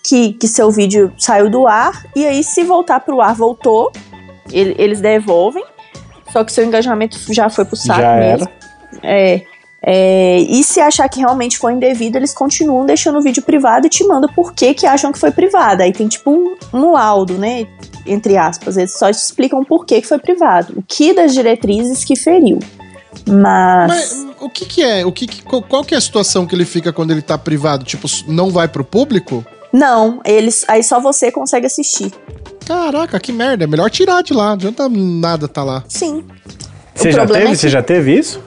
que, 0.02 0.32
que 0.34 0.48
seu 0.48 0.70
vídeo 0.70 1.12
saiu 1.18 1.50
do 1.50 1.66
ar. 1.66 2.04
E 2.16 2.26
aí, 2.26 2.42
se 2.42 2.64
voltar 2.64 3.00
pro 3.00 3.20
ar, 3.20 3.34
voltou. 3.34 3.92
ele- 4.52 4.74
eles 4.78 5.00
devolvem. 5.00 5.62
Só 6.32 6.42
que 6.42 6.52
seu 6.52 6.64
engajamento 6.64 7.18
já 7.32 7.48
foi 7.50 7.64
pro 7.64 7.76
saco 7.76 8.00
Já 8.00 8.16
mesmo. 8.16 8.48
era. 8.48 9.16
É, 9.16 9.42
é, 9.82 10.38
e 10.40 10.62
se 10.62 10.80
achar 10.80 11.08
que 11.08 11.20
realmente 11.20 11.58
foi 11.58 11.72
indevido, 11.72 12.16
eles 12.18 12.34
continuam 12.34 12.84
deixando 12.84 13.18
o 13.18 13.22
vídeo 13.22 13.42
privado 13.42 13.86
e 13.86 13.90
te 13.90 14.04
mandam 14.06 14.28
por 14.34 14.52
que, 14.52 14.74
que 14.74 14.86
acham 14.86 15.10
que 15.12 15.18
foi 15.18 15.30
privado. 15.30 15.82
Aí 15.82 15.92
tem 15.92 16.06
tipo 16.08 16.30
um, 16.30 16.56
um 16.72 16.92
laudo, 16.92 17.34
né? 17.38 17.66
Entre 18.06 18.36
aspas. 18.36 18.76
Eles 18.76 18.92
só 18.98 19.10
te 19.10 19.16
explicam 19.16 19.64
por 19.64 19.84
que, 19.86 20.00
que 20.00 20.06
foi 20.06 20.18
privado. 20.18 20.74
O 20.76 20.82
que 20.86 21.12
das 21.14 21.32
diretrizes 21.34 22.04
que 22.04 22.14
feriu. 22.16 22.58
Mas. 23.26 23.88
Mas 23.88 24.26
o 24.40 24.48
que 24.50 24.64
que 24.64 24.82
é? 24.82 25.04
O 25.04 25.12
que 25.12 25.26
que- 25.26 25.42
qual, 25.42 25.62
qual 25.62 25.84
que 25.84 25.94
é 25.94 25.98
a 25.98 26.00
situação 26.00 26.46
que 26.46 26.54
ele 26.54 26.64
fica 26.64 26.92
quando 26.92 27.10
ele 27.10 27.22
tá 27.22 27.36
privado? 27.38 27.84
Tipo, 27.84 28.06
não 28.28 28.50
vai 28.50 28.68
pro 28.68 28.84
público? 28.84 29.44
Não, 29.72 30.20
eles. 30.24 30.64
Aí 30.68 30.82
só 30.82 31.00
você 31.00 31.30
consegue 31.30 31.66
assistir. 31.66 32.12
Caraca, 32.66 33.18
que 33.18 33.32
merda. 33.32 33.64
É 33.64 33.66
melhor 33.66 33.90
tirar 33.90 34.22
de 34.22 34.32
lá. 34.32 34.46
Não 34.48 34.52
adianta 34.54 34.88
nada 34.88 35.48
tá 35.48 35.62
lá. 35.64 35.84
Sim. 35.88 36.24
Você 36.94 37.10
já 37.12 37.18
problema 37.18 37.40
teve? 37.46 37.52
é 37.52 37.56
Você 37.56 37.66
que- 37.66 37.72
já 37.72 37.82
teve 37.82 38.18
isso? 38.18 38.40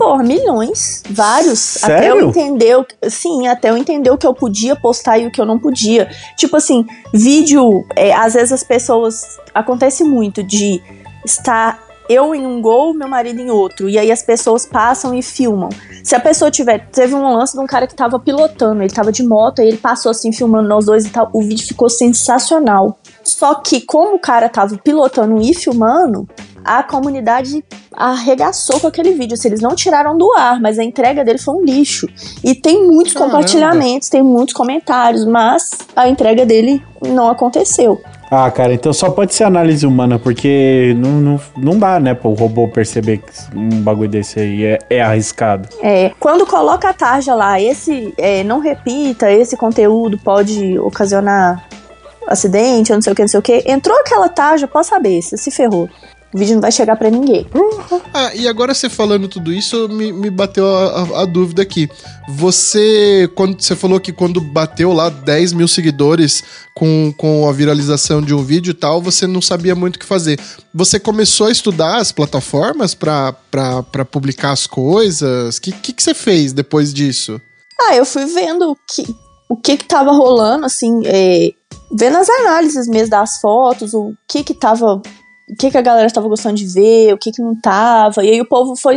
Porra, 0.00 0.22
milhões. 0.22 1.02
Vários. 1.10 1.84
Até 1.84 2.04
Sério? 2.04 2.20
eu 2.20 2.28
entender. 2.30 2.86
Sim, 3.10 3.46
até 3.46 3.68
eu 3.68 3.76
entender 3.76 4.10
o 4.10 4.16
que 4.16 4.26
eu 4.26 4.32
podia 4.32 4.74
postar 4.74 5.18
e 5.18 5.26
o 5.26 5.30
que 5.30 5.38
eu 5.38 5.44
não 5.44 5.58
podia. 5.58 6.08
Tipo 6.38 6.56
assim, 6.56 6.86
vídeo. 7.12 7.84
é, 7.94 8.10
às 8.14 8.32
vezes 8.32 8.50
as 8.50 8.64
pessoas. 8.64 9.38
Acontece 9.54 10.02
muito 10.02 10.42
de 10.42 10.80
estar 11.22 11.78
eu 12.08 12.34
em 12.34 12.46
um 12.46 12.62
gol, 12.62 12.94
meu 12.94 13.06
marido 13.06 13.42
em 13.42 13.50
outro. 13.50 13.90
E 13.90 13.98
aí 13.98 14.10
as 14.10 14.22
pessoas 14.22 14.64
passam 14.64 15.14
e 15.14 15.22
filmam. 15.22 15.68
Se 16.02 16.16
a 16.16 16.20
pessoa 16.20 16.50
tiver. 16.50 16.88
Teve 16.90 17.14
um 17.14 17.34
lance 17.34 17.52
de 17.52 17.60
um 17.60 17.66
cara 17.66 17.86
que 17.86 17.94
tava 17.94 18.18
pilotando, 18.18 18.82
ele 18.82 18.92
tava 18.92 19.12
de 19.12 19.22
moto, 19.22 19.60
aí 19.60 19.68
ele 19.68 19.76
passou 19.76 20.10
assim, 20.10 20.32
filmando 20.32 20.66
nós 20.66 20.86
dois 20.86 21.04
e 21.04 21.10
tal. 21.10 21.28
O 21.30 21.42
vídeo 21.42 21.66
ficou 21.66 21.90
sensacional. 21.90 22.98
Só 23.22 23.54
que, 23.54 23.80
como 23.80 24.16
o 24.16 24.18
cara 24.18 24.48
tava 24.48 24.76
pilotando 24.78 25.40
e 25.40 25.54
filmando, 25.54 26.26
a 26.64 26.82
comunidade 26.82 27.64
arregaçou 27.92 28.80
com 28.80 28.86
aquele 28.86 29.12
vídeo. 29.12 29.36
Se 29.36 29.48
eles 29.48 29.60
não 29.60 29.74
tiraram 29.74 30.16
do 30.16 30.32
ar, 30.34 30.60
mas 30.60 30.78
a 30.78 30.84
entrega 30.84 31.24
dele 31.24 31.38
foi 31.38 31.54
um 31.54 31.64
lixo. 31.64 32.06
E 32.44 32.54
tem 32.54 32.86
muitos 32.86 33.12
Caramba. 33.12 33.32
compartilhamentos, 33.32 34.08
tem 34.08 34.22
muitos 34.22 34.54
comentários, 34.54 35.24
mas 35.24 35.70
a 35.94 36.08
entrega 36.08 36.46
dele 36.46 36.82
não 37.02 37.28
aconteceu. 37.28 38.00
Ah, 38.30 38.48
cara, 38.48 38.72
então 38.72 38.92
só 38.92 39.10
pode 39.10 39.34
ser 39.34 39.42
análise 39.42 39.84
humana, 39.84 40.16
porque 40.16 40.94
não, 40.96 41.10
não, 41.10 41.40
não 41.56 41.78
dá, 41.78 41.98
né, 41.98 42.14
pro 42.14 42.32
robô 42.32 42.68
perceber 42.68 43.18
que 43.18 43.58
um 43.58 43.82
bagulho 43.82 44.08
desse 44.08 44.38
aí 44.38 44.64
é, 44.64 44.78
é 44.88 45.02
arriscado. 45.02 45.68
É, 45.82 46.12
quando 46.20 46.46
coloca 46.46 46.88
a 46.88 46.92
tarja 46.92 47.34
lá, 47.34 47.60
esse 47.60 48.14
é, 48.16 48.44
não 48.44 48.60
repita, 48.60 49.32
esse 49.32 49.56
conteúdo 49.56 50.16
pode 50.16 50.78
ocasionar 50.78 51.69
acidente, 52.26 52.92
ou 52.92 52.96
não 52.96 53.02
sei 53.02 53.12
o 53.12 53.16
que, 53.16 53.22
não 53.22 53.28
sei 53.28 53.38
o 53.40 53.42
que. 53.42 53.64
Entrou 53.66 53.98
aquela 53.98 54.28
tarja, 54.28 54.66
pode 54.68 54.86
saber, 54.86 55.20
você 55.22 55.36
se 55.36 55.50
ferrou. 55.50 55.88
O 56.32 56.38
vídeo 56.38 56.54
não 56.54 56.60
vai 56.62 56.70
chegar 56.70 56.94
pra 56.94 57.10
ninguém. 57.10 57.44
Ah, 58.14 58.32
e 58.36 58.46
agora 58.46 58.72
você 58.72 58.88
falando 58.88 59.26
tudo 59.26 59.52
isso, 59.52 59.88
me, 59.88 60.12
me 60.12 60.30
bateu 60.30 60.64
a, 60.64 61.02
a- 61.02 61.22
a 61.22 61.24
dúvida 61.24 61.60
aqui. 61.60 61.88
Você, 62.28 63.28
quando 63.34 63.60
você 63.60 63.74
falou 63.74 63.98
que 63.98 64.12
quando 64.12 64.40
bateu 64.40 64.92
lá 64.92 65.08
10 65.08 65.52
mil 65.52 65.66
seguidores 65.66 66.42
com, 66.74 67.12
com 67.18 67.48
a 67.48 67.52
viralização 67.52 68.22
de 68.22 68.32
um 68.32 68.44
vídeo 68.44 68.70
e 68.70 68.74
tal, 68.74 69.02
você 69.02 69.26
não 69.26 69.42
sabia 69.42 69.74
muito 69.74 69.96
o 69.96 69.98
que 69.98 70.06
fazer. 70.06 70.38
Você 70.72 71.00
começou 71.00 71.48
a 71.48 71.50
estudar 71.52 71.96
as 71.98 72.12
plataformas 72.12 72.94
pra 72.94 73.34
publicar 74.10 74.52
as 74.52 74.66
coisas? 74.68 75.56
O 75.56 75.60
que, 75.60 75.72
que, 75.72 75.92
que 75.92 76.02
você 76.02 76.14
fez 76.14 76.52
depois 76.52 76.94
disso? 76.94 77.40
Ah, 77.80 77.96
eu 77.96 78.04
fui 78.04 78.24
vendo 78.26 78.70
o 78.70 78.76
que, 78.76 79.04
o 79.48 79.56
que 79.56 79.76
que 79.76 79.84
tava 79.84 80.12
rolando, 80.12 80.64
assim, 80.66 81.02
é, 81.06 81.50
vendo 81.90 82.16
as 82.16 82.28
análises 82.28 82.86
mesmo 82.88 83.10
das 83.10 83.40
fotos, 83.40 83.94
o 83.94 84.12
que 84.28 84.42
que 84.44 84.54
tava, 84.54 84.94
o 84.96 85.56
que 85.58 85.70
que 85.70 85.78
a 85.78 85.82
galera 85.82 86.10
tava 86.10 86.28
gostando 86.28 86.54
de 86.56 86.66
ver, 86.66 87.12
o 87.14 87.18
que 87.18 87.32
que 87.32 87.42
não 87.42 87.54
tava, 87.60 88.24
e 88.24 88.30
aí 88.30 88.40
o 88.40 88.48
povo 88.48 88.76
foi, 88.76 88.96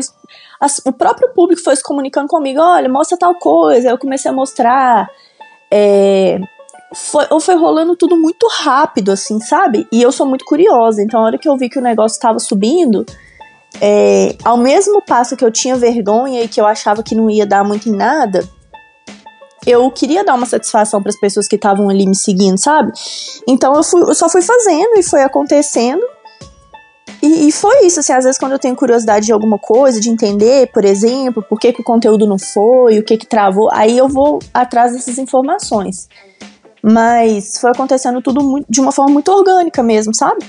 as- 0.59 0.81
o 0.85 0.91
próprio 0.91 1.29
público 1.33 1.61
foi 1.63 1.75
se 1.75 1.83
comunicando 1.83 2.27
comigo, 2.27 2.61
olha, 2.61 2.87
mostra 2.89 3.17
tal 3.17 3.35
coisa, 3.35 3.87
aí 3.87 3.93
eu 3.93 3.97
comecei 3.97 4.29
a 4.29 4.33
mostrar, 4.33 5.09
é, 5.71 6.39
foi, 6.93 7.25
ou 7.31 7.39
foi 7.39 7.55
rolando 7.55 7.95
tudo 7.95 8.15
muito 8.15 8.47
rápido, 8.59 9.11
assim, 9.11 9.39
sabe? 9.39 9.87
E 9.91 10.01
eu 10.01 10.11
sou 10.11 10.27
muito 10.27 10.45
curiosa, 10.45 11.01
então 11.01 11.19
a 11.19 11.23
hora 11.23 11.37
que 11.37 11.49
eu 11.49 11.57
vi 11.57 11.67
que 11.69 11.79
o 11.79 11.81
negócio 11.81 12.19
tava 12.19 12.37
subindo, 12.39 13.03
é, 13.81 14.35
ao 14.43 14.55
mesmo 14.57 15.01
passo 15.01 15.35
que 15.35 15.43
eu 15.43 15.51
tinha 15.51 15.75
vergonha 15.75 16.43
e 16.43 16.47
que 16.47 16.61
eu 16.61 16.67
achava 16.67 17.01
que 17.01 17.15
não 17.15 17.27
ia 17.29 17.45
dar 17.45 17.63
muito 17.63 17.89
em 17.89 17.95
nada, 17.95 18.47
eu 19.65 19.89
queria 19.91 20.23
dar 20.23 20.35
uma 20.35 20.45
satisfação 20.45 21.01
para 21.01 21.09
as 21.09 21.19
pessoas 21.19 21.47
que 21.47 21.55
estavam 21.55 21.89
ali 21.89 22.05
me 22.05 22.15
seguindo, 22.15 22.57
sabe? 22.57 22.91
Então 23.47 23.73
eu, 23.75 23.83
fui, 23.83 24.01
eu 24.01 24.15
só 24.15 24.29
fui 24.29 24.41
fazendo 24.41 24.97
e 24.97 25.03
foi 25.03 25.21
acontecendo. 25.21 26.01
E, 27.21 27.47
e 27.47 27.51
foi 27.51 27.85
isso, 27.85 28.01
assim, 28.01 28.11
às 28.11 28.25
vezes 28.25 28.37
quando 28.37 28.51
eu 28.51 28.59
tenho 28.59 28.75
curiosidade 28.75 29.25
de 29.25 29.31
alguma 29.31 29.57
coisa, 29.57 29.99
de 29.99 30.09
entender, 30.09 30.69
por 30.73 30.83
exemplo, 30.83 31.41
por 31.41 31.57
que, 31.57 31.71
que 31.71 31.81
o 31.81 31.83
conteúdo 31.83 32.27
não 32.27 32.37
foi, 32.37 32.99
o 32.99 33.03
que 33.03 33.17
que 33.17 33.25
travou, 33.25 33.69
aí 33.71 33.97
eu 33.97 34.09
vou 34.09 34.39
atrás 34.53 34.91
dessas 34.91 35.17
informações. 35.17 36.09
Mas 36.83 37.57
foi 37.59 37.71
acontecendo 37.71 38.21
tudo 38.21 38.65
de 38.69 38.81
uma 38.81 38.91
forma 38.91 39.13
muito 39.13 39.31
orgânica 39.31 39.81
mesmo, 39.81 40.13
sabe? 40.13 40.45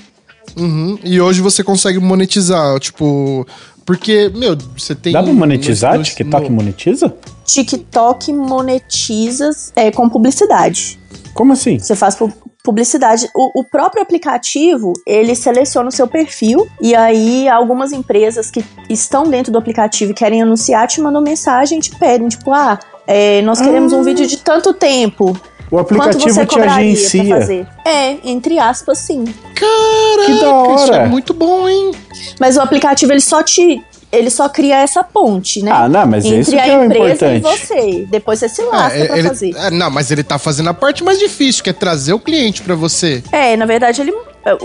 Uhum. 0.57 0.99
E 1.03 1.19
hoje 1.19 1.41
você 1.41 1.63
consegue 1.63 1.99
monetizar, 1.99 2.77
tipo. 2.79 3.47
Porque, 3.85 4.31
meu, 4.35 4.57
você 4.77 4.95
tem. 4.95 5.13
Dá 5.13 5.21
pra 5.21 5.31
monetizar? 5.31 5.91
no- 5.93 5.99
no- 5.99 6.03
TikTok 6.03 6.49
no- 6.49 6.55
monetiza? 6.55 7.15
TikTok 7.45 8.33
monetiza 8.33 9.49
é, 9.75 9.91
com 9.91 10.09
publicidade. 10.09 10.99
Como 11.33 11.53
assim? 11.53 11.77
Você 11.77 11.95
faz 11.95 12.15
pu- 12.15 12.31
publicidade. 12.63 13.29
O, 13.35 13.61
o 13.61 13.63
próprio 13.63 14.01
aplicativo, 14.01 14.93
ele 15.05 15.35
seleciona 15.35 15.89
o 15.89 15.91
seu 15.91 16.07
perfil 16.07 16.65
e 16.81 16.95
aí 16.95 17.47
algumas 17.47 17.91
empresas 17.91 18.49
que 18.49 18.63
estão 18.89 19.23
dentro 19.29 19.51
do 19.51 19.57
aplicativo 19.57 20.11
e 20.11 20.15
querem 20.15 20.41
anunciar 20.41 20.87
te 20.87 20.99
mandam 20.99 21.21
mensagem 21.21 21.77
e 21.77 21.81
te 21.81 21.91
pedem, 21.95 22.27
tipo, 22.27 22.51
ah, 22.51 22.79
é, 23.05 23.41
nós 23.43 23.61
queremos 23.61 23.93
um 23.93 24.01
vídeo 24.01 24.25
de 24.25 24.37
tanto 24.37 24.73
tempo. 24.73 25.39
O 25.75 25.79
aplicativo 25.79 26.33
você 26.33 26.45
te 26.45 26.59
agencia. 26.59 27.25
fazer? 27.39 27.67
É, 27.85 28.17
entre 28.23 28.57
aspas, 28.59 28.97
sim. 28.99 29.25
Caraca, 29.53 30.25
Que 30.25 30.31
da 30.39 30.75
isso 30.75 30.93
é 30.93 30.97
hora. 30.99 31.07
muito 31.07 31.33
bom, 31.33 31.67
hein? 31.67 31.91
Mas 32.39 32.57
o 32.57 32.61
aplicativo, 32.61 33.11
ele 33.11 33.21
só 33.21 33.43
te... 33.43 33.81
Ele 34.11 34.29
só 34.29 34.47
cria 34.47 34.77
essa 34.77 35.03
ponte, 35.03 35.61
né? 35.61 35.71
Ah, 35.73 35.89
não, 35.89 36.05
mas 36.05 36.23
Entre 36.23 36.39
esse 36.39 36.51
que 36.51 36.57
a 36.59 36.67
é 36.67 36.77
o 36.79 36.85
empresa 36.85 37.27
e 37.27 37.37
importante. 37.39 37.65
você. 37.67 38.07
Depois 38.09 38.39
você 38.39 38.47
se 38.47 38.61
lasca 38.63 38.97
É, 38.97 39.05
pra 39.07 39.17
ele- 39.17 39.27
fazer. 39.27 39.55
é, 39.57 39.69
não, 39.71 39.89
mas 39.91 40.09
ele 40.09 40.23
tá 40.23 40.39
fazendo 40.39 40.69
a 40.69 40.73
parte 40.73 41.03
mais 41.03 41.19
difícil, 41.19 41.61
que 41.61 41.69
é 41.69 41.73
trazer 41.73 42.13
o 42.13 42.19
cliente 42.19 42.61
pra 42.61 42.75
você. 42.75 43.21
É, 43.29 43.57
na 43.57 43.65
verdade, 43.65 43.99
ele, 43.99 44.13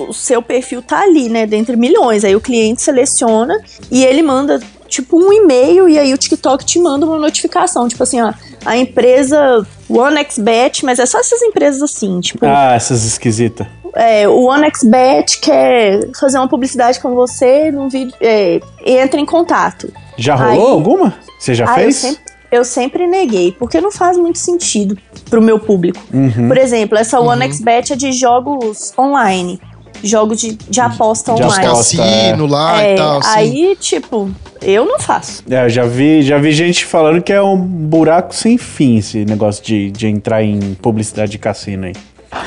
o 0.08 0.12
seu 0.12 0.40
perfil 0.40 0.80
tá 0.82 1.00
ali, 1.00 1.28
né? 1.28 1.46
Dentre 1.46 1.74
milhões. 1.74 2.22
Aí 2.24 2.36
o 2.36 2.40
cliente 2.40 2.80
seleciona 2.80 3.58
e 3.90 4.04
ele 4.04 4.22
manda, 4.22 4.60
tipo, 4.86 5.16
um 5.18 5.32
e-mail 5.32 5.88
e 5.88 5.98
aí 5.98 6.14
o 6.14 6.18
TikTok 6.18 6.64
te 6.64 6.78
manda 6.78 7.04
uma 7.04 7.18
notificação. 7.18 7.88
Tipo 7.88 8.04
assim, 8.04 8.20
ó, 8.20 8.32
a 8.64 8.76
empresa 8.76 9.66
OneXBet, 9.98 10.84
mas 10.84 10.98
é 10.98 11.06
só 11.06 11.18
essas 11.20 11.40
empresas 11.42 11.82
assim, 11.82 12.20
tipo. 12.20 12.44
Ah, 12.46 12.74
essas 12.74 13.04
esquisitas. 13.04 13.66
é, 13.94 14.28
o 14.28 14.44
OneXBet 14.44 15.40
quer 15.40 16.10
fazer 16.18 16.38
uma 16.38 16.48
publicidade 16.48 17.00
com 17.00 17.14
você 17.14 17.70
num 17.70 17.88
vídeo. 17.88 18.14
É, 18.20 18.60
entra 18.84 19.18
em 19.20 19.26
contato. 19.26 19.92
Já 20.16 20.34
rolou 20.34 20.66
Aí- 20.66 20.72
alguma? 20.72 21.14
Você 21.38 21.54
já 21.54 21.64
eu 21.64 21.74
fez? 21.74 21.96
sempre, 21.96 22.22
eu 22.52 22.64
sempre 22.64 23.06
neguei, 23.06 23.52
porque 23.52 23.80
não 23.80 23.90
faz 23.90 24.16
muito 24.18 24.38
sentido 24.38 24.96
pro 25.28 25.40
meu 25.40 25.58
público. 25.58 26.00
Uhum. 26.12 26.48
Por 26.48 26.58
exemplo, 26.58 26.98
essa 26.98 27.18
OneXBet 27.20 27.92
é 27.92 27.96
de 27.96 28.12
jogos 28.12 28.92
online. 28.98 29.60
Jogos 30.02 30.40
de, 30.40 30.52
de 30.54 30.80
aposta 30.80 31.34
De 31.34 31.42
online. 31.42 31.66
aposta. 31.66 31.96
Cassino 31.98 32.46
lá 32.46 32.82
É, 32.82 32.92
e 32.94 32.96
tal, 32.96 33.18
assim. 33.18 33.28
aí, 33.38 33.76
tipo, 33.78 34.30
eu 34.62 34.84
não 34.84 34.98
faço. 34.98 35.42
É, 35.50 35.64
eu 35.64 35.68
já 35.68 35.84
vi, 35.84 36.22
já 36.22 36.38
vi 36.38 36.52
gente 36.52 36.84
falando 36.84 37.22
que 37.22 37.32
é 37.32 37.42
um 37.42 37.56
buraco 37.56 38.34
sem 38.34 38.56
fim 38.58 38.98
esse 38.98 39.24
negócio 39.24 39.64
de, 39.64 39.90
de 39.90 40.06
entrar 40.06 40.42
em 40.42 40.74
publicidade 40.74 41.32
de 41.32 41.38
cassino 41.38 41.86
aí. 41.86 41.92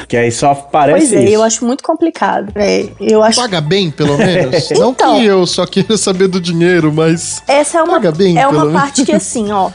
Que 0.08 0.16
aí 0.16 0.32
só 0.32 0.54
parece 0.56 1.08
pois 1.10 1.14
é, 1.14 1.26
isso. 1.26 1.34
eu 1.34 1.44
acho 1.44 1.66
muito 1.66 1.84
complicado. 1.84 2.54
É, 2.56 2.86
eu 3.02 3.22
acho 3.22 3.40
Paga 3.42 3.60
bem, 3.60 3.92
pelo 3.92 4.18
menos. 4.18 4.70
Não 4.72 4.92
Então. 4.92 5.20
que 5.20 5.26
eu 5.26 5.46
só 5.46 5.66
queira 5.66 5.98
saber 5.98 6.28
do 6.30 6.40
dinheiro, 6.40 6.92
mas. 6.94 7.44
essa 7.48 7.80
é 7.80 7.84
uma, 7.84 7.94
Paga 7.96 8.12
bem, 8.14 8.38
é 8.38 8.48
uma 8.48 8.52
pelo 8.60 8.66
menos. 8.68 8.82
parte 8.82 9.04
que 9.04 9.12
assim, 9.12 9.52
ó. 9.52 9.70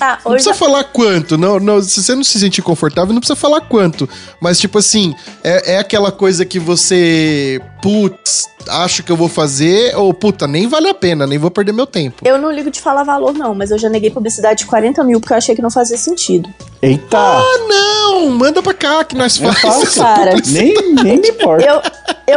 Ah, 0.00 0.18
Não 0.24 0.32
precisa 0.32 0.54
falar 0.54 0.84
quanto, 0.84 1.38
não, 1.38 1.60
não, 1.60 1.80
se 1.80 2.02
você 2.02 2.14
não 2.14 2.24
se 2.24 2.38
sentir 2.40 2.62
confortável, 2.62 3.12
não 3.12 3.20
precisa 3.20 3.36
falar 3.36 3.60
quanto. 3.60 4.08
Mas, 4.40 4.58
tipo 4.58 4.78
assim, 4.78 5.14
é, 5.44 5.74
é 5.74 5.78
aquela 5.78 6.10
coisa 6.10 6.44
que 6.44 6.58
você, 6.58 7.60
putz, 7.80 8.48
acho 8.68 9.02
que 9.02 9.12
eu 9.12 9.16
vou 9.16 9.28
fazer, 9.28 9.96
ou 9.96 10.12
puta, 10.12 10.46
nem 10.48 10.66
vale 10.66 10.88
a 10.88 10.94
pena, 10.94 11.26
nem 11.26 11.38
vou 11.38 11.50
perder 11.50 11.72
meu 11.72 11.86
tempo. 11.86 12.22
eu 12.26 12.36
não 12.38 12.50
ligo 12.50 12.70
de 12.70 12.80
falar 12.80 13.04
valor, 13.04 13.32
não, 13.32 13.54
mas 13.54 13.70
eu 13.70 13.78
já 13.78 13.88
neguei 13.88 14.10
publicidade 14.10 14.60
de 14.60 14.66
40 14.66 15.04
mil 15.04 15.20
porque 15.20 15.32
eu 15.34 15.38
achei 15.38 15.54
que 15.54 15.62
não 15.62 15.70
fazia 15.70 15.96
sentido. 15.96 16.48
Eita! 16.80 17.18
Ah, 17.18 17.58
não! 17.68 18.30
Manda 18.30 18.60
pra 18.62 18.74
cá 18.74 19.04
que 19.04 19.14
nós 19.16 19.38
Eu 19.40 19.52
faz 19.52 19.60
falo, 19.60 19.82
essa 19.84 20.02
cara. 20.02 20.34
nem, 20.46 20.74
nem 20.94 21.20
me 21.20 21.28
importa. 21.28 21.64
Eu, 21.64 21.80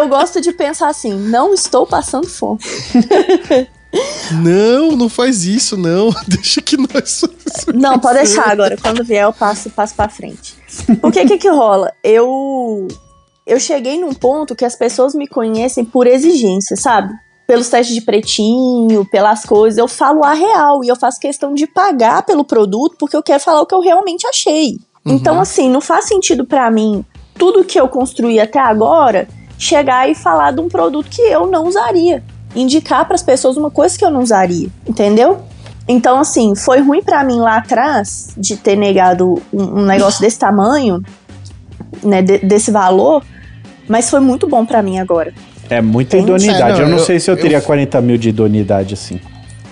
eu 0.02 0.07
gosto 0.07 0.40
de 0.40 0.52
pensar 0.52 0.90
assim, 0.90 1.14
não 1.14 1.53
estou 1.53 1.86
passando 1.88 2.27
fome. 2.27 2.60
Não, 4.32 4.92
não 4.96 5.10
faz 5.10 5.44
isso, 5.46 5.78
não. 5.78 6.10
Deixa 6.28 6.62
que 6.62 6.78
nós. 6.78 7.24
Não, 7.74 8.00
pode 8.00 8.20
deixar 8.20 8.50
agora. 8.50 8.78
Quando 8.78 9.04
vier, 9.04 9.24
eu 9.24 9.34
passo, 9.34 9.70
passo 9.70 9.96
pra 9.96 10.10
frente. 10.10 10.56
Porque 11.02 11.22
o 11.22 11.28
que 11.28 11.38
que 11.38 11.50
rola? 11.50 11.92
Eu, 12.04 12.88
eu 13.46 13.60
cheguei 13.60 14.00
num 14.00 14.14
ponto 14.14 14.56
que 14.56 14.66
as 14.66 14.76
pessoas 14.76 15.14
me 15.14 15.28
conhecem 15.28 15.86
por 15.86 16.08
exigência, 16.08 16.76
sabe? 16.76 17.14
Pelos 17.48 17.70
testes 17.70 17.96
de 17.96 18.02
pretinho, 18.02 19.06
pelas 19.06 19.46
coisas. 19.46 19.78
Eu 19.78 19.88
falo 19.88 20.24
a 20.24 20.34
real 20.34 20.84
e 20.84 20.88
eu 20.88 20.96
faço 20.96 21.20
questão 21.20 21.54
de 21.54 21.68
pagar 21.68 22.24
pelo 22.24 22.44
produto 22.44 22.96
porque 23.00 23.16
eu 23.16 23.24
quero 23.24 23.40
falar 23.40 23.62
o 23.62 23.66
que 23.66 23.76
eu 23.76 23.82
realmente 23.82 24.26
achei. 24.28 24.78
Então, 25.06 25.40
assim, 25.40 25.70
não 25.70 25.82
faz 25.82 26.06
sentido 26.06 26.46
pra 26.46 26.72
mim 26.72 27.06
tudo 27.38 27.64
que 27.64 27.80
eu 27.80 27.88
construí 27.88 28.40
até 28.40 28.60
agora 28.60 29.28
chegar 29.58 30.10
e 30.10 30.16
falar 30.16 30.52
de 30.52 30.62
um 30.62 30.68
produto 30.68 31.10
que 31.10 31.22
eu 31.22 31.48
não 31.48 31.66
usaria. 31.66 32.24
Indicar 32.56 33.06
pras 33.07 33.22
pessoas 33.22 33.57
uma 33.57 33.69
coisa 33.69 33.98
que 33.98 34.06
eu 34.06 34.10
não 34.10 34.22
usaria, 34.22 34.69
entendeu? 34.88 35.40
Então, 35.88 36.19
assim, 36.19 36.56
foi 36.56 36.82
ruim 36.82 37.03
pra 37.03 37.23
mim 37.23 37.38
lá 37.40 37.57
atrás 37.57 38.30
de 38.38 38.56
ter 38.56 38.76
negado 38.76 39.41
um, 39.53 39.82
um 39.82 39.86
negócio 39.86 40.22
desse 40.22 40.40
tamanho, 40.40 41.03
né, 42.03 42.22
de- 42.22 42.40
desse 42.40 42.72
valor, 42.72 43.23
mas 43.88 44.10
foi 44.10 44.19
muito 44.19 44.48
bom 44.48 44.65
pra 44.65 44.82
mim 44.82 44.98
agora. 44.99 45.34
É 45.69 45.82
muita 45.82 46.11
Tem- 46.11 46.22
idoneidade. 46.23 46.61
É, 46.61 46.73
não, 46.73 46.80
eu 46.82 46.88
não 46.90 46.98
eu- 46.98 47.03
sei 47.03 47.19
se 47.19 47.30
eu 47.30 47.36
eu- 47.36 47.41
teria 47.41 47.61
40 47.61 47.99
mil 48.02 48.18
de 48.18 48.30
idoneidade 48.30 48.94
assim. 48.94 49.19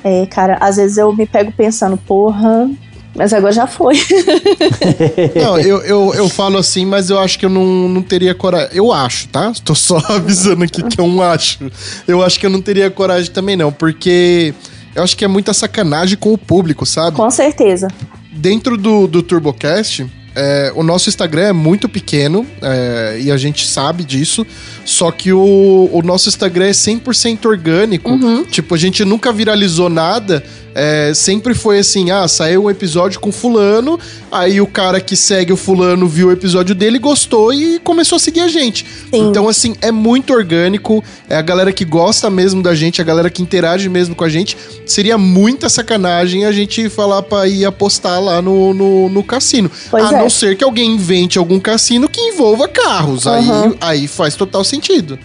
É, 0.03 0.25
cara, 0.25 0.57
às 0.59 0.75
vezes 0.75 0.97
eu 0.97 1.11
me 1.15 1.25
pego 1.25 1.51
pensando, 1.51 1.95
porra, 1.97 2.69
mas 3.15 3.31
agora 3.31 3.53
já 3.53 3.67
foi. 3.67 3.95
Não, 5.35 5.59
eu, 5.59 5.81
eu, 5.81 6.13
eu 6.15 6.29
falo 6.29 6.57
assim, 6.57 6.85
mas 6.85 7.09
eu 7.09 7.19
acho 7.19 7.37
que 7.37 7.45
eu 7.45 7.49
não, 7.49 7.87
não 7.87 8.01
teria 8.01 8.33
coragem. 8.33 8.69
Eu 8.73 8.91
acho, 8.91 9.27
tá? 9.27 9.53
Tô 9.63 9.75
só 9.75 9.97
avisando 10.09 10.63
aqui 10.63 10.81
que 10.83 10.99
é 10.99 11.03
um 11.03 11.21
acho. 11.21 11.71
Eu 12.07 12.23
acho 12.23 12.39
que 12.39 12.45
eu 12.45 12.49
não 12.49 12.61
teria 12.61 12.89
coragem 12.89 13.31
também, 13.31 13.55
não, 13.55 13.71
porque 13.71 14.53
eu 14.95 15.03
acho 15.03 15.15
que 15.15 15.23
é 15.23 15.27
muita 15.27 15.53
sacanagem 15.53 16.17
com 16.17 16.33
o 16.33 16.37
público, 16.37 16.85
sabe? 16.85 17.15
Com 17.15 17.29
certeza. 17.29 17.87
Dentro 18.31 18.77
do, 18.77 19.07
do 19.07 19.21
TurboCast, 19.21 20.09
é, 20.35 20.71
o 20.75 20.81
nosso 20.81 21.09
Instagram 21.09 21.49
é 21.49 21.53
muito 21.53 21.87
pequeno 21.87 22.45
é, 22.61 23.19
e 23.21 23.31
a 23.31 23.37
gente 23.37 23.67
sabe 23.67 24.03
disso. 24.03 24.45
Só 24.85 25.11
que 25.11 25.31
o, 25.31 25.89
o 25.91 26.01
nosso 26.03 26.27
Instagram 26.29 26.65
é 26.65 26.71
100% 26.71 27.45
orgânico. 27.45 28.09
Tipo, 28.49 28.75
a 28.75 28.77
gente 28.77 29.03
nunca 29.05 29.31
viralizou 29.31 29.89
nada. 29.89 30.43
é, 30.75 31.13
sempre 31.13 31.53
foi 31.53 31.79
assim: 31.79 32.11
ah, 32.11 32.27
saiu 32.27 32.65
um 32.65 32.69
episódio 32.69 33.19
com 33.19 33.31
Fulano. 33.31 33.99
Aí 34.31 34.59
o 34.59 34.65
cara 34.67 34.99
que 34.99 35.15
segue 35.15 35.53
o 35.53 35.57
Fulano 35.57 36.07
viu 36.07 36.27
o 36.29 36.31
episódio 36.31 36.73
dele, 36.73 36.97
gostou 36.99 37.53
e 37.53 37.79
começou 37.79 38.15
a 38.15 38.19
seguir 38.19 38.39
a 38.41 38.47
gente. 38.47 38.83
Sim. 39.11 39.29
Então, 39.29 39.47
assim, 39.47 39.75
é 39.81 39.91
muito 39.91 40.33
orgânico. 40.33 41.03
É 41.29 41.35
a 41.37 41.41
galera 41.41 41.71
que 41.71 41.85
gosta 41.85 42.29
mesmo 42.29 42.61
da 42.63 42.73
gente, 42.75 42.99
a 42.99 43.05
galera 43.05 43.29
que 43.29 43.41
interage 43.43 43.87
mesmo 43.87 44.15
com 44.15 44.23
a 44.23 44.29
gente. 44.29 44.57
Seria 44.85 45.17
muita 45.17 45.69
sacanagem 45.69 46.45
a 46.45 46.51
gente 46.51 46.89
falar 46.89 47.21
pra 47.21 47.47
ir 47.47 47.63
apostar 47.65 48.19
lá 48.21 48.41
no, 48.41 48.73
no, 48.73 49.07
no 49.09 49.23
cassino. 49.23 49.69
Pois 49.91 50.05
a 50.05 50.17
é. 50.17 50.19
não 50.21 50.29
ser 50.29 50.57
que 50.57 50.63
alguém 50.63 50.91
invente 50.95 51.37
algum 51.37 51.59
cassino 51.59 52.09
que 52.09 52.19
envolva 52.19 52.67
carros. 52.67 53.27
Aí, 53.27 53.43
Uhum. 53.47 53.75
aí 53.79 54.07
faz 54.07 54.35
total 54.35 54.63
sentido. 54.63 54.72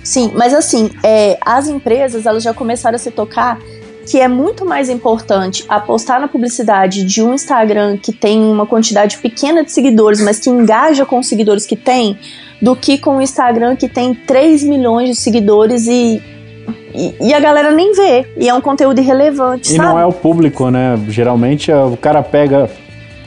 Sim, 0.03 0.33
mas 0.35 0.55
assim, 0.55 0.91
é, 1.03 1.39
as 1.41 1.69
empresas 1.69 2.27
elas 2.27 2.43
já 2.43 2.55
começaram 2.55 2.97
a 2.97 2.99
se 2.99 3.11
tocar 3.11 3.59
que 4.11 4.19
é 4.19 4.27
muito 4.27 4.65
mais 4.65 4.89
importante 4.89 5.65
apostar 5.69 6.19
na 6.19 6.27
publicidade 6.27 7.05
de 7.05 7.23
um 7.23 7.35
Instagram 7.35 7.99
que 7.99 8.11
tem 8.11 8.43
uma 8.43 8.65
quantidade 8.67 9.19
pequena 9.19 9.63
de 9.63 9.71
seguidores, 9.71 10.21
mas 10.21 10.39
que 10.39 10.49
engaja 10.49 11.05
com 11.05 11.19
os 11.19 11.27
seguidores 11.27 11.67
que 11.67 11.77
tem, 11.77 12.19
do 12.61 12.75
que 12.75 12.97
com 12.97 13.19
o 13.19 13.23
Instagram 13.23 13.77
que 13.77 13.87
tem 13.87 14.15
3 14.15 14.65
milhões 14.65 15.11
de 15.11 15.17
seguidores 15.17 15.87
e, 15.87 16.23
e, 17.21 17.35
a 17.35 17.39
galera 17.39 17.71
nem 17.71 17.93
vê. 17.93 18.27
E 18.37 18.49
é 18.49 18.55
um 18.55 18.63
conteúdo 18.63 18.99
irrelevante, 18.99 19.73
E 19.73 19.77
sabe? 19.77 19.89
não 19.89 19.99
é 19.99 20.07
o 20.07 20.13
público, 20.13 20.71
né? 20.71 20.99
Geralmente 21.09 21.71
é, 21.71 21.77
o 21.77 21.97
cara 21.97 22.23
pega 22.23 22.71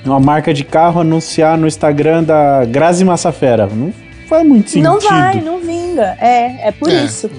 uma 0.03 0.19
marca 0.19 0.51
de 0.51 0.63
carro 0.63 1.01
anunciar 1.01 1.57
no 1.57 1.67
Instagram 1.67 2.23
da 2.23 2.65
Grazi 2.65 3.05
Massafera. 3.05 3.67
Não 3.67 3.93
faz 4.27 4.45
muito 4.47 4.71
sentido. 4.71 4.85
Não 4.85 4.99
vai, 4.99 5.41
não 5.41 5.59
É, 5.99 6.67
é 6.67 6.71
por 6.71 6.89
É. 6.89 7.03
isso. 7.03 7.29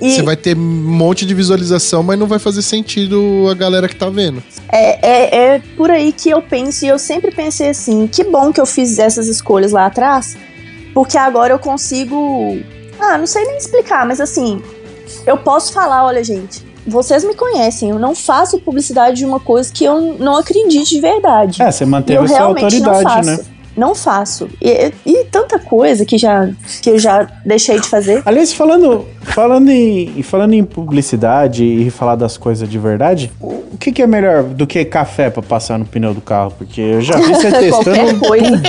E 0.00 0.14
Você 0.14 0.22
vai 0.22 0.34
ter 0.34 0.56
um 0.56 0.60
monte 0.60 1.26
de 1.26 1.34
visualização, 1.34 2.02
mas 2.02 2.18
não 2.18 2.26
vai 2.26 2.38
fazer 2.38 2.62
sentido 2.62 3.46
a 3.50 3.54
galera 3.54 3.86
que 3.86 3.94
tá 3.94 4.08
vendo. 4.08 4.42
É, 4.72 5.06
é, 5.06 5.54
é 5.56 5.62
por 5.76 5.90
aí 5.90 6.10
que 6.10 6.30
eu 6.30 6.40
penso, 6.40 6.86
e 6.86 6.88
eu 6.88 6.98
sempre 6.98 7.30
pensei 7.30 7.68
assim: 7.68 8.06
que 8.06 8.24
bom 8.24 8.50
que 8.50 8.60
eu 8.60 8.64
fiz 8.64 8.98
essas 8.98 9.28
escolhas 9.28 9.72
lá 9.72 9.84
atrás, 9.86 10.38
porque 10.94 11.18
agora 11.18 11.52
eu 11.52 11.58
consigo. 11.58 12.58
Ah, 12.98 13.18
não 13.18 13.26
sei 13.26 13.44
nem 13.44 13.58
explicar, 13.58 14.06
mas 14.06 14.22
assim, 14.22 14.62
eu 15.26 15.36
posso 15.36 15.70
falar: 15.70 16.06
olha, 16.06 16.24
gente, 16.24 16.64
vocês 16.86 17.22
me 17.22 17.34
conhecem, 17.34 17.90
eu 17.90 17.98
não 17.98 18.14
faço 18.14 18.58
publicidade 18.58 19.18
de 19.18 19.26
uma 19.26 19.38
coisa 19.38 19.70
que 19.70 19.84
eu 19.84 20.16
não 20.18 20.34
acredite 20.36 20.94
de 20.94 21.00
verdade. 21.00 21.60
É, 21.60 21.70
você 21.70 21.84
manteve 21.84 22.18
eu 22.20 22.24
essa 22.24 22.42
autoridade, 22.42 23.02
faço. 23.02 23.28
né? 23.30 23.38
Não 23.76 23.94
faço. 23.94 24.48
E, 24.60 24.92
e 25.06 25.24
tanta 25.26 25.58
coisa 25.58 26.04
que, 26.04 26.18
já, 26.18 26.48
que 26.82 26.90
eu 26.90 26.98
já 26.98 27.26
deixei 27.44 27.78
de 27.80 27.88
fazer. 27.88 28.22
Aliás, 28.26 28.52
falando, 28.52 29.06
falando, 29.22 29.70
em, 29.70 30.22
falando 30.22 30.54
em 30.54 30.64
publicidade 30.64 31.64
e 31.64 31.90
falar 31.90 32.16
das 32.16 32.36
coisas 32.36 32.68
de 32.68 32.78
verdade, 32.78 33.30
o 33.40 33.76
que, 33.78 33.92
que 33.92 34.02
é 34.02 34.06
melhor 34.06 34.42
do 34.42 34.66
que 34.66 34.84
café 34.84 35.30
pra 35.30 35.42
passar 35.42 35.78
no 35.78 35.84
pneu 35.84 36.12
do 36.12 36.20
carro? 36.20 36.52
Porque 36.58 36.80
eu 36.80 37.00
já 37.00 37.16
vi 37.16 37.28
você 37.34 37.50
testando. 37.50 38.20
coisa. 38.20 38.60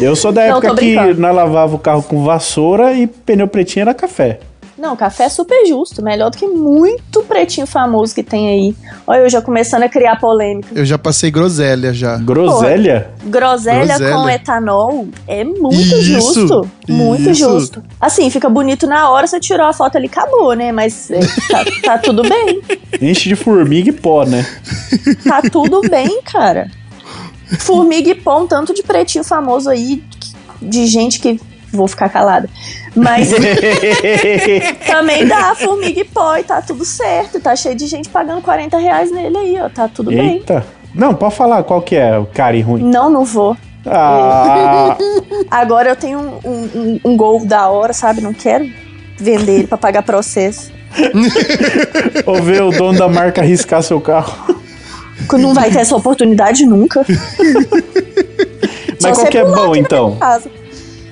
Eu 0.00 0.16
sou 0.16 0.32
da 0.32 0.42
Não, 0.48 0.58
época 0.58 0.68
tô 0.70 0.74
que 0.76 0.94
nós 1.14 1.34
lavava 1.34 1.74
o 1.76 1.78
carro 1.78 2.02
com 2.02 2.24
vassoura 2.24 2.92
e 2.92 3.06
pneu 3.06 3.46
pretinho 3.48 3.82
era 3.82 3.94
café. 3.94 4.40
Não, 4.84 4.94
café 4.94 5.24
é 5.24 5.28
super 5.30 5.64
justo, 5.66 6.02
melhor 6.02 6.30
do 6.30 6.36
que 6.36 6.46
muito 6.46 7.22
pretinho 7.22 7.66
famoso 7.66 8.14
que 8.14 8.22
tem 8.22 8.48
aí. 8.48 8.76
Olha, 9.06 9.20
eu 9.20 9.30
já 9.30 9.40
começando 9.40 9.82
a 9.82 9.88
criar 9.88 10.20
polêmica. 10.20 10.68
Eu 10.74 10.84
já 10.84 10.98
passei 10.98 11.30
groselha 11.30 11.94
já. 11.94 12.18
Groselha? 12.18 13.10
Groselha, 13.24 13.86
Groselha. 13.86 14.14
com 14.14 14.28
etanol 14.28 15.08
é 15.26 15.42
muito 15.42 15.80
Isso, 15.80 16.02
justo. 16.02 16.70
Muito 16.86 17.30
isso. 17.30 17.34
justo. 17.50 17.82
Assim, 17.98 18.28
fica 18.28 18.46
bonito 18.50 18.86
na 18.86 19.08
hora, 19.08 19.26
você 19.26 19.40
tirou 19.40 19.66
a 19.66 19.72
foto 19.72 19.96
ali, 19.96 20.04
acabou, 20.06 20.52
né? 20.52 20.70
Mas 20.70 21.10
é, 21.10 21.20
tá, 21.50 21.64
tá 21.82 21.98
tudo 21.98 22.20
bem. 22.28 22.60
Enche 23.00 23.30
de 23.30 23.36
formiga 23.36 23.88
e 23.88 23.92
pó, 23.92 24.26
né? 24.26 24.44
Tá 25.26 25.40
tudo 25.50 25.80
bem, 25.88 26.20
cara. 26.30 26.70
Formiga 27.60 28.10
e 28.10 28.14
pão, 28.14 28.46
tanto 28.46 28.74
de 28.74 28.82
pretinho 28.82 29.24
famoso 29.24 29.70
aí, 29.70 30.04
de 30.60 30.86
gente 30.86 31.18
que. 31.20 31.40
Vou 31.76 31.88
ficar 31.88 32.08
calada. 32.08 32.48
Mas 32.94 33.30
também 34.86 35.26
dá 35.26 35.54
formiga 35.54 36.00
e 36.00 36.04
pó 36.04 36.36
e 36.36 36.42
tá 36.44 36.62
tudo 36.62 36.84
certo. 36.84 37.40
Tá 37.40 37.54
cheio 37.56 37.74
de 37.74 37.86
gente 37.86 38.08
pagando 38.08 38.40
40 38.42 38.76
reais 38.78 39.10
nele 39.10 39.36
aí, 39.36 39.58
ó. 39.60 39.68
Tá 39.68 39.88
tudo 39.88 40.10
bem. 40.10 40.34
Eita. 40.34 40.64
Não, 40.94 41.12
pode 41.14 41.34
falar 41.34 41.62
qual 41.64 41.82
que 41.82 41.96
é 41.96 42.16
o 42.18 42.26
cara 42.26 42.56
e 42.56 42.60
ruim. 42.60 42.82
Não, 42.84 43.10
não 43.10 43.24
vou. 43.24 43.56
Ah, 43.86 44.96
Agora 45.50 45.90
eu 45.90 45.96
tenho 45.96 46.18
um, 46.18 46.40
um, 46.48 46.70
um- 46.74 47.00
um 47.04 47.16
gol 47.16 47.44
da 47.44 47.68
hora, 47.68 47.92
sabe? 47.92 48.20
Não 48.20 48.32
quero 48.32 48.64
vender 49.18 49.52
ele 49.58 49.66
pra 49.66 49.76
pagar 49.76 50.02
processo. 50.02 50.72
ou 52.24 52.40
ver 52.40 52.62
o 52.62 52.70
dono 52.70 52.96
da 52.98 53.08
marca 53.08 53.40
arriscar 53.42 53.82
seu 53.82 54.00
carro. 54.00 54.56
Não 55.32 55.52
vai 55.52 55.70
ter 55.70 55.78
essa 55.80 55.96
oportunidade 55.96 56.64
nunca. 56.66 57.04
Mas 59.02 59.18
qual 59.18 59.26
que 59.26 59.38
é 59.38 59.44
bom, 59.44 59.74
então? 59.74 60.16
Casa. 60.16 60.50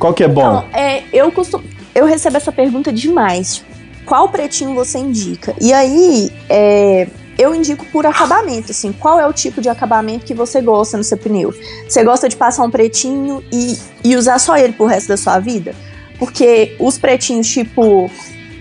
Qual 0.03 0.13
que 0.13 0.25
é 0.25 0.29
bom? 0.29 0.65
Então, 0.69 0.81
é, 0.81 1.05
eu 1.13 1.31
costumo. 1.31 1.63
Eu 1.95 2.07
recebo 2.07 2.37
essa 2.37 2.51
pergunta 2.51 2.93
demais. 2.93 3.55
Tipo, 3.55 3.71
qual 4.05 4.29
pretinho 4.31 4.75
você 4.75 4.99
indica? 4.99 5.55
E 5.61 5.73
aí, 5.73 6.29
é, 6.49 7.07
eu 7.39 7.55
indico 7.55 7.87
por 7.87 8.05
acabamento, 8.05 8.73
assim. 8.73 8.93
Qual 8.93 9.21
é 9.21 9.29
o 9.29 9.33
tipo 9.33 9.61
de 9.61 9.69
acabamento 9.69 10.25
que 10.25 10.35
você 10.35 10.61
gosta 10.61 10.97
no 10.97 11.05
seu 11.05 11.17
pneu? 11.17 11.55
Você 11.89 12.03
gosta 12.03 12.29
de 12.29 12.35
passar 12.35 12.65
um 12.65 12.71
pretinho 12.71 13.45
e, 13.53 13.79
e 14.03 14.17
usar 14.17 14.41
só 14.41 14.57
ele 14.57 14.73
pro 14.73 14.87
resto 14.87 15.07
da 15.07 15.17
sua 15.17 15.39
vida? 15.39 15.73
Porque 16.19 16.75
os 16.81 16.99
pretinhos, 16.99 17.47
tipo 17.47 18.11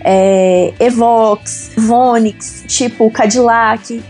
é, 0.04 0.72
Evox, 0.78 1.72
Vonix, 1.76 2.62
tipo 2.68 3.10
Cadillac, 3.10 4.00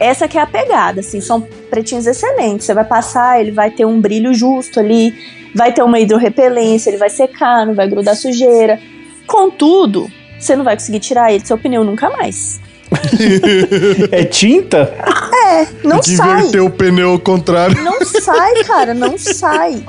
essa 0.00 0.26
que 0.26 0.38
é 0.38 0.40
a 0.40 0.46
pegada, 0.46 1.00
assim, 1.00 1.20
são 1.20 1.42
pretinhos 1.68 2.06
excelentes. 2.06 2.64
Você 2.64 2.72
vai 2.72 2.84
passar, 2.84 3.38
ele 3.38 3.50
vai 3.50 3.70
ter 3.70 3.84
um 3.84 4.00
brilho 4.00 4.32
justo 4.32 4.80
ali, 4.80 5.14
vai 5.54 5.72
ter 5.72 5.82
uma 5.82 6.00
hidrorrepelência, 6.00 6.88
ele 6.88 6.96
vai 6.96 7.10
secar, 7.10 7.66
não 7.66 7.74
vai 7.74 7.86
grudar 7.86 8.16
sujeira. 8.16 8.80
Contudo, 9.26 10.10
você 10.38 10.56
não 10.56 10.64
vai 10.64 10.74
conseguir 10.74 11.00
tirar 11.00 11.30
ele 11.30 11.42
do 11.42 11.46
seu 11.46 11.58
pneu 11.58 11.84
nunca 11.84 12.08
mais. 12.08 12.58
é 14.10 14.24
tinta? 14.24 14.92
É, 15.46 15.66
não 15.84 16.00
Tem 16.00 16.00
que 16.00 16.16
sai. 16.16 16.38
inverter 16.40 16.64
o 16.64 16.70
pneu 16.70 17.10
ao 17.10 17.18
contrário. 17.18 17.80
Não 17.84 18.02
sai, 18.04 18.64
cara, 18.64 18.94
não 18.94 19.16
sai. 19.20 19.84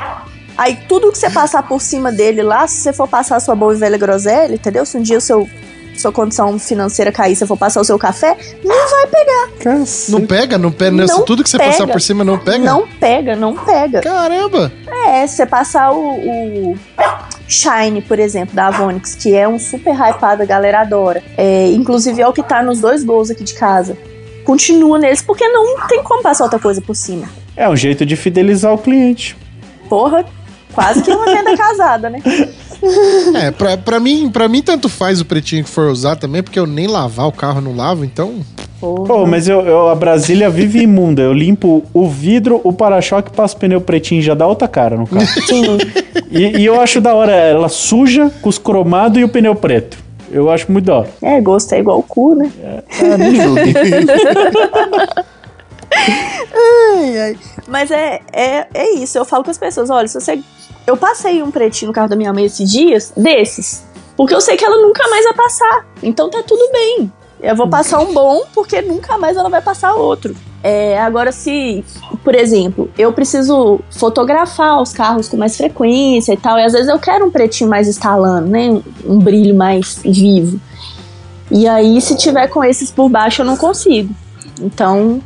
Aí 0.58 0.78
tudo 0.90 1.10
que 1.10 1.18
você 1.18 1.30
passar 1.30 1.64
por 1.64 1.82
cima 1.82 2.12
dele 2.12 2.44
lá, 2.44 2.68
se 2.68 2.82
você 2.82 2.94
for 2.94 3.08
passar 3.08 3.38
a 3.38 3.40
sua 3.40 3.56
boa 3.56 3.74
e 3.74 3.78
velha 3.78 3.98
groselha, 3.98 4.54
entendeu? 4.54 4.86
Se 4.86 4.98
um 4.98 5.02
dia 5.02 5.18
o 5.18 5.22
seu 5.22 5.50
sua 6.02 6.12
condição 6.12 6.58
financeira 6.60 7.12
cair, 7.12 7.36
você 7.36 7.46
for 7.46 7.58
passar 7.58 7.82
o 7.82 7.84
seu 7.84 7.98
café, 7.98 8.38
não 8.64 8.90
vai 8.90 9.08
pegar. 9.08 9.50
Cacete. 9.60 10.12
Não 10.12 10.26
pega? 10.26 10.58
Não 10.58 10.72
pega? 10.72 10.92
Não 10.92 11.24
tudo 11.24 11.44
que 11.44 11.50
você 11.50 11.58
pega. 11.58 11.72
passar 11.72 11.88
por 11.88 12.02
cima 12.02 12.24
não 12.24 12.38
pega? 12.38 12.64
Não 12.64 12.88
pega, 12.88 13.36
não 13.36 13.56
pega. 13.56 14.02
Caramba! 14.02 14.72
É, 15.08 15.26
se 15.28 15.38
você 15.38 15.46
passar 15.46 15.92
o, 15.92 16.72
o 16.72 16.78
Shine, 17.48 18.02
por 18.02 18.18
exemplo, 18.18 18.56
da 18.56 18.68
Avonix, 18.68 19.14
que 19.16 19.36
é 19.36 19.48
um 19.48 19.60
super 19.60 19.94
hypado, 19.94 20.42
a 20.42 20.46
galera 20.46 20.82
adora. 20.82 21.22
É, 21.38 21.68
inclusive 21.72 22.22
é 22.22 22.28
o 22.28 22.34
que 22.34 22.42
tá 22.42 22.64
nos 22.64 22.80
dois 22.80 23.04
gols 23.04 23.30
aqui 23.30 23.44
de 23.44 23.54
casa. 23.54 23.98
Continua 24.44 24.98
neles, 24.98 25.22
porque 25.22 25.48
não 25.48 25.88
tem 25.88 26.02
como 26.02 26.24
passar 26.24 26.46
outra 26.46 26.60
coisa 26.60 26.82
por 26.82 26.96
cima. 26.96 27.28
É 27.56 27.70
um 27.70 27.76
jeito 27.76 28.06
de 28.06 28.16
fidelizar 28.16 28.74
o 28.74 28.78
cliente. 28.78 29.38
Porra, 29.90 30.26
quase 30.74 31.04
que 31.04 31.12
uma 31.12 31.26
venda 31.26 31.56
casada, 31.58 32.10
né? 32.10 32.22
É, 33.36 33.52
pra, 33.52 33.78
pra, 33.78 34.00
mim, 34.00 34.30
pra 34.30 34.48
mim 34.48 34.62
tanto 34.62 34.90
faz 34.90 35.22
o 35.22 35.26
pretinho 35.26 35.64
que 35.64 35.70
for 35.70 35.90
usar 35.90 36.16
também, 36.16 36.42
porque 36.42 36.60
eu 36.60 36.66
nem 36.68 36.88
lavar 36.88 37.28
o 37.28 37.32
carro 37.32 37.62
não 37.62 37.76
lavo, 37.76 38.04
então. 38.04 38.36
Pô, 38.80 39.28
mas 39.28 39.48
eu, 39.48 39.62
eu- 39.62 39.90
a 39.90 39.96
Brasília 39.96 40.50
vive 40.50 40.82
imunda. 40.82 41.22
Eu 41.22 41.34
limpo 41.34 41.84
o 41.94 42.08
vidro, 42.10 42.60
o 42.64 42.74
para-choque, 42.74 43.30
passo 43.32 43.56
o 43.56 43.60
pneu 43.60 43.80
pretinho 43.80 44.20
e 44.20 44.24
já 44.24 44.34
dá 44.34 44.48
outra 44.48 44.68
cara 44.68 44.98
no 44.98 45.06
carro. 45.08 45.26
E, 46.34 46.60
e 46.62 46.66
eu 46.66 46.80
acho 46.80 47.02
da 47.02 47.14
hora 47.14 47.34
ela 47.34 47.68
suja, 47.68 48.32
com 48.42 48.48
os 48.48 48.58
cromados 48.58 49.18
e 49.20 49.24
o 49.24 49.28
pneu 49.28 49.54
preto. 49.54 49.98
Eu 50.32 50.50
acho 50.50 50.72
muito 50.72 50.86
da 50.86 51.00
hora. 51.00 51.10
É, 51.22 51.42
gosto 51.42 51.74
é 51.74 51.80
igual 51.80 52.00
o 52.00 52.04
cu, 52.04 52.34
né? 52.36 52.50
Ah, 52.64 53.18
me 53.18 53.36
julguem. 53.36 53.74
Ai, 56.54 57.20
ai. 57.20 57.38
Mas 57.68 57.92
é, 57.92 58.22
é, 58.32 58.68
é 58.74 58.94
isso. 58.96 59.18
Eu 59.18 59.26
falo 59.26 59.44
com 59.44 59.52
as 59.52 59.58
pessoas: 59.58 59.90
olha, 59.90 60.08
se 60.08 60.20
você. 60.20 60.42
Eu 60.86 60.98
passei 60.98 61.44
um 61.44 61.52
pretinho 61.52 61.90
no 61.90 61.94
carro 61.94 62.10
da 62.10 62.16
minha 62.16 62.34
mãe 62.34 62.46
esses 62.46 62.70
dias, 62.70 63.14
desses. 63.16 63.84
Porque 64.18 64.34
eu 64.34 64.42
sei 64.42 64.58
que 64.58 64.66
ela 64.66 64.82
nunca 64.82 65.08
mais 65.10 65.24
vai 65.24 65.34
passar. 65.34 65.86
Então 66.02 66.30
tá 66.30 66.44
tudo 66.44 66.72
bem. 66.72 67.12
Eu 67.42 67.56
vou 67.56 67.68
passar 67.68 68.00
um 68.00 68.14
bom, 68.14 68.44
porque 68.54 68.82
nunca 68.82 69.18
mais 69.18 69.36
ela 69.36 69.50
vai 69.50 69.62
passar 69.62 69.94
outro. 69.96 70.36
É, 70.64 71.00
agora, 71.00 71.32
se, 71.32 71.84
por 72.24 72.36
exemplo, 72.36 72.90
eu 72.96 73.12
preciso 73.12 73.80
fotografar 73.90 74.80
os 74.80 74.94
carros 74.94 75.28
com 75.28 75.38
mais 75.38 75.58
frequência 75.58 76.34
e 76.34 76.38
tal, 76.38 76.60
e 76.60 76.64
às 76.64 76.74
vezes 76.74 76.88
eu 76.88 77.00
quero 77.00 77.26
um 77.26 77.32
pretinho 77.32 77.68
mais 77.68 77.88
estalando, 77.88 78.48
né? 78.48 78.70
Um, 78.70 78.84
um 79.06 79.20
brilho 79.20 79.56
mais 79.56 80.00
vivo. 80.06 80.60
E 81.50 81.68
aí, 81.68 82.00
se 82.00 82.16
tiver 82.16 82.48
com 82.48 82.64
esses 82.64 82.92
por 82.92 83.10
baixo, 83.10 83.42
eu 83.42 83.46
não 83.46 83.58
consigo. 83.58 84.14
Então, 84.62 85.20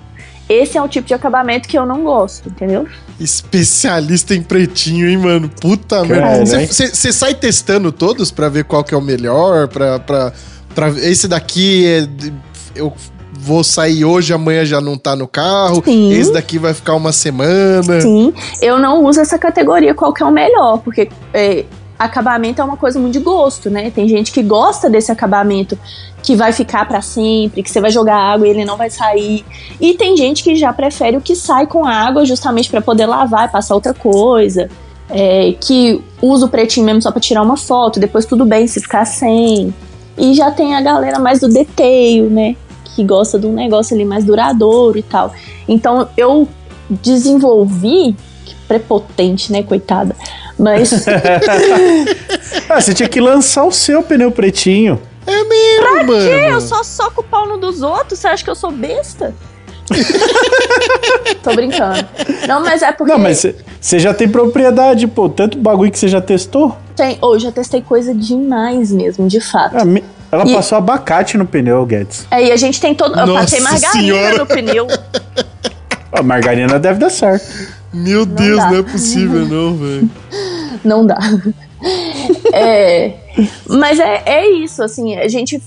esse 0.47 0.77
é 0.77 0.81
o 0.81 0.87
tipo 0.87 1.07
de 1.07 1.13
acabamento 1.13 1.67
que 1.67 1.77
eu 1.77 1.85
não 1.85 2.03
gosto, 2.03 2.49
entendeu? 2.49 2.87
Especialista 3.19 4.33
em 4.35 4.41
pretinho, 4.41 5.07
hein, 5.09 5.17
mano? 5.17 5.49
Puta 5.61 6.03
merda. 6.03 6.57
né? 6.57 6.67
Você 6.67 7.11
sai 7.13 7.33
testando 7.33 7.91
todos 7.91 8.31
pra 8.31 8.49
ver 8.49 8.63
qual 8.65 8.83
que 8.83 8.93
é 8.93 8.97
o 8.97 9.01
melhor? 9.01 9.67
Pra, 9.67 9.99
pra, 9.99 10.33
pra- 10.73 10.89
esse 10.89 11.27
daqui 11.27 11.85
é. 11.85 12.07
Eu 12.75 12.93
vou 13.37 13.63
sair 13.63 14.03
hoje, 14.05 14.33
amanhã 14.33 14.65
já 14.65 14.81
não 14.81 14.97
tá 14.97 15.15
no 15.15 15.27
carro. 15.27 15.81
Sim. 15.85 16.11
Esse 16.11 16.33
daqui 16.33 16.57
vai 16.57 16.73
ficar 16.73 16.95
uma 16.95 17.11
semana. 17.11 18.01
Sim, 18.01 18.33
eu 18.61 18.79
não 18.79 19.03
uso 19.05 19.19
essa 19.21 19.37
categoria 19.37 19.93
qual 19.93 20.13
que 20.13 20.23
é 20.23 20.25
o 20.25 20.31
melhor, 20.31 20.79
porque 20.79 21.09
é, 21.33 21.63
acabamento 21.97 22.61
é 22.61 22.63
uma 22.63 22.77
coisa 22.77 22.99
muito 22.99 23.13
de 23.13 23.19
gosto, 23.19 23.69
né? 23.69 23.89
Tem 23.89 24.07
gente 24.07 24.31
que 24.31 24.43
gosta 24.43 24.89
desse 24.89 25.11
acabamento 25.11 25.77
que 26.21 26.35
vai 26.35 26.51
ficar 26.51 26.87
pra 26.87 27.01
sempre, 27.01 27.61
que 27.61 27.69
você 27.69 27.79
vai 27.79 27.91
jogar 27.91 28.17
água 28.17 28.47
e 28.47 28.49
ele 28.49 28.65
não 28.65 28.75
vai 28.75 28.89
sair. 28.89 29.45
E 29.79 29.93
tem 29.93 30.17
gente 30.17 30.43
que 30.43 30.55
já 30.55 30.73
prefere 30.73 31.17
o 31.17 31.21
que 31.21 31.35
sai 31.35 31.67
com 31.67 31.85
água 31.85 32.25
justamente 32.25 32.69
pra 32.69 32.81
poder 32.81 33.05
lavar 33.05 33.47
e 33.47 33.51
passar 33.51 33.75
outra 33.75 33.93
coisa. 33.93 34.69
É, 35.07 35.53
que 35.61 36.01
usa 36.19 36.47
o 36.47 36.49
pretinho 36.49 36.85
mesmo 36.85 37.01
só 37.01 37.11
pra 37.11 37.21
tirar 37.21 37.43
uma 37.43 37.55
foto, 37.55 37.99
depois 37.99 38.25
tudo 38.25 38.43
bem 38.43 38.67
se 38.67 38.81
ficar 38.81 39.05
sem. 39.05 39.73
E 40.17 40.33
já 40.33 40.49
tem 40.49 40.75
a 40.75 40.81
galera 40.81 41.19
mais 41.19 41.39
do 41.39 41.47
deteio, 41.47 42.29
né? 42.29 42.55
Que 42.95 43.03
gosta 43.03 43.37
de 43.37 43.45
um 43.45 43.53
negócio 43.53 43.93
ali 43.93 44.03
mais 44.03 44.23
duradouro 44.23 44.97
e 44.97 45.03
tal. 45.03 45.31
Então 45.67 46.09
eu 46.17 46.47
desenvolvi. 46.89 48.15
Prepotente, 48.67 49.51
né, 49.51 49.61
coitada? 49.63 50.15
Mas 50.57 51.05
Ah, 52.69 52.81
você 52.81 52.93
tinha 52.93 53.07
que 53.09 53.19
lançar 53.21 53.63
o 53.63 53.71
seu 53.71 54.01
pneu 54.03 54.31
pretinho. 54.31 54.99
É 55.27 55.43
mesmo, 55.43 56.05
mano. 56.07 56.29
eu 56.29 56.61
só 56.61 56.83
soco 56.83 57.21
o 57.21 57.23
pau 57.23 57.47
no 57.47 57.57
dos 57.57 57.81
outros? 57.81 58.19
Você 58.19 58.27
acha 58.27 58.43
que 58.43 58.49
eu 58.49 58.55
sou 58.55 58.71
besta? 58.71 59.33
Tô 61.43 61.53
brincando. 61.53 62.05
Não, 62.47 62.61
mas 62.61 62.81
é 62.81 62.91
porque. 62.91 63.11
Não, 63.11 63.19
mas 63.19 63.45
você- 63.81 63.99
já 63.99 64.13
tem 64.13 64.27
propriedade, 64.27 65.05
pô. 65.07 65.29
Tanto 65.29 65.57
bagulho 65.57 65.91
que 65.91 65.99
você 65.99 66.07
já 66.07 66.21
testou. 66.21 66.75
tem. 66.95 67.17
Oh, 67.21 67.35
eu 67.35 67.39
já 67.39 67.51
testei 67.51 67.81
coisa 67.81 68.13
demais 68.13 68.91
mesmo, 68.91 69.27
de 69.27 69.39
fato. 69.39 69.75
Ah, 69.77 69.85
me- 69.85 70.03
Ela 70.31 70.45
E- 70.47 70.53
passou 70.53 70.77
abacate 70.77 71.37
no 71.37 71.45
pneu, 71.45 71.85
Guedes. 71.85 72.25
É, 72.31 72.43
e 72.47 72.51
a 72.51 72.57
gente 72.57 72.81
tem 72.81 72.93
todo. 72.95 73.17
Eu 73.19 73.27
Nossa 73.27 73.41
passei 73.41 73.59
margarina 73.61 73.91
Senhora. 73.91 74.37
no 74.39 74.45
pneu. 74.45 74.87
A 76.11 76.21
margarina 76.23 76.79
deve 76.79 76.99
dar 76.99 77.09
certo. 77.11 77.45
Meu 77.95 78.25
Deus, 78.25 78.57
dá. 78.57 78.71
não 78.71 78.77
é 78.77 78.83
possível, 78.83 79.45
não, 79.47 79.75
velho. 79.75 80.09
Não 80.83 81.05
dá. 81.05 81.17
É, 82.51 83.13
mas 83.67 83.99
é, 83.99 84.23
é 84.25 84.49
isso, 84.49 84.81
assim, 84.81 85.15
a 85.17 85.27
gente. 85.27 85.61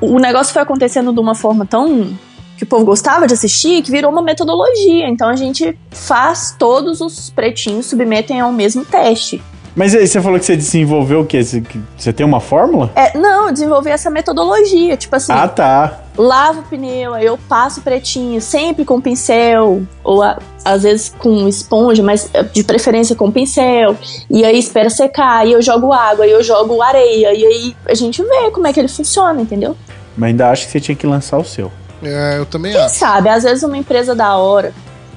O 0.00 0.18
negócio 0.18 0.52
foi 0.52 0.60
acontecendo 0.60 1.12
de 1.12 1.20
uma 1.20 1.34
forma 1.34 1.64
tão. 1.64 2.14
que 2.58 2.64
o 2.64 2.66
povo 2.66 2.84
gostava 2.84 3.26
de 3.26 3.32
assistir, 3.32 3.82
que 3.82 3.90
virou 3.90 4.10
uma 4.10 4.20
metodologia. 4.20 5.08
Então 5.08 5.28
a 5.28 5.36
gente 5.36 5.78
faz 5.90 6.54
todos 6.58 7.00
os 7.00 7.30
pretinhos 7.30 7.86
submetem 7.86 8.40
ao 8.40 8.52
mesmo 8.52 8.84
teste. 8.84 9.40
Mas 9.76 9.94
aí 9.94 10.06
você 10.08 10.22
falou 10.22 10.38
que 10.38 10.46
você 10.46 10.56
desenvolveu 10.56 11.20
o 11.20 11.26
quê? 11.26 11.44
Você, 11.44 11.60
que- 11.60 11.78
você 11.98 12.10
tem 12.10 12.24
uma 12.24 12.40
fórmula? 12.40 12.90
É, 12.96 13.16
não, 13.16 13.48
eu 13.48 13.52
desenvolvi 13.52 13.90
essa 13.90 14.08
metodologia. 14.08 14.96
Tipo 14.96 15.16
assim, 15.16 15.32
Ah, 15.32 15.46
tá. 15.46 16.00
lavo 16.16 16.60
o 16.60 16.62
pneu, 16.62 17.12
aí 17.12 17.26
eu 17.26 17.38
passo 17.46 17.82
pretinho, 17.82 18.40
sempre 18.40 18.86
com 18.86 18.98
pincel, 19.02 19.82
ou 20.02 20.22
a- 20.22 20.38
às 20.64 20.82
vezes 20.82 21.14
com 21.18 21.46
esponja, 21.46 22.02
mas 22.02 22.30
eh, 22.32 22.42
de 22.42 22.64
preferência 22.64 23.14
com 23.14 23.30
pincel. 23.30 23.94
E 24.30 24.46
aí 24.46 24.58
espera 24.58 24.88
secar, 24.88 25.40
aí 25.40 25.52
eu 25.52 25.60
jogo 25.60 25.92
água, 25.92 26.24
aí 26.24 26.30
eu 26.30 26.42
jogo 26.42 26.80
areia, 26.80 27.34
e 27.34 27.44
aí 27.46 27.76
a 27.86 27.94
gente 27.94 28.22
vê 28.22 28.50
como 28.50 28.66
é 28.66 28.72
que 28.72 28.80
ele 28.80 28.88
funciona, 28.88 29.40
entendeu? 29.42 29.76
Mas 30.16 30.30
ainda 30.30 30.50
acho 30.50 30.64
que 30.64 30.72
você 30.72 30.80
tinha 30.80 30.96
que 30.96 31.06
lançar 31.06 31.36
o 31.36 31.44
seu. 31.44 31.70
É, 32.02 32.38
eu 32.38 32.46
também 32.46 32.72
Quem 32.72 32.80
acho. 32.80 32.94
sabe, 32.96 33.28
às 33.28 33.42
vezes 33.42 33.62
uma 33.62 33.76
empresa 33.76 34.14
da 34.14 34.36
hora. 34.38 34.72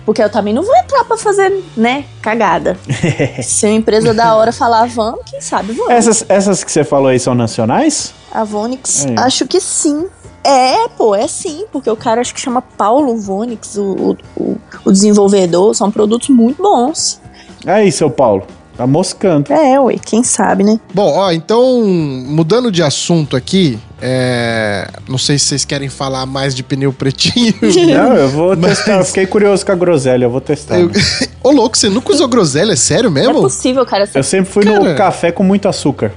Porque 0.09 0.23
eu 0.23 0.29
também 0.31 0.55
não 0.55 0.63
vou 0.63 0.75
entrar 0.75 1.03
pra 1.03 1.15
fazer, 1.15 1.63
né, 1.77 2.03
cagada. 2.19 2.75
Se 3.43 3.67
uma 3.67 3.73
empresa 3.75 4.11
da 4.11 4.33
hora 4.35 4.51
falar 4.51 4.87
vamos, 4.87 5.19
quem 5.29 5.39
sabe 5.39 5.71
vamos. 5.73 5.91
Essas, 5.93 6.25
essas 6.27 6.63
que 6.63 6.71
você 6.71 6.83
falou 6.83 7.09
aí 7.09 7.19
são 7.19 7.35
nacionais? 7.35 8.11
A 8.31 8.43
Vonix, 8.43 9.05
É. 9.05 9.19
acho 9.19 9.45
que 9.45 9.61
sim. 9.61 10.07
É, 10.43 10.87
pô, 10.97 11.13
é 11.13 11.27
sim, 11.27 11.65
porque 11.71 11.87
o 11.91 11.95
cara 11.95 12.21
acho 12.21 12.33
que 12.33 12.41
chama 12.41 12.59
Paulo 12.59 13.15
Vonix, 13.17 13.75
o, 13.77 13.83
o, 13.83 14.17
o- 14.43 14.57
o 14.85 14.91
desenvolvedor, 14.91 15.75
são 15.75 15.91
produtos 15.91 16.29
muito 16.29 16.59
bons. 16.59 17.21
Aí, 17.67 17.91
seu 17.91 18.09
Paulo. 18.09 18.47
Tá 18.79 18.87
moscando. 18.87 19.51
É, 19.51 19.77
ué, 19.77 19.97
quem 20.01 20.23
sabe, 20.23 20.63
né? 20.63 20.79
Bom, 20.93 21.11
ó, 21.17 21.33
então, 21.33 21.83
mudando 21.85 22.71
de 22.71 22.81
assunto 22.81 23.35
aqui, 23.35 23.77
é... 24.01 24.87
não 25.05 25.17
sei 25.17 25.37
se 25.37 25.47
vocês 25.47 25.65
querem 25.65 25.89
falar 25.89 26.25
mais 26.25 26.55
de 26.55 26.63
pneu 26.63 26.93
pretinho. 26.93 27.53
Não, 27.93 28.15
eu 28.15 28.29
vou 28.29 28.55
Mas- 28.55 28.77
testar. 28.77 28.99
Eu 28.99 29.03
fiquei 29.03 29.25
curioso 29.25 29.65
com 29.65 29.73
a 29.73 29.75
groselha, 29.75 30.23
eu 30.23 30.29
vou 30.29 30.39
testar. 30.39 30.79
Eu- 30.79 30.89
Ô, 31.43 31.51
louco, 31.51 31.77
você 31.77 31.89
nunca 31.89 32.13
usou 32.13 32.29
groselha? 32.29 32.71
É 32.71 32.75
sério 32.77 33.09
Não 33.09 33.17
é 33.17 33.25
mesmo? 33.25 33.41
possível, 33.41 33.85
cara. 33.85 34.05
Você... 34.07 34.17
Eu 34.17 34.23
sempre 34.23 34.49
fui 34.49 34.63
Cara. 34.63 34.79
no 34.79 34.95
café 34.95 35.29
com 35.29 35.43
muito 35.43 35.67
açúcar. 35.67 36.13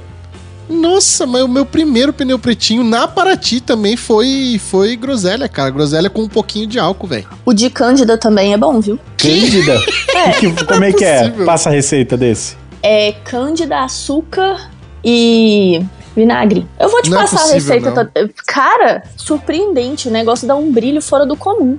Nossa, 0.73 1.27
mas 1.27 1.43
o 1.43 1.49
meu 1.49 1.65
primeiro 1.67 2.13
pneu 2.13 2.39
pretinho 2.39 2.83
na 2.83 3.07
Paraty 3.07 3.61
também 3.61 3.97
foi, 3.97 4.61
foi 4.71 4.97
groselha, 4.97 5.49
cara. 5.49 5.71
Groselha 5.71 6.09
com 6.11 6.23
um 6.23 6.29
pouquinho 6.29 6.67
de 6.67 6.79
álcool, 6.79 7.07
velho. 7.07 7.29
O 7.45 7.53
de 7.53 7.69
Cândida 7.71 8.17
também 8.19 8.53
é 8.53 8.57
bom, 8.57 8.81
viu? 8.81 8.99
Cândida? 9.17 9.79
Que- 10.39 10.65
como 10.67 10.85
é 10.85 10.93
que 10.93 11.05
é? 11.05 11.31
Passa 11.45 11.69
a 11.69 11.73
receita 11.73 12.17
desse. 12.17 12.57
É 12.83 13.13
cândida, 13.25 13.81
açúcar 13.83 14.71
e 15.05 15.83
vinagre. 16.15 16.67
Eu 16.79 16.89
vou 16.89 17.03
te 17.03 17.11
Não 17.11 17.19
é 17.19 17.21
passar 17.23 17.37
a 17.37 17.41
possível, 17.41 17.75
receita. 17.75 18.13
não. 18.15 18.29
Cara, 18.47 19.03
surpreendente. 19.17 20.09
O 20.09 20.11
negócio 20.11 20.47
dá 20.47 20.55
um 20.55 20.71
brilho 20.73 21.01
fora 21.03 21.27
do 21.27 21.37
comum. 21.37 21.79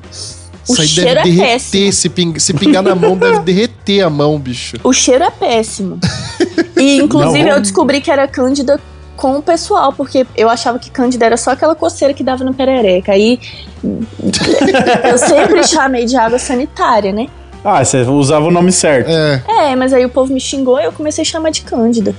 O 0.68 0.72
Isso 0.74 0.82
aí 0.82 0.88
cheiro 0.88 1.10
deve 1.16 1.20
é 1.20 1.24
derreter. 1.34 1.52
péssimo. 1.54 1.94
Se, 1.94 2.10
ping- 2.10 2.40
se 2.40 2.54
pingar 2.54 2.82
na 2.84 2.96
mão, 2.96 3.18
deve 3.18 3.40
derreter 3.40 4.02
a 4.02 4.10
mão, 4.10 4.40
bicho. 4.40 4.78
O 4.84 4.94
cheiro 4.94 5.24
é 5.24 5.30
péssimo. 5.32 6.00
E 6.78 6.98
inclusive 6.98 7.44
Não. 7.44 7.56
eu 7.56 7.62
descobri 7.62 8.02
que 8.02 8.10
era 8.12 8.28
cândida 8.28 8.80
com 9.16 9.38
o 9.38 9.42
pessoal, 9.42 9.94
porque 9.94 10.26
eu 10.36 10.50
achava 10.50 10.80
que 10.80 10.90
cândida 10.90 11.26
era 11.26 11.38
só 11.38 11.52
aquela 11.52 11.76
coceira 11.76 12.14
que 12.14 12.24
dava 12.24 12.44
no 12.44 12.54
perereca. 12.54 13.12
Aí 13.12 13.40
eu 13.84 15.18
sempre 15.18 15.64
chamei 15.68 16.06
de 16.06 16.16
água 16.16 16.40
sanitária, 16.40 17.12
né? 17.12 17.28
Ah, 17.64 17.84
você 17.84 18.02
usava 18.02 18.46
o 18.46 18.52
nome 18.52 18.72
certo. 18.72 19.10
É. 19.10 19.44
É, 19.48 19.76
mas 19.76 19.94
aí 19.94 20.04
o 20.04 20.10
povo 20.10 20.34
me 20.34 20.40
xingou 20.40 20.80
e 20.80 20.84
eu 20.84 20.92
comecei 20.92 21.22
a 21.22 21.26
chamar 21.26 21.50
de 21.50 21.62
cândida. 21.62 22.14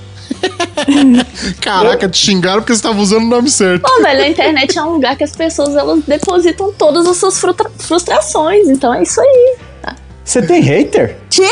Caraca, 1.61 2.09
te 2.09 2.17
xingaram 2.17 2.61
porque 2.61 2.75
você 2.75 2.81
tava 2.81 2.99
usando 2.99 3.23
o 3.23 3.27
nome 3.27 3.49
certo. 3.49 3.83
Pô, 3.83 4.01
velho, 4.01 4.23
a 4.23 4.27
internet 4.27 4.77
é 4.77 4.81
um 4.81 4.93
lugar 4.93 5.15
que 5.15 5.23
as 5.23 5.35
pessoas 5.35 5.75
elas 5.75 6.03
depositam 6.03 6.73
todas 6.73 7.05
as 7.05 7.17
suas 7.17 7.39
frustrações. 7.77 8.67
Então 8.67 8.91
é 8.93 9.03
isso 9.03 9.21
aí. 9.21 9.57
Você 10.23 10.41
tem 10.41 10.59
hater? 10.59 11.17
Quê? 11.29 11.47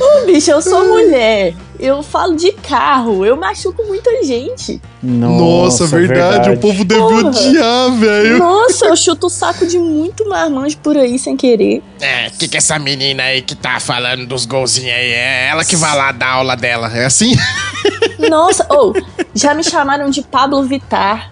Ô, 0.00 0.26
bicho, 0.26 0.50
eu 0.50 0.62
sou 0.62 0.86
mulher. 0.86 1.54
Eu 1.78 2.02
falo 2.02 2.34
de 2.36 2.52
carro. 2.52 3.24
Eu 3.24 3.36
machuco 3.36 3.82
muita 3.86 4.22
gente. 4.24 4.80
Nossa, 5.02 5.86
verdade, 5.86 6.50
O 6.50 6.58
povo 6.58 6.84
deve 6.84 7.00
Porra. 7.00 7.28
odiar, 7.28 7.90
velho. 7.92 8.38
Nossa, 8.38 8.86
eu 8.86 8.96
chuto 8.96 9.26
o 9.26 9.30
saco 9.30 9.66
de 9.66 9.78
muito 9.78 10.28
marmanjo 10.28 10.76
por 10.78 10.96
aí 10.96 11.18
sem 11.18 11.36
querer. 11.36 11.82
É, 12.00 12.30
que 12.30 12.48
que 12.48 12.56
essa 12.56 12.78
menina 12.78 13.22
aí 13.22 13.42
que 13.42 13.54
tá 13.54 13.78
falando 13.80 14.26
dos 14.26 14.44
golzinhos 14.46 14.92
aí? 14.92 15.12
É 15.12 15.48
ela 15.48 15.64
que 15.64 15.76
vai 15.76 15.96
lá 15.96 16.12
dar 16.12 16.32
aula 16.32 16.56
dela. 16.56 16.90
É 16.94 17.04
assim? 17.06 17.34
Nossa, 18.28 18.66
ou 18.70 18.94
já 19.34 19.54
me 19.54 19.64
chamaram 19.64 20.10
de 20.10 20.22
Pablo 20.22 20.62
Vittar. 20.64 21.30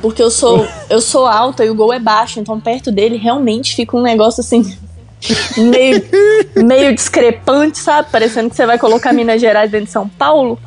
Porque 0.00 0.22
eu 0.22 0.30
sou, 0.30 0.66
eu 0.90 1.00
sou 1.00 1.26
alta 1.26 1.64
e 1.64 1.70
o 1.70 1.74
gol 1.74 1.92
é 1.92 1.98
baixo, 1.98 2.38
então 2.38 2.60
perto 2.60 2.92
dele 2.92 3.16
realmente 3.16 3.74
fica 3.74 3.96
um 3.96 4.02
negócio 4.02 4.40
assim. 4.40 4.76
Meio, 5.56 6.04
meio 6.56 6.94
discrepante, 6.94 7.78
sabe? 7.78 8.08
Parecendo 8.12 8.50
que 8.50 8.56
você 8.56 8.66
vai 8.66 8.78
colocar 8.78 9.12
Minas 9.14 9.40
Gerais 9.40 9.70
dentro 9.70 9.86
de 9.86 9.92
São 9.92 10.06
Paulo. 10.08 10.58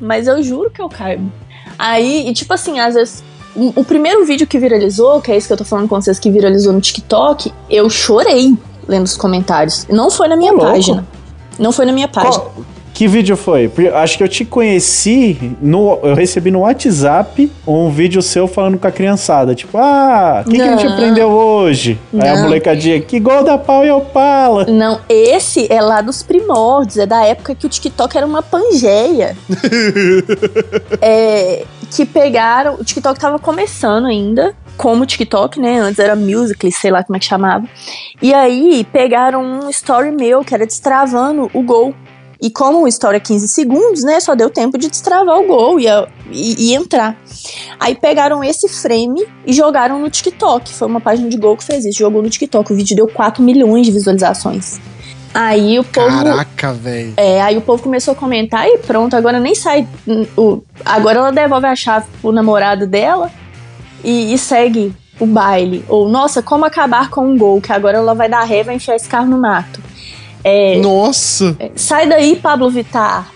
Mas 0.00 0.26
eu 0.26 0.42
juro 0.42 0.70
que 0.70 0.80
eu 0.80 0.88
caibo. 0.88 1.30
Aí, 1.78 2.28
e 2.28 2.32
tipo 2.32 2.52
assim, 2.52 2.78
às 2.80 2.94
vezes. 2.94 3.22
O 3.54 3.82
primeiro 3.84 4.24
vídeo 4.24 4.46
que 4.46 4.58
viralizou, 4.60 5.20
que 5.20 5.32
é 5.32 5.36
isso 5.36 5.48
que 5.48 5.52
eu 5.52 5.56
tô 5.56 5.64
falando 5.64 5.88
com 5.88 6.00
vocês, 6.00 6.20
que 6.20 6.30
viralizou 6.30 6.72
no 6.72 6.80
TikTok, 6.80 7.52
eu 7.68 7.90
chorei 7.90 8.54
lendo 8.86 9.06
os 9.06 9.16
comentários. 9.16 9.86
Não 9.90 10.08
foi 10.08 10.28
na 10.28 10.36
minha 10.36 10.52
página. 10.72 11.06
Não 11.58 11.72
foi 11.72 11.84
na 11.84 11.92
minha 11.92 12.06
página. 12.08 12.32
Qual- 12.44 12.54
que 13.00 13.08
vídeo 13.08 13.34
foi? 13.34 13.72
Acho 13.94 14.18
que 14.18 14.22
eu 14.22 14.28
te 14.28 14.44
conheci, 14.44 15.56
no, 15.62 15.98
eu 16.02 16.14
recebi 16.14 16.50
no 16.50 16.58
WhatsApp 16.58 17.50
um 17.66 17.88
vídeo 17.88 18.20
seu 18.20 18.46
falando 18.46 18.78
com 18.78 18.86
a 18.86 18.92
criançada. 18.92 19.54
Tipo, 19.54 19.78
ah, 19.78 20.44
o 20.46 20.50
que, 20.50 20.56
que 20.56 20.60
a 20.60 20.76
gente 20.76 20.84
Não. 20.84 20.92
aprendeu 20.92 21.30
hoje? 21.30 21.98
Aí 22.12 22.28
a 22.28 22.34
Não. 22.34 22.42
molecadinha, 22.42 23.00
que 23.00 23.18
gol 23.18 23.42
da 23.42 23.56
pau 23.56 23.86
e 23.86 23.90
opala. 23.90 24.66
Não, 24.66 25.00
esse 25.08 25.66
é 25.72 25.80
lá 25.80 26.02
dos 26.02 26.22
primórdios, 26.22 26.98
é 26.98 27.06
da 27.06 27.24
época 27.24 27.54
que 27.54 27.64
o 27.64 27.70
TikTok 27.70 28.18
era 28.18 28.26
uma 28.26 28.42
pangeia. 28.42 29.34
é, 31.00 31.64
que 31.90 32.04
pegaram. 32.04 32.74
O 32.74 32.84
TikTok 32.84 33.18
tava 33.18 33.38
começando 33.38 34.08
ainda, 34.08 34.54
como 34.76 35.04
o 35.04 35.06
TikTok, 35.06 35.58
né? 35.58 35.78
Antes 35.78 35.98
era 35.98 36.14
Musical.ly, 36.14 36.70
sei 36.70 36.90
lá 36.90 37.02
como 37.02 37.16
é 37.16 37.18
que 37.18 37.24
chamava. 37.24 37.64
E 38.20 38.34
aí 38.34 38.86
pegaram 38.92 39.42
um 39.42 39.70
story 39.70 40.10
meu 40.10 40.44
que 40.44 40.54
era 40.54 40.66
destravando 40.66 41.50
o 41.54 41.62
gol. 41.62 41.94
E 42.42 42.50
como 42.50 42.82
o 42.82 42.88
story 42.88 43.16
é 43.18 43.20
15 43.20 43.48
segundos, 43.48 44.02
né? 44.02 44.18
Só 44.20 44.34
deu 44.34 44.48
tempo 44.48 44.78
de 44.78 44.88
destravar 44.88 45.38
o 45.38 45.46
gol 45.46 45.78
e, 45.78 45.86
e- 46.30 46.70
e 46.70 46.74
entrar. 46.74 47.16
Aí 47.78 47.94
pegaram 47.94 48.42
esse 48.42 48.68
frame 48.68 49.26
e 49.46 49.52
jogaram 49.52 49.98
no 49.98 50.08
TikTok. 50.08 50.72
Foi 50.72 50.88
uma 50.88 51.00
página 51.00 51.28
de 51.28 51.36
gol 51.36 51.56
que 51.56 51.64
fez 51.64 51.84
isso. 51.84 51.98
Jogou 51.98 52.22
no 52.22 52.30
TikTok. 52.30 52.72
O 52.72 52.76
vídeo 52.76 52.96
deu 52.96 53.06
4 53.08 53.42
milhões 53.42 53.84
de 53.86 53.92
visualizações. 53.92 54.80
Aí 55.34 55.78
o 55.78 55.84
povo. 55.84 56.08
Caraca, 56.08 56.72
velho. 56.72 57.14
É, 57.16 57.40
aí 57.42 57.56
o 57.56 57.60
povo 57.60 57.82
começou 57.82 58.12
a 58.12 58.16
comentar 58.16 58.66
e 58.66 58.78
pronto, 58.78 59.14
agora 59.14 59.38
nem 59.38 59.54
sai. 59.54 59.86
O, 60.36 60.62
agora 60.84 61.18
ela 61.18 61.30
devolve 61.32 61.66
a 61.66 61.76
chave 61.76 62.06
pro 62.20 62.32
namorado 62.32 62.86
dela 62.86 63.30
e, 64.02 64.32
e 64.34 64.38
segue 64.38 64.92
o 65.20 65.26
baile. 65.26 65.84
Ou, 65.88 66.08
nossa, 66.08 66.42
como 66.42 66.64
acabar 66.64 67.10
com 67.10 67.26
um 67.28 67.36
gol, 67.38 67.60
que 67.60 67.72
agora 67.72 67.98
ela 67.98 68.14
vai 68.14 68.28
dar 68.28 68.42
ré 68.44 68.60
e 68.60 68.64
vai 68.64 68.74
enfiar 68.76 68.96
esse 68.96 69.08
carro 69.08 69.26
no 69.26 69.38
mato. 69.38 69.80
É, 70.42 70.76
Nossa. 70.76 71.56
sai 71.74 72.08
daí, 72.08 72.36
Pablo 72.36 72.70
Vittar. 72.70 73.30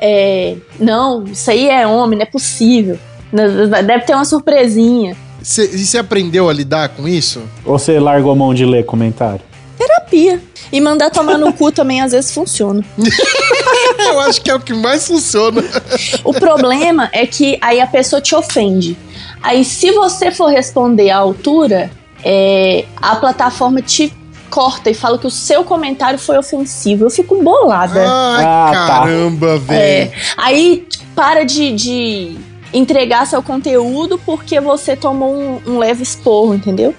É, 0.00 0.56
não, 0.78 1.24
isso 1.24 1.50
aí 1.50 1.68
é 1.68 1.86
homem, 1.86 2.18
não 2.18 2.22
é 2.22 2.26
possível. 2.26 2.98
Deve 3.32 4.04
ter 4.04 4.14
uma 4.14 4.24
surpresinha. 4.24 5.16
Cê, 5.42 5.64
e 5.72 5.78
você 5.78 5.98
aprendeu 5.98 6.48
a 6.48 6.52
lidar 6.52 6.88
com 6.90 7.06
isso? 7.06 7.42
Ou 7.64 7.78
você 7.78 7.98
largou 7.98 8.32
a 8.32 8.34
mão 8.34 8.54
de 8.54 8.64
ler 8.64 8.84
comentário? 8.84 9.40
Terapia. 9.76 10.40
E 10.70 10.80
mandar 10.80 11.10
tomar 11.10 11.38
no 11.38 11.52
cu 11.52 11.72
também 11.72 12.00
às 12.00 12.12
vezes 12.12 12.32
funciona. 12.32 12.84
Eu 13.98 14.20
acho 14.20 14.40
que 14.40 14.50
é 14.50 14.54
o 14.54 14.60
que 14.60 14.74
mais 14.74 15.06
funciona. 15.06 15.62
O 16.24 16.32
problema 16.32 17.08
é 17.12 17.26
que 17.26 17.58
aí 17.60 17.80
a 17.80 17.86
pessoa 17.86 18.20
te 18.20 18.34
ofende. 18.34 18.96
Aí, 19.42 19.64
se 19.64 19.92
você 19.92 20.30
for 20.30 20.46
responder 20.46 21.10
à 21.10 21.18
altura, 21.18 21.90
é, 22.24 22.84
a 22.96 23.16
plataforma 23.16 23.80
te 23.80 24.12
corta 24.50 24.90
e 24.90 24.94
fala 24.94 25.18
que 25.18 25.26
o 25.26 25.30
seu 25.30 25.64
comentário 25.64 26.18
foi 26.18 26.36
ofensivo. 26.38 27.04
Eu 27.04 27.10
fico 27.10 27.42
bolada. 27.42 28.00
Ai, 28.00 28.44
Ah, 28.44 28.70
tá. 28.72 28.86
caramba, 28.86 29.58
velho. 29.58 29.80
É, 29.80 30.12
aí 30.36 30.86
para 31.14 31.44
de, 31.44 31.72
de 31.72 32.36
entregar 32.72 33.26
seu 33.26 33.42
conteúdo 33.42 34.20
porque 34.24 34.60
você 34.60 34.94
tomou 34.96 35.34
um, 35.34 35.60
um 35.66 35.78
leve 35.78 36.02
esporro, 36.02 36.54
entendeu? 36.54 36.94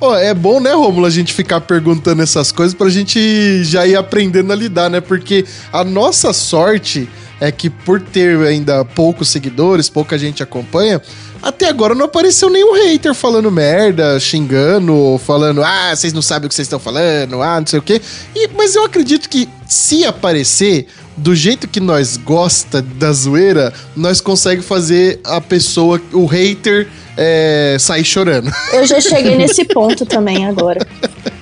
Ó, 0.00 0.14
é 0.14 0.34
bom, 0.34 0.60
né, 0.60 0.72
Rômulo, 0.72 1.06
a 1.06 1.10
gente 1.10 1.32
ficar 1.32 1.60
perguntando 1.62 2.22
essas 2.22 2.52
coisas 2.52 2.74
pra 2.74 2.88
gente 2.90 3.64
já 3.64 3.86
ir 3.86 3.96
aprendendo 3.96 4.52
a 4.52 4.56
lidar, 4.56 4.90
né? 4.90 5.00
Porque 5.00 5.46
a 5.72 5.82
nossa 5.82 6.34
sorte 6.34 7.08
é 7.40 7.50
que 7.50 7.70
por 7.70 8.00
ter 8.00 8.38
ainda 8.46 8.84
poucos 8.84 9.28
seguidores, 9.28 9.88
pouca 9.88 10.18
gente 10.18 10.42
acompanha, 10.42 11.00
até 11.42 11.68
agora 11.68 11.94
não 11.94 12.06
apareceu 12.06 12.50
nenhum 12.50 12.74
hater 12.74 13.14
falando 13.14 13.50
merda, 13.50 14.18
xingando, 14.18 15.20
falando, 15.24 15.62
ah, 15.62 15.94
vocês 15.94 16.12
não 16.12 16.22
sabem 16.22 16.46
o 16.46 16.48
que 16.48 16.54
vocês 16.54 16.66
estão 16.66 16.78
falando, 16.78 17.42
ah, 17.42 17.60
não 17.60 17.66
sei 17.66 17.78
o 17.78 17.82
quê. 17.82 18.00
E, 18.34 18.48
mas 18.56 18.74
eu 18.74 18.84
acredito 18.84 19.28
que 19.28 19.48
se 19.66 20.04
aparecer, 20.04 20.86
do 21.16 21.34
jeito 21.34 21.66
que 21.66 21.80
nós 21.80 22.16
gosta 22.16 22.82
da 22.82 23.12
zoeira, 23.12 23.72
nós 23.96 24.20
consegue 24.20 24.62
fazer 24.62 25.20
a 25.24 25.40
pessoa, 25.40 26.00
o 26.12 26.26
hater, 26.26 26.88
é, 27.16 27.76
sair 27.80 28.04
chorando. 28.04 28.52
Eu 28.72 28.86
já 28.86 29.00
cheguei 29.00 29.36
nesse 29.36 29.64
ponto 29.64 30.04
também 30.04 30.46
agora. 30.46 30.86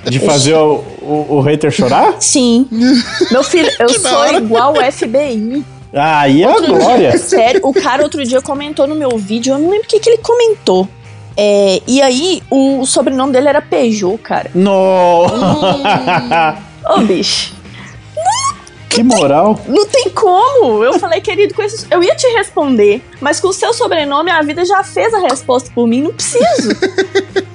De 0.08 0.20
fazer 0.20 0.54
o, 0.54 0.84
o, 1.00 1.36
o 1.36 1.40
hater 1.40 1.70
chorar? 1.70 2.16
Sim. 2.20 2.68
Meu 3.32 3.42
filho, 3.42 3.70
eu 3.80 3.86
Que 3.86 3.98
sou 3.98 4.26
igual 4.34 4.74
o 4.74 4.92
FBI. 4.92 5.64
Ah, 5.94 6.20
aí 6.20 6.42
é 6.42 6.46
a 6.46 6.50
Outro 6.50 6.66
dia, 6.66 6.78
glória. 6.78 7.18
sério, 7.18 7.60
o 7.62 7.72
cara 7.72 8.02
outro 8.02 8.24
dia 8.24 8.42
comentou 8.42 8.86
no 8.86 8.94
meu 8.94 9.16
vídeo, 9.16 9.54
eu 9.54 9.58
não 9.58 9.70
lembro 9.70 9.86
o 9.86 9.88
que, 9.88 10.00
que 10.00 10.10
ele 10.10 10.18
comentou. 10.18 10.88
É, 11.36 11.80
e 11.86 12.02
aí, 12.02 12.42
o, 12.50 12.80
o 12.80 12.86
sobrenome 12.86 13.32
dele 13.32 13.48
era 13.48 13.62
Peugeot, 13.62 14.18
cara. 14.18 14.50
No! 14.54 15.26
Ô, 16.94 16.98
bicho, 17.00 17.54
que 18.94 19.02
moral. 19.02 19.58
não 19.66 19.86
tem 19.86 20.08
como. 20.10 20.84
Eu 20.84 20.98
falei, 20.98 21.20
querido, 21.20 21.54
com 21.54 21.62
esse, 21.62 21.86
eu 21.90 22.02
ia 22.02 22.14
te 22.14 22.26
responder, 22.28 23.02
mas 23.20 23.40
com 23.40 23.48
o 23.48 23.52
seu 23.52 23.72
sobrenome, 23.74 24.30
a 24.30 24.40
vida 24.42 24.64
já 24.64 24.84
fez 24.84 25.12
a 25.12 25.18
resposta 25.18 25.70
por 25.74 25.86
mim, 25.86 26.02
não 26.02 26.12
preciso. 26.12 26.70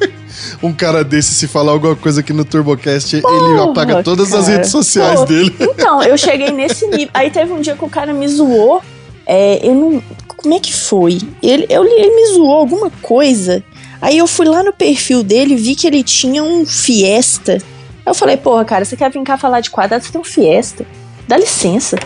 um 0.62 0.74
cara 0.74 1.04
desse, 1.04 1.34
se 1.34 1.48
falar 1.48 1.72
alguma 1.72 1.96
coisa 1.96 2.20
aqui 2.20 2.34
no 2.34 2.44
TurboCast, 2.44 3.16
ele 3.16 3.22
Porra, 3.24 3.72
apaga 3.72 4.04
todas 4.04 4.34
as 4.34 4.46
cara. 4.46 4.58
redes 4.58 4.72
sociais 4.72 5.20
Pô, 5.22 5.26
dele. 5.26 5.56
Então, 5.60 6.04
eu 6.04 6.18
cheguei 6.18 6.52
nesse 6.52 6.86
nível. 6.88 7.10
Aí 7.14 7.30
teve 7.32 7.52
um 7.52 7.62
dia 7.62 7.76
que 7.76 7.86
o 7.86 7.90
cara 7.90 8.14
me 8.14 8.28
zoou. 8.28 8.82
É, 9.26 9.66
eu 9.66 9.74
não. 9.76 10.04
Como 10.28 10.54
é 10.54 10.60
que 10.60 10.74
foi? 10.74 11.20
Ele, 11.42 11.66
eu, 11.70 11.86
ele 11.86 12.16
me 12.16 12.34
zoou 12.34 12.54
alguma 12.54 12.90
coisa. 13.02 13.64
Aí 14.02 14.18
eu 14.18 14.28
fui 14.28 14.46
lá 14.48 14.64
no 14.64 14.72
perfil 14.72 15.24
dele 15.24 15.54
e 15.54 15.58
vi 15.58 15.76
que 15.76 15.86
ele 15.86 16.04
tinha 16.04 16.42
um 16.44 16.66
Fiesta. 16.66 17.54
Aí 17.54 17.62
eu 18.08 18.14
falei, 18.14 18.38
porra, 18.38 18.64
cara, 18.66 18.86
você 18.86 18.96
quer 18.96 19.12
vir 19.12 19.22
cá 19.24 19.38
falar 19.38 19.60
de 19.60 19.70
quadrado? 19.70 20.04
Você 20.04 20.12
tem 20.12 20.20
um 20.22 20.24
Fiesta. 20.24 20.86
Dá 21.28 21.38
licença. 21.38 21.98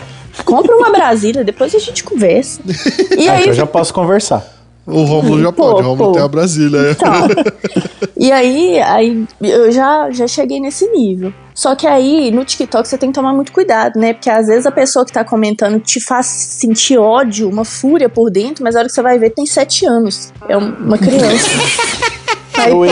Compra 0.44 0.76
uma 0.76 0.90
Brasília, 0.92 1.44
depois 1.44 1.74
a 1.74 1.78
gente 1.78 2.02
conversa. 2.04 2.60
E 3.16 3.28
Ah, 3.28 3.34
aí, 3.34 3.40
então 3.42 3.52
eu 3.52 3.54
já 3.54 3.66
posso 3.66 3.94
conversar. 3.94 4.44
O 4.86 5.02
Rômulo 5.04 5.40
já 5.42 5.52
Pô, 5.52 5.62
pode, 5.72 5.82
o 5.82 5.88
Rômulo 5.90 6.08
pô. 6.10 6.12
tem 6.14 6.22
a 6.22 6.28
Brasília. 6.28 6.78
é. 6.78 6.90
Então, 6.92 7.12
e 8.16 8.30
aí, 8.32 8.80
aí 8.80 9.24
eu 9.42 9.70
já, 9.72 10.10
já 10.10 10.26
cheguei 10.26 10.60
nesse 10.60 10.86
nível. 10.90 11.32
Só 11.54 11.74
que 11.76 11.86
aí, 11.86 12.30
no 12.32 12.44
TikTok, 12.44 12.86
você 12.88 12.98
tem 12.98 13.10
que 13.10 13.14
tomar 13.14 13.32
muito 13.32 13.52
cuidado, 13.52 13.98
né? 13.98 14.12
Porque 14.12 14.28
às 14.28 14.46
vezes 14.48 14.66
a 14.66 14.72
pessoa 14.72 15.04
que 15.06 15.12
tá 15.12 15.24
comentando 15.24 15.78
te 15.80 16.00
faz 16.00 16.26
sentir 16.26 16.98
ódio, 16.98 17.48
uma 17.48 17.64
fúria 17.64 18.08
por 18.08 18.28
dentro, 18.30 18.64
mas 18.64 18.74
a 18.74 18.80
hora 18.80 18.88
que 18.88 18.94
você 18.94 19.02
vai 19.02 19.18
ver, 19.18 19.30
tem 19.30 19.46
sete 19.46 19.86
anos. 19.86 20.32
É 20.48 20.56
um- 20.58 20.74
uma 20.74 20.98
criança. 20.98 21.48
Aí, 22.56 22.70
pô. 22.70 22.84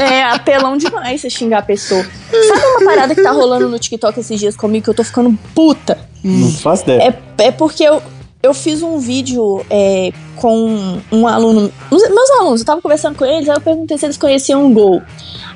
É 0.00 0.22
apelão 0.24 0.76
demais 0.76 1.20
você 1.20 1.30
xingar 1.30 1.58
a 1.58 1.62
pessoa. 1.62 2.04
Sabe 2.30 2.60
uma 2.76 2.84
parada 2.84 3.14
que 3.14 3.22
tá 3.22 3.30
rolando 3.30 3.68
no 3.68 3.78
TikTok 3.78 4.20
esses 4.20 4.38
dias 4.38 4.56
comigo 4.56 4.84
que 4.84 4.90
eu 4.90 4.94
tô 4.94 5.02
ficando 5.02 5.36
puta? 5.54 5.98
Não 6.22 6.50
faço 6.52 6.82
ideia. 6.84 7.16
É, 7.38 7.44
é 7.46 7.50
porque 7.52 7.82
eu, 7.84 8.02
eu 8.46 8.54
fiz 8.54 8.82
um 8.82 8.98
vídeo 8.98 9.64
é, 9.68 10.10
com 10.36 10.98
um 11.12 11.26
aluno. 11.26 11.70
Meus 11.90 12.30
alunos, 12.38 12.60
eu 12.60 12.66
tava 12.66 12.80
conversando 12.80 13.16
com 13.16 13.24
eles, 13.24 13.48
aí 13.48 13.56
eu 13.56 13.60
perguntei 13.60 13.98
se 13.98 14.06
eles 14.06 14.16
conheciam 14.16 14.64
um 14.64 14.72
Gol. 14.72 15.02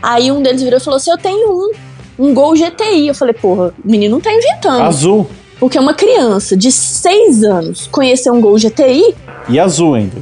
Aí 0.02 0.30
um 0.32 0.42
deles 0.42 0.62
virou 0.62 0.78
e 0.78 0.82
falou 0.82 0.96
assim: 0.98 1.10
Eu 1.10 1.18
tenho 1.18 1.48
um, 1.50 1.70
um 2.26 2.34
Gol 2.34 2.54
GTI. 2.54 3.08
Eu 3.08 3.14
falei, 3.14 3.34
porra, 3.34 3.74
o 3.84 3.90
menino 3.90 4.14
não 4.16 4.20
tá 4.20 4.32
inventando. 4.32 4.82
Azul. 4.82 5.26
Porque 5.58 5.78
uma 5.78 5.92
criança 5.92 6.56
de 6.56 6.72
6 6.72 7.44
anos 7.44 7.86
conhecer 7.88 8.30
um 8.30 8.40
Gol 8.40 8.56
GTI 8.58 9.14
E 9.48 9.60
azul 9.60 9.94
ainda. 9.94 10.16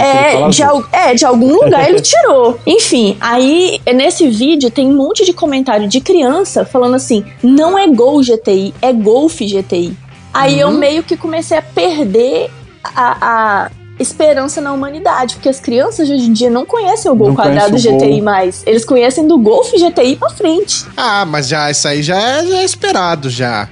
É 0.00 0.48
de, 0.48 0.62
al- 0.62 0.84
é, 0.92 1.14
de 1.14 1.24
algum 1.24 1.54
lugar 1.64 1.88
ele 1.88 2.00
tirou. 2.00 2.58
Enfim, 2.66 3.16
aí 3.20 3.80
nesse 3.94 4.28
vídeo 4.28 4.70
tem 4.70 4.88
um 4.88 4.96
monte 4.96 5.24
de 5.24 5.32
comentário 5.32 5.88
de 5.88 6.00
criança 6.00 6.64
falando 6.64 6.94
assim: 6.96 7.24
não 7.42 7.78
é 7.78 7.86
Gol 7.88 8.20
GTI, 8.22 8.74
é 8.82 8.92
Golf 8.92 9.40
GTI. 9.40 9.96
Aí 10.34 10.58
eu 10.58 10.70
meio 10.72 11.02
que 11.04 11.16
comecei 11.16 11.56
a 11.56 11.62
perder 11.62 12.50
a, 12.82 13.16
a 13.20 13.70
esperança 13.98 14.60
na 14.60 14.72
humanidade, 14.72 15.36
porque 15.36 15.48
as 15.48 15.60
crianças 15.60 16.10
hoje 16.10 16.24
em 16.24 16.32
dia 16.32 16.50
não 16.50 16.66
conhecem 16.66 17.10
o 17.10 17.14
Gol 17.14 17.28
Não 17.28 17.36
quadrado 17.36 17.76
o 17.76 17.80
Gol. 17.82 17.98
GTI 17.98 18.20
mais. 18.20 18.62
Eles 18.66 18.84
conhecem 18.84 19.26
do 19.26 19.38
Golf 19.38 19.70
GTI 19.70 20.16
pra 20.16 20.30
frente. 20.30 20.84
Ah, 20.96 21.24
mas 21.24 21.46
já 21.48 21.70
isso 21.70 21.86
aí 21.86 22.02
já 22.02 22.18
é, 22.20 22.46
já 22.46 22.56
é 22.58 22.64
esperado 22.64 23.30
já. 23.30 23.68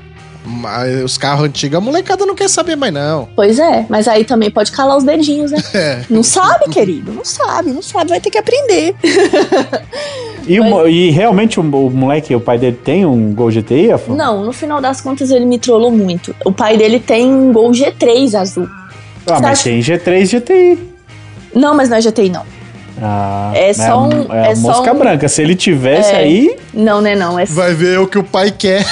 Os 1.05 1.17
carros 1.17 1.45
antigos, 1.47 1.79
a 1.79 1.81
molecada 1.81 2.27
não 2.27 2.35
quer 2.35 2.49
saber 2.49 2.75
mais, 2.75 2.93
não. 2.93 3.29
Pois 3.37 3.61
é, 3.61 3.87
mas 3.89 4.09
aí 4.09 4.25
também 4.25 4.51
pode 4.51 4.73
calar 4.73 4.97
os 4.97 5.05
dedinhos, 5.05 5.53
né? 5.53 5.59
É. 5.75 6.05
Não 6.11 6.23
sabe, 6.23 6.69
querido? 6.69 7.13
Não 7.13 7.25
sabe, 7.25 7.71
não 7.71 7.83
sabe, 7.83 8.11
vai 8.11 8.21
ter 8.21 8.31
que 8.31 8.39
aprender. 8.39 8.95
E, 10.47 10.59
o 10.61 10.89
e 10.89 11.11
realmente 11.11 11.59
o, 11.61 11.63
o 11.63 11.91
moleque, 11.91 12.35
o 12.35 12.41
pai 12.41 12.59
dele 12.59 12.79
tem 12.85 13.07
um 13.07 13.33
Gol 13.33 13.51
GTI, 13.51 13.93
Afonso? 13.93 14.17
Não, 14.19 14.45
no 14.45 14.53
final 14.53 14.81
das 14.81 15.01
contas 15.01 15.31
ele 15.31 15.45
me 15.47 15.59
trollou 15.59 15.91
muito. 15.91 16.35
O 16.45 16.53
pai 16.53 16.77
dele 16.77 16.99
tem 16.99 17.33
um 17.33 17.53
Gol 17.53 17.71
G3 17.71 18.35
azul. 18.39 18.69
Ah, 19.27 19.39
mas 19.41 19.61
Você 19.61 19.71
tem 19.71 19.81
G3 19.81 20.27
GTI. 20.41 20.79
Não, 21.55 21.75
mas 21.75 21.89
não 21.89 21.97
é 21.97 22.01
GTI, 22.01 22.29
não. 22.31 22.43
Ah, 23.01 23.53
É 23.55 23.69
mas 23.69 23.77
só 23.79 24.03
um- 24.09 24.33
É, 24.33 24.41
a 24.49 24.51
é 24.51 24.55
só 24.55 24.61
mosca 24.63 24.93
um- 24.93 24.99
branca. 24.99 25.29
Se 25.29 25.43
ele 25.43 25.55
tivesse 25.55 26.13
É. 26.13 26.17
aí. 26.19 26.57
Não, 26.75 27.01
né, 27.01 27.15
não. 27.15 27.39
É... 27.39 27.45
Vai 27.45 27.73
ver 27.75 27.99
o 28.01 28.07
que 28.07 28.19
o 28.19 28.25
pai 28.25 28.51
quer. 28.51 28.85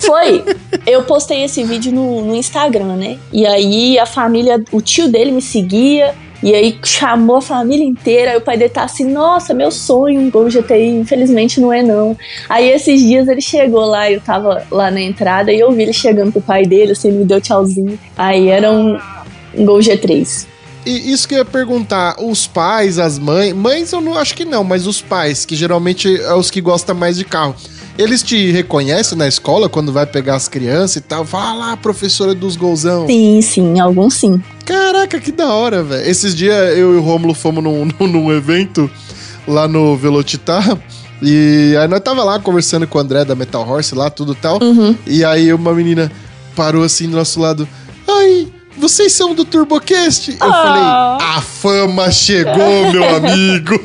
Foi. 0.00 0.44
Eu 0.86 1.02
postei 1.04 1.44
esse 1.44 1.62
vídeo 1.62 1.92
no, 1.92 2.22
no 2.24 2.34
Instagram, 2.34 2.96
né? 2.96 3.18
E 3.32 3.46
aí 3.46 3.98
a 3.98 4.06
família, 4.06 4.62
o 4.72 4.80
tio 4.80 5.08
dele 5.08 5.30
me 5.30 5.42
seguia. 5.42 6.14
E 6.42 6.54
aí 6.54 6.78
chamou 6.82 7.36
a 7.36 7.42
família 7.42 7.84
inteira. 7.84 8.32
Aí 8.32 8.36
o 8.36 8.40
pai 8.40 8.56
dele 8.56 8.70
tá 8.70 8.84
assim: 8.84 9.04
Nossa, 9.04 9.52
meu 9.52 9.70
sonho, 9.70 10.20
um 10.20 10.30
Gol 10.30 10.48
GTI. 10.48 10.88
Infelizmente 10.88 11.60
não 11.60 11.72
é, 11.72 11.82
não. 11.82 12.16
Aí 12.48 12.70
esses 12.70 13.00
dias 13.00 13.28
ele 13.28 13.40
chegou 13.40 13.84
lá, 13.84 14.10
eu 14.10 14.20
tava 14.20 14.66
lá 14.70 14.90
na 14.90 15.00
entrada. 15.00 15.52
E 15.52 15.60
eu 15.60 15.70
vi 15.72 15.82
ele 15.82 15.92
chegando 15.92 16.32
com 16.32 16.38
o 16.38 16.42
pai 16.42 16.64
dele, 16.64 16.92
assim, 16.92 17.08
ele 17.08 17.18
me 17.18 17.24
deu 17.24 17.40
tchauzinho. 17.40 17.98
Aí 18.16 18.48
era 18.48 18.70
um, 18.70 18.98
um 19.54 19.64
Gol 19.64 19.78
G3. 19.80 20.46
E 20.84 21.12
isso 21.12 21.28
que 21.28 21.34
eu 21.34 21.38
ia 21.38 21.44
perguntar, 21.44 22.16
os 22.18 22.46
pais, 22.46 22.98
as 22.98 23.18
mães, 23.18 23.52
mães 23.52 23.92
eu 23.92 24.00
não 24.00 24.16
acho 24.16 24.34
que 24.34 24.46
não, 24.46 24.64
mas 24.64 24.86
os 24.86 25.02
pais, 25.02 25.44
que 25.44 25.54
geralmente 25.54 26.16
é 26.22 26.32
os 26.32 26.50
que 26.50 26.58
gostam 26.58 26.94
mais 26.94 27.18
de 27.18 27.24
carro, 27.24 27.54
eles 27.98 28.22
te 28.22 28.50
reconhecem 28.50 29.16
na 29.18 29.28
escola 29.28 29.68
quando 29.68 29.92
vai 29.92 30.06
pegar 30.06 30.36
as 30.36 30.48
crianças 30.48 30.96
e 30.96 31.00
tal? 31.02 31.24
Fala 31.26 31.52
lá, 31.52 31.76
professora 31.76 32.34
dos 32.34 32.56
golzão. 32.56 33.06
Sim, 33.06 33.42
sim, 33.42 33.78
alguns 33.78 34.14
sim. 34.14 34.42
Caraca, 34.70 35.18
que 35.18 35.32
da 35.32 35.52
hora, 35.52 35.82
velho. 35.82 36.08
Esses 36.08 36.32
dias 36.32 36.78
eu 36.78 36.94
e 36.94 36.96
o 36.96 37.00
Rômulo 37.00 37.34
fomos 37.34 37.64
num, 37.64 37.88
num, 37.98 38.06
num 38.06 38.32
evento 38.32 38.88
lá 39.46 39.66
no 39.66 39.96
Velocitar. 39.96 40.78
E 41.20 41.74
aí 41.78 41.88
nós 41.88 42.00
tava 42.00 42.22
lá 42.22 42.38
conversando 42.38 42.86
com 42.86 42.96
o 42.96 43.00
André 43.00 43.24
da 43.24 43.34
Metal 43.34 43.68
Horse 43.68 43.96
lá, 43.96 44.08
tudo 44.08 44.32
tal. 44.32 44.62
Uhum. 44.62 44.96
E 45.06 45.24
aí 45.24 45.52
uma 45.52 45.74
menina 45.74 46.10
parou 46.54 46.84
assim 46.84 47.10
do 47.10 47.16
nosso 47.16 47.40
lado. 47.40 47.68
Ai, 48.08 48.46
vocês 48.80 49.12
são 49.12 49.34
do 49.34 49.44
TurboCast? 49.44 50.30
Eu 50.32 50.36
Ah. 50.40 50.52
falei, 50.62 51.28
a 51.36 51.40
fama 51.40 52.10
chegou, 52.10 52.90
meu 52.92 53.04
amigo. 53.16 53.80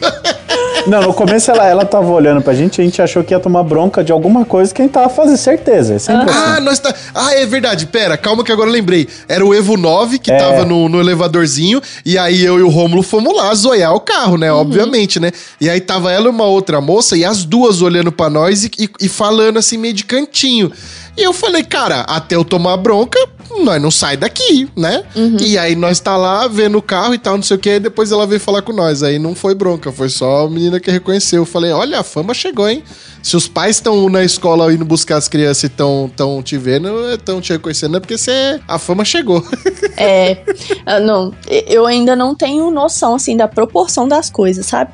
Não, 0.88 1.02
no 1.02 1.14
começo 1.16 1.50
ela, 1.50 1.66
ela 1.68 1.84
tava 1.84 2.12
olhando 2.12 2.42
pra 2.44 2.54
gente 2.54 2.80
a 2.80 2.84
gente 2.84 3.02
achou 3.02 3.24
que 3.24 3.34
ia 3.34 3.40
tomar 3.40 3.64
bronca 3.64 4.04
de 4.04 4.12
alguma 4.12 4.46
coisa 4.46 4.72
que 4.72 4.82
a 4.82 4.86
gente 4.86 4.94
tava 4.94 5.10
fazendo, 5.10 5.38
certeza. 5.38 5.96
É 5.96 6.00
sempre 6.00 6.30
ah, 6.32 6.54
assim. 6.54 6.62
nós 6.64 6.78
tá. 6.80 6.94
Ah, 7.14 7.34
é 7.34 7.44
verdade. 7.46 7.88
Pera, 7.88 8.16
calma 8.18 8.44
que 8.44 8.52
agora 8.52 8.70
eu 8.70 8.74
lembrei. 8.74 9.08
Era 9.28 9.44
o 9.44 9.52
Evo 9.54 9.78
9 9.78 10.20
que 10.20 10.32
É. 10.32 10.38
tava 10.38 10.64
no, 10.64 10.88
no 10.88 11.00
elevadorzinho. 11.00 11.82
E 12.06 12.20
aí 12.20 12.44
eu 12.46 12.60
e 12.60 12.62
o 12.62 12.70
Rômulo 12.70 13.02
fomos 13.02 13.36
lá 13.36 13.54
zoiar 13.56 13.96
o 13.96 14.00
carro, 14.00 14.38
né? 14.38 14.52
Obviamente, 14.52 15.20
né? 15.20 15.32
E 15.60 15.68
aí 15.70 15.82
tava 15.82 16.12
ela 16.12 16.28
e 16.28 16.30
uma 16.30 16.46
outra 16.46 16.80
moça 16.80 17.18
e 17.18 17.26
as 17.26 17.44
duas 17.46 17.82
olhando 17.82 18.12
pra 18.12 18.30
nós 18.30 18.64
e, 18.66 18.72
e- 18.78 18.90
e 19.02 19.10
falando 19.10 19.58
assim 19.58 19.78
meio 19.78 19.94
de 19.94 20.06
cantinho. 20.06 20.72
E 21.18 21.24
eu 21.24 21.34
falei, 21.34 21.64
cara, 21.64 22.02
até 22.02 22.36
eu 22.36 22.44
tomar 22.44 22.78
bronca, 22.78 23.18
nós 23.64 23.82
não 23.82 23.92
sai 23.92 24.18
daqui, 24.18 24.70
né? 24.76 25.04
E 25.42 25.58
aí 25.58 25.76
nós 25.76 26.00
tá 26.00 26.18
lá 26.18 26.48
vendo 26.48 26.78
o 26.78 26.82
carro 26.82 27.14
e 27.14 27.18
tal, 27.18 27.36
não 27.36 27.44
sei 27.44 27.56
o 27.56 27.60
que, 27.60 27.70
e 27.70 27.80
depois 27.80 28.12
ela 28.12 28.28
veio 28.28 28.40
falar 28.40 28.62
com 28.62 28.74
nós. 28.74 29.02
Aí 29.02 29.18
não 29.18 29.34
foi 29.34 29.56
bronca, 29.56 29.92
foi 29.92 30.10
só 30.10 30.46
a 30.46 30.50
menina 30.50 30.80
que 30.80 30.92
reconheceu. 30.92 31.44
Eu 31.44 31.46
falei, 31.46 31.72
olha, 31.72 32.00
a 32.00 32.04
fama 32.04 32.34
chegou, 32.34 32.68
hein? 32.68 32.84
Se 33.24 33.36
os 33.36 33.48
pais 33.48 33.78
estão 33.78 34.10
na 34.10 34.24
escola 34.24 34.72
indo 34.74 34.86
buscar 34.86 35.18
as 35.18 35.28
crianças 35.28 35.64
e 35.64 35.68
estão 35.68 36.12
tão 36.16 36.44
te 36.44 36.58
vendo, 36.58 36.88
estão 37.12 37.42
te 37.42 37.54
reconhecendo, 37.54 37.98
é 37.98 38.00
porque 38.00 38.18
você, 38.18 38.60
a 38.68 38.78
fama 38.78 39.06
chegou. 39.06 39.44
É, 39.98 40.44
ah, 40.86 41.00
não, 41.00 41.34
eu 41.48 41.86
ainda 41.86 42.18
não 42.18 42.36
tenho 42.36 42.70
noção, 42.70 43.16
assim, 43.16 43.38
da 43.38 43.48
proporção 43.48 44.06
das 44.06 44.30
coisas, 44.30 44.66
sabe? 44.66 44.92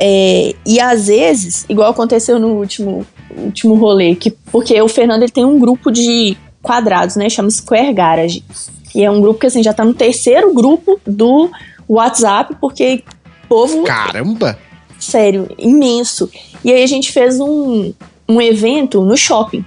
É, 0.00 0.54
e 0.64 0.80
às 0.80 1.06
vezes, 1.08 1.66
igual 1.68 1.90
aconteceu 1.90 2.38
no 2.38 2.48
último, 2.54 3.06
último 3.36 3.74
rolê, 3.74 4.14
que, 4.14 4.30
porque 4.30 4.80
o 4.80 4.88
Fernando 4.88 5.22
ele 5.22 5.32
tem 5.32 5.44
um 5.44 5.58
grupo 5.58 5.90
de 5.90 6.36
quadrados, 6.62 7.16
né? 7.16 7.28
Chama 7.28 7.50
Square 7.50 7.92
Garage. 7.92 8.44
E 8.94 9.02
é 9.02 9.10
um 9.10 9.20
grupo 9.20 9.40
que, 9.40 9.46
assim, 9.46 9.62
já 9.62 9.72
tá 9.72 9.84
no 9.84 9.94
terceiro 9.94 10.52
grupo 10.52 11.00
do 11.06 11.50
WhatsApp, 11.88 12.56
porque 12.60 13.02
povo 13.48 13.82
Caramba! 13.84 14.58
sério, 14.98 15.48
imenso. 15.58 16.30
E 16.64 16.72
aí 16.72 16.82
a 16.82 16.86
gente 16.86 17.10
fez 17.10 17.40
um, 17.40 17.92
um 18.28 18.40
evento 18.40 19.02
no 19.02 19.16
shopping. 19.16 19.64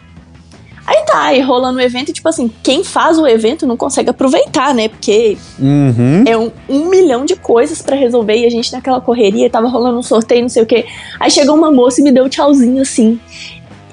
Aí 0.88 1.04
tá, 1.08 1.24
aí 1.24 1.42
rolando 1.42 1.80
o 1.80 1.82
evento, 1.82 2.10
e 2.10 2.14
tipo 2.14 2.30
assim, 2.30 2.50
quem 2.62 2.84
faz 2.84 3.18
o 3.18 3.26
evento 3.26 3.66
não 3.66 3.76
consegue 3.76 4.12
aproveitar, 4.12 4.72
né? 4.74 4.88
Porque 4.88 5.36
Uhum. 5.60 6.24
é 6.28 6.38
um, 6.38 6.52
um 6.70 6.90
milhão 6.90 7.26
de 7.26 7.36
coisas 7.36 7.82
pra 7.82 7.96
resolver 7.96 8.38
e 8.38 8.46
a 8.46 8.50
gente 8.52 8.72
naquela 8.72 9.02
correria, 9.02 9.50
tava 9.50 9.68
rolando 9.68 9.98
um 9.98 10.04
sorteio, 10.04 10.44
não 10.44 10.50
sei 10.50 10.62
o 10.62 10.66
quê. 10.66 10.86
Aí 11.20 11.32
chegou 11.32 11.56
uma 11.56 11.72
moça 11.72 12.02
e 12.02 12.04
me 12.04 12.12
deu 12.12 12.26
um 12.26 12.30
tchauzinho 12.30 12.84
assim. 12.84 13.20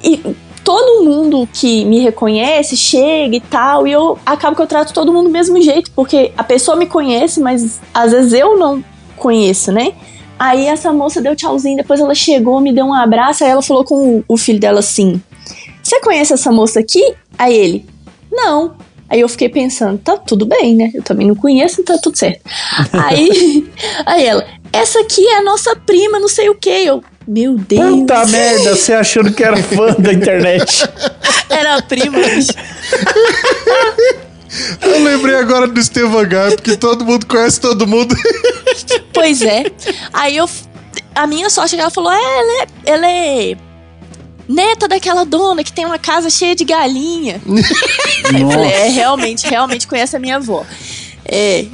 E 0.03 0.21
todo 0.65 1.05
mundo 1.05 1.49
que 1.53 1.85
me 1.85 2.01
reconhece 2.01 2.77
chega 2.77 3.37
e 3.37 3.41
tal, 3.41 3.87
e 3.87 3.93
eu 3.93 4.19
acabo 4.25 4.57
que 4.57 4.63
eu 4.63 4.67
trato 4.67 4.93
todo 4.93 5.13
mundo 5.13 5.27
do 5.27 5.33
mesmo 5.33 5.61
jeito, 5.61 5.91
porque 5.93 6.33
a 6.37 6.45
pessoa 6.45 6.77
me 6.77 6.87
conhece, 6.87 7.41
mas 7.41 7.81
às 7.93 8.13
vezes 8.13 8.33
eu 8.33 8.57
não 8.57 8.83
conheço, 9.17 9.71
né? 9.73 9.93
Aí 10.39 10.67
essa 10.67 10.93
moça 10.93 11.21
deu 11.21 11.37
tchauzinho, 11.37 11.77
depois 11.77 12.01
ela 12.01 12.15
chegou, 12.15 12.61
me 12.61 12.73
deu 12.73 12.85
um 12.85 12.95
abraço, 12.95 13.45
aí 13.45 13.51
ela 13.51 13.63
falou 13.63 13.85
com 13.85 14.25
o, 14.27 14.37
filho 14.37 14.59
dela 14.59 14.81
assim: 14.81 15.23
Você 15.83 16.01
conhece 16.01 16.33
essa 16.33 16.51
moça 16.51 16.81
aqui? 16.81 17.15
Aí 17.39 17.55
ele: 17.55 17.87
Não. 18.31 18.75
Aí 19.09 19.21
eu 19.21 19.29
fiquei 19.29 19.51
pensando, 19.51 19.99
tá 19.99 20.17
tudo 20.17 20.47
bem, 20.47 20.75
né? 20.75 20.91
Eu 20.95 21.03
também 21.03 21.27
não 21.27 21.35
conheço, 21.35 21.83
então 21.83 21.95
tá 21.95 22.03
tudo 22.03 22.17
certo. 22.17 22.41
aí, 22.95 23.71
aí 24.07 24.25
ela, 24.25 24.47
essa 24.73 25.01
aqui 25.01 25.25
é 25.29 25.37
a 25.37 25.43
nossa 25.43 25.77
prima, 25.77 26.19
não 26.19 26.29
sei 26.29 26.49
o 26.49 26.55
que. 26.55 26.71
Eu, 26.71 27.05
meu 27.27 27.57
Deus. 27.57 28.01
Puta 28.01 28.27
merda, 28.27 28.77
você 28.77 28.93
achando 28.93 29.33
que 29.33 29.43
era 29.43 29.57
fã 29.57 29.95
da 29.99 30.13
internet. 30.13 30.87
Era 31.49 31.77
a 31.77 31.83
prima. 31.83 32.19
Eu 34.81 35.03
lembrei 35.03 35.37
agora 35.37 35.67
do 35.67 35.81
Estevam 35.81 36.29
Gai, 36.29 36.51
porque 36.53 36.77
todo 36.77 37.05
mundo 37.05 37.27
conhece 37.27 37.61
todo 37.61 37.87
mundo. 37.87 38.15
pois 39.13 39.41
é. 39.41 39.65
Aí 40.13 40.37
eu. 40.37 40.49
A 41.15 41.27
minha 41.27 41.49
sorte 41.49 41.75
que 41.75 41.81
ela 41.81 41.91
falou: 41.91 42.13
é, 42.13 42.17
ela, 42.17 42.63
é, 42.63 42.67
ela 42.85 43.11
é 43.11 43.57
neta 44.47 44.87
daquela 44.87 45.25
dona 45.25 45.65
que 45.65 45.73
tem 45.73 45.87
uma 45.87 45.99
casa 45.99 46.29
cheia 46.29 46.55
de 46.55 46.65
galinha. 46.65 47.41
Aí 48.33 48.43
eu 48.43 48.51
falei: 48.51 48.71
é, 48.71 48.89
realmente, 48.89 49.49
realmente 49.49 49.87
conhece 49.87 50.17
a 50.17 50.19
minha 50.19 50.37
avó. 50.37 50.67
É. 51.25 51.65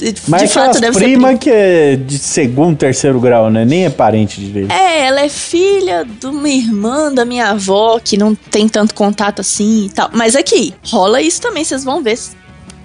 De, 0.00 0.14
Mas 0.28 0.42
de 0.42 0.48
fato, 0.48 0.80
deve 0.80 0.94
ser 0.94 1.04
prima 1.04 1.28
prima. 1.28 1.38
que 1.38 1.50
é 1.50 1.94
de 1.94 2.18
segundo, 2.18 2.74
terceiro 2.76 3.20
grau, 3.20 3.50
né? 3.50 3.66
Nem 3.66 3.84
é 3.84 3.90
parente 3.90 4.40
direito. 4.40 4.72
É, 4.72 5.06
ela 5.06 5.20
é 5.20 5.28
filha 5.28 6.04
de 6.04 6.26
uma 6.26 6.48
irmã 6.48 7.12
da 7.12 7.24
minha 7.24 7.50
avó 7.50 8.00
que 8.02 8.16
não 8.16 8.34
tem 8.34 8.66
tanto 8.66 8.94
contato 8.94 9.40
assim 9.40 9.86
e 9.86 9.90
tal. 9.90 10.08
Mas 10.14 10.34
aqui, 10.34 10.72
rola 10.86 11.20
isso 11.20 11.42
também, 11.42 11.62
vocês 11.62 11.84
vão 11.84 12.02
ver 12.02 12.18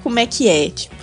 como 0.03 0.19
é 0.19 0.25
que 0.25 0.49
é. 0.49 0.69
Tipo, 0.69 0.93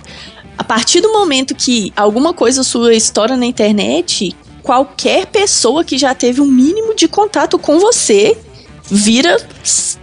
a 0.55 0.63
partir 0.63 1.01
do 1.01 1.11
momento 1.11 1.55
que 1.55 1.91
alguma 1.95 2.31
coisa 2.31 2.61
sua 2.61 2.93
estoura 2.93 3.35
na 3.35 3.47
internet, 3.47 4.35
qualquer 4.61 5.25
pessoa 5.25 5.83
que 5.83 5.97
já 5.97 6.13
teve 6.13 6.41
um 6.41 6.45
mínimo 6.45 6.95
de 6.95 7.07
contato 7.07 7.57
com 7.57 7.79
você 7.79 8.37
vira. 8.83 9.37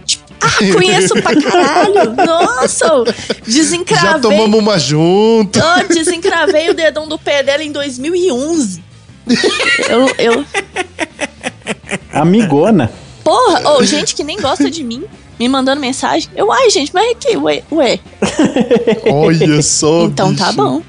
Tipo, 0.05 0.20
ah, 0.41 0.73
conheço 0.73 1.13
pra 1.21 1.39
caralho! 1.39 2.15
Nossa! 2.15 3.03
Desencravei. 3.45 4.09
Já 4.09 4.19
tomamos 4.19 4.59
uma 4.59 4.79
junto. 4.79 5.59
Oh, 5.59 5.93
desencravei 5.93 6.69
o 6.69 6.73
dedão 6.73 7.07
do 7.07 7.17
pé 7.17 7.43
dela 7.43 7.63
em 7.63 7.71
2011. 7.71 8.83
Eu, 9.89 10.15
eu. 10.17 10.45
Amigona. 12.13 12.91
Porra, 13.23 13.69
ou 13.71 13.83
gente 13.83 14.15
que 14.15 14.23
nem 14.23 14.39
gosta 14.39 14.69
de 14.69 14.83
mim. 14.83 15.03
Me 15.39 15.47
mandando 15.47 15.81
mensagem. 15.81 16.29
Eu, 16.35 16.51
ai, 16.51 16.69
gente, 16.69 16.93
mas 16.93 17.11
é 17.11 17.15
que, 17.15 17.35
ué, 17.37 17.63
ué. 17.71 17.99
Olha 19.11 19.61
só. 19.61 20.03
Então 20.03 20.35
tá 20.35 20.47
bicho. 20.47 20.57
bom. 20.57 20.81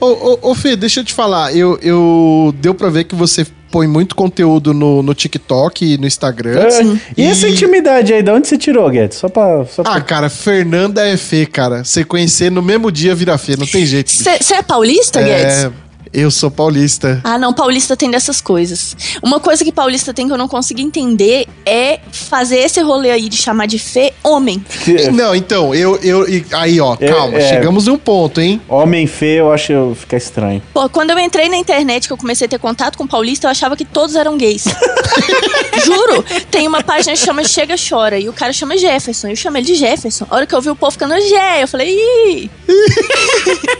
Ô, 0.00 0.06
ô, 0.06 0.38
ô, 0.50 0.54
Fê, 0.54 0.76
deixa 0.76 1.00
eu 1.00 1.04
te 1.04 1.12
falar. 1.12 1.54
Eu, 1.54 1.78
eu 1.80 2.54
deu 2.58 2.74
pra 2.74 2.88
ver 2.88 3.04
que 3.04 3.14
você 3.14 3.46
põe 3.70 3.86
muito 3.86 4.14
conteúdo 4.14 4.72
no, 4.72 5.02
no 5.02 5.14
TikTok 5.14 5.84
e 5.94 5.98
no 5.98 6.06
Instagram. 6.06 6.60
Ah, 6.60 6.98
e 7.16 7.24
essa 7.24 7.48
E- 7.48 7.52
intimidade 7.52 8.12
aí, 8.12 8.22
de 8.22 8.30
onde 8.30 8.48
você 8.48 8.56
tirou, 8.58 8.88
Guedes? 8.90 9.18
Só 9.18 9.28
pra. 9.28 9.64
Só 9.66 9.82
pra... 9.82 9.94
Ah, 9.94 10.00
cara, 10.00 10.28
Fernanda 10.28 11.06
é 11.06 11.16
Fê, 11.16 11.46
cara. 11.46 11.84
Você 11.84 12.04
conhecer 12.04 12.50
no 12.50 12.62
mesmo 12.62 12.90
dia 12.90 13.14
vira 13.14 13.36
Fê, 13.38 13.56
não 13.56 13.66
tem 13.66 13.84
jeito. 13.86 14.10
Você 14.12 14.54
é 14.54 14.62
paulista, 14.62 15.20
Guedes? 15.22 15.70
É, 16.16 16.20
eu 16.20 16.30
sou 16.30 16.50
paulista. 16.50 17.20
Ah, 17.22 17.38
não, 17.38 17.52
paulista 17.52 17.96
tem 17.96 18.10
dessas 18.10 18.40
coisas. 18.40 18.96
Uma 19.22 19.38
coisa 19.38 19.64
que 19.64 19.70
paulista 19.70 20.14
tem 20.14 20.26
que 20.26 20.32
eu 20.32 20.38
não 20.38 20.48
consigo 20.48 20.80
entender 20.80 21.46
é 21.64 22.00
fazer 22.10 22.58
esse 22.58 22.80
rolê 22.80 23.10
aí 23.10 23.28
de 23.28 23.36
chamar 23.36 23.66
de 23.66 23.78
fê 23.78 24.12
homem. 24.22 24.64
Não, 25.12 25.34
então, 25.34 25.74
eu, 25.74 25.96
eu. 26.02 26.26
Aí, 26.52 26.80
ó, 26.80 26.96
É, 26.98 27.08
calma, 27.08 27.38
é. 27.38 27.48
chegamos 27.48 27.86
num 27.86 27.98
ponto, 27.98 28.40
hein? 28.40 28.60
Homem 28.68 29.06
feio, 29.06 29.40
eu 29.40 29.52
acho 29.52 29.66
que 29.66 30.00
fica 30.00 30.16
estranho. 30.16 30.62
Pô, 30.72 30.88
quando 30.88 31.10
eu 31.10 31.18
entrei 31.18 31.48
na 31.48 31.56
internet, 31.56 32.06
que 32.06 32.12
eu 32.12 32.16
comecei 32.16 32.46
a 32.46 32.48
ter 32.48 32.58
contato 32.58 32.96
com 32.96 33.06
paulista, 33.06 33.46
eu 33.46 33.50
achava 33.50 33.76
que 33.76 33.84
todos 33.84 34.16
eram 34.16 34.36
gays. 34.36 34.64
Juro, 35.84 36.24
tem 36.50 36.66
uma 36.66 36.82
página 36.82 37.12
que 37.12 37.18
chama 37.18 37.44
Chega 37.44 37.74
Chora 37.76 38.18
e 38.18 38.28
o 38.28 38.32
cara 38.32 38.52
chama 38.52 38.76
Jefferson. 38.76 39.28
Eu 39.28 39.36
chamo 39.36 39.58
ele 39.58 39.66
de 39.66 39.74
Jefferson. 39.74 40.26
A 40.30 40.36
hora 40.36 40.46
que 40.46 40.54
eu 40.54 40.60
vi 40.60 40.70
o 40.70 40.76
povo 40.76 40.92
ficando 40.92 41.14
Gé, 41.20 41.62
eu 41.62 41.68
falei, 41.68 41.94
ih, 41.94 42.50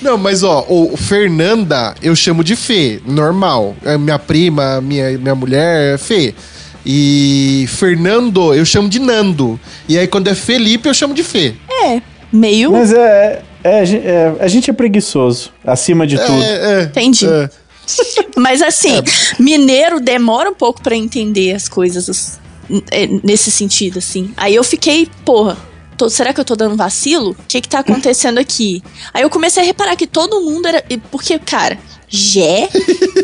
Não, 0.00 0.18
mas 0.18 0.42
ó, 0.42 0.64
o 0.68 0.92
o 0.92 0.96
Fernanda 1.36 1.94
eu 2.02 2.14
chamo 2.14 2.44
de 2.44 2.54
Fê, 2.54 3.00
normal. 3.06 3.74
É 3.84 3.96
minha 3.96 4.18
prima, 4.18 4.80
minha, 4.82 5.16
minha 5.18 5.34
mulher 5.34 5.94
é 5.94 5.98
Fê. 5.98 6.34
E 6.84 7.64
Fernando 7.68 8.52
eu 8.54 8.64
chamo 8.66 8.88
de 8.88 8.98
Nando. 8.98 9.58
E 9.88 9.98
aí 9.98 10.06
quando 10.06 10.28
é 10.28 10.34
Felipe 10.34 10.88
eu 10.88 10.94
chamo 10.94 11.14
de 11.14 11.22
Fê. 11.22 11.54
é, 11.84 12.02
meio. 12.32 12.72
Mas 12.72 12.92
é. 12.92 13.42
é, 13.64 13.80
a 13.80 13.84
gen- 13.84 14.02
é, 14.04 14.34
a 14.40 14.48
gente 14.48 14.68
é 14.70 14.72
preguiçoso, 14.74 15.50
acima 15.64 16.06
de 16.06 16.18
tudo. 16.18 16.42
É, 16.42 16.80
é. 16.80 16.82
Entendi. 16.84 17.26
É. 17.26 17.48
Mas 18.36 18.60
assim, 18.62 19.02
mineiro 19.38 20.00
demora 20.00 20.50
um 20.50 20.54
pouco 20.54 20.82
pra 20.82 20.94
entender 20.94 21.52
as 21.54 21.68
coisas 21.68 22.08
as- 22.10 22.40
é, 22.90 23.06
nesse 23.24 23.50
sentido, 23.50 23.98
assim. 23.98 24.30
Aí 24.36 24.54
eu 24.54 24.62
fiquei, 24.64 25.08
porra, 25.24 25.56
tô- 25.96 26.08
será 26.10 26.32
que 26.32 26.40
eu 26.40 26.44
tô 26.44 26.54
dando 26.56 26.76
vacilo? 26.76 27.30
O 27.30 27.36
que 27.48 27.60
que 27.60 27.68
tá 27.68 27.80
acontecendo 27.80 28.38
aqui? 28.38 28.82
Aí 29.12 29.22
eu 29.22 29.30
comecei 29.30 29.62
a 29.62 29.66
reparar 29.66 29.96
que 29.96 30.06
todo 30.06 30.40
mundo 30.40 30.66
era. 30.68 30.84
e- 30.90 30.98
Porque, 30.98 31.38
cara, 31.38 31.78
Jé. 32.08 32.68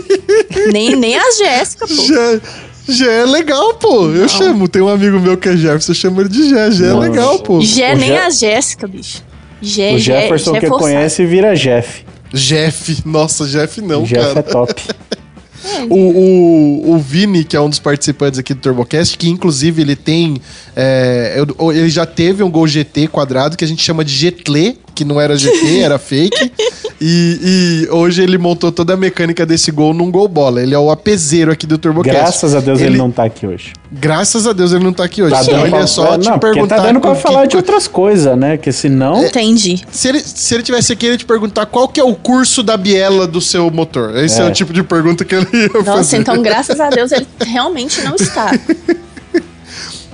nem, 0.72 0.94
nem 0.96 1.16
a 1.16 1.30
Jéssica, 1.32 1.86
pô. 1.86 1.94
Já, 1.94 2.40
já 2.88 3.12
é 3.12 3.24
legal, 3.26 3.74
pô. 3.74 4.08
Eu 4.10 4.28
chamo. 4.28 4.68
Tem 4.68 4.80
um 4.82 4.88
amigo 4.88 5.18
meu 5.20 5.36
que 5.36 5.48
é 5.48 5.56
Jefferson, 5.56 5.92
eu 5.92 5.96
chamo 5.96 6.20
ele 6.20 6.28
de 6.28 6.48
Jé. 6.50 6.70
Já 6.70 6.86
é 6.86 6.88
Não. 6.90 6.98
legal, 7.00 7.38
pô. 7.40 7.60
Jé 7.60 7.94
nem 7.94 8.10
Je- 8.10 8.16
a 8.18 8.30
Jéssica, 8.30 8.86
bicho. 8.86 9.22
Jé, 9.60 9.94
o 9.94 9.98
Jé, 9.98 10.20
Jefferson 10.22 10.52
Jé 10.54 10.60
que 10.60 10.66
forçado. 10.68 10.92
conhece 10.92 11.26
vira 11.26 11.54
Jeff. 11.56 12.04
Jeff. 12.32 13.02
Nossa, 13.04 13.46
Jeff 13.46 13.80
não, 13.80 14.04
Jeff 14.04 14.26
cara. 14.26 14.38
é 14.40 14.42
top. 14.42 14.74
O, 15.88 15.94
o, 15.94 16.94
o 16.94 16.98
Vini, 16.98 17.44
que 17.44 17.56
é 17.56 17.60
um 17.60 17.68
dos 17.68 17.78
participantes 17.78 18.38
aqui 18.38 18.54
do 18.54 18.60
TurboCast, 18.60 19.16
que 19.16 19.28
inclusive 19.28 19.82
ele 19.82 19.96
tem. 19.96 20.40
é, 20.76 21.36
ele 21.72 21.88
já 21.88 22.06
teve 22.06 22.42
um 22.42 22.50
Gol 22.50 22.66
GT 22.66 23.08
quadrado 23.08 23.56
que 23.56 23.64
a 23.64 23.68
gente 23.68 23.82
chama 23.82 24.04
de 24.04 24.12
GTLE, 24.12 24.78
que 24.98 25.04
não 25.04 25.20
era 25.20 25.36
GT, 25.36 25.78
era 25.80 25.96
fake. 26.00 26.52
E, 27.00 27.86
e 27.86 27.88
hoje 27.92 28.20
ele 28.22 28.36
montou 28.36 28.72
toda 28.72 28.94
a 28.94 28.96
mecânica 28.96 29.46
desse 29.46 29.70
gol 29.70 29.94
num 29.94 30.10
gol 30.10 30.26
bola. 30.26 30.60
Ele 30.60 30.74
é 30.74 30.78
o 30.78 30.90
apezeiro 30.90 31.52
aqui 31.52 31.64
do 31.66 31.78
TurboCast. 31.78 32.18
Graças 32.20 32.54
a 32.56 32.60
Deus 32.60 32.80
ele, 32.80 32.98
não 32.98 33.08
tá 33.12 33.22
aqui 33.24 33.46
hoje. 33.46 33.72
Graças 33.92 34.46
a 34.48 34.52
Deus 34.52 34.72
ele 34.72 34.82
não 34.82 34.92
tá 34.92 35.04
aqui 35.04 35.22
hoje. 35.22 35.32
Tá 35.32 35.42
Então 35.42 35.54
dando 35.54 35.62
ele 35.66 35.70
pra- 35.70 35.80
é 35.80 35.86
só 35.86 36.02
não, 36.12 36.18
te 36.18 36.28
porque 36.30 36.40
perguntar. 36.46 36.76
tá 36.76 36.82
dando 36.82 37.00
pra 37.00 37.14
falar 37.14 37.42
que- 37.42 37.48
de 37.48 37.56
outras 37.56 37.86
coisas, 37.86 38.36
né? 38.36 38.56
Que 38.56 38.72
senão. 38.72 39.24
Entendi. 39.24 39.80
Se 39.92 40.08
ele, 40.08 40.20
se 40.20 40.52
ele 40.54 40.64
tivesse 40.64 40.92
aqui, 40.92 41.06
ele 41.06 41.14
ia 41.14 41.18
te 41.18 41.24
perguntar 41.24 41.66
qual 41.66 41.86
que 41.88 42.00
é 42.00 42.04
o 42.04 42.14
curso 42.16 42.64
da 42.64 42.76
biela 42.76 43.28
do 43.28 43.40
seu 43.40 43.70
motor. 43.70 44.16
Esse 44.16 44.40
é, 44.40 44.44
É. 44.44 44.48
o 44.48 44.52
tipo 44.52 44.72
de 44.72 44.82
pergunta 44.82 45.24
que 45.24 45.36
ele 45.36 45.46
ia 45.52 45.68
Nossa, 45.68 45.84
fazer. 45.84 46.16
então 46.16 46.42
graças 46.42 46.80
a 46.80 46.90
Deus 46.90 47.12
ele 47.12 47.26
realmente 47.46 48.02
não 48.02 48.16
está. 48.16 48.50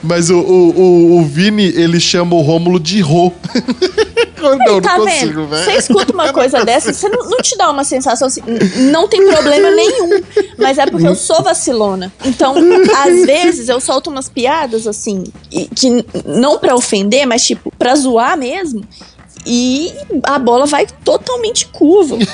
Mas 0.05 0.29
o, 0.31 0.39
o, 0.39 0.71
o, 0.71 1.19
o 1.19 1.25
Vini, 1.25 1.65
ele 1.65 1.99
chama 1.99 2.35
o 2.37 2.41
Rômulo 2.43 2.79
de 2.79 3.01
Rô. 3.01 3.33
não, 4.41 4.59
não 4.59 4.81
tá 4.81 4.97
consigo, 4.97 5.41
vendo? 5.43 5.47
velho. 5.49 5.65
Você 5.65 5.73
escuta 5.79 6.13
uma 6.13 6.33
coisa 6.33 6.63
dessa, 6.67 6.93
você 6.93 7.09
não, 7.09 7.29
não 7.31 7.39
te 7.39 7.57
dá 7.57 7.71
uma 7.71 7.85
sensação 7.85 8.29
assim, 8.29 8.43
"N- 8.47 8.91
não 8.93 9.09
tem 9.09 9.27
problema 9.27 9.71
nenhum. 9.71 10.11
Mas 10.59 10.77
é 10.79 10.87
porque 10.87 11.07
eu 11.07 11.15
sou 11.15 11.43
vacilona. 11.43 12.13
Então, 12.25 12.55
às 13.03 13.25
vezes, 13.25 13.69
eu 13.69 13.81
solto 13.81 14.11
umas 14.11 14.29
piadas 14.29 14.87
assim, 14.87 15.25
que 15.75 16.05
não 16.27 16.59
pra 16.59 16.75
ofender, 16.75 17.27
mas 17.27 17.43
tipo, 17.43 17.73
pra 17.79 17.95
zoar 17.95 18.37
mesmo. 18.37 18.85
E 19.47 19.93
a 20.23 20.39
bola 20.39 20.67
vai 20.67 20.87
totalmente 21.05 21.67
curva. 21.67 22.17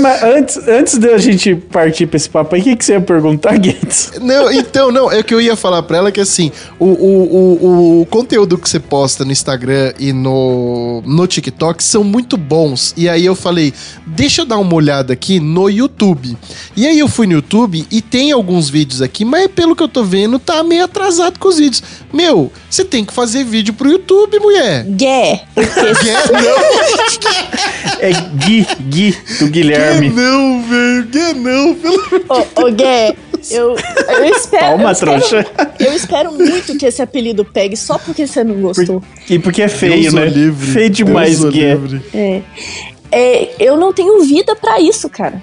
Mas 0.00 0.22
antes, 0.22 0.68
antes 0.68 0.96
de 0.96 1.08
a 1.08 1.18
gente 1.18 1.56
partir 1.56 2.06
pra 2.06 2.16
esse 2.16 2.30
papo 2.30 2.54
aí, 2.54 2.60
o 2.60 2.64
que, 2.64 2.76
que 2.76 2.84
você 2.84 2.92
ia 2.92 3.00
perguntar, 3.00 3.58
Guedes? 3.58 4.12
Não, 4.20 4.50
então, 4.52 4.92
não, 4.92 5.10
é 5.10 5.18
o 5.18 5.24
que 5.24 5.34
eu 5.34 5.40
ia 5.40 5.56
falar 5.56 5.82
pra 5.82 5.98
ela 5.98 6.12
que 6.12 6.20
assim, 6.20 6.52
o, 6.78 6.86
o, 6.86 7.98
o, 7.98 8.00
o 8.02 8.06
conteúdo 8.06 8.56
que 8.56 8.70
você 8.70 8.78
posta 8.78 9.24
no 9.24 9.32
Instagram 9.32 9.92
e 9.98 10.12
no, 10.12 11.02
no 11.04 11.26
TikTok 11.26 11.82
são 11.82 12.04
muito 12.04 12.36
bons. 12.36 12.94
E 12.96 13.08
aí 13.08 13.26
eu 13.26 13.34
falei, 13.34 13.74
deixa 14.06 14.42
eu 14.42 14.46
dar 14.46 14.58
uma 14.58 14.74
olhada 14.74 15.12
aqui 15.12 15.40
no 15.40 15.68
YouTube. 15.68 16.36
E 16.76 16.86
aí 16.86 17.00
eu 17.00 17.08
fui 17.08 17.26
no 17.26 17.32
YouTube 17.32 17.84
e 17.90 18.00
tem 18.00 18.30
alguns 18.30 18.70
vídeos 18.70 19.02
aqui, 19.02 19.24
mas 19.24 19.48
pelo 19.48 19.74
que 19.74 19.82
eu 19.82 19.88
tô 19.88 20.04
vendo, 20.04 20.38
tá 20.38 20.62
meio 20.62 20.84
atrasado 20.84 21.40
com 21.40 21.48
os 21.48 21.58
vídeos. 21.58 21.82
Meu, 22.12 22.52
você 22.70 22.84
tem 22.84 23.04
que 23.04 23.12
fazer 23.12 23.42
vídeo 23.42 23.74
pro 23.74 23.90
YouTube, 23.90 24.38
mulher. 24.38 24.84
Gué. 24.84 25.42
Porque 25.54 25.72
Quer 26.02 26.32
não, 26.32 27.98
É 28.00 28.12
Gui, 28.12 28.66
Gui, 28.88 29.16
do 29.38 29.50
quer 29.50 29.71
Guilherme. 29.78 30.10
não, 30.10 30.62
velho, 30.62 31.06
quer 31.08 31.34
não, 31.34 31.74
pelo 31.74 31.96
Ô, 32.28 32.66
ô 32.66 32.72
Gué, 32.72 33.14
eu, 33.50 33.76
eu 34.08 34.24
espero. 34.24 34.66
Palma, 34.66 34.84
eu 34.84 34.92
espero, 34.92 35.10
trouxa. 35.12 35.46
Eu 35.80 35.92
espero 35.94 36.32
muito 36.32 36.76
que 36.78 36.86
esse 36.86 37.02
apelido 37.02 37.44
pegue 37.44 37.76
só 37.76 37.98
porque 37.98 38.26
você 38.26 38.44
não 38.44 38.60
gostou. 38.60 39.02
E 39.28 39.38
porque 39.38 39.62
é 39.62 39.68
feio, 39.68 40.12
né? 40.12 40.26
livre, 40.26 40.66
Feio 40.66 40.90
demais, 40.90 41.40
livre. 41.40 42.02
É. 42.14 42.42
É, 43.10 43.54
eu 43.58 43.76
não 43.76 43.92
tenho 43.92 44.22
vida 44.22 44.56
pra 44.56 44.80
isso, 44.80 45.08
cara. 45.08 45.42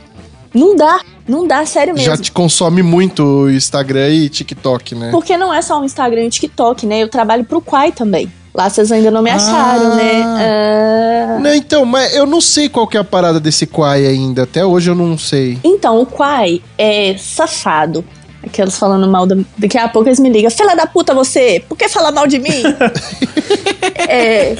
Não 0.54 0.76
dá, 0.76 1.00
não 1.28 1.46
dá, 1.46 1.64
sério 1.66 1.94
mesmo. 1.94 2.08
Já 2.08 2.18
te 2.18 2.32
consome 2.32 2.82
muito 2.82 3.24
o 3.24 3.52
Instagram 3.52 4.10
e 4.10 4.30
TikTok, 4.30 4.96
né? 4.96 5.12
Porque 5.12 5.38
não 5.38 5.54
é 5.54 5.62
só 5.62 5.80
o 5.80 5.86
Instagram 5.86 6.24
e 6.24 6.28
o 6.28 6.30
TikTok, 6.32 6.88
né? 6.88 7.04
Eu 7.04 7.08
trabalho 7.08 7.44
pro 7.44 7.62
Quai 7.62 7.92
também. 7.92 8.32
Lá 8.54 8.70
vocês 8.70 8.92
ainda 8.92 9.12
não 9.12 9.22
me 9.22 9.30
acharam, 9.30 9.92
Ah. 9.92 9.96
né? 9.96 10.24
Ah. 10.24 11.40
Não, 11.40 11.54
então, 11.54 11.86
mas 11.86 12.14
eu 12.16 12.26
não 12.26 12.42
sei 12.42 12.68
qual 12.68 12.88
que 12.88 12.98
é 12.98 13.00
a 13.00 13.04
parada 13.04 13.40
desse 13.40 13.66
Quai 13.68 14.06
ainda. 14.06 14.44
Até 14.44 14.66
hoje 14.66 14.90
eu 14.90 14.96
não 14.96 15.18
sei. 15.18 15.58
Então, 15.64 16.02
o 16.02 16.06
Quai 16.06 16.62
é 16.78 17.16
safado. 17.18 18.04
Aqueles 18.44 18.78
falando 18.78 19.08
mal 19.08 19.26
da... 19.28 19.36
Daqui 19.58 19.78
a 19.78 19.88
pouco 19.88 20.08
eles 20.10 20.20
me 20.20 20.30
ligam. 20.30 20.50
Filha 20.50 20.76
da 20.76 20.88
puta 20.88 21.14
você! 21.14 21.64
Por 21.68 21.78
que 21.78 21.88
fala 21.90 22.12
mal 22.12 22.26
de 22.26 22.40
mim? 22.40 22.64
é... 24.08 24.56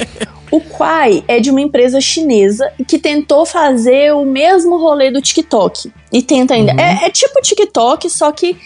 O 0.50 0.60
Quai 0.60 1.22
é 1.28 1.38
de 1.40 1.50
uma 1.50 1.60
empresa 1.60 2.00
chinesa 2.00 2.70
que 2.86 2.98
tentou 2.98 3.46
fazer 3.46 4.12
o 4.12 4.24
mesmo 4.24 4.78
rolê 4.78 5.10
do 5.10 5.20
TikTok. 5.20 5.92
E 6.12 6.22
tenta 6.22 6.54
ainda. 6.54 6.72
É, 6.72 7.06
é 7.06 7.10
tipo 7.10 7.40
TikTok, 7.40 8.10
só 8.10 8.32
que 8.32 8.56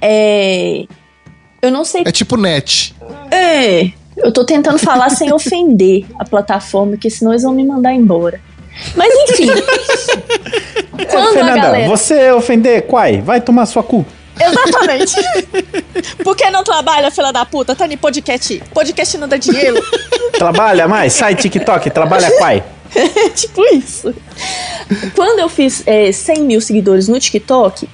é... 0.00 0.84
Eu 1.60 1.70
não 1.70 1.84
sei 1.84 2.02
É 2.04 2.12
tipo 2.12 2.36
net. 2.36 2.94
É, 3.30 3.90
eu 4.16 4.32
tô 4.32 4.44
tentando 4.44 4.78
falar 4.78 5.10
sem 5.10 5.32
ofender 5.34 6.04
a 6.18 6.24
plataforma, 6.24 6.92
porque 6.92 7.10
senão 7.10 7.32
eles 7.32 7.42
vão 7.42 7.52
me 7.52 7.64
mandar 7.64 7.92
embora. 7.92 8.40
Mas 8.96 9.12
enfim. 9.30 9.48
quando 11.10 11.28
a 11.28 11.32
Fernanda, 11.32 11.60
galera. 11.60 11.88
você 11.88 12.32
ofender 12.32 12.82
Quai, 12.86 13.20
vai 13.20 13.40
tomar 13.40 13.66
sua 13.66 13.82
cu. 13.82 14.04
Exatamente. 14.40 15.14
Por 16.24 16.34
que 16.34 16.50
não 16.50 16.64
trabalha, 16.64 17.10
filha 17.10 17.32
da 17.32 17.44
puta? 17.44 17.74
Tá 17.74 17.86
em 17.86 17.96
podcast. 17.96 18.62
Podcast 18.72 19.18
não 19.18 19.28
dá 19.28 19.36
dinheiro. 19.36 19.82
Trabalha 20.32 20.88
mais, 20.88 21.12
sai 21.12 21.34
TikTok, 21.34 21.90
trabalha 21.90 22.30
Quai. 22.38 22.64
É 22.94 23.28
tipo 23.30 23.62
isso. 23.74 24.14
Quando 25.14 25.38
eu 25.38 25.48
fiz 25.48 25.82
é, 25.86 26.12
100 26.12 26.42
mil 26.44 26.60
seguidores 26.60 27.08
no 27.08 27.18
TikTok, 27.18 27.88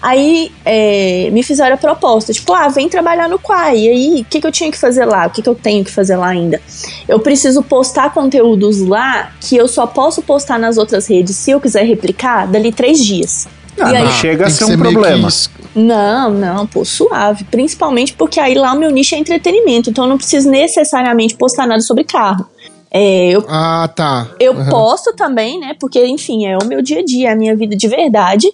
aí 0.00 0.50
é, 0.64 1.28
me 1.32 1.42
fizeram 1.42 1.74
a 1.74 1.78
proposta, 1.78 2.32
tipo, 2.32 2.52
ah, 2.52 2.68
vem 2.68 2.88
trabalhar 2.88 3.28
no 3.28 3.38
Quai. 3.38 3.78
E 3.78 3.88
aí, 3.88 4.20
o 4.22 4.24
que, 4.24 4.40
que 4.40 4.46
eu 4.46 4.52
tinha 4.52 4.70
que 4.70 4.78
fazer 4.78 5.04
lá? 5.04 5.26
O 5.26 5.30
que, 5.30 5.42
que 5.42 5.48
eu 5.48 5.54
tenho 5.54 5.84
que 5.84 5.90
fazer 5.90 6.16
lá 6.16 6.28
ainda? 6.28 6.60
Eu 7.08 7.20
preciso 7.20 7.62
postar 7.62 8.12
conteúdos 8.12 8.80
lá 8.80 9.32
que 9.40 9.56
eu 9.56 9.68
só 9.68 9.86
posso 9.86 10.22
postar 10.22 10.58
nas 10.58 10.78
outras 10.78 11.06
redes, 11.06 11.36
se 11.36 11.50
eu 11.50 11.60
quiser 11.60 11.84
replicar, 11.84 12.46
dali 12.46 12.72
três 12.72 13.04
dias. 13.04 13.48
Ah, 13.78 13.92
e 13.92 13.96
aí, 13.96 14.08
chega 14.12 14.46
a 14.46 14.50
ser 14.50 14.64
um 14.64 14.76
problema. 14.76 15.28
não, 15.74 16.30
não, 16.30 16.66
pô, 16.66 16.84
suave. 16.84 17.44
Principalmente 17.44 18.12
porque 18.14 18.38
aí 18.40 18.54
lá 18.54 18.72
o 18.72 18.78
meu 18.78 18.90
nicho 18.90 19.14
é 19.14 19.18
entretenimento, 19.18 19.90
então 19.90 20.04
eu 20.04 20.10
não 20.10 20.18
preciso 20.18 20.50
necessariamente 20.50 21.34
postar 21.34 21.66
nada 21.66 21.80
sobre 21.80 22.04
carro. 22.04 22.46
É, 22.92 23.28
eu 23.28 23.44
Ah, 23.48 23.88
tá. 23.94 24.28
eu 24.40 24.52
posto 24.68 25.14
também, 25.14 25.60
né? 25.60 25.76
Porque, 25.78 26.04
enfim, 26.06 26.46
é 26.46 26.58
o 26.58 26.66
meu 26.66 26.82
dia 26.82 26.98
a 26.98 27.04
dia, 27.04 27.28
é 27.28 27.32
a 27.32 27.36
minha 27.36 27.54
vida 27.54 27.76
de 27.76 27.86
verdade. 27.86 28.48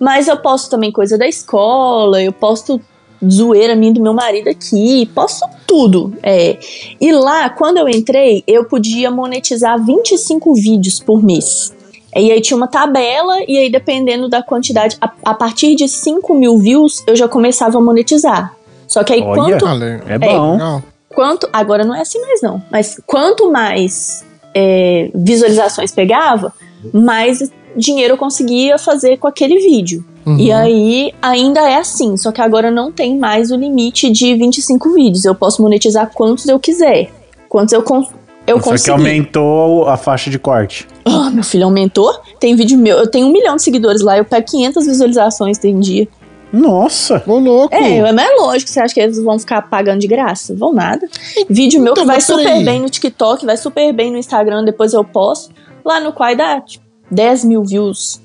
Mas 0.00 0.28
eu 0.28 0.36
posto 0.36 0.70
também 0.70 0.92
coisa 0.92 1.16
da 1.18 1.26
escola, 1.26 2.22
eu 2.22 2.32
posto 2.32 2.80
zoeira 3.28 3.74
minha 3.74 3.92
do 3.92 4.00
meu 4.00 4.14
marido 4.14 4.48
aqui, 4.48 5.06
posto 5.14 5.44
tudo. 5.66 6.14
É. 6.22 6.56
E 7.00 7.12
lá, 7.12 7.50
quando 7.50 7.78
eu 7.78 7.88
entrei, 7.88 8.44
eu 8.46 8.64
podia 8.64 9.10
monetizar 9.10 9.78
25 9.84 10.54
vídeos 10.54 11.00
por 11.00 11.22
mês. 11.22 11.72
E 12.14 12.32
aí 12.32 12.40
tinha 12.40 12.56
uma 12.56 12.68
tabela, 12.68 13.36
e 13.46 13.58
aí 13.58 13.70
dependendo 13.70 14.28
da 14.28 14.42
quantidade, 14.42 14.96
a, 15.00 15.10
a 15.24 15.34
partir 15.34 15.74
de 15.74 15.88
5 15.88 16.32
mil 16.34 16.58
views, 16.58 17.02
eu 17.06 17.14
já 17.16 17.28
começava 17.28 17.78
a 17.78 17.80
monetizar. 17.80 18.54
Só 18.86 19.04
que 19.04 19.12
aí 19.12 19.20
Olha. 19.22 19.34
quanto, 19.58 19.66
Ah, 19.66 19.74
le- 19.74 20.02
É 20.06 20.18
bom. 20.18 20.52
legal. 20.52 20.82
quanto. 21.14 21.48
Agora 21.52 21.84
não 21.84 21.94
é 21.94 22.00
assim 22.00 22.20
mais, 22.20 22.40
não. 22.40 22.62
Mas 22.70 23.00
quanto 23.06 23.50
mais 23.50 24.24
é, 24.54 25.10
visualizações 25.14 25.90
pegava, 25.92 26.52
mais 26.92 27.50
dinheiro 27.76 28.14
eu 28.14 28.18
conseguia 28.18 28.78
fazer 28.78 29.16
com 29.18 29.26
aquele 29.28 29.58
vídeo. 29.58 30.04
Uhum. 30.26 30.36
E 30.38 30.52
aí 30.52 31.12
ainda 31.22 31.60
é 31.68 31.76
assim, 31.76 32.16
só 32.16 32.30
que 32.32 32.40
agora 32.40 32.70
não 32.70 32.92
tem 32.92 33.18
mais 33.18 33.50
o 33.50 33.56
limite 33.56 34.10
de 34.10 34.34
25 34.34 34.92
vídeos. 34.92 35.24
Eu 35.24 35.34
posso 35.34 35.62
monetizar 35.62 36.10
quantos 36.12 36.46
eu 36.46 36.58
quiser. 36.58 37.10
Quantos 37.48 37.72
eu, 37.72 37.82
con 37.82 38.04
eu 38.46 38.56
Só 38.56 38.62
que 38.64 38.70
consegui. 38.70 38.90
aumentou 38.90 39.88
a 39.88 39.96
faixa 39.96 40.30
de 40.30 40.38
corte. 40.38 40.86
Ah, 41.04 41.30
meu 41.30 41.44
filho 41.44 41.64
aumentou. 41.64 42.12
Tem 42.40 42.54
vídeo 42.56 42.78
meu. 42.78 42.96
Eu 42.98 43.10
tenho 43.10 43.26
um 43.26 43.32
milhão 43.32 43.56
de 43.56 43.62
seguidores 43.62 44.00
lá. 44.02 44.16
Eu 44.18 44.24
pego 44.24 44.46
500 44.46 44.86
visualizações 44.86 45.58
tem 45.58 45.78
dia. 45.78 46.08
Nossa! 46.52 47.22
Ô, 47.26 47.38
louco. 47.38 47.74
É, 47.74 48.00
mas 48.12 48.26
é 48.26 48.34
lógico. 48.36 48.70
Você 48.70 48.80
acha 48.80 48.94
que 48.94 49.00
eles 49.00 49.22
vão 49.22 49.38
ficar 49.38 49.62
pagando 49.62 50.00
de 50.00 50.06
graça? 50.06 50.54
Vão 50.54 50.72
nada. 50.72 51.06
Vídeo 51.48 51.80
meu 51.80 51.92
Então, 51.92 52.04
que 52.04 52.06
vai 52.06 52.20
super 52.20 52.42
peraí. 52.42 52.64
bem 52.64 52.80
no 52.80 52.88
TikTok, 52.88 53.44
vai 53.44 53.56
super 53.56 53.92
bem 53.92 54.10
no 54.10 54.16
Instagram, 54.16 54.64
depois 54.64 54.92
eu 54.94 55.04
posto. 55.04 55.54
Lá 55.84 56.00
no 56.00 56.12
Quai 56.12 56.34
dá, 56.34 56.60
tipo, 56.60 56.84
10 57.10 57.44
mil 57.44 57.64
views. 57.64 58.20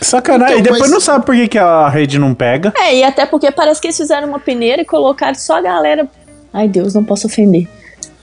Sacanagem. 0.00 0.58
Então, 0.58 0.60
e 0.60 0.62
depois 0.62 0.82
mas- 0.82 0.90
não 0.90 1.00
sabe 1.00 1.24
por 1.24 1.34
que, 1.34 1.48
que 1.48 1.58
a 1.58 1.88
rede 1.88 2.18
não 2.18 2.34
pega. 2.34 2.72
É, 2.76 2.94
e 2.96 3.02
até 3.04 3.24
porque 3.26 3.50
parece 3.50 3.80
que 3.80 3.86
eles 3.88 3.96
fizeram 3.96 4.28
uma 4.28 4.38
peneira 4.38 4.82
e 4.82 4.84
colocaram 4.84 5.34
só 5.34 5.56
a 5.56 5.60
galera. 5.62 6.06
Ai, 6.52 6.68
Deus, 6.68 6.94
não 6.94 7.02
posso 7.04 7.26
ofender. 7.26 7.66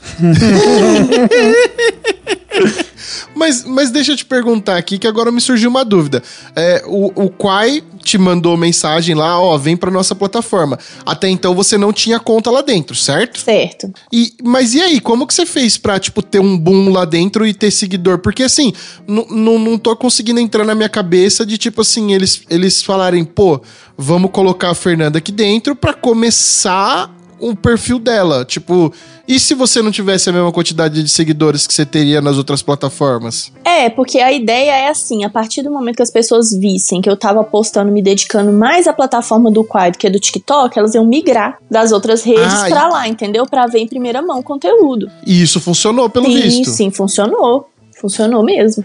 Mas, 3.35 3.64
mas 3.64 3.91
deixa 3.91 4.11
eu 4.14 4.18
te 4.18 4.26
perguntar 4.26 4.77
aqui, 4.77 4.98
que 4.98 5.07
agora 5.07 5.31
me 5.31 5.41
surgiu 5.41 5.69
uma 5.69 5.84
dúvida. 5.84 6.23
É, 6.56 6.84
o, 6.85 7.26
o 7.26 7.30
Quai 7.30 7.84
te 8.03 8.18
mandou 8.18 8.56
mensagem 8.57 9.15
lá, 9.15 9.40
ó, 9.40 9.57
vem 9.57 9.77
pra 9.77 9.90
nossa 9.90 10.14
plataforma. 10.14 10.77
Até 11.06 11.30
então 11.30 11.56
você 11.56 11.77
não 11.77 11.94
tinha 11.94 12.19
conta 12.19 12.52
lá 12.52 12.61
dentro, 12.61 12.95
certo? 12.95 13.40
Certo. 13.40 13.91
E, 14.11 14.34
mas 14.44 14.73
e 14.73 14.81
aí, 14.81 14.99
como 14.99 15.26
que 15.26 15.34
você 15.34 15.45
fez 15.45 15.77
pra, 15.77 15.99
tipo, 15.99 16.22
ter 16.22 16.40
um 16.40 16.57
boom 16.57 16.91
lá 16.91 17.06
dentro 17.06 17.45
e 17.45 17.53
ter 17.53 17.72
seguidor? 17.72 18.19
Porque, 18.19 18.44
assim, 18.44 18.73
não 19.07 19.77
tô 19.77 19.95
conseguindo 19.95 20.40
entrar 20.40 20.65
na 20.65 20.76
minha 20.76 20.90
cabeça 20.90 21.45
de, 21.45 21.57
tipo 21.57 21.81
assim, 21.81 22.14
eles, 22.14 22.41
eles 22.49 22.84
falarem, 22.84 23.23
pô, 23.23 23.61
vamos 23.98 24.31
colocar 24.31 24.72
a 24.72 24.76
Fernanda 24.76 25.18
aqui 25.18 25.31
dentro 25.31 25.76
pra 25.76 25.94
começar 25.94 27.10
o 27.49 27.56
perfil 27.56 27.99
dela. 27.99 28.44
Tipo, 28.45 28.94
e 29.28 29.40
se 29.40 29.53
você 29.53 29.82
não 29.82 29.91
tivesse 29.91 30.30
a 30.30 30.34
mesma 30.34 30.52
quantidade 30.52 31.02
de 31.02 31.10
seguidores 31.10 31.65
que 31.68 31.74
você 31.74 31.86
teria 31.86 32.22
nas 32.22 32.38
outras 32.38 32.61
plataformas? 32.61 33.52
É, 33.64 33.90
porque 33.90 34.20
a 34.20 34.32
ideia 34.32 34.72
é 34.72 34.90
assim, 34.90 35.24
a 35.24 35.30
partir 35.30 35.61
do 35.61 35.72
momento 35.72 35.98
que 35.98 36.03
as 36.03 36.11
pessoas 36.11 36.52
vissem 36.52 37.02
que 37.02 37.10
eu 37.10 37.15
tava 37.18 37.44
postando, 37.44 37.91
me 37.91 38.02
dedicando 38.02 38.52
mais 38.52 38.88
à 38.88 38.94
plataforma 38.94 39.49
do 39.52 39.64
Quai 39.64 39.91
do 39.91 39.98
que 39.98 40.10
do 40.10 40.20
TikTok, 40.20 40.78
elas 40.78 40.94
iam 40.95 41.06
migrar 41.06 41.57
das 41.70 41.91
outras 41.91 42.24
redes 42.24 42.53
Ah, 42.53 42.65
pra 42.70 42.88
e- 42.88 42.91
lá, 42.91 43.07
entendeu? 43.07 43.45
Pra 43.45 43.68
ver 43.68 43.80
em 43.80 43.88
primeira 43.88 44.22
mão 44.22 44.40
o 44.40 44.44
conteúdo. 44.44 45.10
E 45.26 45.41
isso 45.41 45.60
funcionou, 45.60 46.10
pelo 46.10 46.26
sim, 46.26 46.41
visto. 46.41 46.70
sim, 46.70 46.91
funcionou. 46.91 47.70
Funcionou 47.99 48.44
mesmo. 48.44 48.84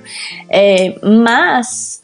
É, 0.48 0.94
mas 1.24 2.02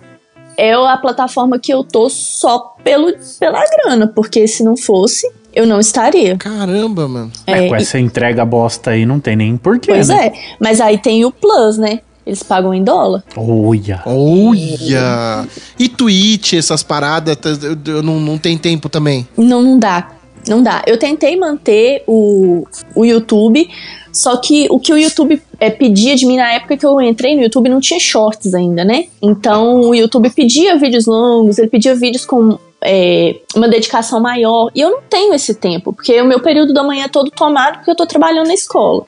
é 0.57 0.73
a 0.73 0.97
plataforma 0.97 1.59
que 1.59 1.73
eu 1.73 1.85
tô 1.85 2.09
só 2.09 2.75
pelo, 2.83 3.13
pela 3.39 3.63
grana, 3.65 4.07
porque 4.07 4.47
se 4.49 4.63
não 4.65 4.77
fosse, 4.77 5.31
eu 5.55 5.67
não 5.67 5.79
estaria. 5.81 6.37
Caramba, 6.37 7.07
mano. 7.09 7.31
É, 7.47 7.67
É, 7.67 7.69
com 7.69 7.77
e- 7.77 7.81
essa 7.83 7.99
entrega 7.99 8.45
bosta 8.45 8.91
aí 8.91 9.05
não 9.07 9.21
tem 9.21 9.37
nem 9.37 9.57
porquê, 9.57 9.93
pois 9.93 10.09
né? 10.09 10.27
é. 10.27 10.33
Mas 10.61 10.81
aí 10.81 10.99
tem 10.99 11.25
o 11.25 11.31
Plus, 11.31 11.79
né? 11.79 12.01
Eles 12.27 12.43
pagam 12.43 12.73
em 12.73 12.83
dólar. 12.83 13.23
Olha. 13.37 14.01
Olha! 14.07 15.47
E 15.79 15.89
Twitch, 15.89 16.55
essas 16.55 16.83
paradas, 16.83 17.37
eu- 17.63 17.95
eu 17.97 18.03
não, 18.03 18.19
não 18.21 18.39
tem 18.39 18.57
tempo 18.57 18.89
também. 18.89 19.27
Não, 19.37 19.63
não 19.63 19.79
dá. 19.79 20.11
Não 20.49 20.63
dá. 20.63 20.83
Eu 20.87 20.99
tentei 20.99 21.37
manter 21.37 22.03
o, 22.07 22.67
o 22.95 23.05
YouTube, 23.05 23.69
só 24.13 24.37
que 24.37 24.67
o 24.71 24.79
que 24.79 24.93
o 24.93 24.99
YouTube 24.99 25.41
é, 25.59 25.71
pedia 25.71 26.15
de 26.17 26.27
mim 26.27 26.37
na 26.37 26.53
época 26.53 26.77
que 26.77 26.85
eu 26.85 27.01
entrei 27.01 27.35
no 27.35 27.43
YouTube 27.43 27.69
não 27.71 27.81
tinha 27.81 27.99
shorts 27.99 28.55
ainda, 28.55 28.85
né? 28.85 29.07
Então 29.23 29.81
o 29.81 29.95
YouTube 29.95 30.29
pedia 30.31 30.77
vídeos 30.79 31.07
longos, 31.07 31.59
ele 31.59 31.69
pedia 31.69 31.95
vídeos 31.95 32.27
com 32.27 32.59
é, 32.85 33.37
uma 33.57 33.67
dedicação 33.67 34.21
maior. 34.21 34.71
E 34.75 34.81
eu 34.81 34.91
não 34.91 35.01
tenho 35.03 35.35
esse 35.35 35.55
tempo, 35.55 35.93
porque 35.93 36.21
o 36.21 36.27
meu 36.27 36.41
período 36.41 36.75
da 36.75 36.83
manhã 36.83 37.07
é 37.07 37.09
todo 37.09 37.31
tomado 37.31 37.79
porque 37.79 37.91
eu 37.91 37.97
tô 37.97 38.07
trabalhando 38.07 38.49
na 38.49 38.55
escola. 38.55 39.07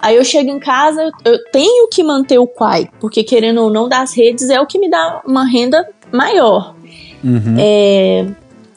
Aí 0.00 0.16
eu 0.16 0.24
chego 0.24 0.48
em 0.48 0.58
casa, 0.58 1.10
eu 1.24 1.44
tenho 1.52 1.86
que 1.88 2.02
manter 2.02 2.38
o 2.38 2.46
Quai, 2.46 2.88
porque 2.98 3.22
querendo 3.22 3.60
ou 3.60 3.70
não, 3.70 3.86
das 3.86 4.16
redes 4.16 4.48
é 4.48 4.58
o 4.58 4.66
que 4.66 4.78
me 4.78 4.88
dá 4.88 5.20
uma 5.26 5.46
renda 5.46 5.86
maior. 6.10 6.74
Uhum. 7.22 7.56
É, 7.58 8.26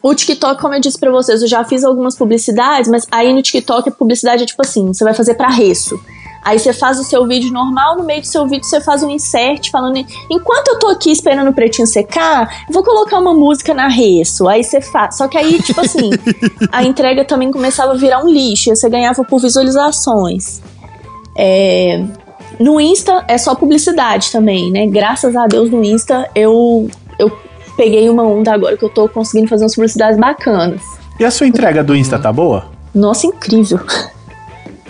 o 0.01 0.13
TikTok, 0.13 0.61
como 0.61 0.73
eu 0.73 0.81
disse 0.81 0.99
pra 0.99 1.09
vocês, 1.09 1.41
eu 1.41 1.47
já 1.47 1.63
fiz 1.63 1.85
algumas 1.85 2.17
publicidades, 2.17 2.91
mas 2.91 3.07
aí 3.09 3.33
no 3.33 3.41
TikTok 3.41 3.87
a 3.87 3.91
publicidade 3.91 4.43
é 4.43 4.45
tipo 4.45 4.61
assim: 4.61 4.87
você 4.87 5.05
vai 5.05 5.13
fazer 5.13 5.35
pra 5.35 5.47
reço. 5.47 5.97
Aí 6.43 6.59
você 6.59 6.73
faz 6.73 6.99
o 6.99 7.03
seu 7.03 7.25
vídeo 7.25 7.51
normal, 7.51 7.97
no 7.97 8.03
meio 8.03 8.21
do 8.21 8.27
seu 8.27 8.45
vídeo 8.47 8.65
você 8.65 8.81
faz 8.81 9.01
um 9.01 9.09
insert 9.09 9.71
falando. 9.71 9.97
Enquanto 10.29 10.67
eu 10.69 10.79
tô 10.79 10.87
aqui 10.87 11.11
esperando 11.11 11.49
o 11.49 11.53
pretinho 11.53 11.87
secar, 11.87 12.65
vou 12.69 12.83
colocar 12.83 13.19
uma 13.19 13.33
música 13.33 13.73
na 13.73 13.87
reço. 13.87 14.47
Aí 14.47 14.63
você 14.63 14.81
faz. 14.81 15.17
Só 15.17 15.27
que 15.27 15.37
aí, 15.37 15.61
tipo 15.61 15.79
assim, 15.79 16.09
a 16.71 16.83
entrega 16.83 17.23
também 17.23 17.51
começava 17.51 17.93
a 17.93 17.95
virar 17.95 18.23
um 18.23 18.29
lixo. 18.29 18.71
E 18.71 18.75
você 18.75 18.89
ganhava 18.89 19.23
por 19.23 19.39
visualizações. 19.39 20.61
É, 21.37 22.03
no 22.59 22.79
Insta 22.79 23.23
é 23.27 23.37
só 23.37 23.55
publicidade 23.55 24.31
também, 24.31 24.71
né? 24.71 24.85
Graças 24.87 25.35
a 25.35 25.47
Deus 25.47 25.71
no 25.71 25.83
Insta 25.83 26.29
eu, 26.35 26.87
eu 27.17 27.31
peguei 27.75 28.09
uma 28.09 28.23
onda 28.23 28.53
agora 28.53 28.77
que 28.77 28.85
eu 28.85 28.89
tô 28.89 29.07
conseguindo 29.07 29.47
fazer 29.47 29.63
umas 29.63 29.75
publicidades 29.75 30.19
bacanas. 30.19 30.81
E 31.19 31.25
a 31.25 31.31
sua 31.31 31.47
entrega 31.47 31.83
do 31.83 31.95
Insta 31.95 32.19
tá 32.19 32.31
boa? 32.31 32.65
Nossa, 32.93 33.27
incrível. 33.27 33.79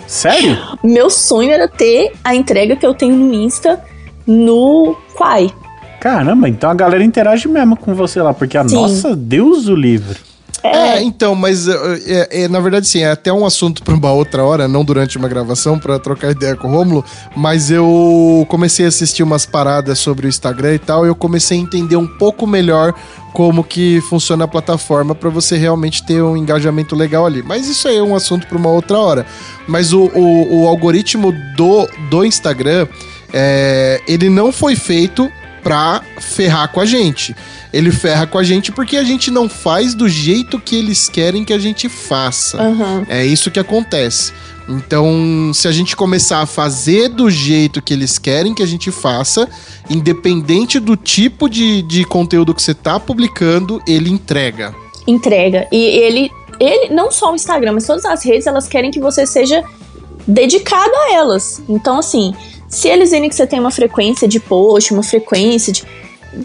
Sério? 0.06 0.56
Meu 0.82 1.08
sonho 1.10 1.50
era 1.50 1.68
ter 1.68 2.12
a 2.22 2.34
entrega 2.34 2.76
que 2.76 2.86
eu 2.86 2.94
tenho 2.94 3.16
no 3.16 3.32
Insta 3.32 3.82
no 4.26 4.96
Quai. 5.16 5.52
Caramba, 6.00 6.48
então 6.48 6.68
a 6.70 6.74
galera 6.74 7.02
interage 7.02 7.48
mesmo 7.48 7.76
com 7.76 7.94
você 7.94 8.20
lá, 8.20 8.34
porque 8.34 8.58
a 8.58 8.68
Sim. 8.68 8.74
nossa, 8.74 9.16
Deus 9.16 9.68
o 9.68 9.74
livre. 9.74 10.18
É, 10.64 11.02
então, 11.02 11.34
mas 11.34 11.68
é, 11.68 11.74
é, 12.06 12.42
é, 12.44 12.48
na 12.48 12.58
verdade, 12.58 12.88
sim, 12.88 13.00
é 13.00 13.10
até 13.10 13.30
um 13.30 13.44
assunto 13.44 13.82
pra 13.82 13.94
uma 13.94 14.12
outra 14.12 14.42
hora, 14.42 14.66
não 14.66 14.82
durante 14.82 15.18
uma 15.18 15.28
gravação, 15.28 15.78
pra 15.78 15.98
trocar 15.98 16.30
ideia 16.30 16.56
com 16.56 16.68
o 16.68 16.70
Rômulo, 16.70 17.04
mas 17.36 17.70
eu 17.70 18.46
comecei 18.48 18.86
a 18.86 18.88
assistir 18.88 19.22
umas 19.22 19.44
paradas 19.44 19.98
sobre 19.98 20.26
o 20.26 20.28
Instagram 20.28 20.74
e 20.74 20.78
tal, 20.78 21.04
e 21.04 21.08
eu 21.08 21.14
comecei 21.14 21.58
a 21.58 21.60
entender 21.60 21.96
um 21.96 22.06
pouco 22.06 22.46
melhor 22.46 22.94
como 23.34 23.62
que 23.62 24.00
funciona 24.08 24.44
a 24.44 24.48
plataforma 24.48 25.14
pra 25.14 25.28
você 25.28 25.58
realmente 25.58 26.06
ter 26.06 26.22
um 26.22 26.36
engajamento 26.36 26.96
legal 26.96 27.26
ali. 27.26 27.42
Mas 27.42 27.68
isso 27.68 27.86
aí 27.86 27.98
é 27.98 28.02
um 28.02 28.14
assunto 28.14 28.46
pra 28.46 28.56
uma 28.56 28.70
outra 28.70 28.96
hora. 28.98 29.26
Mas 29.66 29.92
o, 29.92 30.04
o, 30.14 30.62
o 30.62 30.68
algoritmo 30.68 31.34
do, 31.56 31.86
do 32.08 32.24
Instagram, 32.24 32.86
é, 33.32 34.00
ele 34.06 34.30
não 34.30 34.50
foi 34.52 34.76
feito 34.76 35.30
pra 35.64 36.02
ferrar 36.20 36.70
com 36.70 36.80
a 36.80 36.84
gente. 36.84 37.34
Ele 37.72 37.90
ferra 37.90 38.26
com 38.26 38.38
a 38.38 38.44
gente 38.44 38.70
porque 38.70 38.96
a 38.96 39.02
gente 39.02 39.30
não 39.30 39.48
faz 39.48 39.94
do 39.94 40.08
jeito 40.08 40.60
que 40.60 40.76
eles 40.76 41.08
querem 41.08 41.44
que 41.44 41.52
a 41.52 41.58
gente 41.58 41.88
faça. 41.88 42.62
Aham. 42.62 43.06
É 43.08 43.24
isso 43.24 43.50
que 43.50 43.58
acontece. 43.58 44.32
Então, 44.68 45.50
se 45.52 45.66
a 45.66 45.72
gente 45.72 45.96
começar 45.96 46.40
a 46.40 46.46
fazer 46.46 47.08
do 47.08 47.30
jeito 47.30 47.82
que 47.82 47.92
eles 47.92 48.18
querem 48.18 48.54
que 48.54 48.62
a 48.62 48.66
gente 48.66 48.90
faça, 48.90 49.48
independente 49.90 50.78
do 50.78 50.96
tipo 50.96 51.48
de, 51.48 51.82
de 51.82 52.04
conteúdo 52.04 52.54
que 52.54 52.62
você 52.62 52.74
tá 52.74 53.00
publicando, 53.00 53.82
ele 53.86 54.10
entrega. 54.10 54.74
Entrega. 55.06 55.66
E 55.70 55.76
ele, 55.76 56.30
ele, 56.60 56.94
não 56.94 57.10
só 57.10 57.32
o 57.32 57.34
Instagram, 57.34 57.72
mas 57.72 57.86
todas 57.86 58.04
as 58.04 58.24
redes, 58.24 58.46
elas 58.46 58.66
querem 58.66 58.90
que 58.90 59.00
você 59.00 59.26
seja 59.26 59.62
dedicado 60.26 60.92
a 60.94 61.14
elas. 61.14 61.62
Então, 61.68 61.98
assim, 61.98 62.34
se 62.68 62.88
eles 62.88 63.10
virem 63.10 63.28
que 63.28 63.34
você 63.34 63.46
tem 63.46 63.60
uma 63.60 63.70
frequência 63.70 64.26
de 64.26 64.40
post, 64.40 64.92
uma 64.92 65.02
frequência 65.02 65.72
de. 65.72 65.84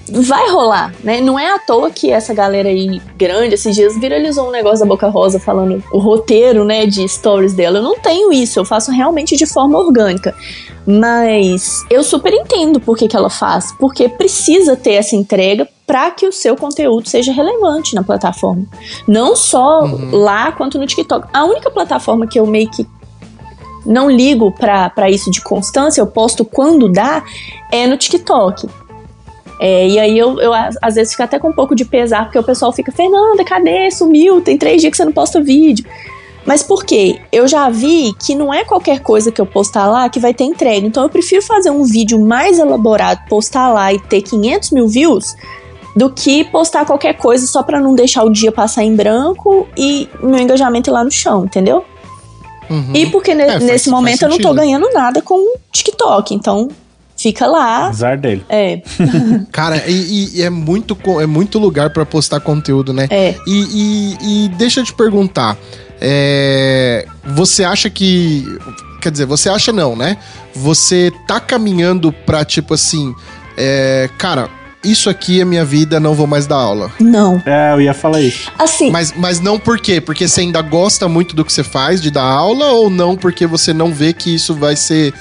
Vai 0.07 0.51
rolar, 0.51 0.93
né? 1.03 1.19
Não 1.19 1.39
é 1.39 1.51
à 1.51 1.57
toa 1.57 1.89
que 1.89 2.11
essa 2.11 2.31
galera 2.31 2.69
aí 2.69 3.01
grande, 3.17 3.55
esses 3.55 3.75
dias, 3.75 3.97
viralizou 3.97 4.47
um 4.47 4.51
negócio 4.51 4.81
da 4.81 4.85
Boca 4.85 5.07
Rosa 5.07 5.39
falando 5.39 5.83
o 5.91 5.97
roteiro, 5.97 6.63
né, 6.63 6.85
de 6.85 7.07
stories 7.07 7.53
dela. 7.53 7.79
Eu 7.79 7.83
não 7.83 7.97
tenho 7.97 8.31
isso, 8.31 8.59
eu 8.59 8.65
faço 8.65 8.91
realmente 8.91 9.35
de 9.35 9.47
forma 9.47 9.79
orgânica. 9.79 10.35
Mas 10.85 11.83
eu 11.89 12.03
super 12.03 12.33
entendo 12.33 12.79
por 12.79 12.95
que, 12.95 13.07
que 13.07 13.15
ela 13.15 13.29
faz, 13.29 13.71
porque 13.79 14.07
precisa 14.07 14.75
ter 14.75 14.93
essa 14.93 15.15
entrega 15.15 15.67
para 15.85 16.11
que 16.11 16.27
o 16.27 16.31
seu 16.31 16.55
conteúdo 16.55 17.09
seja 17.09 17.31
relevante 17.31 17.95
na 17.95 18.03
plataforma. 18.03 18.63
Não 19.07 19.35
só 19.35 19.89
lá 20.11 20.51
quanto 20.51 20.77
no 20.77 20.85
TikTok. 20.85 21.27
A 21.33 21.45
única 21.45 21.71
plataforma 21.71 22.27
que 22.27 22.39
eu 22.39 22.45
meio 22.45 22.69
que 22.69 22.85
não 23.89 24.09
ligo 24.09 24.51
pra 24.51 25.09
isso 25.09 25.31
de 25.31 25.41
constância, 25.41 25.99
eu 25.99 26.05
posto 26.05 26.45
quando 26.45 26.87
dá, 26.87 27.23
é 27.71 27.87
no 27.87 27.97
TikTok. 27.97 28.69
É, 29.59 29.87
e 29.87 29.99
aí 29.99 30.17
eu, 30.17 30.39
eu, 30.39 30.51
às 30.53 30.95
vezes 30.95 31.11
fico 31.11 31.23
até 31.23 31.39
com 31.39 31.49
um 31.49 31.53
pouco 31.53 31.75
de 31.75 31.83
pesar, 31.83 32.25
porque 32.25 32.37
o 32.39 32.43
pessoal 32.43 32.71
fica, 32.71 32.91
Fernanda, 32.91 33.43
cadê? 33.43 33.89
Sumiu, 33.91 34.41
tem 34.41 34.57
três 34.57 34.79
dias 34.79 34.91
que 34.91 34.97
você 34.97 35.03
não 35.03 35.11
posta 35.11 35.41
vídeo. 35.41 35.83
Mas 36.45 36.63
por 36.63 36.85
quê? 36.85 37.19
Eu 37.31 37.47
já 37.47 37.69
vi 37.69 38.13
que 38.13 38.33
não 38.33 38.53
é 38.53 38.63
qualquer 38.63 39.01
coisa 39.01 39.31
que 39.31 39.41
eu 39.41 39.45
postar 39.45 39.87
lá 39.87 40.07
que 40.07 40.19
vai 40.19 40.33
ter 40.33 40.45
entrega. 40.45 40.85
Então 40.85 41.03
eu 41.03 41.09
prefiro 41.09 41.41
fazer 41.41 41.69
um 41.69 41.83
vídeo 41.83 42.19
mais 42.19 42.57
elaborado, 42.57 43.27
postar 43.27 43.69
lá 43.69 43.91
e 43.93 43.99
ter 43.99 44.21
500 44.21 44.71
mil 44.71 44.87
views, 44.87 45.35
do 45.95 46.09
que 46.09 46.43
postar 46.45 46.85
qualquer 46.85 47.13
coisa 47.13 47.45
só 47.45 47.61
pra 47.61 47.81
não 47.81 47.93
deixar 47.93 48.23
o 48.23 48.29
dia 48.29 48.51
passar 48.51 48.83
em 48.83 48.95
branco 48.95 49.67
e 49.75 50.07
meu 50.21 50.39
engajamento 50.39 50.89
ir 50.89 50.93
lá 50.93 51.03
no 51.03 51.11
chão, 51.11 51.43
entendeu? 51.43 51.83
Uhum. 52.69 52.91
E 52.93 53.05
porque 53.07 53.33
ne- 53.33 53.43
É, 53.43 53.51
faz- 53.53 53.63
nesse 53.63 53.85
faz 53.85 53.91
momento 53.91 54.21
eu 54.23 54.29
não 54.29 54.37
tô 54.37 54.53
ganhando 54.53 54.89
nada 54.93 55.21
com 55.21 55.35
o 55.35 55.57
TikTok. 55.71 56.33
Então 56.35 56.69
fica 57.17 57.45
lá. 57.47 57.87
Azar 57.87 58.17
dele. 58.19 58.43
É, 58.47 58.81
Cara, 59.51 59.83
e, 59.87 60.35
e- 60.37 60.41
é, 60.43 60.49
muito, 60.49 60.97
é 61.21 61.25
muito 61.25 61.57
lugar 61.59 61.89
pra 61.91 62.05
postar 62.05 62.39
conteúdo, 62.39 62.93
né? 62.93 63.07
é. 63.09 63.35
E, 63.47 63.61
e- 64.21 64.45
e 64.45 64.49
deixa 64.49 64.79
eu 64.81 64.83
te 64.85 64.93
perguntar. 64.93 65.57
é, 66.01 67.05
você 67.25 67.63
acha 67.63 67.89
que. 67.89 68.45
Quer 69.01 69.11
dizer, 69.11 69.25
você 69.25 69.49
acha 69.49 69.71
não, 69.71 69.95
né? 69.95 70.17
Você 70.53 71.11
tá 71.27 71.39
caminhando 71.39 72.11
pra, 72.11 72.43
tipo 72.43 72.73
assim. 72.73 73.13
é, 73.57 74.09
cara, 74.17 74.49
isso 74.83 75.09
aqui 75.09 75.41
é 75.41 75.45
minha 75.45 75.65
vida, 75.65 75.99
não 75.99 76.13
vou 76.13 76.25
mais 76.25 76.47
dar 76.47 76.55
aula. 76.55 76.91
Não. 76.99 77.41
É, 77.45 77.73
eu 77.73 77.81
ia 77.81 77.93
falar 77.93 78.21
isso. 78.21 78.51
Assim, 78.57 78.89
Mas, 78.89 79.13
mas 79.15 79.39
não 79.39 79.59
por 79.59 79.79
quê? 79.79 79.99
Porque 79.99 80.27
você 80.27 80.41
ainda 80.41 80.61
gosta 80.61 81.07
muito 81.07 81.35
do 81.35 81.43
que 81.43 81.51
você 81.51 81.63
faz, 81.63 82.01
de 82.01 82.09
dar 82.09 82.23
aula, 82.23 82.67
ou 82.67 82.89
não 82.89 83.15
porque 83.15 83.45
você 83.45 83.73
não 83.73 83.93
vê 83.93 84.13
que 84.13 84.33
isso 84.33 84.53
vai 84.55 84.75
ser. 84.75 85.13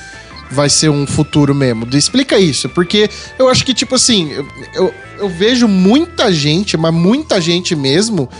Vai 0.50 0.70
ser 0.70 0.88
um 0.88 1.06
futuro 1.06 1.54
mesmo. 1.54 1.86
Explica 1.92 2.38
isso, 2.38 2.70
porque 2.70 3.10
eu 3.38 3.50
acho 3.50 3.62
que, 3.66 3.74
tipo 3.74 3.94
assim, 3.96 4.30
eu, 4.32 4.48
eu, 4.72 4.94
eu 5.18 5.28
vejo 5.28 5.68
muita 5.68 6.32
gente, 6.32 6.74
mas 6.74 6.94
muita 6.94 7.38
gente 7.38 7.76
mesmo, 7.76 8.30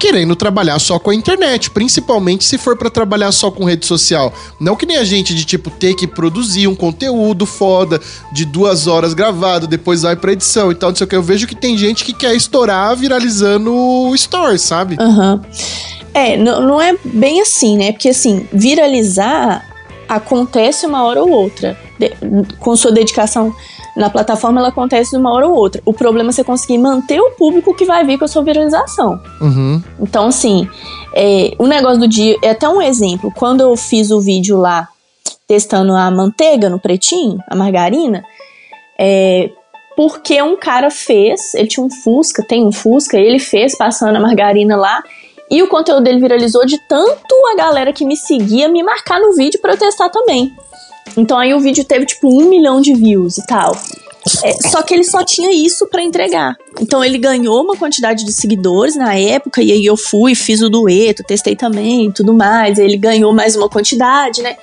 querendo 0.00 0.34
trabalhar 0.34 0.78
só 0.78 0.98
com 0.98 1.10
a 1.10 1.14
internet, 1.14 1.70
principalmente 1.70 2.42
se 2.44 2.56
for 2.56 2.76
pra 2.76 2.88
trabalhar 2.88 3.30
só 3.30 3.50
com 3.50 3.64
rede 3.64 3.84
social. 3.86 4.32
Não 4.58 4.74
que 4.74 4.86
nem 4.86 4.96
a 4.96 5.04
gente 5.04 5.34
de 5.34 5.44
tipo 5.44 5.68
ter 5.70 5.94
que 5.94 6.06
produzir 6.06 6.66
um 6.66 6.74
conteúdo 6.74 7.44
foda 7.44 8.00
de 8.32 8.44
duas 8.46 8.86
horas 8.86 9.12
gravado, 9.12 9.66
depois 9.66 10.02
vai 10.02 10.16
pra 10.16 10.32
edição 10.32 10.72
e 10.72 10.74
tal, 10.74 10.88
não 10.88 10.96
sei 10.96 11.04
o 11.04 11.08
que. 11.08 11.14
Eu 11.14 11.22
vejo 11.22 11.46
que 11.46 11.54
tem 11.54 11.76
gente 11.76 12.02
que 12.04 12.14
quer 12.14 12.34
estourar 12.34 12.96
viralizando 12.96 13.72
o 13.74 14.14
story, 14.14 14.58
sabe? 14.58 14.96
Aham. 14.98 15.42
É, 16.14 16.36
não, 16.36 16.60
não 16.66 16.80
é 16.80 16.96
bem 17.04 17.40
assim, 17.42 17.76
né? 17.76 17.92
Porque 17.92 18.08
assim, 18.08 18.48
viralizar 18.52 19.64
acontece 20.08 20.86
uma 20.86 21.04
hora 21.04 21.22
ou 21.22 21.30
outra. 21.30 21.78
De- 21.98 22.12
com 22.58 22.74
sua 22.74 22.90
dedicação 22.90 23.54
na 23.96 24.08
plataforma, 24.08 24.60
ela 24.60 24.68
acontece 24.68 25.10
de 25.10 25.16
uma 25.16 25.32
hora 25.32 25.46
ou 25.46 25.54
outra. 25.54 25.82
O 25.84 25.92
problema 25.92 26.30
é 26.30 26.32
você 26.32 26.44
conseguir 26.44 26.78
manter 26.78 27.20
o 27.20 27.30
público 27.32 27.74
que 27.74 27.84
vai 27.84 28.04
vir 28.04 28.18
com 28.18 28.24
a 28.24 28.28
sua 28.28 28.42
viralização. 28.42 29.20
Uhum. 29.40 29.82
Então, 30.00 30.28
assim, 30.28 30.68
é, 31.14 31.52
o 31.58 31.66
negócio 31.66 31.98
do 31.98 32.08
dia 32.08 32.36
é 32.42 32.50
até 32.50 32.68
um 32.68 32.80
exemplo. 32.80 33.32
Quando 33.34 33.60
eu 33.60 33.76
fiz 33.76 34.10
o 34.10 34.20
vídeo 34.20 34.56
lá 34.56 34.88
testando 35.46 35.94
a 35.94 36.10
manteiga 36.10 36.70
no 36.70 36.78
pretinho, 36.78 37.38
a 37.48 37.56
margarina, 37.56 38.24
é, 38.98 39.50
porque 39.96 40.40
um 40.40 40.56
cara 40.56 40.90
fez, 40.90 41.54
ele 41.54 41.68
tinha 41.68 41.84
um 41.84 41.90
Fusca, 41.90 42.42
tem 42.42 42.64
um 42.64 42.72
Fusca, 42.72 43.18
ele 43.18 43.38
fez 43.38 43.76
passando 43.76 44.16
a 44.16 44.20
margarina 44.20 44.76
lá. 44.76 45.02
E 45.50 45.62
o 45.62 45.68
conteúdo 45.68 46.04
dele 46.04 46.20
viralizou 46.20 46.64
de 46.64 46.78
tanto 46.86 47.34
a 47.52 47.56
galera 47.56 47.92
que 47.92 48.04
me 48.04 48.16
seguia 48.16 48.68
me 48.68 48.84
marcar 48.84 49.20
no 49.20 49.34
vídeo 49.34 49.60
pra 49.60 49.72
eu 49.72 49.76
testar 49.76 50.08
também. 50.08 50.54
Então 51.16 51.38
aí 51.38 51.54
o 51.54 51.60
vídeo 51.60 51.84
teve 51.84 52.06
tipo 52.06 52.28
um 52.28 52.48
milhão 52.48 52.80
de 52.80 52.94
views 52.94 53.38
e 53.38 53.46
tal. 53.46 53.76
É, 54.44 54.68
só 54.68 54.82
que 54.82 54.92
ele 54.92 55.04
só 55.04 55.24
tinha 55.24 55.50
isso 55.50 55.86
pra 55.86 56.02
entregar. 56.02 56.56
Então 56.80 57.02
ele 57.02 57.18
ganhou 57.18 57.62
uma 57.62 57.76
quantidade 57.76 58.24
de 58.24 58.32
seguidores 58.32 58.94
na 58.94 59.14
época, 59.14 59.62
e 59.62 59.72
aí 59.72 59.84
eu 59.84 59.96
fui, 59.96 60.34
fiz 60.34 60.60
o 60.60 60.68
dueto, 60.68 61.24
testei 61.24 61.56
também 61.56 62.10
tudo 62.10 62.34
mais. 62.34 62.78
Ele 62.78 62.96
ganhou 62.96 63.32
mais 63.32 63.56
uma 63.56 63.68
quantidade, 63.68 64.42
né? 64.42 64.56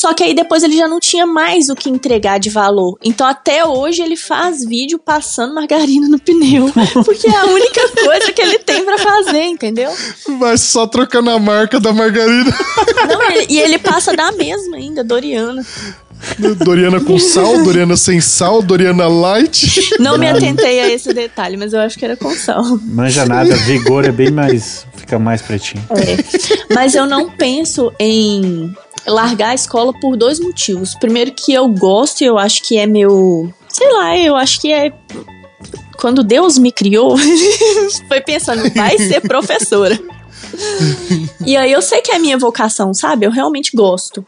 Só 0.00 0.14
que 0.14 0.24
aí 0.24 0.32
depois 0.32 0.62
ele 0.62 0.78
já 0.78 0.88
não 0.88 0.98
tinha 0.98 1.26
mais 1.26 1.68
o 1.68 1.74
que 1.74 1.90
entregar 1.90 2.40
de 2.40 2.48
valor. 2.48 2.96
Então 3.04 3.26
até 3.26 3.66
hoje 3.66 4.00
ele 4.00 4.16
faz 4.16 4.64
vídeo 4.64 4.98
passando 4.98 5.54
margarina 5.54 6.08
no 6.08 6.18
pneu. 6.18 6.72
Porque 7.04 7.28
é 7.28 7.36
a 7.36 7.44
única 7.44 7.86
coisa 8.02 8.32
que 8.32 8.40
ele 8.40 8.58
tem 8.60 8.82
pra 8.82 8.96
fazer, 8.96 9.42
entendeu? 9.44 9.92
Vai 10.38 10.56
só 10.56 10.86
trocando 10.86 11.28
a 11.28 11.38
marca 11.38 11.78
da 11.78 11.92
margarina. 11.92 12.50
Não, 13.08 13.30
ele- 13.30 13.46
e 13.50 13.58
ele 13.58 13.78
passa 13.78 14.14
da 14.16 14.32
mesma 14.32 14.78
ainda, 14.78 15.04
Doriana. 15.04 15.62
Doriana 16.64 17.00
com 17.00 17.18
sal, 17.18 17.62
Doriana 17.62 17.96
sem 17.96 18.20
sal, 18.22 18.62
Doriana 18.62 19.06
light. 19.06 19.90
Não 19.98 20.16
me 20.18 20.26
atentei 20.28 20.80
a 20.80 20.88
esse 20.88 21.12
detalhe, 21.12 21.56
mas 21.58 21.72
eu 21.74 21.80
acho 21.80 21.98
que 21.98 22.04
era 22.06 22.16
com 22.16 22.30
sal. 22.34 22.62
Manja 22.84 23.26
nada, 23.26 23.54
vigor 23.56 24.04
é 24.06 24.12
bem 24.12 24.30
mais. 24.30 24.86
Fica 24.96 25.18
mais 25.18 25.42
pretinho. 25.42 25.82
É. 25.90 26.74
Mas 26.74 26.94
eu 26.94 27.06
não 27.06 27.30
penso 27.30 27.92
em 27.98 28.70
largar 29.06 29.50
a 29.50 29.54
escola 29.54 29.92
por 30.00 30.16
dois 30.16 30.40
motivos. 30.40 30.94
Primeiro 30.94 31.32
que 31.32 31.52
eu 31.52 31.68
gosto 31.68 32.22
e 32.22 32.24
eu 32.24 32.38
acho 32.38 32.62
que 32.62 32.78
é 32.78 32.86
meu. 32.86 33.52
Sei 33.68 33.90
lá, 33.92 34.16
eu 34.16 34.36
acho 34.36 34.60
que 34.60 34.72
é. 34.72 34.92
Quando 35.98 36.22
Deus 36.22 36.56
me 36.58 36.72
criou, 36.72 37.16
foi 38.08 38.20
pensando, 38.22 38.72
vai 38.74 38.96
ser 38.96 39.20
professora. 39.20 39.98
E 41.44 41.56
aí 41.56 41.70
eu 41.70 41.82
sei 41.82 42.00
que 42.00 42.10
é 42.10 42.16
a 42.16 42.18
minha 42.18 42.38
vocação, 42.38 42.94
sabe? 42.94 43.26
Eu 43.26 43.30
realmente 43.30 43.72
gosto. 43.74 44.24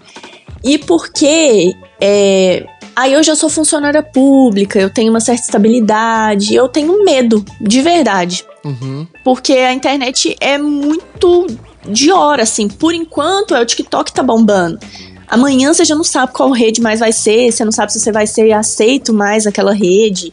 E 0.63 0.79
porque 0.79 1.75
é, 2.01 2.67
aí 2.95 3.13
eu 3.13 3.23
já 3.23 3.35
sou 3.35 3.49
funcionária 3.49 4.03
pública, 4.03 4.79
eu 4.79 4.91
tenho 4.91 5.11
uma 5.11 5.21
certa 5.21 5.43
estabilidade, 5.43 6.55
eu 6.55 6.69
tenho 6.69 7.05
medo, 7.05 7.45
de 7.61 7.81
verdade. 7.81 8.45
Uhum. 8.65 9.07
Porque 9.25 9.53
a 9.53 9.73
internet 9.73 10.37
é 10.41 10.59
muito 10.59 11.47
de 11.89 12.11
hora, 12.13 12.43
assim. 12.43 12.69
Por 12.69 12.95
enquanto, 12.95 13.55
é 13.55 13.61
o 13.61 13.67
TikTok 13.67 14.11
que 14.11 14.17
tá 14.17 14.23
bombando. 14.23 14.79
Amanhã 15.29 15.73
você 15.73 15.85
já 15.85 15.95
não 15.95 16.05
sabe 16.05 16.33
qual 16.33 16.51
rede 16.51 16.81
mais 16.81 17.01
vai 17.01 17.11
ser, 17.13 17.51
você 17.51 17.65
não 17.65 17.73
sabe 17.73 17.93
se 17.93 17.99
você 18.01 18.13
vai 18.13 18.27
ser 18.27 18.53
aceito 18.53 19.13
mais 19.15 19.45
naquela 19.47 19.73
rede. 19.73 20.33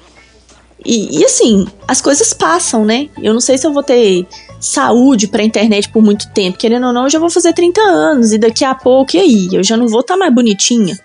E, 0.86 1.20
e, 1.20 1.26
assim, 1.26 1.68
as 1.88 2.00
coisas 2.02 2.32
passam, 2.34 2.86
né? 2.86 3.10
Eu 3.22 3.34
não 3.34 3.42
sei 3.42 3.58
se 3.58 3.68
eu 3.68 3.74
vou 3.74 3.84
ter 3.84 4.26
saúde 4.62 5.28
pra 5.28 5.44
internet 5.44 5.90
por 5.90 6.02
muito 6.02 6.30
tempo. 6.32 6.58
Querendo 6.58 6.88
ou 6.88 6.94
não, 6.94 7.04
eu 7.04 7.10
já 7.10 7.20
vou 7.20 7.30
fazer 7.30 7.52
30 7.54 7.82
anos. 7.82 8.32
E 8.32 8.38
daqui 8.38 8.64
a 8.64 8.74
pouco, 8.74 9.16
e 9.16 9.20
aí? 9.20 9.50
Eu 9.52 9.64
já 9.64 9.76
não 9.76 9.88
vou 9.88 10.00
estar 10.02 10.16
mais 10.18 10.34
bonitinha. 10.34 10.98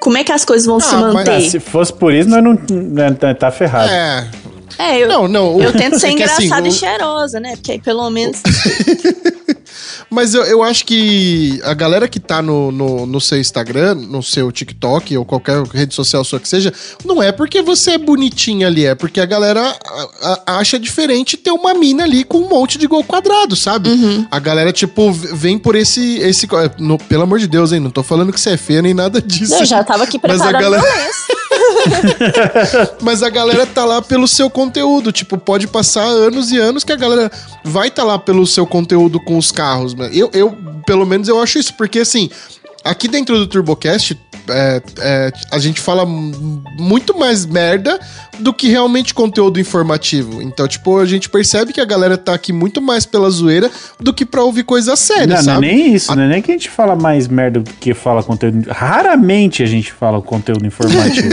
Como 0.00 0.16
é 0.16 0.24
que 0.24 0.32
as 0.32 0.44
coisas 0.44 0.66
vão 0.66 0.80
se 0.80 0.94
mas- 0.96 1.14
manter? 1.14 1.30
Ah, 1.36 1.40
se 1.40 1.60
fosse 1.60 1.92
por 1.92 2.12
isso, 2.12 2.28
nós 2.28 2.42
não. 2.42 2.58
né, 2.70 3.12
tá- 3.12 3.34
Tá 3.34 3.50
ferrado. 3.52 3.90
É. 3.92 4.28
É, 4.78 4.98
eu, 5.02 5.08
Não, 5.08 5.28
não. 5.28 5.60
eu 5.60 5.72
tento 5.72 5.98
ser 5.98 6.06
é 6.18 6.24
assim, 6.24 6.44
engraçada 6.44 6.62
o- 6.62 6.68
e 6.68 6.72
cheirosa, 6.72 7.38
né? 7.40 7.54
Porque 7.56 7.72
aí 7.72 7.80
pelo 7.80 8.08
menos. 8.10 8.40
Mas 10.10 10.34
eu, 10.34 10.42
eu 10.44 10.62
acho 10.62 10.84
que 10.84 11.60
a 11.62 11.72
galera 11.72 12.08
que 12.08 12.18
tá 12.18 12.42
no, 12.42 12.72
no, 12.72 13.06
no 13.06 13.20
seu 13.20 13.38
Instagram, 13.38 13.94
no 13.94 14.22
seu 14.22 14.50
TikTok 14.50 15.16
ou 15.16 15.24
qualquer 15.24 15.62
rede 15.68 15.94
social 15.94 16.24
sua 16.24 16.40
que 16.40 16.48
seja, 16.48 16.72
não 17.04 17.22
é 17.22 17.30
porque 17.30 17.62
você 17.62 17.92
é 17.92 17.98
bonitinha 17.98 18.66
ali, 18.66 18.84
é 18.86 18.94
porque 18.94 19.20
a 19.20 19.26
galera 19.26 19.60
a- 19.62 20.08
a- 20.46 20.58
acha 20.58 20.78
diferente 20.78 21.36
ter 21.36 21.52
uma 21.52 21.74
mina 21.74 22.02
ali 22.04 22.24
com 22.24 22.38
um 22.38 22.48
monte 22.48 22.76
de 22.76 22.86
gol 22.88 23.04
quadrado, 23.04 23.54
sabe? 23.54 23.88
Uhum. 23.90 24.26
A 24.30 24.38
galera, 24.40 24.72
tipo, 24.72 25.12
vem 25.12 25.56
por 25.58 25.76
esse. 25.76 26.16
esse 26.18 26.48
no- 26.78 26.98
pelo 26.98 27.22
amor 27.22 27.38
de 27.38 27.46
Deus, 27.46 27.70
hein? 27.72 27.78
Não 27.80 27.90
tô 27.90 28.02
falando 28.02 28.32
que 28.32 28.40
você 28.40 28.50
é 28.50 28.56
feia 28.56 28.82
nem 28.82 28.92
nada 28.94 29.22
disso. 29.22 29.54
Eu 29.54 29.64
já 29.64 29.84
tava 29.84 30.04
aqui 30.04 30.18
Mas 30.26 30.40
a 30.40 30.44
preparando 30.48 30.60
galera-. 30.60 31.10
Mas 33.00 33.22
a 33.22 33.28
galera 33.28 33.66
tá 33.66 33.84
lá 33.84 34.02
pelo 34.02 34.26
seu 34.28 34.50
conteúdo. 34.50 35.12
Tipo, 35.12 35.38
pode 35.38 35.66
passar 35.66 36.04
anos 36.04 36.50
e 36.50 36.58
anos 36.58 36.84
que 36.84 36.92
a 36.92 36.96
galera 36.96 37.30
vai 37.64 37.90
tá 37.90 38.02
lá 38.04 38.18
pelo 38.18 38.46
seu 38.46 38.66
conteúdo 38.66 39.20
com 39.20 39.36
os 39.38 39.50
carros. 39.52 39.94
Eu, 40.06 40.30
eu 40.32 40.56
pelo 40.86 41.06
menos, 41.06 41.28
eu 41.28 41.40
acho 41.40 41.58
isso. 41.58 41.74
Porque, 41.74 41.98
assim, 42.00 42.30
aqui 42.84 43.08
dentro 43.08 43.38
do 43.38 43.46
TurboCast, 43.46 44.18
é, 44.48 44.82
é, 44.98 45.32
a 45.50 45.58
gente 45.58 45.80
fala 45.80 46.04
muito 46.06 47.16
mais 47.18 47.46
merda 47.46 47.98
do 48.38 48.52
que 48.52 48.68
realmente 48.68 49.14
conteúdo 49.14 49.60
informativo. 49.60 50.42
Então, 50.42 50.66
tipo, 50.66 50.98
a 50.98 51.04
gente 51.04 51.28
percebe 51.28 51.72
que 51.72 51.80
a 51.80 51.84
galera 51.84 52.16
tá 52.16 52.34
aqui 52.34 52.52
muito 52.52 52.80
mais 52.80 53.06
pela 53.06 53.30
zoeira 53.30 53.70
do 53.98 54.12
que 54.12 54.24
pra 54.24 54.42
ouvir 54.42 54.64
coisa 54.64 54.96
séria, 54.96 55.26
Não, 55.26 55.34
não 55.34 55.40
é 55.40 55.42
sabe? 55.42 55.66
nem 55.66 55.94
isso, 55.94 56.16
não 56.16 56.22
é 56.22 56.28
nem 56.28 56.42
que 56.42 56.50
a 56.50 56.54
gente 56.54 56.70
fala 56.70 56.96
mais 56.96 57.28
merda 57.28 57.60
do 57.60 57.70
que 57.72 57.94
fala 57.94 58.22
conteúdo. 58.22 58.68
Raramente 58.70 59.62
a 59.62 59.66
gente 59.66 59.92
fala 59.92 60.20
conteúdo 60.22 60.64
informativo. 60.66 61.28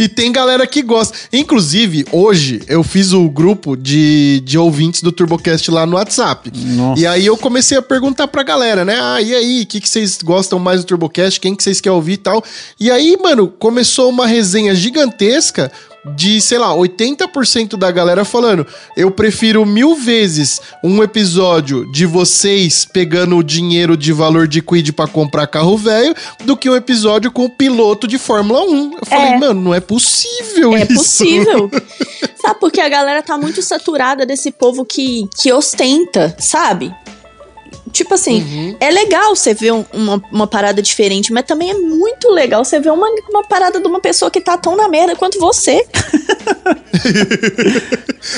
E 0.00 0.08
tem 0.08 0.32
galera 0.32 0.66
que 0.66 0.80
gosta. 0.80 1.14
Inclusive, 1.30 2.06
hoje 2.10 2.62
eu 2.66 2.82
fiz 2.82 3.12
o 3.12 3.28
grupo 3.28 3.76
de, 3.76 4.40
de 4.46 4.56
ouvintes 4.56 5.02
do 5.02 5.12
TurboCast 5.12 5.70
lá 5.70 5.84
no 5.84 5.96
WhatsApp. 5.96 6.50
Nossa. 6.56 7.02
E 7.02 7.06
aí 7.06 7.26
eu 7.26 7.36
comecei 7.36 7.76
a 7.76 7.82
perguntar 7.82 8.26
pra 8.26 8.42
galera, 8.42 8.82
né? 8.82 8.96
Ah, 8.98 9.20
e 9.20 9.34
aí, 9.34 9.60
o 9.60 9.66
que, 9.66 9.78
que 9.78 9.86
vocês 9.86 10.16
gostam 10.22 10.58
mais 10.58 10.80
do 10.80 10.86
TurboCast? 10.86 11.38
Quem 11.38 11.54
que 11.54 11.62
vocês 11.62 11.82
querem 11.82 11.94
ouvir 11.94 12.14
e 12.14 12.16
tal? 12.16 12.42
E 12.80 12.90
aí, 12.90 13.14
mano, 13.22 13.46
começou 13.46 14.08
uma 14.08 14.26
resenha 14.26 14.74
gigantesca 14.74 15.70
de, 16.16 16.40
sei 16.40 16.58
lá, 16.58 16.74
80% 16.74 17.76
da 17.76 17.90
galera 17.90 18.24
falando: 18.24 18.66
eu 18.96 19.10
prefiro 19.10 19.64
mil 19.66 19.94
vezes 19.94 20.60
um 20.82 21.02
episódio 21.02 21.90
de 21.92 22.06
vocês 22.06 22.84
pegando 22.84 23.36
o 23.36 23.42
dinheiro 23.44 23.96
de 23.96 24.12
valor 24.12 24.48
de 24.48 24.62
quid 24.62 24.92
pra 24.92 25.06
comprar 25.06 25.46
carro 25.46 25.76
velho 25.76 26.14
do 26.44 26.56
que 26.56 26.68
um 26.70 26.74
episódio 26.76 27.30
com 27.30 27.44
o 27.44 27.50
piloto 27.50 28.06
de 28.06 28.18
Fórmula 28.18 28.62
1. 28.64 28.92
Eu 28.94 29.06
falei, 29.06 29.26
É. 29.34 29.38
mano, 29.38 29.60
não 29.60 29.74
é 29.74 29.80
possível 29.80 30.74
É 30.76 30.82
isso. 30.84 30.94
possível. 30.94 31.70
sabe, 32.40 32.60
porque 32.60 32.80
a 32.80 32.88
galera 32.88 33.22
tá 33.22 33.36
muito 33.36 33.60
saturada 33.62 34.24
desse 34.24 34.50
povo 34.50 34.84
que, 34.84 35.28
que 35.38 35.52
ostenta, 35.52 36.34
sabe? 36.38 36.94
Tipo 37.92 38.14
assim, 38.14 38.40
Uhum. 38.42 38.76
é 38.80 38.90
legal 38.90 39.34
você 39.34 39.52
ver 39.52 39.72
um- 39.72 39.84
uma, 39.92 40.22
uma 40.32 40.46
parada 40.46 40.80
diferente, 40.80 41.32
mas 41.32 41.44
também 41.44 41.70
é 41.70 41.74
muito 41.74 42.30
legal 42.30 42.64
você 42.64 42.78
ver 42.80 42.90
uma, 42.90 43.06
uma 43.30 43.42
parada 43.42 43.80
de 43.80 43.86
uma 43.86 44.00
pessoa 44.00 44.30
que 44.30 44.40
tá 44.40 44.56
tão 44.56 44.76
na 44.76 44.88
merda 44.88 45.14
quanto 45.16 45.38
você. 45.38 45.84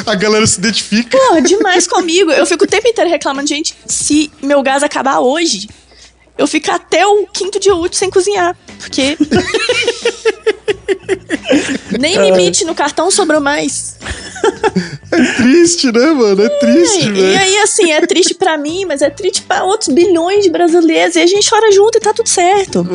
A 0.07 0.15
galera 0.15 0.47
se 0.47 0.59
identifica. 0.59 1.17
Porra, 1.19 1.43
demais 1.43 1.87
comigo. 1.87 2.31
Eu 2.31 2.47
fico 2.47 2.65
o 2.65 2.69
tempo 2.69 2.89
inteiro 2.89 3.11
reclamando, 3.11 3.49
gente, 3.49 3.75
se 3.87 4.31
meu 4.43 4.63
gás 4.63 4.83
acabar 4.83 5.21
hoje, 5.21 5.69
eu 6.39 6.47
fico 6.47 6.71
até 6.71 7.07
o 7.07 7.27
quinto 7.27 7.61
dia 7.61 7.75
útil 7.75 7.99
sem 7.99 8.11
cozinhar. 8.11 8.57
Porque. 8.79 9.17
Nem 11.99 12.17
limite 12.31 12.65
no 12.65 12.75
cartão 12.75 13.11
sobrou 13.11 13.41
mais. 13.41 13.97
Triste, 15.37 15.93
né, 15.93 16.07
mano? 16.13 16.43
É 16.43 16.49
triste, 16.49 17.05
E, 17.07 17.09
e 17.09 17.13
velho. 17.13 17.39
aí, 17.39 17.59
assim, 17.59 17.93
é 17.93 18.01
triste 18.07 18.35
pra 18.35 18.57
mim, 18.57 18.85
mas 18.85 19.03
é 19.03 19.11
triste 19.11 19.43
pra 19.43 19.65
outros 19.65 19.89
bilhões 19.95 20.43
de 20.45 20.51
brasileiros. 20.51 21.17
E 21.17 21.21
a 21.21 21.27
gente 21.27 21.49
chora 21.49 21.71
junto 21.73 21.99
e 21.99 22.01
tá 22.01 22.13
tudo 22.13 22.29
certo. 22.29 22.87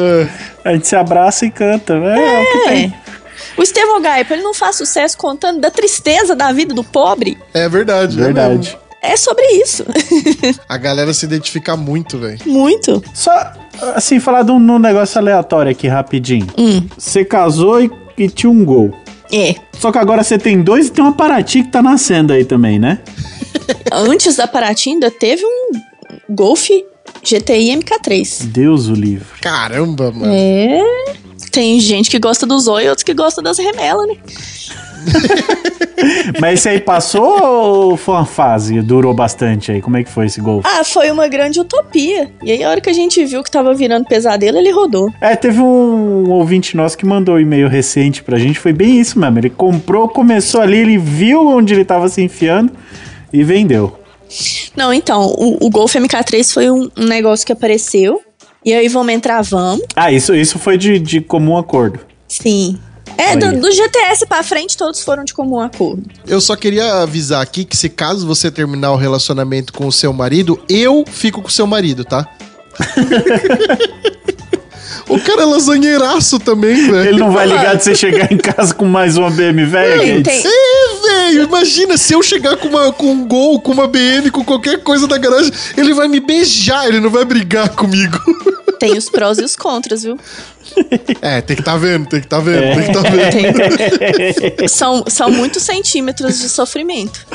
A 0.63 0.73
gente 0.73 0.87
se 0.87 0.95
abraça 0.95 1.45
e 1.45 1.51
canta. 1.51 1.93
É, 1.93 2.19
é 2.19 2.41
o 2.43 2.51
que 2.51 2.69
tem. 2.69 2.93
É. 3.03 3.07
O 3.59 3.63
Estevão 3.63 4.01
Gaipa, 4.01 4.33
ele 4.33 4.43
não 4.43 4.53
faz 4.53 4.75
sucesso 4.75 5.17
contando 5.17 5.59
da 5.59 5.71
tristeza 5.71 6.35
da 6.35 6.51
vida 6.51 6.73
do 6.73 6.83
pobre. 6.83 7.37
É 7.53 7.67
verdade, 7.69 8.19
é 8.19 8.23
Verdade. 8.25 8.57
mesmo. 8.57 8.77
É 9.01 9.15
sobre 9.15 9.45
isso. 9.61 9.85
A 10.67 10.75
galera 10.75 11.13
se 11.13 11.25
identifica 11.25 11.77
muito, 11.77 12.17
velho. 12.17 12.39
Muito. 12.45 13.01
Só, 13.13 13.31
assim, 13.95 14.19
falar 14.19 14.41
de 14.43 14.51
um, 14.51 14.59
num 14.59 14.79
negócio 14.79 15.17
aleatório 15.19 15.71
aqui, 15.71 15.87
rapidinho. 15.87 16.47
Hum. 16.57 16.83
Você 16.97 17.23
casou 17.23 17.79
e, 17.81 17.91
e 18.17 18.29
tinha 18.29 18.49
um 18.49 18.65
gol. 18.65 18.93
É. 19.31 19.55
Só 19.77 19.91
que 19.91 19.97
agora 19.97 20.23
você 20.23 20.37
tem 20.37 20.61
dois 20.61 20.87
e 20.87 20.91
tem 20.91 21.03
uma 21.03 21.13
Paraty 21.13 21.63
que 21.63 21.71
tá 21.71 21.81
nascendo 21.81 22.33
aí 22.33 22.45
também, 22.45 22.79
né? 22.79 22.99
Antes 23.91 24.37
da 24.37 24.47
Paraty 24.47 24.89
ainda 24.89 25.11
teve 25.11 25.43
um 25.45 25.71
Golf 26.29 26.69
GTI 27.23 27.75
MK3. 27.77 28.45
Deus 28.45 28.87
o 28.87 28.93
livre. 28.93 29.39
Caramba, 29.41 30.11
mano. 30.11 30.33
É. 30.33 30.81
Tem 31.51 31.79
gente 31.79 32.09
que 32.09 32.19
gosta 32.19 32.45
do 32.45 32.57
zóio 32.59 32.85
e 32.85 32.89
outros 32.89 33.03
que 33.03 33.13
gostam 33.13 33.43
das 33.43 33.57
remelas, 33.57 34.07
né? 34.07 34.15
Mas 36.39 36.59
esse 36.59 36.69
aí 36.69 36.79
passou 36.79 37.43
ou 37.43 37.97
foi 37.97 38.15
uma 38.15 38.25
fase? 38.25 38.81
Durou 38.81 39.13
bastante 39.13 39.71
aí? 39.71 39.81
Como 39.81 39.97
é 39.97 40.03
que 40.03 40.09
foi 40.09 40.27
esse 40.27 40.39
gol? 40.39 40.61
Ah, 40.63 40.83
foi 40.83 41.09
uma 41.09 41.27
grande 41.27 41.59
utopia. 41.59 42.31
E 42.43 42.51
aí, 42.51 42.63
a 42.63 42.69
hora 42.69 42.81
que 42.81 42.89
a 42.89 42.93
gente 42.93 43.23
viu 43.25 43.43
que 43.43 43.49
tava 43.49 43.73
virando 43.73 44.05
pesadelo, 44.05 44.57
ele 44.57 44.71
rodou. 44.71 45.11
É, 45.19 45.35
teve 45.35 45.59
um 45.59 46.29
ouvinte 46.29 46.77
nosso 46.77 46.97
que 46.97 47.05
mandou 47.05 47.35
um 47.35 47.39
e-mail 47.39 47.67
recente 47.67 48.23
pra 48.23 48.37
gente. 48.37 48.59
Foi 48.59 48.73
bem 48.73 48.99
isso 48.99 49.19
mesmo. 49.19 49.39
Ele 49.39 49.49
comprou, 49.49 50.07
começou 50.07 50.61
ali, 50.61 50.77
ele 50.77 50.97
viu 50.97 51.47
onde 51.47 51.73
ele 51.73 51.85
tava 51.85 52.07
se 52.09 52.21
enfiando 52.21 52.71
e 53.31 53.43
vendeu. 53.43 53.99
Não, 54.75 54.93
então, 54.93 55.25
o, 55.25 55.65
o 55.65 55.69
Golf 55.69 55.95
MK3 55.95 56.53
foi 56.53 56.69
um, 56.69 56.89
um 56.97 57.05
negócio 57.05 57.45
que 57.45 57.53
apareceu. 57.53 58.21
E 58.63 58.73
aí, 58.73 58.87
vamos 58.87 59.13
entrar, 59.13 59.41
vamos. 59.41 59.85
Ah, 59.95 60.11
isso, 60.11 60.35
isso 60.35 60.59
foi 60.59 60.77
de, 60.77 60.99
de 60.99 61.21
comum 61.21 61.57
acordo. 61.57 61.99
Sim. 62.27 62.77
É, 63.17 63.35
do, 63.35 63.59
do 63.59 63.71
GTS 63.71 64.27
pra 64.27 64.43
frente, 64.43 64.77
todos 64.77 65.01
foram 65.01 65.23
de 65.23 65.33
comum 65.33 65.59
acordo. 65.59 66.03
Eu 66.27 66.39
só 66.39 66.55
queria 66.55 67.01
avisar 67.01 67.41
aqui 67.41 67.65
que 67.65 67.75
se 67.75 67.89
caso 67.89 68.27
você 68.27 68.51
terminar 68.51 68.91
o 68.91 68.95
relacionamento 68.95 69.73
com 69.73 69.87
o 69.87 69.91
seu 69.91 70.13
marido, 70.13 70.59
eu 70.69 71.03
fico 71.09 71.41
com 71.41 71.47
o 71.47 71.51
seu 71.51 71.65
marido, 71.65 72.05
tá? 72.05 72.27
o 75.09 75.19
cara 75.19 75.41
é 75.41 75.45
lasanheiraço 75.45 76.39
também, 76.39 76.89
velho. 76.91 77.09
Ele 77.09 77.19
não 77.19 77.31
vai 77.31 77.47
ligar 77.47 77.75
de 77.75 77.83
você 77.83 77.95
chegar 77.95 78.31
em 78.31 78.37
casa 78.37 78.73
com 78.73 78.85
mais 78.85 79.17
uma 79.17 79.29
BMW, 79.29 79.71
Tem, 79.71 80.07
gente? 80.07 80.25
tem, 80.25 80.43
É, 80.45 81.07
velho, 81.07 81.43
imagina 81.43 81.97
se 81.97 82.13
eu 82.13 82.21
chegar 82.21 82.57
com, 82.57 82.67
uma, 82.67 82.91
com 82.91 83.11
um 83.11 83.27
gol, 83.27 83.59
com 83.59 83.71
uma 83.71 83.87
BM, 83.87 84.29
com 84.31 84.43
qualquer 84.43 84.83
coisa 84.83 85.07
da 85.07 85.17
garagem, 85.17 85.51
ele 85.75 85.93
vai 85.93 86.07
me 86.07 86.19
beijar, 86.19 86.87
ele 86.87 86.99
não 86.99 87.09
vai 87.09 87.25
brigar 87.25 87.69
comigo. 87.69 88.17
tem 88.79 88.97
os 88.97 89.09
prós 89.09 89.37
e 89.39 89.43
os 89.43 89.55
contras, 89.55 90.03
viu? 90.03 90.17
É, 91.21 91.41
tem 91.41 91.55
que 91.55 91.63
tá 91.63 91.77
vendo, 91.77 92.07
tem 92.07 92.21
que 92.21 92.27
tá 92.27 92.39
vendo, 92.39 92.75
tem 92.75 92.87
que 92.87 92.93
tá 92.93 93.01
vendo. 93.09 94.55
Tem- 94.55 94.67
são, 94.71 95.03
são 95.07 95.29
muitos 95.31 95.63
centímetros 95.63 96.39
de 96.39 96.49
sofrimento. 96.49 97.25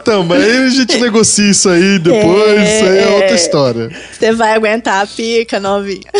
Então, 0.00 0.22
mas 0.24 0.42
aí 0.42 0.66
a 0.66 0.68
gente 0.68 0.96
negocia 0.98 1.50
isso 1.50 1.68
aí 1.68 1.98
depois, 1.98 2.62
isso 2.62 2.84
aí 2.84 2.98
é 2.98 3.08
outra 3.08 3.34
história. 3.34 3.90
Você 4.12 4.32
vai 4.32 4.54
aguentar 4.54 5.02
a 5.02 5.06
pica, 5.06 5.58
novinha. 5.58 6.00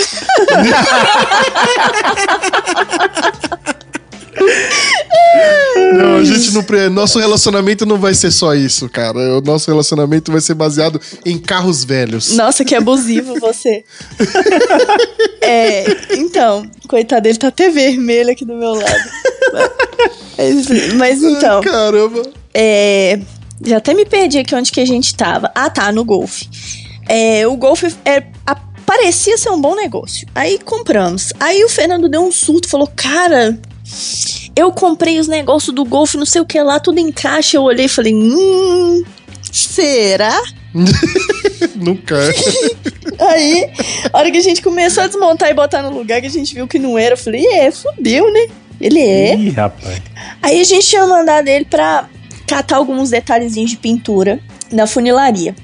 Não, 5.94 6.16
a 6.16 6.24
gente 6.24 6.52
não. 6.52 6.62
pre- 6.62 6.88
Nosso 6.88 7.18
relacionamento 7.18 7.84
não 7.86 7.97
vai 7.98 8.14
ser 8.14 8.30
só 8.30 8.55
isso, 8.55 8.88
cara. 8.88 9.18
O 9.38 9.40
nosso 9.40 9.70
relacionamento 9.70 10.32
vai 10.32 10.40
ser 10.40 10.55
baseado 10.55 11.01
em 11.24 11.38
carros 11.38 11.84
velhos. 11.84 12.34
Nossa, 12.34 12.64
que 12.64 12.74
abusivo 12.74 13.38
você. 13.40 13.84
é, 15.40 15.84
então, 16.16 16.68
coitado, 16.88 17.28
ele 17.28 17.38
tá 17.38 17.48
até 17.48 17.70
vermelho 17.70 18.30
aqui 18.30 18.44
do 18.44 18.55
meu 18.55 18.74
lado. 18.74 19.10
Mas, 20.36 20.66
mas 20.94 21.22
então, 21.22 21.60
Caramba. 21.62 22.22
é, 22.52 23.18
já 23.64 23.78
até 23.78 23.94
me 23.94 24.05
perdi 24.05 24.38
aqui 24.38 24.55
onde 24.55 24.70
que 24.72 24.80
a 24.80 24.86
gente 24.86 25.14
tava. 25.14 25.51
Ah, 25.55 25.70
tá, 25.70 25.90
no 25.93 26.05
Golf. 26.05 26.43
É, 27.09 27.47
o 27.47 27.56
Golf 27.56 27.84
é, 28.05 28.24
a- 28.47 28.56
parecia 28.84 29.38
ser 29.38 29.51
um 29.51 29.60
bom 29.60 29.74
negócio. 29.74 30.26
Aí 30.34 30.59
compramos. 30.59 31.32
Aí 31.38 31.64
o 31.64 31.68
Fernando 31.68 32.09
deu 32.09 32.22
um 32.22 32.32
surto, 32.32 32.68
falou: 32.68 32.90
Cara, 32.94 33.59
eu 34.56 34.72
comprei 34.72 35.20
os 35.20 35.28
negócios 35.28 35.74
do 35.74 35.84
Golf, 35.84 36.14
não 36.14 36.24
sei 36.24 36.40
o 36.40 36.46
que 36.46 36.60
lá, 36.60 36.80
tudo 36.80 36.98
em 36.98 37.12
caixa. 37.12 37.58
Eu 37.58 37.62
olhei 37.62 37.84
e 37.84 37.88
falei: 37.88 38.14
Hum, 38.14 39.04
será? 39.52 40.42
Nunca. 41.76 42.16
Aí, 43.20 43.70
a 44.12 44.18
hora 44.18 44.30
que 44.30 44.38
a 44.38 44.42
gente 44.42 44.62
começou 44.62 45.02
a 45.02 45.06
desmontar 45.06 45.50
e 45.50 45.54
botar 45.54 45.82
no 45.82 45.90
lugar 45.90 46.20
que 46.20 46.26
a 46.26 46.30
gente 46.30 46.54
viu 46.54 46.66
que 46.66 46.78
não 46.78 46.98
era, 46.98 47.12
eu 47.12 47.18
falei: 47.18 47.46
É, 47.46 47.70
fudeu, 47.70 48.32
né? 48.32 48.48
Ele 48.80 49.00
é. 49.00 49.36
Ih, 49.36 49.50
rapaz. 49.50 50.02
Aí 50.42 50.60
a 50.60 50.64
gente 50.64 50.86
tinha 50.86 51.06
mandado 51.06 51.48
ele 51.48 51.64
pra 51.66 52.08
catar 52.46 52.76
alguns 52.76 53.10
detalhezinhos 53.10 53.70
de 53.70 53.76
pintura 53.76 54.40
na 54.72 54.86
funilaria. 54.86 55.54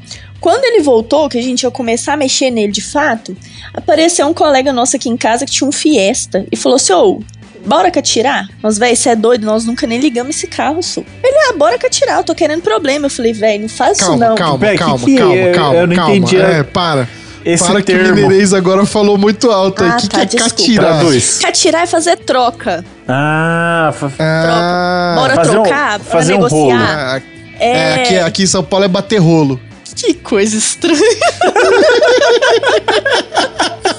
Quando 0.41 0.65
ele 0.65 0.83
voltou, 0.83 1.29
que 1.29 1.39
a 1.39 1.43
gente 1.43 1.63
ia 1.63 1.71
começar 1.71 2.15
a 2.15 2.17
mexer 2.17 2.51
nele 2.51 2.73
de 2.73 2.81
fato, 2.81 3.37
apareceu 3.73 4.27
um 4.27 4.35
colega 4.35 4.73
nosso 4.73 4.97
aqui 4.97 5.09
em 5.09 5.17
casa 5.17 5.47
que 5.47 5.53
tinha 5.53 5.69
um 5.69 5.73
Fiesta 5.73 6.47
e 6.51 6.57
falou 6.57 6.77
assim: 6.77 6.93
Ô, 6.93 7.21
bora 7.65 7.91
catirar? 7.91 8.47
Nós, 8.63 8.79
véi, 8.79 8.97
você 8.97 9.11
é 9.11 9.17
doido, 9.17 9.45
nós 9.45 9.65
nunca 9.65 9.87
nem 9.87 10.01
ligamos 10.01 10.37
esse 10.37 10.47
carro, 10.47 10.83
só. 10.83 11.01
Ele, 11.23 11.37
ah, 11.49 11.53
bora 11.57 11.79
catirar, 11.79 12.19
eu 12.19 12.25
tô 12.25 12.35
querendo 12.35 12.63
problema. 12.63 13.07
Eu 13.07 13.11
falei, 13.11 13.33
véi, 13.33 13.59
não 13.59 13.69
faz 13.69 13.99
isso 13.99 14.07
Calma, 14.09 14.29
não. 14.29 14.35
calma, 14.35 14.67
que 14.67 14.79
calma, 14.79 15.05
que 15.07 15.17
calma, 15.17 15.35
é? 15.35 15.53
calma, 15.53 15.75
Eu 15.77 15.87
não 15.87 15.97
calma. 15.97 16.15
entendi 16.17 16.41
a- 16.41 16.49
É, 16.49 16.63
para. 16.63 17.09
Esse 17.45 17.65
para 17.65 17.83
que 17.83 17.93
o 17.93 17.97
termo. 17.97 18.15
mineirês 18.15 18.55
agora 18.55 18.87
falou 18.87 19.19
muito 19.19 19.51
alto 19.51 19.83
aí. 19.83 19.91
Ah, 19.91 19.97
O 19.97 20.01
que, 20.01 20.09
tá, 20.09 20.17
que 20.19 20.23
é 20.23 20.27
desculpa. 20.27 20.55
catirar? 20.55 21.03
Catirar 21.43 21.83
é 21.83 21.87
fazer 21.87 22.17
troca. 22.19 22.85
Ah, 23.09 23.93
fa- 23.93 24.13
Ah, 24.21 25.15
Bora 25.19 25.35
fazer 25.35 25.51
um- 25.51 25.63
trocar, 25.65 25.99
bora 25.99 26.11
fazer 26.11 26.35
um 26.35 26.37
negociar. 26.37 27.17
ah, 27.19 27.23
é, 27.59 27.95
aqui, 27.95 28.19
aqui 28.19 28.43
em 28.45 28.47
São 28.47 28.63
Paulo 28.63 28.85
é 28.85 28.89
bater 28.89 29.19
rolo. 29.19 29.59
Que 29.97 30.15
coisa 30.15 30.57
estranha. 30.57 31.01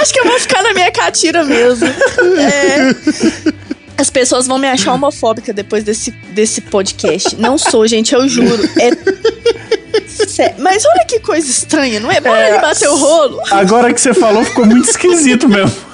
Acho 0.00 0.12
que 0.12 0.20
eu 0.20 0.24
vou 0.24 0.38
ficar 0.40 0.62
na 0.62 0.72
minha 0.72 0.90
catira 0.92 1.44
mesmo. 1.44 1.86
É. 1.86 2.94
As 3.96 4.08
pessoas 4.08 4.46
vão 4.46 4.58
me 4.58 4.66
achar 4.68 4.94
homofóbica 4.94 5.52
depois 5.52 5.84
desse, 5.84 6.10
desse 6.32 6.60
podcast. 6.62 7.36
Não 7.36 7.58
sou, 7.58 7.86
gente, 7.86 8.14
eu 8.14 8.26
juro. 8.28 8.62
É. 8.78 8.90
Mas 10.58 10.84
olha 10.84 11.04
que 11.06 11.20
coisa 11.20 11.50
estranha, 11.50 12.00
não 12.00 12.10
é? 12.10 12.20
Bora 12.20 12.40
É. 12.40 12.50
ele 12.50 12.58
bater 12.60 12.88
o 12.88 12.96
rolo. 12.96 13.40
agora 13.50 13.92
que 13.92 14.00
você 14.00 14.14
falou, 14.14 14.44
ficou 14.44 14.64
muito 14.64 14.88
esquisito 14.88 15.48
mesmo. 15.48 15.89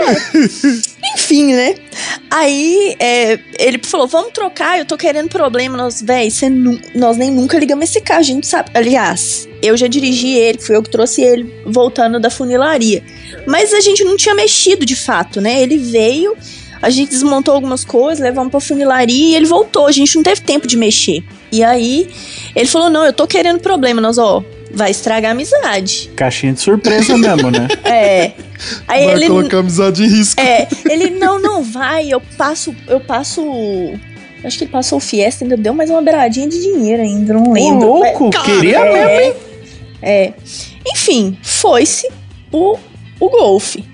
Enfim, 1.14 1.54
né? 1.54 1.74
Aí 2.30 2.96
é, 2.98 3.38
ele 3.58 3.80
falou: 3.82 4.06
vamos 4.06 4.32
trocar, 4.32 4.78
eu 4.78 4.84
tô 4.84 4.96
querendo 4.96 5.28
problema. 5.28 5.76
Nós, 5.76 6.02
véi, 6.02 6.28
nós 6.94 7.16
nem 7.16 7.30
nunca 7.30 7.58
ligamos 7.58 7.84
esse 7.84 8.00
carro, 8.00 8.20
a 8.20 8.24
gente 8.24 8.46
sabe. 8.46 8.70
Aliás, 8.74 9.48
eu 9.62 9.76
já 9.76 9.86
dirigi 9.86 10.34
ele, 10.34 10.58
fui 10.58 10.76
eu 10.76 10.82
que 10.82 10.90
trouxe 10.90 11.22
ele 11.22 11.52
voltando 11.66 12.20
da 12.20 12.30
funilaria. 12.30 13.02
Mas 13.46 13.72
a 13.72 13.80
gente 13.80 14.04
não 14.04 14.16
tinha 14.16 14.34
mexido 14.34 14.84
de 14.84 14.96
fato, 14.96 15.40
né? 15.40 15.62
Ele 15.62 15.78
veio, 15.78 16.36
a 16.82 16.90
gente 16.90 17.10
desmontou 17.10 17.54
algumas 17.54 17.84
coisas, 17.84 18.22
levamos 18.22 18.50
pra 18.50 18.60
funilaria 18.60 19.32
e 19.32 19.34
ele 19.34 19.46
voltou. 19.46 19.86
A 19.86 19.92
gente 19.92 20.14
não 20.16 20.22
teve 20.22 20.40
tempo 20.40 20.66
de 20.66 20.76
mexer. 20.76 21.24
E 21.52 21.62
aí, 21.62 22.08
ele 22.54 22.66
falou: 22.66 22.90
não, 22.90 23.04
eu 23.04 23.12
tô 23.12 23.26
querendo 23.26 23.60
problema. 23.60 24.00
Nós, 24.00 24.18
ó, 24.18 24.42
vai 24.72 24.90
estragar 24.90 25.30
a 25.30 25.32
amizade. 25.32 26.10
Caixinha 26.16 26.52
de 26.52 26.60
surpresa 26.60 27.16
mesmo, 27.16 27.50
né? 27.50 27.68
É. 27.84 28.32
Aí 28.88 29.04
Vai 29.04 29.14
ele. 29.16 29.26
colocar 29.28 29.58
a 29.58 29.60
amizade 29.60 30.02
em 30.02 30.08
risco. 30.08 30.40
É, 30.40 30.66
ele, 30.88 31.10
não, 31.10 31.38
não 31.40 31.62
vai, 31.62 32.08
eu 32.08 32.20
passo, 32.38 32.74
eu 32.88 32.98
passo. 33.00 33.42
Acho 34.44 34.58
que 34.58 34.64
ele 34.64 34.70
passou 34.70 34.98
o 34.98 35.00
Fiesta, 35.00 35.44
ainda 35.44 35.56
deu 35.56 35.74
mais 35.74 35.90
uma 35.90 36.00
beiradinha 36.00 36.48
de 36.48 36.60
dinheiro 36.60 37.02
ainda, 37.02 37.34
não 37.34 37.50
Ô, 37.50 37.52
lembro. 37.52 37.86
louco, 37.86 38.30
queria 38.44 38.80
mesmo, 38.84 38.96
É, 38.96 39.26
hein? 39.26 39.34
é. 40.02 40.32
Enfim, 40.86 41.36
foi-se 41.42 42.08
o, 42.52 42.78
o 43.18 43.28
golfe. 43.28 43.84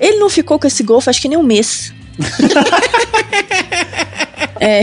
Ele 0.00 0.18
não 0.18 0.28
ficou 0.28 0.58
com 0.58 0.66
esse 0.66 0.82
golfe 0.82 1.08
acho 1.10 1.20
que 1.22 1.28
nem 1.28 1.38
um 1.38 1.42
mês. 1.42 1.92
é. 4.60 4.82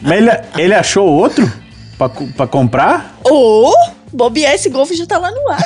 Mas 0.00 0.18
ele, 0.18 0.30
ele 0.56 0.74
achou 0.74 1.06
outro 1.06 1.50
pra, 1.96 2.08
pra 2.08 2.46
comprar? 2.46 3.18
Ou 3.24 3.72
bobear 4.14 4.54
esse 4.54 4.70
golfe 4.70 4.94
já 4.94 5.06
tá 5.06 5.18
lá 5.18 5.30
no 5.30 5.48
ar. 5.50 5.62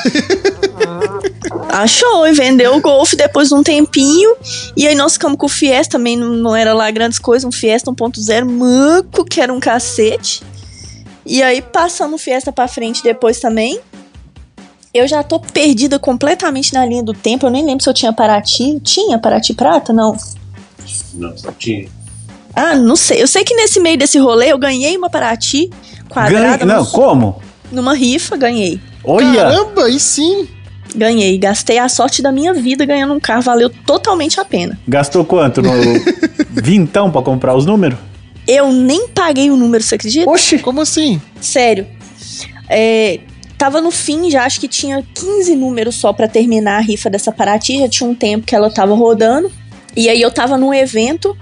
Achou 1.71 2.27
e 2.27 2.33
vendeu 2.33 2.75
o 2.75 2.81
golfe 2.81 3.15
depois 3.15 3.49
de 3.49 3.55
um 3.55 3.63
tempinho. 3.63 4.35
E 4.77 4.87
aí 4.87 4.95
nós 4.95 5.15
ficamos 5.15 5.39
com 5.39 5.47
o 5.47 5.49
Fiesta, 5.49 5.99
também 5.99 6.17
não, 6.17 6.31
não 6.31 6.57
era 6.57 6.73
lá 6.73 6.91
grandes 6.91 7.19
coisas, 7.19 7.45
um 7.45 7.53
Fiesta 7.53 7.91
1.0 7.91 8.45
manco, 8.45 9.25
que 9.25 9.41
era 9.41 9.53
um 9.53 9.61
cacete. 9.61 10.43
E 11.25 11.43
aí 11.43 11.61
passamos 11.61 12.21
o 12.21 12.25
Fiesta 12.25 12.51
pra 12.51 12.67
frente 12.67 13.03
depois 13.03 13.39
também. 13.39 13.79
Eu 14.95 15.07
já 15.07 15.23
tô 15.23 15.39
perdida 15.39 15.99
completamente 15.99 16.73
na 16.73 16.85
linha 16.87 17.03
do 17.03 17.13
tempo. 17.13 17.47
Eu 17.47 17.51
nem 17.51 17.65
lembro 17.65 17.85
se 17.85 17.91
eu 17.91 17.95
tinha 17.95 18.13
Paraty. 18.13 18.81
Tinha 18.81 19.19
Paraty 19.19 19.53
Prata? 19.53 19.93
Não. 19.93 20.17
Não, 21.13 21.37
só 21.37 21.53
tinha. 21.53 21.89
Ah, 22.55 22.75
não 22.75 22.97
sei. 22.97 23.23
Eu 23.23 23.27
sei 23.29 23.45
que 23.45 23.55
nesse 23.55 23.79
meio 23.81 23.97
desse 23.97 24.19
rolê 24.19 24.51
eu 24.53 24.59
ganhei 24.59 24.97
uma 24.97 25.09
Paraty 25.11 25.71
quadrada 26.09 26.59
Ganha- 26.65 26.79
Não, 26.79 26.85
como? 26.87 27.41
numa 27.71 27.95
rifa, 27.95 28.37
ganhei. 28.37 28.81
Olha! 29.05 29.43
Caramba, 29.43 29.85
aí 29.85 30.01
sim. 30.01 30.49
Ganhei. 30.97 31.37
Gastei 31.39 31.79
a 31.79 31.89
sorte 31.89 32.23
da 32.23 32.33
minha 32.33 32.53
vida 32.55 32.85
ganhando 32.87 33.13
um 33.15 33.21
carro. 33.21 33.43
Valeu 33.43 33.69
totalmente 33.71 34.41
a 34.41 34.45
pena. 34.45 34.79
Gastou 34.89 35.25
quanto 35.25 35.61
no 35.63 35.71
vintão 36.51 37.11
pra 37.11 37.23
comprar 37.23 37.55
os 37.55 37.67
números? 37.67 37.99
Eu 38.47 38.73
nem 38.73 39.09
paguei 39.09 39.51
o 39.51 39.57
número, 39.57 39.85
você 39.85 39.95
acredita? 39.97 40.31
Oxi! 40.31 40.59
Como 40.59 40.81
assim? 40.81 41.21
Sério. 41.41 41.87
É, 42.69 43.21
tava 43.59 43.81
no 43.81 43.91
fim 43.91 44.31
já, 44.31 44.45
acho 44.45 44.59
que 44.61 44.69
tinha 44.69 45.05
15 45.15 45.55
números 45.55 45.95
só 45.97 46.13
pra 46.13 46.27
terminar 46.27 46.79
a 46.79 46.81
rifa 46.81 47.11
dessa 47.11 47.31
Paraty. 47.31 47.79
Já 47.81 47.89
tinha 47.89 48.09
um 48.09 48.15
tempo 48.15 48.47
que 48.47 48.55
ela 48.55 48.71
tava 48.71 48.95
rodando. 48.95 49.53
E 49.95 50.09
aí 50.09 50.21
eu 50.23 50.31
tava 50.31 50.57
num 50.57 50.73
evento. 50.73 51.37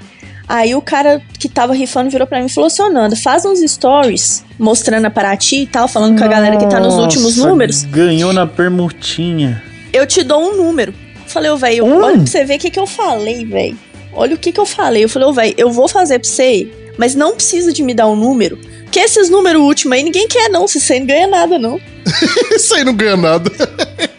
Aí 0.48 0.74
o 0.74 0.80
cara 0.80 1.20
que 1.38 1.48
tava 1.48 1.74
rifando 1.74 2.08
virou 2.10 2.26
pra 2.26 2.38
mim 2.40 2.46
e 2.46 2.48
falou 2.48 2.68
assim: 2.68 2.82
"Ô, 2.82 2.88
Nanda, 2.90 3.16
faz 3.16 3.44
uns 3.44 3.60
stories 3.70 4.44
mostrando 4.58 5.06
a 5.06 5.10
Paraty 5.10 5.62
e 5.62 5.66
tal, 5.66 5.88
falando 5.88 6.18
com 6.18 6.24
a 6.24 6.28
galera 6.28 6.56
que 6.56 6.66
tá 6.68 6.78
nos 6.80 6.94
últimos 6.94 7.36
Nossa, 7.36 7.48
números. 7.48 7.82
Ganhou 7.84 8.32
na 8.32 8.46
permutinha. 8.46 9.62
eu 9.92 10.06
te 10.06 10.22
dou 10.22 10.40
um 10.40 10.56
número. 10.56 10.94
Falei, 11.26 11.50
ô, 11.50 11.56
velho, 11.56 11.84
olha 11.84 12.18
pra 12.18 12.26
você 12.26 12.44
ver 12.44 12.56
o 12.56 12.58
que, 12.60 12.70
que 12.70 12.78
eu 12.78 12.86
falei, 12.86 13.44
velho. 13.44 13.76
Olha 14.12 14.34
o 14.34 14.38
que, 14.38 14.52
que 14.52 14.60
eu 14.60 14.64
falei. 14.66 15.04
Eu 15.04 15.08
falei, 15.08 15.28
ô, 15.28 15.32
velho, 15.32 15.54
eu 15.58 15.70
vou 15.70 15.88
fazer 15.88 16.18
pra 16.20 16.28
você, 16.28 16.68
mas 16.96 17.14
não 17.14 17.34
precisa 17.34 17.72
de 17.72 17.82
me 17.82 17.92
dar 17.92 18.06
um 18.06 18.14
número. 18.16 18.56
Porque 18.84 19.00
esses 19.00 19.28
números 19.28 19.60
últimos 19.60 19.96
aí 19.98 20.04
ninguém 20.04 20.28
quer, 20.28 20.48
não. 20.48 20.66
Se 20.68 20.80
você 20.80 21.00
não 21.00 21.06
ganha 21.06 21.26
nada, 21.26 21.58
não. 21.58 21.78
Isso 22.54 22.72
aí 22.74 22.84
não 22.84 22.94
ganha 22.94 23.16
nada. 23.16 23.50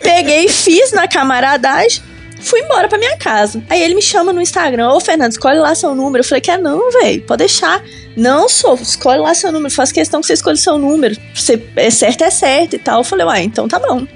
Peguei, 0.02 0.48
fiz 0.50 0.92
na 0.92 1.08
camaradagem, 1.08 2.02
fui 2.48 2.62
embora 2.62 2.88
pra 2.88 2.98
minha 2.98 3.18
casa. 3.18 3.62
Aí 3.70 3.82
ele 3.82 3.94
me 3.94 4.02
chama 4.02 4.34
no 4.34 4.42
Instagram, 4.42 4.92
ô 4.92 5.00
Fernando, 5.00 5.32
escolhe 5.32 5.60
lá 5.60 5.76
seu 5.76 5.94
número. 5.94 6.24
Eu 6.24 6.28
falei, 6.28 6.42
quer 6.42 6.58
não, 6.60 6.92
velho, 6.92 7.22
pode 7.24 7.40
deixar. 7.40 7.84
Não, 8.16 8.50
sou, 8.50 8.76
escolhe 8.76 9.20
lá 9.20 9.34
seu 9.36 9.52
número, 9.52 9.72
faz 9.74 9.92
questão 9.92 10.22
que 10.22 10.28
você 10.28 10.34
escolha 10.34 10.56
seu 10.56 10.78
número. 10.78 11.16
Você, 11.36 11.62
é 11.76 11.90
certo, 11.92 12.24
é 12.24 12.32
certo 12.32 12.76
e 12.76 12.80
tal. 12.80 13.02
Eu 13.02 13.04
falei, 13.04 13.26
uai, 13.26 13.44
então 13.44 13.68
tá 13.68 13.80
bom. 13.80 14.08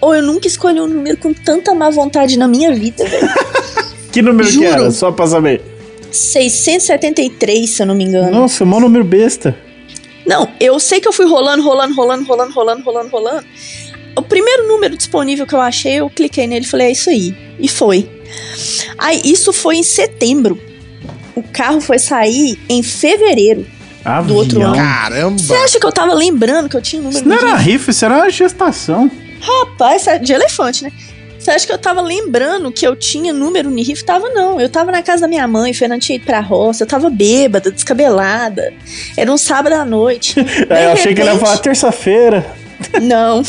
Ou 0.00 0.14
eu 0.14 0.22
nunca 0.22 0.46
escolhi 0.46 0.80
um 0.80 0.86
número 0.86 1.16
com 1.16 1.32
tanta 1.32 1.74
má 1.74 1.90
vontade 1.90 2.38
na 2.38 2.46
minha 2.46 2.72
vida, 2.74 3.04
velho. 3.04 3.28
Que 4.10 4.22
número 4.22 4.48
que 4.48 4.54
Juro. 4.54 4.66
era? 4.66 4.90
Só 4.90 5.12
pra 5.12 5.26
saber. 5.26 5.60
673, 6.10 7.68
se 7.68 7.82
eu 7.82 7.86
não 7.86 7.94
me 7.94 8.04
engano. 8.04 8.30
Nossa, 8.30 8.64
mó 8.64 8.80
número 8.80 9.04
besta. 9.04 9.54
Não, 10.26 10.48
eu 10.58 10.78
sei 10.80 11.00
que 11.00 11.06
eu 11.06 11.12
fui 11.12 11.26
rolando, 11.26 11.62
rolando, 11.62 11.94
rolando, 11.94 12.24
rolando, 12.24 12.52
rolando, 12.52 12.82
rolando, 12.82 13.08
rolando. 13.10 13.44
O 14.18 14.22
primeiro 14.22 14.66
número 14.68 14.96
disponível 14.96 15.46
que 15.46 15.54
eu 15.54 15.60
achei, 15.60 15.94
eu 15.94 16.10
cliquei 16.10 16.46
nele 16.46 16.64
e 16.64 16.68
falei, 16.68 16.88
é 16.88 16.90
isso 16.92 17.10
aí. 17.10 17.34
E 17.58 17.68
foi. 17.68 18.08
Aí, 18.98 19.20
isso 19.24 19.52
foi 19.52 19.76
em 19.76 19.82
setembro. 19.82 20.60
O 21.34 21.42
carro 21.42 21.80
foi 21.80 21.98
sair 21.98 22.58
em 22.68 22.82
fevereiro. 22.82 23.66
Avião. 24.04 24.36
outro 24.36 24.62
ano. 24.62 24.74
Caramba. 24.74 25.38
Você 25.38 25.54
acha 25.54 25.78
que 25.78 25.86
eu 25.86 25.92
tava 25.92 26.14
lembrando 26.14 26.68
que 26.68 26.76
eu 26.76 26.82
tinha 26.82 27.00
um 27.00 27.04
número 27.06 27.20
Isso 27.20 27.28
não 27.28 27.36
era 27.36 27.56
dia? 27.56 27.72
rifa, 27.72 27.90
isso 27.90 28.04
era 28.04 28.28
gestação. 28.30 29.10
Rapaz, 29.40 30.06
é 30.06 30.18
de 30.18 30.32
elefante, 30.32 30.82
né? 30.84 30.92
Você 31.38 31.52
acha 31.52 31.66
que 31.66 31.72
eu 31.72 31.78
tava 31.78 32.00
lembrando 32.00 32.72
que 32.72 32.86
eu 32.86 32.96
tinha 32.96 33.32
número 33.32 33.70
no 33.70 33.80
RIF? 33.80 34.02
Tava 34.04 34.28
não. 34.30 34.60
Eu 34.60 34.68
tava 34.68 34.90
na 34.90 35.02
casa 35.02 35.22
da 35.22 35.28
minha 35.28 35.46
mãe, 35.46 35.70
o 35.70 35.74
Fernando 35.74 36.00
tinha 36.00 36.16
ido 36.16 36.24
pra 36.26 36.40
roça, 36.40 36.82
eu 36.82 36.86
tava 36.86 37.08
bêbada, 37.08 37.70
descabelada. 37.70 38.72
Era 39.16 39.32
um 39.32 39.36
sábado 39.36 39.74
à 39.74 39.84
noite. 39.84 40.34
É, 40.68 40.86
eu 40.86 40.92
achei 40.92 41.14
que 41.14 41.20
ele 41.20 41.30
ia 41.30 41.38
falar 41.38 41.56
terça-feira. 41.58 42.44
Não. 43.02 43.42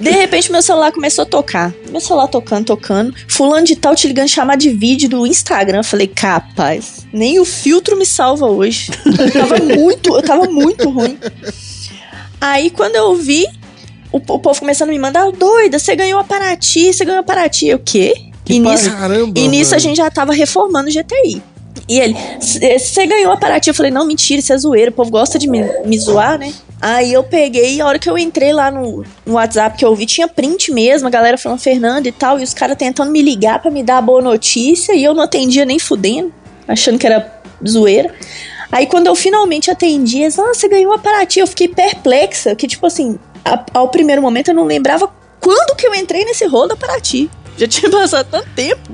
de 0.00 0.10
repente, 0.10 0.50
meu 0.50 0.62
celular 0.62 0.92
começou 0.92 1.22
a 1.22 1.26
tocar. 1.26 1.72
Meu 1.90 2.00
celular 2.00 2.28
tocando, 2.28 2.66
tocando. 2.66 3.14
Fulano 3.28 3.64
de 3.64 3.76
tal 3.76 3.94
te 3.94 4.06
ligando 4.06 4.28
chamar 4.28 4.56
de 4.56 4.70
vídeo 4.70 5.08
do 5.08 5.26
Instagram. 5.26 5.78
Eu 5.78 5.84
falei, 5.84 6.06
capaz, 6.06 7.06
nem 7.12 7.38
o 7.38 7.44
filtro 7.44 7.96
me 7.96 8.06
salva 8.06 8.46
hoje. 8.46 8.90
Eu 9.18 9.32
tava 9.32 9.58
muito, 9.58 10.14
eu 10.14 10.22
tava 10.22 10.46
muito 10.46 10.90
ruim. 10.90 11.18
Aí, 12.40 12.70
quando 12.70 12.96
eu 12.96 13.14
vi, 13.14 13.46
o, 14.12 14.18
o 14.18 14.38
povo 14.38 14.60
começando 14.60 14.90
a 14.90 14.92
me 14.92 14.98
mandar, 14.98 15.30
doida, 15.32 15.78
você 15.78 15.96
ganhou 15.96 16.20
a 16.20 16.24
Paraty, 16.24 16.92
você 16.92 17.04
ganhou 17.04 17.20
a 17.20 17.24
Paraty. 17.24 17.72
O 17.74 17.78
quê? 17.78 18.14
E 18.48 18.58
nisso, 18.60 18.90
Caramba. 18.90 19.38
e 19.38 19.48
nisso 19.48 19.74
a 19.74 19.78
gente 19.78 19.96
já 19.96 20.10
tava 20.10 20.32
reformando 20.32 20.88
o 20.88 20.92
GTI. 20.92 21.42
E 21.88 22.00
ele, 22.00 22.16
você 22.40 23.06
ganhou 23.06 23.32
a 23.32 23.36
Paraty? 23.36 23.68
Eu 23.70 23.74
falei, 23.74 23.92
não, 23.92 24.04
mentira, 24.04 24.40
isso 24.40 24.52
é 24.52 24.58
zoeira, 24.58 24.90
o 24.90 24.94
povo 24.94 25.10
gosta 25.10 25.38
de 25.38 25.48
me, 25.48 25.62
me 25.84 25.96
zoar, 25.98 26.36
né? 26.36 26.52
Aí 26.82 27.12
eu 27.12 27.22
peguei, 27.22 27.80
a 27.80 27.86
hora 27.86 27.98
que 27.98 28.10
eu 28.10 28.18
entrei 28.18 28.52
lá 28.52 28.70
no, 28.72 29.04
no 29.24 29.34
WhatsApp 29.34 29.78
que 29.78 29.84
eu 29.84 29.94
vi, 29.94 30.04
tinha 30.04 30.26
print 30.26 30.72
mesmo, 30.72 31.06
a 31.06 31.10
galera 31.10 31.38
falando 31.38 31.60
Fernando 31.60 32.06
e 32.06 32.12
tal, 32.12 32.40
e 32.40 32.42
os 32.42 32.52
caras 32.52 32.76
tentando 32.76 33.12
me 33.12 33.22
ligar 33.22 33.60
pra 33.62 33.70
me 33.70 33.84
dar 33.84 33.98
a 33.98 34.02
boa 34.02 34.20
notícia, 34.20 34.94
e 34.94 35.04
eu 35.04 35.14
não 35.14 35.22
atendia 35.22 35.64
nem 35.64 35.78
fudendo, 35.78 36.34
achando 36.66 36.98
que 36.98 37.06
era 37.06 37.40
zoeira. 37.66 38.12
Aí 38.72 38.86
quando 38.86 39.06
eu 39.06 39.14
finalmente 39.14 39.70
atendi, 39.70 40.22
eles, 40.22 40.38
ah, 40.40 40.52
você 40.52 40.68
ganhou 40.68 40.92
a 40.92 40.98
Paraty, 40.98 41.38
eu 41.38 41.46
fiquei 41.46 41.68
perplexa, 41.68 42.54
que 42.56 42.66
tipo 42.66 42.84
assim, 42.84 43.16
a- 43.44 43.64
ao 43.72 43.88
primeiro 43.90 44.20
momento 44.20 44.48
eu 44.48 44.54
não 44.54 44.64
lembrava 44.64 45.08
quando 45.40 45.76
que 45.76 45.86
eu 45.86 45.94
entrei 45.94 46.24
nesse 46.24 46.44
rolo 46.46 46.66
da 46.68 46.76
Paraty. 46.76 47.30
Já 47.56 47.68
tinha 47.68 47.88
passado 47.92 48.26
tanto 48.28 48.48
tempo 48.56 48.90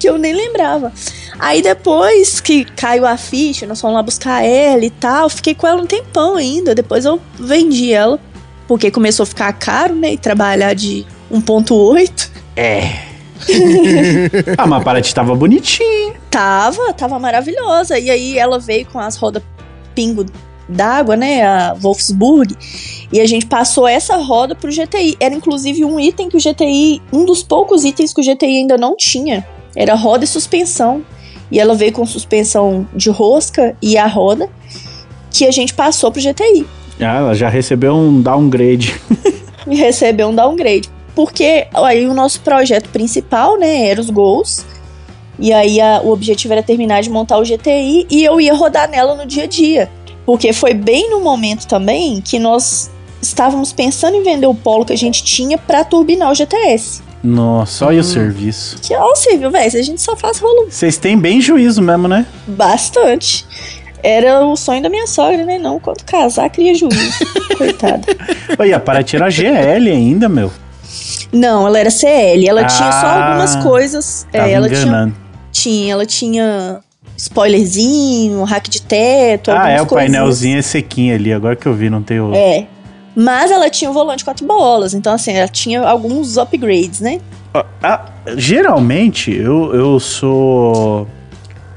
que 0.00 0.08
eu 0.08 0.16
nem 0.18 0.32
lembrava. 0.32 0.90
Aí 1.38 1.62
depois 1.62 2.40
que 2.40 2.64
caiu 2.64 3.06
a 3.06 3.16
ficha, 3.16 3.66
nós 3.66 3.80
fomos 3.80 3.96
lá 3.96 4.02
buscar 4.02 4.42
ela 4.44 4.84
e 4.84 4.90
tal, 4.90 5.28
fiquei 5.28 5.54
com 5.54 5.66
ela 5.66 5.82
um 5.82 5.86
tempão 5.86 6.36
ainda. 6.36 6.74
Depois 6.74 7.04
eu 7.04 7.20
vendi 7.38 7.92
ela, 7.92 8.18
porque 8.66 8.90
começou 8.90 9.24
a 9.24 9.26
ficar 9.26 9.52
caro, 9.52 9.94
né? 9.94 10.12
E 10.12 10.18
trabalhar 10.18 10.74
de 10.74 11.04
1.8. 11.32 12.30
Ah, 14.56 14.66
mas 14.66 14.80
a 14.80 14.84
Paraty 14.84 15.14
tava 15.14 15.34
bonitinha. 15.34 16.14
Tava, 16.30 16.92
tava 16.94 17.18
maravilhosa. 17.18 17.98
E 17.98 18.10
aí 18.10 18.38
ela 18.38 18.58
veio 18.58 18.86
com 18.86 18.98
as 18.98 19.16
rodas 19.16 19.42
pingo 19.94 20.24
d'água, 20.68 21.16
né? 21.16 21.44
A 21.44 21.74
Wolfsburg. 21.74 22.56
E 23.12 23.20
a 23.20 23.26
gente 23.26 23.46
passou 23.46 23.86
essa 23.86 24.16
roda 24.16 24.54
pro 24.54 24.70
GTI. 24.70 25.16
Era 25.20 25.34
inclusive 25.34 25.84
um 25.84 25.98
item 26.00 26.28
que 26.28 26.36
o 26.36 26.40
GTI, 26.40 27.02
um 27.12 27.24
dos 27.24 27.42
poucos 27.42 27.84
itens 27.84 28.12
que 28.12 28.20
o 28.20 28.24
GTI 28.24 28.58
ainda 28.58 28.78
não 28.78 28.96
tinha. 28.96 29.46
Era 29.76 29.94
roda 29.94 30.24
e 30.24 30.26
suspensão. 30.26 31.04
E 31.54 31.60
ela 31.60 31.76
veio 31.76 31.92
com 31.92 32.04
suspensão 32.04 32.84
de 32.92 33.10
rosca 33.10 33.76
e 33.80 33.96
a 33.96 34.08
roda 34.08 34.48
que 35.30 35.46
a 35.46 35.52
gente 35.52 35.72
passou 35.72 36.10
pro 36.10 36.20
GTI. 36.20 36.66
Ah, 37.00 37.18
ela 37.18 37.32
já 37.32 37.48
recebeu 37.48 37.94
um 37.94 38.20
downgrade. 38.20 38.92
recebeu 39.64 40.30
um 40.30 40.34
downgrade. 40.34 40.90
Porque 41.14 41.68
aí 41.72 42.08
o 42.08 42.12
nosso 42.12 42.40
projeto 42.40 42.88
principal, 42.88 43.56
né, 43.56 43.86
era 43.86 44.00
os 44.00 44.10
gols. 44.10 44.66
E 45.38 45.52
aí 45.52 45.80
a- 45.80 46.00
o 46.02 46.10
objetivo 46.10 46.54
era 46.54 46.62
terminar 46.62 47.02
de 47.02 47.08
montar 47.10 47.38
o 47.38 47.44
GTI 47.44 48.04
e 48.10 48.24
eu 48.24 48.40
ia 48.40 48.52
rodar 48.52 48.90
nela 48.90 49.14
no 49.14 49.24
dia 49.24 49.44
a 49.44 49.46
dia. 49.46 49.88
Porque 50.26 50.52
foi 50.52 50.74
bem 50.74 51.08
no 51.08 51.20
momento 51.20 51.68
também 51.68 52.20
que 52.20 52.40
nós 52.40 52.90
estávamos 53.22 53.72
pensando 53.72 54.16
em 54.16 54.24
vender 54.24 54.48
o 54.48 54.54
polo 54.56 54.84
que 54.84 54.92
a 54.92 54.96
gente 54.98 55.22
tinha 55.22 55.56
pra 55.56 55.84
turbinar 55.84 56.32
o 56.32 56.34
GTS. 56.34 57.00
Nossa, 57.24 57.86
olha 57.86 57.96
o 57.96 58.00
Hum. 58.00 58.04
serviço. 58.04 58.76
Que, 58.82 58.94
ó, 58.94 59.14
Silvio, 59.14 59.50
velho, 59.50 59.66
a 59.78 59.82
gente 59.82 60.02
só 60.02 60.14
faz 60.14 60.38
rolo 60.38 60.66
Vocês 60.68 60.98
têm 60.98 61.16
bem 61.18 61.40
juízo 61.40 61.80
mesmo, 61.80 62.06
né? 62.06 62.26
bastante. 62.46 63.46
Era 64.02 64.44
o 64.44 64.54
sonho 64.54 64.82
da 64.82 64.90
minha 64.90 65.06
sogra, 65.06 65.42
né? 65.46 65.58
Não, 65.58 65.80
quando 65.80 66.04
casar, 66.04 66.50
cria 66.50 66.74
juízo. 66.74 67.24
Coitada. 67.56 68.04
Olha, 68.58 68.76
a 68.76 68.80
Paraty 68.80 69.16
era 69.16 69.30
GL 69.30 69.90
ainda, 69.90 70.28
meu. 70.28 70.52
Não, 71.32 71.66
ela 71.66 71.78
era 71.78 71.90
CL. 71.90 72.46
Ela 72.46 72.64
tinha 72.64 72.92
só 72.92 73.06
Ah, 73.06 73.26
algumas 73.28 73.56
coisas. 73.56 74.26
é, 74.30 74.38
Tava 74.38 74.50
ela 74.50 74.68
tinha 74.68 74.82
enganando. 74.82 75.14
Tinha, 75.50 75.92
ela 75.94 76.04
tinha 76.04 76.80
spoilerzinho, 77.16 78.42
hack 78.44 78.68
de 78.68 78.82
teto, 78.82 79.50
Ah, 79.50 79.70
é, 79.70 79.80
o 79.80 79.86
coisinhas. 79.86 80.12
painelzinho 80.12 80.58
é 80.58 80.62
sequinho 80.62 81.14
ali, 81.14 81.32
agora 81.32 81.56
que 81.56 81.66
eu 81.66 81.72
vi, 81.72 81.88
não 81.88 82.02
tem 82.02 82.20
o... 82.20 82.34
É. 82.34 82.66
Mas 83.14 83.50
ela 83.50 83.70
tinha 83.70 83.90
um 83.90 83.94
volante 83.94 84.24
quatro 84.24 84.46
bolas, 84.46 84.94
então 84.94 85.12
assim, 85.12 85.32
ela 85.32 85.48
tinha 85.48 85.80
alguns 85.82 86.36
upgrades, 86.36 87.00
né? 87.00 87.20
Ah, 87.82 88.06
geralmente, 88.36 89.30
eu, 89.32 89.72
eu 89.74 90.00
sou 90.00 91.06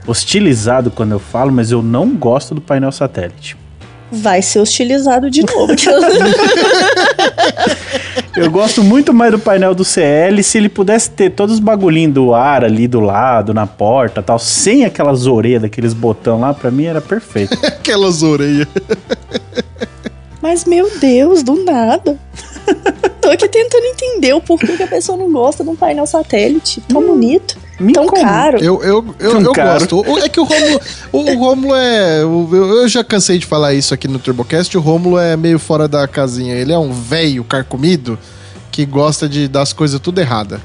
hostilizado 0.08 0.90
quando 0.90 1.12
eu 1.12 1.20
falo, 1.20 1.52
mas 1.52 1.70
eu 1.70 1.84
não 1.84 2.10
gosto 2.16 2.56
do 2.56 2.62
painel 2.62 2.92
satélite. 2.92 3.56
Vai 4.12 4.42
ser 4.42 4.60
hostilizado 4.60 5.30
de 5.30 5.44
novo. 5.44 5.74
Eu 8.38 8.52
gosto 8.52 8.84
muito 8.84 9.12
mais 9.12 9.32
do 9.32 9.40
painel 9.40 9.74
do 9.74 9.84
CL 9.84 10.44
se 10.44 10.60
ele 10.60 10.70
pudesse 10.70 11.10
ter 11.10 11.32
todos 11.32 11.56
os 11.56 11.60
bagulhinhos 11.60 12.14
do 12.14 12.36
ar 12.36 12.64
ali 12.64 12.88
do 12.88 13.00
lado, 13.00 13.52
na 13.52 13.66
porta 13.66 14.22
tal, 14.22 14.38
sem 14.38 14.86
aquelas 14.86 15.26
orelhas, 15.26 15.64
daqueles 15.64 15.92
botão 15.92 16.40
lá, 16.40 16.54
pra 16.54 16.70
mim 16.70 16.86
era 16.86 17.02
perfeito. 17.02 17.58
Aquelas 17.66 18.22
orelhas. 18.22 18.68
Mas, 20.48 20.64
meu 20.64 20.90
Deus, 20.98 21.44
do 21.44 21.62
nada. 21.66 22.18
Tô 23.20 23.30
aqui 23.30 23.50
tentando 23.50 23.84
entender 23.84 24.32
o 24.32 24.40
porquê 24.40 24.78
que 24.78 24.84
a 24.84 24.88
pessoa 24.88 25.18
não 25.18 25.30
gosta 25.30 25.62
de 25.62 25.70
um 25.70 25.76
painel 25.76 26.08
satélite 26.08 26.80
tão 26.88 27.06
bonito, 27.06 27.58
Me 27.78 27.92
tão 27.92 28.06
incomoda. 28.06 28.26
caro. 28.30 28.58
Eu, 28.64 28.82
eu, 28.82 29.16
eu, 29.20 29.32
Tão 29.32 29.42
eu 29.42 29.52
caro. 29.52 29.80
gosto. 29.80 30.18
É 30.24 30.30
que 30.30 30.40
o 30.40 30.46
Rômulo, 30.46 30.80
o, 31.12 31.18
o 31.20 31.38
Rômulo 31.38 31.76
é. 31.76 32.22
Eu, 32.22 32.50
eu 32.54 32.88
já 32.88 33.04
cansei 33.04 33.38
de 33.38 33.46
falar 33.46 33.74
isso 33.74 33.94
aqui 33.94 34.08
no 34.08 34.20
TurboCast. 34.20 34.78
O 34.78 34.80
Rômulo 34.80 35.20
é 35.20 35.36
meio 35.36 35.60
fora 35.60 35.86
da 35.86 36.08
casinha. 36.08 36.56
Ele 36.56 36.72
é 36.72 36.80
um 36.80 36.94
velho 36.94 37.44
carcomido 37.44 38.18
que 38.72 38.86
gosta 38.86 39.28
de 39.28 39.50
dar 39.50 39.64
as 39.64 39.74
coisas 39.74 40.00
tudo 40.00 40.22
errada. 40.22 40.62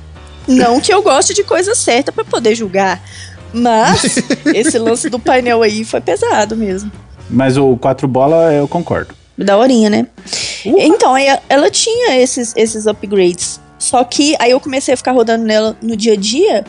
Não 0.47 0.81
que 0.81 0.95
eu 0.95 1.03
goste 1.03 1.35
de 1.35 1.43
coisa 1.43 1.75
certa 1.75 2.13
pra 2.13 2.25
poder 2.25 2.55
julgar. 2.55 3.03
Mas 3.53 4.17
esse 4.55 4.79
lance 4.79 5.11
do 5.11 5.19
painel 5.19 5.61
aí 5.61 5.85
foi 5.85 6.01
pesado 6.01 6.55
mesmo. 6.57 6.89
Mas 7.29 7.57
o 7.57 7.77
quatro 7.77 8.07
bola 8.07 8.53
eu 8.53 8.69
concordo. 8.69 9.21
Daorinha, 9.44 9.90
né? 9.90 10.06
Então, 10.64 11.14
aí 11.14 11.27
ela 11.48 11.70
tinha 11.70 12.16
esses, 12.16 12.52
esses 12.56 12.86
upgrades. 12.86 13.60
Só 13.78 14.05
que 14.05 14.36
aí 14.39 14.52
eu 14.52 14.60
comecei 14.60 14.94
a 14.94 14.97
ficar 14.97 15.12
rodando 15.12 15.44
nela 15.44 15.77
no 15.82 15.97
dia 15.97 16.12
a 16.12 16.16
dia 16.16 16.64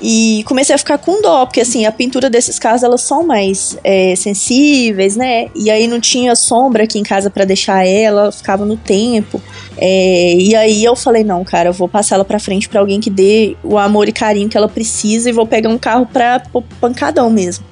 e 0.00 0.44
comecei 0.46 0.74
a 0.74 0.78
ficar 0.78 0.98
com 0.98 1.22
dó, 1.22 1.46
porque 1.46 1.60
assim, 1.60 1.86
a 1.86 1.92
pintura 1.92 2.28
desses 2.28 2.58
carros 2.58 2.82
elas 2.82 3.00
são 3.00 3.24
mais 3.24 3.78
é, 3.82 4.14
sensíveis, 4.14 5.16
né? 5.16 5.48
E 5.54 5.70
aí 5.70 5.86
não 5.86 6.00
tinha 6.00 6.34
sombra 6.34 6.84
aqui 6.84 6.98
em 6.98 7.02
casa 7.02 7.30
pra 7.30 7.44
deixar 7.44 7.86
ela, 7.86 8.30
ficava 8.30 8.64
no 8.64 8.76
tempo. 8.76 9.40
É, 9.78 10.34
e 10.34 10.54
aí 10.54 10.84
eu 10.84 10.94
falei, 10.94 11.24
não, 11.24 11.42
cara, 11.44 11.70
eu 11.70 11.72
vou 11.72 11.88
passar 11.88 12.16
ela 12.16 12.24
pra 12.24 12.38
frente 12.38 12.68
pra 12.68 12.80
alguém 12.80 13.00
que 13.00 13.10
dê 13.10 13.56
o 13.62 13.78
amor 13.78 14.08
e 14.08 14.12
carinho 14.12 14.48
que 14.48 14.56
ela 14.56 14.68
precisa 14.68 15.30
e 15.30 15.32
vou 15.32 15.46
pegar 15.46 15.70
um 15.70 15.78
carro 15.78 16.06
pra 16.06 16.42
pancadão 16.80 17.30
mesmo. 17.30 17.64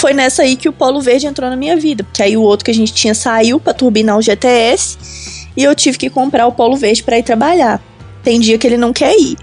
Foi 0.00 0.14
nessa 0.14 0.40
aí 0.40 0.56
que 0.56 0.66
o 0.66 0.72
Polo 0.72 0.98
Verde 1.02 1.26
entrou 1.26 1.50
na 1.50 1.56
minha 1.56 1.76
vida, 1.76 2.02
porque 2.02 2.22
aí 2.22 2.34
o 2.34 2.40
outro 2.40 2.64
que 2.64 2.70
a 2.70 2.74
gente 2.74 2.90
tinha 2.90 3.14
saiu 3.14 3.60
pra 3.60 3.74
turbinar 3.74 4.16
o 4.16 4.22
GTS 4.22 4.96
e 5.54 5.62
eu 5.62 5.74
tive 5.74 5.98
que 5.98 6.08
comprar 6.08 6.46
o 6.46 6.52
Polo 6.52 6.74
Verde 6.74 7.02
pra 7.02 7.18
ir 7.18 7.22
trabalhar. 7.22 7.82
Tem 8.22 8.40
dia 8.40 8.56
que 8.56 8.66
ele 8.66 8.78
não 8.78 8.94
quer 8.94 9.14
ir. 9.14 9.36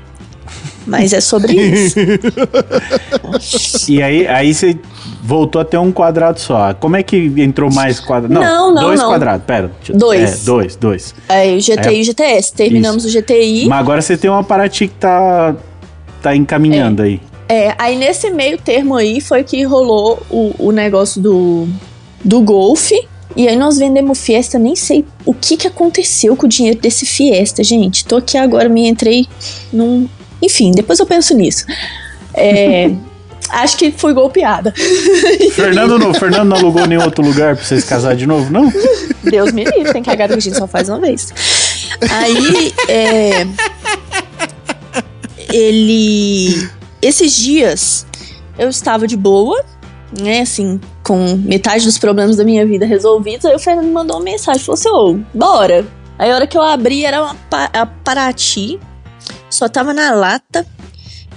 Mas 0.87 1.13
é 1.13 1.21
sobre 1.21 1.53
isso. 1.53 1.95
E 3.87 4.01
aí, 4.01 4.27
aí 4.27 4.51
você 4.51 4.75
voltou 5.21 5.61
a 5.61 5.65
ter 5.65 5.77
um 5.77 5.91
quadrado 5.91 6.39
só. 6.39 6.73
Como 6.73 6.95
é 6.95 7.03
que 7.03 7.31
entrou 7.37 7.71
mais 7.71 7.99
quadrado? 7.99 8.33
Não, 8.33 8.73
não, 8.73 8.83
dois 8.83 8.99
não. 8.99 9.09
quadrados, 9.09 9.45
pera. 9.45 9.71
Dois. 9.93 10.41
É, 10.41 10.45
dois, 10.45 10.75
dois. 10.75 11.13
Aí 11.29 11.55
o 11.55 11.61
GTI 11.61 11.97
e 11.97 12.01
o 12.01 12.03
GTS. 12.03 12.53
Terminamos 12.53 13.05
o 13.05 13.09
GTI. 13.09 13.67
Mas 13.67 13.79
agora 13.79 14.01
você 14.01 14.17
tem 14.17 14.29
uma 14.29 14.43
Paraty 14.43 14.87
que 14.87 14.95
tá, 14.95 15.55
tá 16.21 16.35
encaminhando 16.35 17.03
aí. 17.03 17.21
É, 17.49 17.73
aí 17.77 17.95
nesse 17.95 18.29
meio 18.29 18.57
termo 18.57 18.95
aí 18.95 19.21
foi 19.21 19.43
que 19.43 19.63
rolou 19.63 20.21
o, 20.29 20.53
o 20.59 20.71
negócio 20.71 21.21
do, 21.21 21.67
do 22.23 22.41
Golf. 22.41 22.91
E 23.35 23.47
aí 23.47 23.55
nós 23.55 23.77
vendemos 23.77 24.19
Fiesta, 24.19 24.57
nem 24.57 24.75
sei 24.75 25.05
o 25.23 25.33
que, 25.33 25.57
que 25.57 25.67
aconteceu 25.67 26.35
com 26.35 26.45
o 26.45 26.49
dinheiro 26.49 26.79
desse 26.79 27.05
Fiesta, 27.05 27.63
gente. 27.63 28.03
Tô 28.03 28.17
aqui 28.17 28.37
agora, 28.37 28.67
me 28.67 28.87
entrei 28.87 29.27
num. 29.71 30.09
Enfim, 30.41 30.71
depois 30.71 30.99
eu 30.99 31.05
penso 31.05 31.35
nisso. 31.35 31.65
É, 32.33 32.91
acho 33.49 33.77
que 33.77 33.91
fui 33.91 34.13
golpeada. 34.13 34.73
Fernando 35.53 35.99
não, 35.99 36.13
Fernando 36.13 36.49
não 36.49 36.57
alugou 36.57 36.85
nenhum 36.85 37.03
outro 37.03 37.23
lugar 37.23 37.55
pra 37.55 37.63
vocês 37.63 37.83
casar 37.83 38.15
de 38.15 38.25
novo, 38.25 38.51
não? 38.51 38.73
Deus 39.23 39.51
me 39.51 39.63
livre, 39.63 39.93
tem 39.93 40.03
cagada 40.03 40.33
que 40.33 40.39
a 40.39 40.41
gente 40.41 40.57
só 40.57 40.67
faz 40.67 40.89
uma 40.89 40.99
vez. 40.99 41.31
Aí, 42.09 42.73
é, 42.87 43.47
ele. 45.53 46.69
Esses 47.01 47.35
dias 47.35 48.05
eu 48.57 48.69
estava 48.69 49.07
de 49.07 49.15
boa, 49.15 49.63
né, 50.19 50.41
assim, 50.41 50.79
com 51.03 51.35
metade 51.37 51.85
dos 51.85 51.97
problemas 51.97 52.35
da 52.37 52.43
minha 52.43 52.65
vida 52.65 52.85
resolvidos. 52.85 53.45
Aí 53.45 53.55
o 53.55 53.59
Fernando 53.59 53.85
me 53.85 53.91
mandou 53.91 54.17
uma 54.17 54.23
mensagem, 54.23 54.61
falou 54.63 54.73
assim: 54.79 54.89
Ô, 54.89 55.19
bora. 55.37 55.85
Aí 56.17 56.31
a 56.31 56.35
hora 56.35 56.47
que 56.47 56.57
eu 56.57 56.61
abri 56.63 57.05
era 57.05 57.21
uma 57.23 57.35
pa- 57.49 57.69
a 57.71 57.85
Paraty, 57.85 58.79
só 59.49 59.69
tava 59.69 59.93
na 59.93 60.11
lata, 60.13 60.65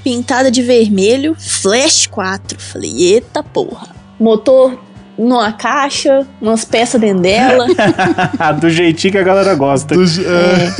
pintada 0.03 0.51
de 0.51 0.62
vermelho, 0.62 1.37
Flash 1.39 2.07
4. 2.07 2.59
Falei: 2.59 3.12
eita 3.15 3.43
porra. 3.43 3.89
Motor 4.19 4.78
numa 5.19 5.53
caixa, 5.53 6.27
umas 6.41 6.65
peças 6.65 6.99
dentro 6.99 7.20
dela. 7.20 7.66
Do 8.59 8.70
jeitinho 8.70 9.12
que 9.12 9.19
a 9.19 9.23
galera 9.23 9.55
gosta. 9.55 9.95
Do- 9.95 10.03
é, 10.03 10.74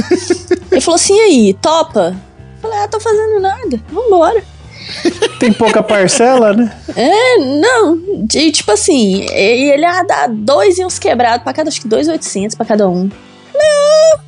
Ele 0.73 0.81
falou 0.81 0.97
assim, 0.97 1.15
e 1.15 1.20
aí, 1.20 1.55
topa? 1.61 2.16
Eu 2.57 2.62
falei, 2.62 2.78
ah, 2.78 2.89
tô 2.89 2.98
fazendo 2.98 3.39
nada, 3.40 3.78
vambora. 3.93 4.43
Tem 5.38 5.52
pouca 5.52 5.82
parcela, 5.82 6.52
né? 6.52 6.70
É, 6.96 7.38
não, 7.38 7.98
de, 8.24 8.50
tipo 8.52 8.70
assim, 8.72 9.24
e 9.30 9.70
ele, 9.72 9.84
ah, 9.84 10.02
dá 10.02 10.26
dois 10.26 10.78
e 10.78 10.84
uns 10.84 10.98
quebrados 10.98 11.42
pra 11.42 11.52
cada, 11.52 11.68
acho 11.68 11.80
que 11.80 11.88
dois 11.88 12.08
oitocentos 12.08 12.54
pra 12.54 12.66
cada 12.66 12.88
um. 12.88 13.08
Ah, 13.56 14.18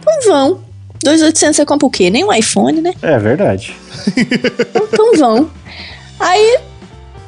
então 0.00 0.20
vão. 0.26 0.60
Dois 1.02 1.22
oitocentos 1.22 1.56
você 1.56 1.64
compra 1.64 1.86
o 1.86 1.90
quê? 1.90 2.10
Nem 2.10 2.24
um 2.24 2.32
iPhone, 2.32 2.80
né? 2.80 2.92
É 3.02 3.18
verdade. 3.18 3.76
Então, 4.16 4.88
então 4.92 5.12
vão. 5.16 5.50
Aí, 6.18 6.58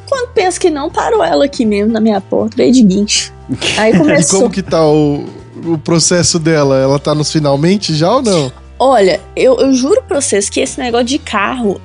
quando 0.09 0.29
penso 0.33 0.59
que 0.61 0.71
não, 0.71 0.91
parou 0.91 1.23
ela 1.23 1.45
aqui 1.45 1.65
mesmo 1.65 1.93
na 1.93 2.01
minha 2.01 2.21
porta, 2.21 2.57
veio 2.57 2.73
de 2.73 2.83
guincho. 2.83 3.33
Aí 3.79 3.93
E 3.95 3.99
começou. 3.99 4.41
como 4.41 4.51
que 4.53 4.63
tá 4.63 4.85
o, 4.85 5.25
o 5.65 5.79
processo 5.79 6.39
dela? 6.41 6.77
Ela 6.79 6.99
tá 6.99 7.15
nos 7.15 7.31
finalmente 7.31 7.95
já 7.95 8.11
ou 8.13 8.23
não? 8.23 8.53
Olha, 8.79 9.21
eu, 9.37 9.59
eu 9.61 9.73
juro 9.75 10.03
pra 10.09 10.21
vocês 10.21 10.49
que 10.49 10.59
esse 10.59 10.81
negócio 10.81 11.07
de 11.07 11.19
carro 11.19 11.81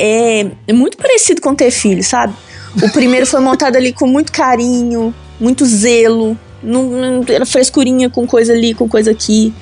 é, 0.00 0.46
é 0.66 0.72
muito 0.72 0.96
parecido 0.96 1.40
com 1.40 1.54
ter 1.54 1.70
filho, 1.70 2.02
sabe? 2.02 2.34
O 2.82 2.88
primeiro 2.90 3.26
foi 3.26 3.40
montado 3.40 3.76
ali 3.76 3.92
com 3.92 4.06
muito 4.06 4.32
carinho, 4.32 5.14
muito 5.38 5.64
zelo, 5.66 6.38
não, 6.62 6.84
não- 6.84 7.24
era 7.28 7.44
frescurinha 7.44 8.08
com 8.08 8.26
coisa 8.26 8.52
ali, 8.52 8.74
com 8.74 8.88
coisa 8.88 9.10
aqui. 9.10 9.52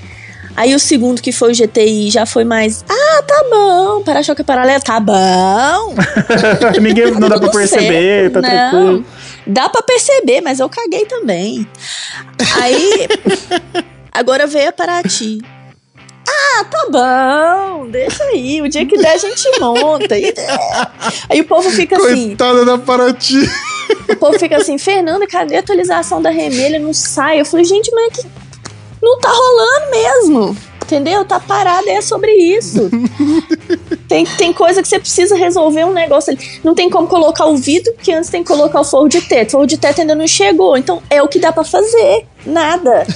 Aí 0.56 0.74
o 0.74 0.78
segundo, 0.78 1.22
que 1.22 1.30
foi 1.30 1.52
o 1.52 1.54
GTI, 1.54 2.10
já 2.10 2.26
foi 2.26 2.42
mais. 2.44 2.84
Ah, 2.88 3.22
tá 3.22 3.44
bom. 3.48 4.02
Para-choque 4.02 4.42
paralelo, 4.42 4.82
tá 4.82 4.98
bom. 4.98 5.94
Ninguém 6.82 7.12
não 7.12 7.28
dá 7.28 7.38
pra 7.38 7.48
perceber, 7.48 8.30
certo. 8.30 8.32
tá 8.32 8.40
Não, 8.40 8.48
tranquilo. 8.70 9.04
Dá 9.46 9.68
pra 9.68 9.82
perceber, 9.82 10.40
mas 10.40 10.58
eu 10.58 10.68
caguei 10.68 11.04
também. 11.06 11.66
Aí. 12.60 13.06
agora 14.12 14.46
veio 14.48 14.70
a 14.70 14.72
Paraty. 14.72 15.38
Ah, 16.30 16.64
tá 16.64 16.86
bom, 16.90 17.88
deixa 17.88 18.22
aí. 18.24 18.60
O 18.60 18.68
dia 18.68 18.84
que 18.84 18.96
der 18.98 19.12
a 19.12 19.16
gente 19.16 19.60
monta. 19.60 20.18
E- 20.18 20.34
Aí 21.30 21.40
o 21.40 21.44
povo 21.44 21.70
fica 21.70 21.96
assim. 21.96 22.28
Coitada 22.28 22.64
da 22.64 22.76
Paraty. 22.76 23.38
O 24.10 24.16
povo 24.16 24.38
fica 24.38 24.56
assim, 24.58 24.76
Fernanda, 24.78 25.26
cadê 25.26 25.56
a 25.56 25.60
atualização 25.60 26.20
da 26.20 26.30
remelha? 26.30 26.78
Não 26.78 26.92
sai. 26.92 27.40
Eu 27.40 27.44
falei, 27.46 27.64
gente, 27.64 27.90
mas 27.94 28.06
é 28.08 28.10
que 28.22 28.26
não 29.02 29.18
tá 29.18 29.30
rolando 29.30 29.90
mesmo. 29.90 30.56
Entendeu? 30.82 31.24
Tá 31.24 31.38
parado, 31.38 31.88
é 31.88 32.00
sobre 32.00 32.32
isso. 32.32 32.90
Tem, 34.08 34.24
tem 34.24 34.52
coisa 34.54 34.80
que 34.80 34.88
você 34.88 34.98
precisa 34.98 35.36
resolver 35.36 35.84
um 35.84 35.92
negócio 35.92 36.32
ali. 36.32 36.40
Não 36.64 36.74
tem 36.74 36.88
como 36.88 37.06
colocar 37.06 37.46
o 37.46 37.56
vidro, 37.56 37.92
porque 37.92 38.10
antes 38.10 38.30
tem 38.30 38.42
que 38.42 38.48
colocar 38.48 38.80
o 38.80 38.84
forro 38.84 39.08
de 39.08 39.20
teto. 39.20 39.48
O 39.48 39.52
forro 39.52 39.66
de 39.66 39.76
teto 39.76 40.00
ainda 40.00 40.14
não 40.14 40.26
chegou. 40.26 40.76
Então 40.78 41.02
é 41.10 41.22
o 41.22 41.28
que 41.28 41.38
dá 41.38 41.52
pra 41.52 41.62
fazer. 41.62 42.24
Nada. 42.46 43.06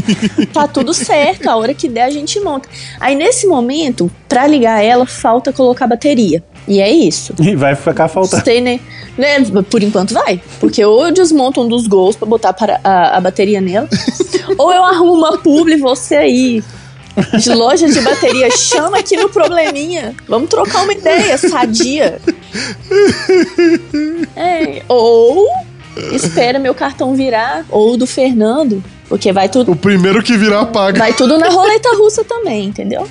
tá 0.52 0.68
tudo 0.68 0.92
certo. 0.92 1.48
A 1.48 1.56
hora 1.56 1.72
que 1.72 1.88
der, 1.88 2.02
a 2.02 2.10
gente 2.10 2.38
monta. 2.40 2.68
Aí 3.00 3.16
nesse 3.16 3.46
momento, 3.46 4.10
pra 4.28 4.46
ligar 4.46 4.84
ela, 4.84 5.06
falta 5.06 5.52
colocar 5.52 5.86
bateria. 5.86 6.44
E 6.68 6.80
é 6.80 6.90
isso. 6.90 7.34
E 7.40 7.56
vai 7.56 7.74
ficar 7.74 8.08
faltando. 8.08 8.44
Sei, 8.44 8.60
né? 8.60 8.78
né? 9.16 9.38
Por 9.70 9.82
enquanto 9.82 10.14
vai. 10.14 10.40
Porque 10.60 10.84
ou 10.84 11.06
eu 11.06 11.12
desmonto 11.12 11.62
um 11.62 11.68
dos 11.68 11.86
gols 11.86 12.14
pra 12.14 12.28
botar 12.28 12.52
para 12.52 12.80
a, 12.84 13.16
a 13.16 13.20
bateria 13.20 13.60
nela, 13.60 13.88
ou 14.56 14.72
eu 14.72 14.84
arrumo 14.84 15.14
uma 15.14 15.38
publi, 15.38 15.76
você 15.76 16.14
aí. 16.16 16.62
De 17.38 17.50
loja 17.52 17.86
de 17.88 18.00
bateria, 18.00 18.50
chama 18.50 18.98
aqui 18.98 19.16
no 19.16 19.28
probleminha. 19.28 20.14
Vamos 20.26 20.48
trocar 20.48 20.82
uma 20.84 20.92
ideia 20.92 21.36
sadia. 21.36 22.18
É, 24.36 24.82
ou 24.88 25.48
espera 26.12 26.58
meu 26.58 26.74
cartão 26.74 27.14
virar, 27.14 27.64
ou 27.68 27.96
do 27.96 28.06
Fernando, 28.06 28.82
porque 29.08 29.32
vai 29.32 29.48
tudo, 29.48 29.72
O 29.72 29.76
primeiro 29.76 30.22
que 30.22 30.36
virar 30.36 30.66
paga. 30.66 30.98
vai 30.98 31.12
tudo 31.12 31.38
na 31.38 31.48
roleta 31.48 31.90
russa 31.96 32.24
também, 32.24 32.66
entendeu? 32.66 33.06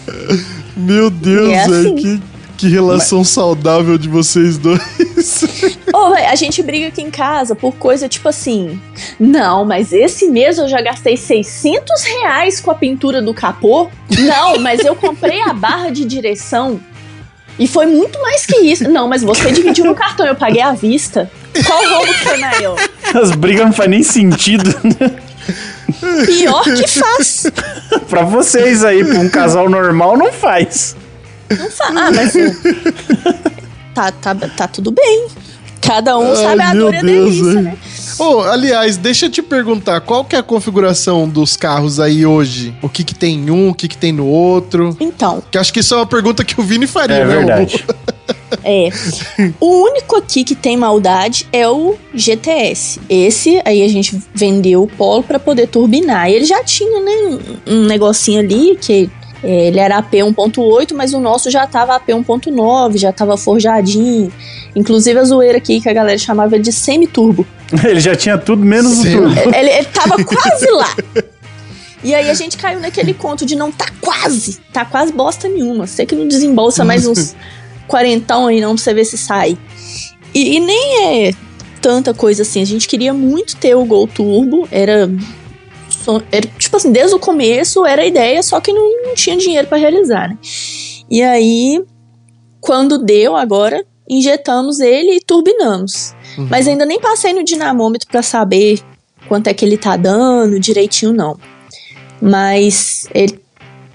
Meu 0.75 1.09
Deus, 1.09 1.49
É 1.51 1.67
velho. 1.67 1.79
assim. 1.79 1.95
Que, 1.95 2.21
que 2.61 2.67
relação 2.67 3.23
saudável 3.23 3.97
de 3.97 4.07
vocês 4.07 4.55
dois. 4.59 4.79
Véi, 6.13 6.25
a 6.27 6.35
gente 6.35 6.61
briga 6.61 6.89
aqui 6.89 7.01
em 7.01 7.09
casa 7.09 7.55
por 7.55 7.73
coisa 7.73 8.07
tipo 8.07 8.29
assim. 8.29 8.79
Não, 9.19 9.65
mas 9.65 9.91
esse 9.91 10.27
mês 10.27 10.59
eu 10.59 10.67
já 10.67 10.79
gastei 10.79 11.17
600 11.17 12.03
reais 12.03 12.61
com 12.61 12.69
a 12.69 12.75
pintura 12.75 13.19
do 13.19 13.33
capô. 13.33 13.89
Não, 14.19 14.59
mas 14.59 14.85
eu 14.85 14.95
comprei 14.95 15.41
a 15.41 15.53
barra 15.53 15.89
de 15.89 16.05
direção. 16.05 16.79
E 17.57 17.67
foi 17.67 17.87
muito 17.87 18.21
mais 18.21 18.45
que 18.45 18.57
isso. 18.57 18.87
Não, 18.87 19.07
mas 19.07 19.23
você 19.23 19.51
dividiu 19.51 19.85
no 19.85 19.95
cartão, 19.95 20.27
eu 20.27 20.35
paguei 20.35 20.61
à 20.61 20.73
vista. 20.73 21.31
Qual 21.65 21.83
roubo 21.83 22.13
que 22.13 22.19
foi 22.19 22.37
maior? 22.37 22.77
As 23.15 23.31
brigas 23.31 23.65
não 23.65 23.73
faz 23.73 23.89
nem 23.89 24.03
sentido. 24.03 24.71
Pior 26.27 26.63
que 26.63 26.87
faz. 26.87 27.47
pra 28.07 28.21
vocês 28.21 28.83
aí, 28.83 29.03
pra 29.03 29.19
um 29.19 29.29
casal 29.29 29.67
normal, 29.67 30.15
não 30.15 30.31
faz. 30.31 30.95
Não 31.57 31.71
faz. 31.71 31.95
Ah, 31.95 32.11
mas. 32.11 32.33
Tá, 33.93 34.11
tá, 34.11 34.33
tá 34.35 34.67
tudo 34.67 34.91
bem. 34.91 35.27
Cada 35.81 36.17
um 36.17 36.35
sabe 36.35 36.61
a 36.61 36.69
Ai, 36.69 36.77
dor 36.77 36.93
e 36.93 36.97
a 36.97 37.01
Deus, 37.01 37.35
delícia, 37.35 37.61
né? 37.61 37.77
Ô, 38.19 38.41
aliás, 38.41 38.97
deixa 38.97 39.25
eu 39.25 39.29
te 39.31 39.41
perguntar, 39.41 39.99
qual 40.01 40.23
que 40.23 40.35
é 40.35 40.39
a 40.39 40.43
configuração 40.43 41.27
dos 41.27 41.57
carros 41.57 41.99
aí 41.99 42.23
hoje? 42.25 42.73
O 42.83 42.87
que 42.87 43.03
que 43.03 43.15
tem 43.15 43.35
em 43.39 43.49
um, 43.49 43.69
o 43.69 43.73
que 43.73 43.87
que 43.87 43.97
tem 43.97 44.11
no 44.11 44.27
outro? 44.27 44.95
Então, 44.99 45.41
Que 45.49 45.57
acho 45.57 45.73
que 45.73 45.79
isso 45.79 45.95
é 45.95 45.97
uma 45.97 46.05
pergunta 46.05 46.43
que 46.45 46.59
o 46.59 46.63
Vini 46.63 46.85
faria, 46.85 47.15
É 47.17 47.25
né? 47.25 47.35
verdade. 47.35 47.83
É. 48.65 48.89
O 49.61 49.85
único 49.85 50.17
aqui 50.17 50.43
que 50.43 50.53
tem 50.55 50.75
maldade 50.75 51.47
é 51.53 51.67
o 51.69 51.95
GTS. 52.13 52.99
Esse 53.09 53.61
aí 53.63 53.81
a 53.81 53.87
gente 53.87 54.21
vendeu 54.35 54.83
o 54.83 54.87
Polo 54.87 55.23
pra 55.23 55.39
poder 55.39 55.67
turbinar. 55.67 56.29
E 56.29 56.33
ele 56.35 56.43
já 56.45 56.61
tinha, 56.61 56.99
né, 56.99 57.11
um, 57.65 57.73
um 57.75 57.85
negocinho 57.85 58.41
ali 58.41 58.77
que 58.79 59.09
ele 59.43 59.79
era 59.79 59.97
AP 59.97 60.13
1.8, 60.13 60.93
mas 60.93 61.13
o 61.13 61.19
nosso 61.19 61.49
já 61.49 61.65
tava 61.65 61.95
AP 61.95 62.09
1.9, 62.09 62.97
já 62.97 63.11
tava 63.11 63.35
forjadinho. 63.37 64.31
Inclusive 64.75 65.19
a 65.19 65.23
zoeira 65.23 65.57
aqui 65.57 65.81
que 65.81 65.89
a 65.89 65.93
galera 65.93 66.17
chamava 66.17 66.59
de 66.59 66.71
semi-turbo. 66.71 67.45
Ele 67.83 67.99
já 67.99 68.15
tinha 68.15 68.37
tudo 68.37 68.63
menos 68.63 68.99
o 68.99 69.01
Sim. 69.01 69.17
turbo. 69.17 69.55
Ele, 69.55 69.69
ele 69.69 69.85
tava 69.85 70.15
quase 70.23 70.69
lá. 70.71 70.95
E 72.03 72.15
aí 72.15 72.29
a 72.29 72.33
gente 72.33 72.57
caiu 72.57 72.79
naquele 72.79 73.13
conto 73.13 73.45
de 73.45 73.55
não 73.55 73.71
tá 73.71 73.85
quase, 73.99 74.59
tá 74.73 74.83
quase 74.83 75.13
bosta 75.13 75.47
nenhuma. 75.47 75.85
Você 75.85 76.05
que 76.05 76.15
não 76.15 76.27
desembolsa 76.27 76.83
mais 76.83 77.05
uns 77.05 77.35
quarentão 77.87 78.47
aí 78.47 78.59
não 78.59 78.75
pra 78.75 78.83
você 78.83 78.93
ver 78.93 79.05
se 79.05 79.17
sai. 79.17 79.57
E, 80.33 80.55
e 80.55 80.59
nem 80.59 81.27
é 81.27 81.33
tanta 81.81 82.13
coisa 82.13 82.43
assim. 82.43 82.61
A 82.61 82.65
gente 82.65 82.87
queria 82.87 83.13
muito 83.13 83.55
ter 83.55 83.75
o 83.75 83.85
Gol 83.85 84.07
Turbo, 84.07 84.67
era, 84.71 85.11
era 86.31 86.47
tipo 86.57 86.77
assim, 86.77 86.91
desde 86.91 87.15
o 87.15 87.19
começo 87.19 87.85
era 87.85 88.01
a 88.01 88.05
ideia, 88.05 88.41
só 88.41 88.59
que 88.59 88.73
não, 88.73 89.07
não 89.07 89.15
tinha 89.15 89.37
dinheiro 89.37 89.67
pra 89.67 89.77
realizar, 89.77 90.29
né? 90.29 90.37
E 91.09 91.21
aí, 91.21 91.83
quando 92.59 92.97
deu 92.97 93.35
agora, 93.35 93.85
injetamos 94.09 94.79
ele 94.79 95.17
e 95.17 95.21
turbinamos. 95.21 96.13
Mas 96.49 96.67
ainda 96.67 96.85
nem 96.85 96.99
passei 96.99 97.33
no 97.33 97.43
dinamômetro 97.43 98.07
pra 98.07 98.21
saber 98.21 98.79
quanto 99.27 99.47
é 99.47 99.53
que 99.53 99.65
ele 99.65 99.77
tá 99.77 99.97
dando 99.97 100.59
direitinho, 100.59 101.13
não. 101.13 101.37
Mas 102.21 103.07
ele 103.13 103.39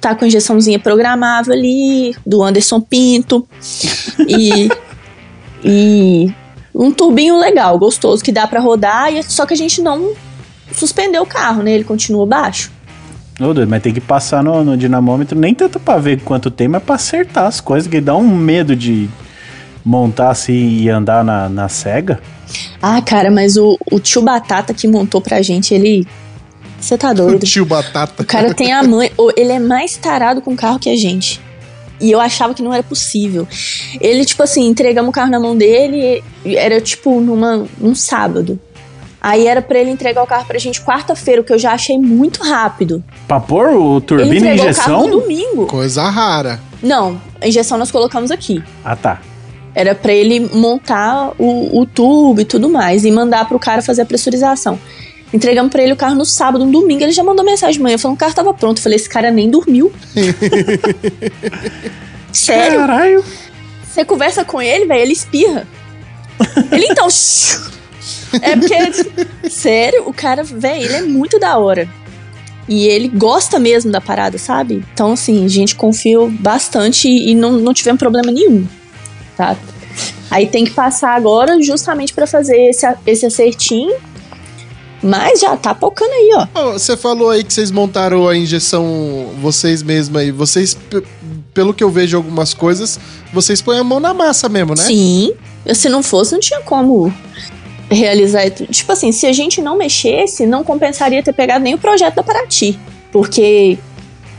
tá 0.00 0.14
com 0.14 0.26
injeçãozinha 0.26 0.78
programável 0.78 1.52
ali, 1.52 2.14
do 2.24 2.42
Anderson 2.42 2.80
Pinto. 2.80 3.48
e, 4.28 4.68
e 5.64 6.34
um 6.74 6.92
turbinho 6.92 7.38
legal, 7.38 7.78
gostoso, 7.78 8.22
que 8.22 8.32
dá 8.32 8.46
pra 8.46 8.60
rodar, 8.60 9.10
só 9.24 9.46
que 9.46 9.54
a 9.54 9.56
gente 9.56 9.80
não 9.80 10.14
suspendeu 10.76 11.22
o 11.22 11.26
carro, 11.26 11.62
né? 11.62 11.72
Ele 11.72 11.84
continua 11.84 12.24
baixo. 12.26 12.70
Ô, 13.40 13.52
doido, 13.52 13.68
mas 13.68 13.82
tem 13.82 13.92
que 13.92 14.00
passar 14.00 14.42
no, 14.42 14.64
no 14.64 14.76
dinamômetro, 14.76 15.38
nem 15.38 15.54
tanto 15.54 15.78
pra 15.78 15.98
ver 15.98 16.20
quanto 16.20 16.50
tem, 16.50 16.68
mas 16.68 16.82
pra 16.82 16.94
acertar 16.94 17.46
as 17.46 17.60
coisas, 17.60 17.88
que 17.90 18.00
dá 18.00 18.16
um 18.16 18.26
medo 18.34 18.74
de 18.74 19.08
montar 19.84 20.30
assim 20.30 20.78
e 20.80 20.88
andar 20.88 21.22
na, 21.24 21.48
na 21.48 21.68
cega. 21.68 22.20
Ah, 22.80 23.02
cara, 23.02 23.30
mas 23.30 23.56
o, 23.56 23.76
o 23.90 23.98
tio 24.00 24.22
Batata 24.22 24.72
que 24.72 24.86
montou 24.88 25.20
pra 25.20 25.42
gente, 25.42 25.74
ele. 25.74 26.06
Você 26.80 26.96
tá 26.96 27.10
O 27.10 27.14
doido? 27.14 27.44
tio 27.46 27.64
Batata. 27.66 28.22
O 28.22 28.26
cara 28.26 28.54
tem 28.54 28.72
a 28.72 28.82
mãe. 28.82 29.10
Ele 29.36 29.52
é 29.52 29.58
mais 29.58 29.96
tarado 29.96 30.40
com 30.40 30.56
carro 30.56 30.78
que 30.78 30.88
a 30.88 30.96
gente. 30.96 31.40
E 32.00 32.10
eu 32.10 32.20
achava 32.20 32.54
que 32.54 32.62
não 32.62 32.72
era 32.72 32.82
possível. 32.82 33.48
Ele, 34.00 34.24
tipo 34.24 34.42
assim, 34.42 34.66
entregamos 34.66 35.08
o 35.08 35.12
carro 35.12 35.30
na 35.30 35.40
mão 35.40 35.56
dele, 35.56 36.22
e 36.44 36.56
era 36.56 36.80
tipo 36.80 37.20
numa, 37.20 37.66
num 37.78 37.94
sábado. 37.94 38.58
Aí 39.26 39.48
era 39.48 39.60
pra 39.60 39.80
ele 39.80 39.90
entregar 39.90 40.22
o 40.22 40.26
carro 40.26 40.46
pra 40.46 40.56
gente 40.56 40.80
quarta-feira, 40.80 41.40
o 41.40 41.44
que 41.44 41.52
eu 41.52 41.58
já 41.58 41.72
achei 41.72 41.98
muito 41.98 42.44
rápido. 42.44 43.02
Pra 43.26 43.40
pôr 43.40 43.70
o 43.70 43.96
Ele 43.96 44.00
turbina 44.02 44.34
e 44.34 44.38
entregou 44.54 44.70
o 44.70 44.74
carro 44.76 44.92
no 44.92 44.98
injeção? 45.08 45.20
domingo. 45.20 45.66
Coisa 45.66 46.08
rara. 46.08 46.60
Não, 46.80 47.20
a 47.40 47.48
injeção 47.48 47.76
nós 47.76 47.90
colocamos 47.90 48.30
aqui. 48.30 48.62
Ah, 48.84 48.94
tá. 48.94 49.20
Era 49.74 49.96
pra 49.96 50.12
ele 50.12 50.38
montar 50.54 51.32
o, 51.40 51.80
o 51.80 51.84
tubo 51.84 52.40
e 52.40 52.44
tudo 52.44 52.68
mais 52.68 53.04
e 53.04 53.10
mandar 53.10 53.48
pro 53.48 53.58
cara 53.58 53.82
fazer 53.82 54.02
a 54.02 54.06
pressurização. 54.06 54.78
Entregamos 55.34 55.72
pra 55.72 55.82
ele 55.82 55.92
o 55.92 55.96
carro 55.96 56.14
no 56.14 56.24
sábado, 56.24 56.64
no 56.64 56.70
domingo, 56.70 57.02
ele 57.02 57.10
já 57.10 57.24
mandou 57.24 57.44
mensagem 57.44 57.78
de 57.78 57.82
manhã 57.82 57.98
falando 57.98 58.16
que 58.16 58.22
o 58.22 58.26
carro 58.26 58.36
tava 58.36 58.54
pronto. 58.54 58.76
Eu 58.78 58.82
falei, 58.84 58.94
esse 58.94 59.08
cara 59.08 59.32
nem 59.32 59.50
dormiu. 59.50 59.90
Sério? 62.32 62.78
Caralho. 62.78 63.24
Você 63.82 64.04
conversa 64.04 64.44
com 64.44 64.62
ele, 64.62 64.86
velho, 64.86 65.00
ele 65.00 65.12
espirra. 65.14 65.66
Ele 66.70 66.86
então. 66.86 67.08
é 68.42 68.56
porque. 68.56 69.48
Sério, 69.50 70.04
o 70.06 70.12
cara, 70.12 70.42
velho, 70.42 70.84
ele 70.84 70.94
é 70.94 71.02
muito 71.02 71.38
da 71.38 71.56
hora. 71.58 71.88
E 72.68 72.86
ele 72.86 73.08
gosta 73.08 73.58
mesmo 73.58 73.92
da 73.92 74.00
parada, 74.00 74.38
sabe? 74.38 74.84
Então, 74.92 75.12
assim, 75.12 75.44
a 75.44 75.48
gente 75.48 75.76
confiou 75.76 76.28
bastante 76.28 77.08
e 77.08 77.34
não, 77.34 77.52
não 77.52 77.72
tivemos 77.72 77.98
problema 77.98 78.32
nenhum. 78.32 78.66
Tá? 79.36 79.56
Aí 80.30 80.46
tem 80.46 80.64
que 80.64 80.72
passar 80.72 81.14
agora 81.14 81.60
justamente 81.62 82.12
pra 82.12 82.26
fazer 82.26 82.56
esse, 82.68 82.86
esse 83.06 83.26
acertinho. 83.26 83.94
Mas 85.02 85.40
já 85.40 85.56
tá 85.56 85.74
pocando 85.74 86.10
aí, 86.10 86.30
ó. 86.34 86.72
Você 86.72 86.96
falou 86.96 87.30
aí 87.30 87.44
que 87.44 87.52
vocês 87.52 87.70
montaram 87.70 88.26
a 88.26 88.36
injeção 88.36 89.30
vocês 89.40 89.82
mesmos 89.82 90.20
aí. 90.20 90.32
Vocês, 90.32 90.76
pelo 91.54 91.72
que 91.72 91.84
eu 91.84 91.90
vejo 91.90 92.16
algumas 92.16 92.52
coisas, 92.52 92.98
vocês 93.32 93.62
põem 93.62 93.78
a 93.78 93.84
mão 93.84 94.00
na 94.00 94.12
massa 94.12 94.48
mesmo, 94.48 94.74
né? 94.74 94.82
Sim. 94.82 95.34
Se 95.74 95.88
não 95.88 96.02
fosse, 96.02 96.32
não 96.32 96.40
tinha 96.40 96.60
como 96.62 97.12
realizar. 97.90 98.50
Tipo 98.50 98.92
assim, 98.92 99.12
se 99.12 99.26
a 99.26 99.32
gente 99.32 99.60
não 99.60 99.76
mexesse, 99.76 100.46
não 100.46 100.64
compensaria 100.64 101.22
ter 101.22 101.32
pegado 101.32 101.62
nem 101.62 101.74
o 101.74 101.78
projeto 101.78 102.16
da 102.16 102.22
Paraty. 102.22 102.78
Porque 103.12 103.78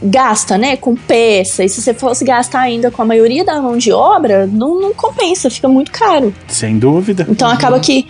gasta, 0.01 0.57
né? 0.57 0.77
Com 0.77 0.95
peça. 0.95 1.63
E 1.63 1.69
se 1.69 1.81
você 1.81 1.93
fosse 1.93 2.23
gastar 2.23 2.61
ainda 2.61 2.91
com 2.91 3.01
a 3.01 3.05
maioria 3.05 3.43
da 3.43 3.61
mão 3.61 3.77
de 3.77 3.91
obra, 3.91 4.47
não, 4.47 4.79
não 4.79 4.93
compensa, 4.93 5.49
fica 5.49 5.67
muito 5.67 5.91
caro. 5.91 6.33
Sem 6.47 6.77
dúvida. 6.77 7.25
Então 7.29 7.49
acaba 7.49 7.79
que 7.79 8.07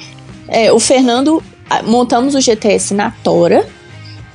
é, 0.47 0.71
o 0.71 0.79
Fernando 0.79 1.41
montamos 1.85 2.35
o 2.35 2.41
GTS 2.41 2.93
na 2.93 3.11
Tora 3.11 3.67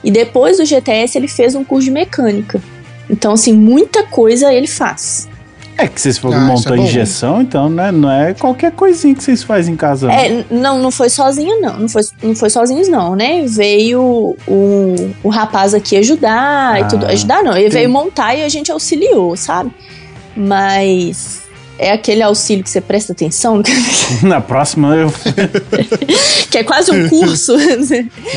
e 0.04 0.10
depois 0.10 0.58
do 0.58 0.64
GTS 0.64 1.16
ele 1.16 1.28
fez 1.28 1.54
um 1.54 1.64
curso 1.64 1.84
de 1.84 1.90
mecânica. 1.90 2.60
Então, 3.08 3.32
assim, 3.32 3.52
muita 3.52 4.02
coisa 4.04 4.52
ele 4.52 4.66
faz. 4.66 5.28
É 5.82 5.88
que 5.88 6.00
vocês 6.00 6.16
foram 6.18 6.38
Ah, 6.38 6.40
montar 6.42 6.74
é 6.76 6.78
injeção, 6.78 7.42
então 7.42 7.68
né, 7.68 7.90
não 7.90 8.10
é 8.10 8.34
qualquer 8.34 8.70
coisinha 8.72 9.14
que 9.14 9.22
vocês 9.22 9.42
fazem 9.42 9.74
em 9.74 9.76
casa. 9.76 10.06
não. 10.06 10.14
É, 10.14 10.44
não, 10.50 10.78
não 10.78 10.90
foi 10.90 11.08
sozinho, 11.08 11.60
não. 11.60 11.76
Não 11.80 11.88
foi, 11.88 12.02
não 12.22 12.34
foi 12.36 12.50
sozinhos, 12.50 12.88
não, 12.88 13.16
né? 13.16 13.44
Veio 13.46 14.00
o, 14.46 14.94
o 15.22 15.28
rapaz 15.28 15.74
aqui 15.74 15.96
ajudar 15.96 16.74
Ah, 16.74 16.80
e 16.80 16.88
tudo. 16.88 17.06
Ajudar 17.06 17.42
não, 17.42 17.52
ele 17.56 17.62
tem- 17.68 17.78
veio 17.80 17.90
montar 17.90 18.34
e 18.36 18.42
a 18.44 18.48
gente 18.48 18.70
auxiliou, 18.70 19.36
sabe? 19.36 19.72
Mas 20.36 21.41
é 21.82 21.90
aquele 21.90 22.22
auxílio 22.22 22.62
que 22.62 22.70
você 22.70 22.80
presta 22.80 23.12
atenção, 23.12 23.60
Na 24.22 24.40
próxima 24.40 24.94
eu. 24.94 25.12
que 26.48 26.58
é 26.58 26.62
quase 26.62 26.92
um 26.92 27.08
curso. 27.08 27.54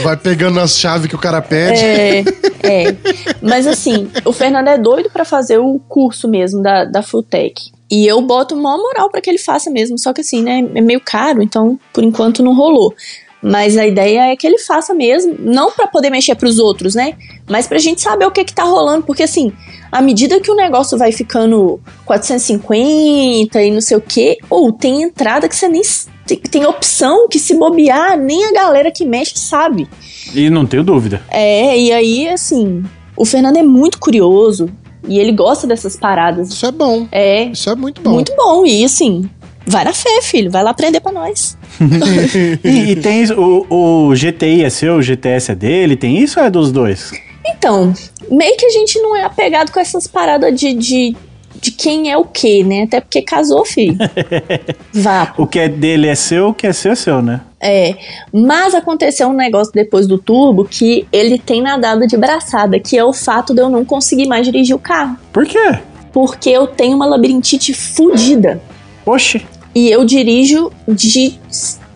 Vai 0.03 0.17
pegando 0.17 0.59
as 0.59 0.79
chaves 0.79 1.07
que 1.07 1.15
o 1.15 1.19
cara 1.19 1.43
pede. 1.43 1.79
É, 1.79 2.23
é. 2.63 2.95
Mas 3.43 3.67
assim, 3.67 4.09
o 4.25 4.33
Fernando 4.33 4.67
é 4.67 4.79
doido 4.79 5.11
pra 5.11 5.23
fazer 5.23 5.59
o 5.59 5.79
curso 5.87 6.27
mesmo 6.27 6.63
da, 6.63 6.85
da 6.85 7.03
Fulltech. 7.03 7.71
E 7.89 8.07
eu 8.07 8.19
boto 8.19 8.55
maior 8.55 8.79
moral 8.79 9.11
pra 9.11 9.21
que 9.21 9.29
ele 9.29 9.37
faça 9.37 9.69
mesmo. 9.69 9.95
Só 9.99 10.11
que 10.11 10.21
assim, 10.21 10.41
né, 10.41 10.67
é 10.73 10.81
meio 10.81 10.99
caro, 10.99 11.43
então 11.43 11.79
por 11.93 12.03
enquanto 12.03 12.41
não 12.41 12.55
rolou. 12.55 12.95
Mas 13.43 13.77
a 13.77 13.85
ideia 13.85 14.31
é 14.31 14.35
que 14.35 14.47
ele 14.47 14.57
faça 14.57 14.91
mesmo, 14.91 15.35
não 15.37 15.69
pra 15.69 15.85
poder 15.85 16.09
mexer 16.09 16.33
pros 16.33 16.57
outros, 16.57 16.95
né? 16.95 17.13
Mas 17.47 17.67
pra 17.67 17.77
gente 17.77 18.01
saber 18.01 18.25
o 18.25 18.31
que 18.31 18.43
que 18.43 18.53
tá 18.53 18.63
rolando, 18.63 19.05
porque 19.05 19.21
assim, 19.21 19.53
à 19.95 20.01
medida 20.01 20.41
que 20.41 20.51
o 20.51 20.55
negócio 20.55 20.97
vai 20.97 21.13
ficando 21.13 21.79
450 22.03 23.63
e 23.63 23.71
não 23.71 23.79
sei 23.79 23.95
o 23.95 24.01
quê, 24.01 24.37
ou 24.49 24.69
tem 24.69 25.03
entrada 25.03 25.47
que 25.47 25.55
você 25.55 25.69
nem 25.69 25.81
tem, 26.27 26.37
tem 26.37 26.65
opção 26.65 27.29
que 27.29 27.39
se 27.39 27.55
bobear, 27.55 28.17
nem 28.17 28.43
a 28.45 28.51
galera 28.51 28.91
que 28.91 29.05
mexe 29.05 29.39
sabe. 29.39 29.87
E 30.33 30.49
não 30.49 30.65
tenho 30.65 30.83
dúvida. 30.83 31.21
É, 31.29 31.79
e 31.79 31.93
aí, 31.93 32.27
assim, 32.27 32.83
o 33.15 33.23
Fernando 33.23 33.55
é 33.55 33.63
muito 33.63 33.97
curioso 33.97 34.69
e 35.07 35.17
ele 35.17 35.31
gosta 35.31 35.65
dessas 35.65 35.95
paradas. 35.95 36.49
Isso 36.49 36.65
é 36.65 36.71
bom. 36.73 37.07
É, 37.09 37.45
Isso 37.45 37.69
é 37.69 37.75
muito 37.75 38.01
bom. 38.01 38.11
muito 38.11 38.35
bom. 38.35 38.65
E 38.65 38.83
assim, 38.83 39.29
vai 39.65 39.85
na 39.85 39.93
fé, 39.93 40.21
filho, 40.21 40.51
vai 40.51 40.61
lá 40.61 40.71
aprender 40.71 40.99
pra 40.99 41.13
nós. 41.13 41.57
E, 42.65 42.91
e 42.91 42.95
tem 42.97 43.31
o, 43.31 43.65
o 43.69 44.13
GTI 44.13 44.63
é 44.65 44.69
seu, 44.69 44.95
o 44.95 45.01
GTS 45.01 45.51
é 45.51 45.55
dele, 45.55 45.95
tem 45.95 46.17
isso 46.17 46.39
ou 46.39 46.45
é 46.45 46.49
dos 46.49 46.71
dois? 46.71 47.11
Então, 47.45 47.93
meio 48.29 48.57
que 48.57 48.65
a 48.65 48.69
gente 48.69 48.99
não 48.99 49.15
é 49.15 49.23
apegado 49.23 49.71
com 49.71 49.79
essas 49.79 50.07
paradas 50.07 50.59
de, 50.59 50.73
de 50.73 51.17
de 51.61 51.71
quem 51.71 52.11
é 52.11 52.17
o 52.17 52.25
quê, 52.25 52.63
né? 52.63 52.83
Até 52.83 52.99
porque 52.99 53.21
casou, 53.21 53.65
filho. 53.65 53.97
Vá. 54.93 55.33
O 55.37 55.47
que 55.47 55.57
é 55.57 55.67
dele 55.67 56.07
é 56.07 56.13
seu, 56.13 56.49
o 56.49 56.53
que 56.53 56.67
é 56.67 56.73
seu 56.73 56.91
é 56.91 56.95
seu, 56.95 57.21
né? 57.21 57.41
É, 57.59 57.95
mas 58.31 58.75
aconteceu 58.75 59.27
um 59.29 59.33
negócio 59.33 59.73
depois 59.73 60.05
do 60.05 60.19
turbo 60.19 60.65
que 60.65 61.07
ele 61.11 61.39
tem 61.39 61.63
nadado 61.63 62.05
de 62.05 62.15
braçada, 62.17 62.79
que 62.79 62.97
é 62.97 63.03
o 63.03 63.13
fato 63.13 63.53
de 63.53 63.61
eu 63.61 63.69
não 63.69 63.83
conseguir 63.83 64.27
mais 64.27 64.45
dirigir 64.45 64.75
o 64.75 64.79
carro. 64.79 65.17
Por 65.33 65.45
quê? 65.45 65.79
Porque 66.13 66.49
eu 66.49 66.67
tenho 66.67 66.95
uma 66.95 67.07
labirintite 67.07 67.73
fudida. 67.73 68.61
Oxe, 69.05 69.43
E 69.73 69.89
eu 69.89 70.05
dirijo 70.05 70.71
de. 70.87 71.39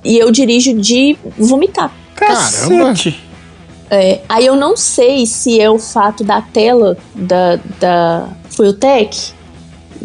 E 0.04 0.18
eu 0.18 0.32
dirijo 0.32 0.74
de 0.74 1.16
vomitar. 1.38 1.92
cacete. 2.16 3.29
É, 3.90 4.22
aí 4.30 4.45
eu 4.45 4.56
não 4.56 4.78
sei 4.78 5.26
se 5.26 5.60
é 5.60 5.70
o 5.70 5.80
fato 5.80 6.24
da 6.24 6.41
tela 6.41 6.98
da, 7.16 7.60
da 7.80 8.30
Fueltech 8.52 9.34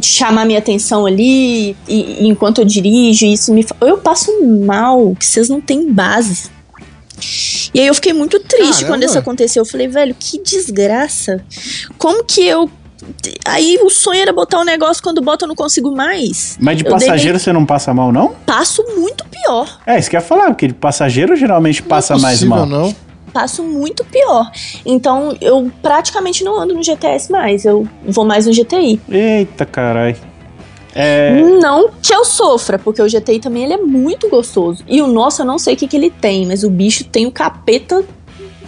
chamar 0.03 0.45
minha 0.45 0.59
atenção 0.59 1.07
ali 1.07 1.77
e, 1.87 2.23
e 2.25 2.27
enquanto 2.27 2.59
eu 2.59 2.65
dirijo, 2.65 3.27
isso 3.27 3.53
me 3.53 3.65
eu 3.81 3.99
passo 3.99 4.33
mal, 4.67 5.15
que 5.15 5.25
vocês 5.27 5.49
não 5.49 5.61
têm 5.61 5.93
base. 5.93 6.51
E 7.73 7.81
aí 7.81 7.87
eu 7.87 7.95
fiquei 7.95 8.13
muito 8.13 8.39
triste 8.41 8.81
Caramba. 8.81 8.87
quando 8.89 9.03
isso 9.05 9.19
aconteceu. 9.19 9.63
Eu 9.63 9.67
falei, 9.67 9.87
velho, 9.89 10.15
que 10.19 10.43
desgraça. 10.43 11.45
Como 11.99 12.25
que 12.25 12.45
eu 12.45 12.69
Aí 13.45 13.79
o 13.83 13.91
sonho 13.91 14.21
era 14.23 14.33
botar 14.33 14.59
o 14.61 14.65
negócio, 14.65 15.03
quando 15.03 15.21
bota 15.21 15.45
eu 15.45 15.49
não 15.49 15.55
consigo 15.55 15.95
mais. 15.95 16.57
Mas 16.59 16.79
de 16.79 16.85
Eu 16.87 16.97
dei- 16.97 17.07
passageiro 17.07 17.39
você 17.39 17.53
não 17.53 17.67
passa 17.67 17.93
mal, 17.93 18.11
não? 18.11 18.35
Passo 18.47 18.83
muito 18.97 19.25
pior. 19.27 19.79
É, 19.87 19.99
isso 19.99 20.09
que 20.09 20.17
eu 20.17 20.21
ia 20.21 20.27
falar, 20.27 20.47
porque 20.47 20.69
de 20.69 20.75
passageiro 20.75 21.37
geralmente 21.37 21.83
passa 21.83 22.15
é 22.15 22.19
mais 22.19 22.39
possível, 22.39 22.57
mal. 22.57 22.67
não. 22.67 22.97
Passo 23.35 23.63
muito 23.65 24.05
pior. 24.05 24.51
Então 24.87 25.37
eu 25.41 25.71
praticamente 25.83 26.43
não 26.45 26.59
ando 26.59 26.73
no 26.75 26.83
GTS 26.83 27.31
mais, 27.31 27.65
eu 27.67 27.87
vou 28.07 28.25
mais 28.25 28.47
no 28.47 28.53
GTI. 28.55 29.01
Eita, 29.11 29.67
carai. 29.67 30.17
É, 30.97 31.43
Não 31.61 31.91
que 32.01 32.15
eu 32.15 32.25
sofra, 32.25 32.79
porque 32.79 33.03
o 33.03 33.09
GTI 33.09 33.41
também 33.41 33.65
ele 33.65 33.73
é 33.73 33.79
muito 33.79 34.29
gostoso. 34.31 34.85
E 34.87 35.03
o 35.03 35.09
nosso 35.09 35.43
eu 35.43 35.47
não 35.47 35.59
sei 35.59 35.75
o 35.75 35.77
que, 35.77 35.89
que 35.89 35.97
ele 35.97 36.09
tem, 36.09 36.47
mas 36.47 36.63
o 36.63 36.71
bicho 36.71 37.03
tem 37.05 37.27
o 37.27 37.33
capeta 37.33 38.05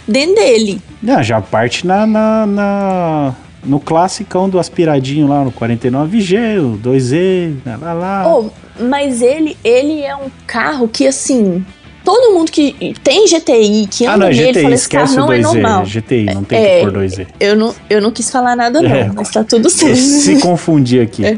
dentro 0.05 0.35
dele. 0.35 0.81
não, 1.01 1.23
já 1.23 1.39
parte 1.41 1.87
na, 1.87 2.05
na, 2.05 2.45
na- 2.45 3.35
no 3.63 3.79
classicão 3.79 4.49
do 4.49 4.59
aspiradinho 4.59 5.27
lá 5.27 5.43
no 5.43 5.51
49G, 5.51 6.59
o 6.59 6.77
2E, 6.77 7.55
lá, 7.65 7.75
lá, 7.77 7.93
lá. 7.93 8.23
Oh, 8.37 8.49
mas 8.81 9.21
ele, 9.21 9.57
ele 9.63 10.01
é 10.03 10.15
um 10.15 10.29
carro 10.45 10.87
que 10.87 11.07
assim. 11.07 11.65
Todo 12.07 12.33
mundo 12.33 12.49
que 12.49 12.95
tem 13.03 13.25
GTI, 13.27 13.85
que 13.91 14.05
anda 14.05 14.13
ah, 14.13 14.17
não, 14.17 14.27
é 14.27 14.29
nele, 14.29 14.51
GTI, 14.53 14.61
fala 14.61 14.75
esse 14.75 14.87
carro 14.87 15.13
não 15.13 15.29
é 15.33 15.39
2E, 15.39 15.41
normal. 15.41 15.85
GTI, 15.85 16.23
não 16.23 16.41
tem 16.45 16.57
É, 16.57 16.79
que 16.79 16.85
pôr 16.85 16.93
2E. 17.03 17.27
Eu 17.37 17.55
não, 17.57 17.75
eu 17.89 18.01
não 18.01 18.11
quis 18.11 18.31
falar 18.31 18.55
nada, 18.55 18.81
não, 18.81 18.89
É, 18.89 19.11
mas 19.13 19.29
tá 19.29 19.43
tudo 19.43 19.69
certo. 19.69 19.97
Se 19.97 20.39
confundir 20.39 21.01
aqui. 21.01 21.37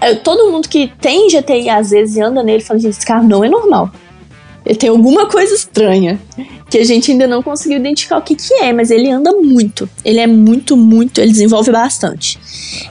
É, 0.00 0.14
todo 0.16 0.50
mundo 0.50 0.68
que 0.68 0.90
tem 1.00 1.28
GTI 1.28 1.68
às 1.70 1.90
vezes 1.90 2.16
e 2.16 2.20
anda 2.20 2.42
nele 2.42 2.64
fala, 2.64 2.80
gente, 2.80 2.96
esse 2.96 3.06
carro 3.06 3.28
não 3.28 3.44
é 3.44 3.48
normal. 3.48 3.92
Ele 4.66 4.74
tem 4.74 4.90
alguma 4.90 5.26
coisa 5.28 5.54
estranha 5.54 6.18
que 6.68 6.76
a 6.76 6.84
gente 6.84 7.12
ainda 7.12 7.28
não 7.28 7.40
conseguiu 7.40 7.78
identificar 7.78 8.18
o 8.18 8.22
que 8.22 8.34
que 8.34 8.52
é, 8.54 8.72
mas 8.72 8.90
ele 8.90 9.08
anda 9.08 9.30
muito. 9.32 9.88
Ele 10.04 10.18
é 10.18 10.26
muito, 10.26 10.76
muito, 10.76 11.20
ele 11.20 11.30
desenvolve 11.30 11.70
bastante. 11.70 12.40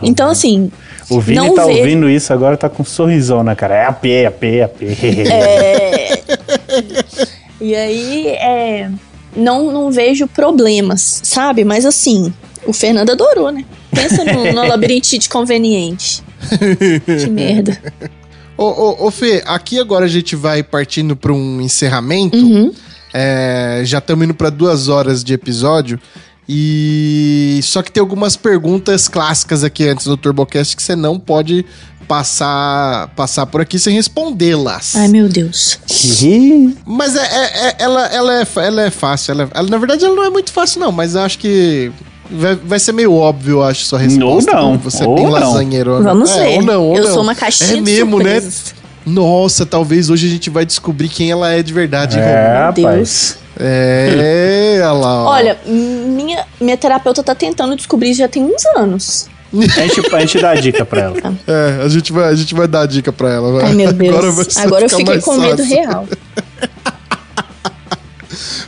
Então, 0.01 0.29
assim, 0.29 0.71
O 1.09 1.19
Vini 1.19 1.37
Não 1.39 1.53
tá 1.55 1.65
vejo. 1.65 1.79
ouvindo 1.79 2.09
isso 2.09 2.31
agora, 2.31 2.55
tá 2.55 2.69
com 2.69 2.83
um 2.83 2.85
sorrisão 2.85 3.43
na 3.43 3.53
cara. 3.53 3.75
É 3.75 3.85
AP, 3.85 4.05
AP, 4.27 4.43
AP. 4.63 4.81
é... 5.29 6.19
e 7.59 7.75
aí, 7.75 8.27
é... 8.27 8.91
Não, 9.35 9.71
não 9.71 9.91
vejo 9.91 10.27
problemas, 10.27 11.21
sabe? 11.23 11.63
Mas 11.63 11.85
assim, 11.85 12.33
o 12.65 12.73
Fernando 12.73 13.11
adorou, 13.11 13.51
né? 13.51 13.63
Pensa 13.91 14.23
no, 14.23 14.51
no 14.51 14.65
labirintite 14.67 15.29
conveniente. 15.29 16.23
que 17.05 17.29
merda. 17.29 17.79
Ô, 18.57 18.65
ô, 18.65 19.07
ô, 19.07 19.11
Fê, 19.11 19.43
aqui 19.45 19.79
agora 19.79 20.05
a 20.05 20.09
gente 20.09 20.35
vai 20.35 20.63
partindo 20.63 21.15
para 21.15 21.31
um 21.31 21.61
encerramento. 21.61 22.37
Uhum. 22.37 22.73
É, 23.13 23.81
já 23.85 23.99
estamos 23.99 24.25
indo 24.25 24.33
para 24.33 24.49
duas 24.49 24.87
horas 24.87 25.23
de 25.23 25.33
episódio. 25.33 25.99
E 26.47 27.59
só 27.61 27.83
que 27.83 27.91
tem 27.91 28.01
algumas 28.01 28.35
perguntas 28.35 29.07
clássicas 29.07 29.63
aqui 29.63 29.87
antes 29.87 30.07
do 30.07 30.17
TurboCast 30.17 30.75
que 30.75 30.81
você 30.81 30.95
não 30.95 31.19
pode 31.19 31.63
passar 32.09 33.07
passar 33.15 33.45
por 33.45 33.61
aqui 33.61 33.77
sem 33.77 33.93
respondê-las. 33.93 34.95
Ai, 34.95 35.07
meu 35.07 35.29
Deus. 35.29 35.79
Mas 36.85 37.15
é, 37.15 37.19
é- 37.21 37.67
é- 37.69 37.75
ela, 37.77 38.05
ela, 38.07 38.41
é, 38.41 38.47
ela 38.55 38.81
é 38.81 38.89
fácil. 38.89 39.31
Ela, 39.33 39.49
ela- 39.53 39.69
na 39.69 39.77
verdade, 39.77 40.03
ela 40.03 40.15
não 40.15 40.25
é 40.25 40.29
muito 40.31 40.51
fácil, 40.51 40.79
não. 40.81 40.91
Mas 40.91 41.13
eu 41.13 41.21
acho 41.21 41.37
que 41.37 41.91
vai, 42.31 42.55
vai 42.55 42.79
ser 42.79 42.93
meio 42.93 43.13
óbvio, 43.13 43.57
eu 43.57 43.63
acho, 43.63 43.85
sua 43.85 43.99
resposta. 43.99 44.51
não, 44.51 44.77
como 44.77 44.79
Você 44.79 45.03
é 45.03 45.07
ou 45.07 45.15
bem 45.15 45.23
não. 45.25 45.31
lasanheiro. 45.31 46.01
Vamos 46.03 46.31
é, 46.31 46.43
ver. 46.49 46.55
Ou 46.57 46.61
não, 46.63 46.83
ou 46.87 46.97
eu 46.97 47.03
não. 47.03 47.13
sou 47.13 47.21
uma 47.23 47.35
caixinha 47.35 47.73
É 47.73 47.75
de 47.75 47.81
mesmo, 47.81 48.17
né? 48.17 48.23
surpresas. 48.39 48.73
Nossa, 49.05 49.65
talvez 49.65 50.09
hoje 50.09 50.27
a 50.27 50.29
gente 50.31 50.49
vai 50.49 50.65
descobrir 50.65 51.09
quem 51.09 51.29
ela 51.29 51.51
é 51.51 51.61
de 51.61 51.71
verdade. 51.71 52.17
é, 52.19 52.57
Romulo. 52.57 52.73
Deus. 52.73 52.87
rapaz. 52.87 53.37
É, 53.61 54.79
olha 54.81 54.91
lá. 54.93 55.23
ó. 55.25 55.29
Olha, 55.31 55.57
minha, 55.65 56.45
minha 56.59 56.77
terapeuta 56.77 57.21
tá 57.21 57.35
tentando 57.35 57.75
descobrir 57.75 58.13
já 58.13 58.27
tem 58.27 58.43
uns 58.43 58.65
anos. 58.75 59.27
A 59.51 59.81
gente, 59.81 60.15
a 60.15 60.19
gente 60.19 60.39
dá 60.39 60.51
a 60.51 60.55
dica 60.55 60.85
pra 60.85 61.01
ela. 61.01 61.17
É, 61.47 61.81
a 61.83 61.89
gente, 61.89 62.11
vai, 62.11 62.29
a 62.29 62.35
gente 62.35 62.53
vai 62.53 62.67
dar 62.67 62.81
a 62.81 62.85
dica 62.85 63.11
pra 63.11 63.33
ela. 63.33 63.51
vai. 63.51 63.65
Ai, 63.65 63.73
meu 63.73 63.91
Deus. 63.91 64.15
Agora, 64.15 64.67
Agora, 64.67 64.85
eu 64.85 64.89
fiquei 64.89 65.19
com 65.21 65.37
medo 65.37 65.57
fácil. 65.57 65.75
real. 65.75 66.07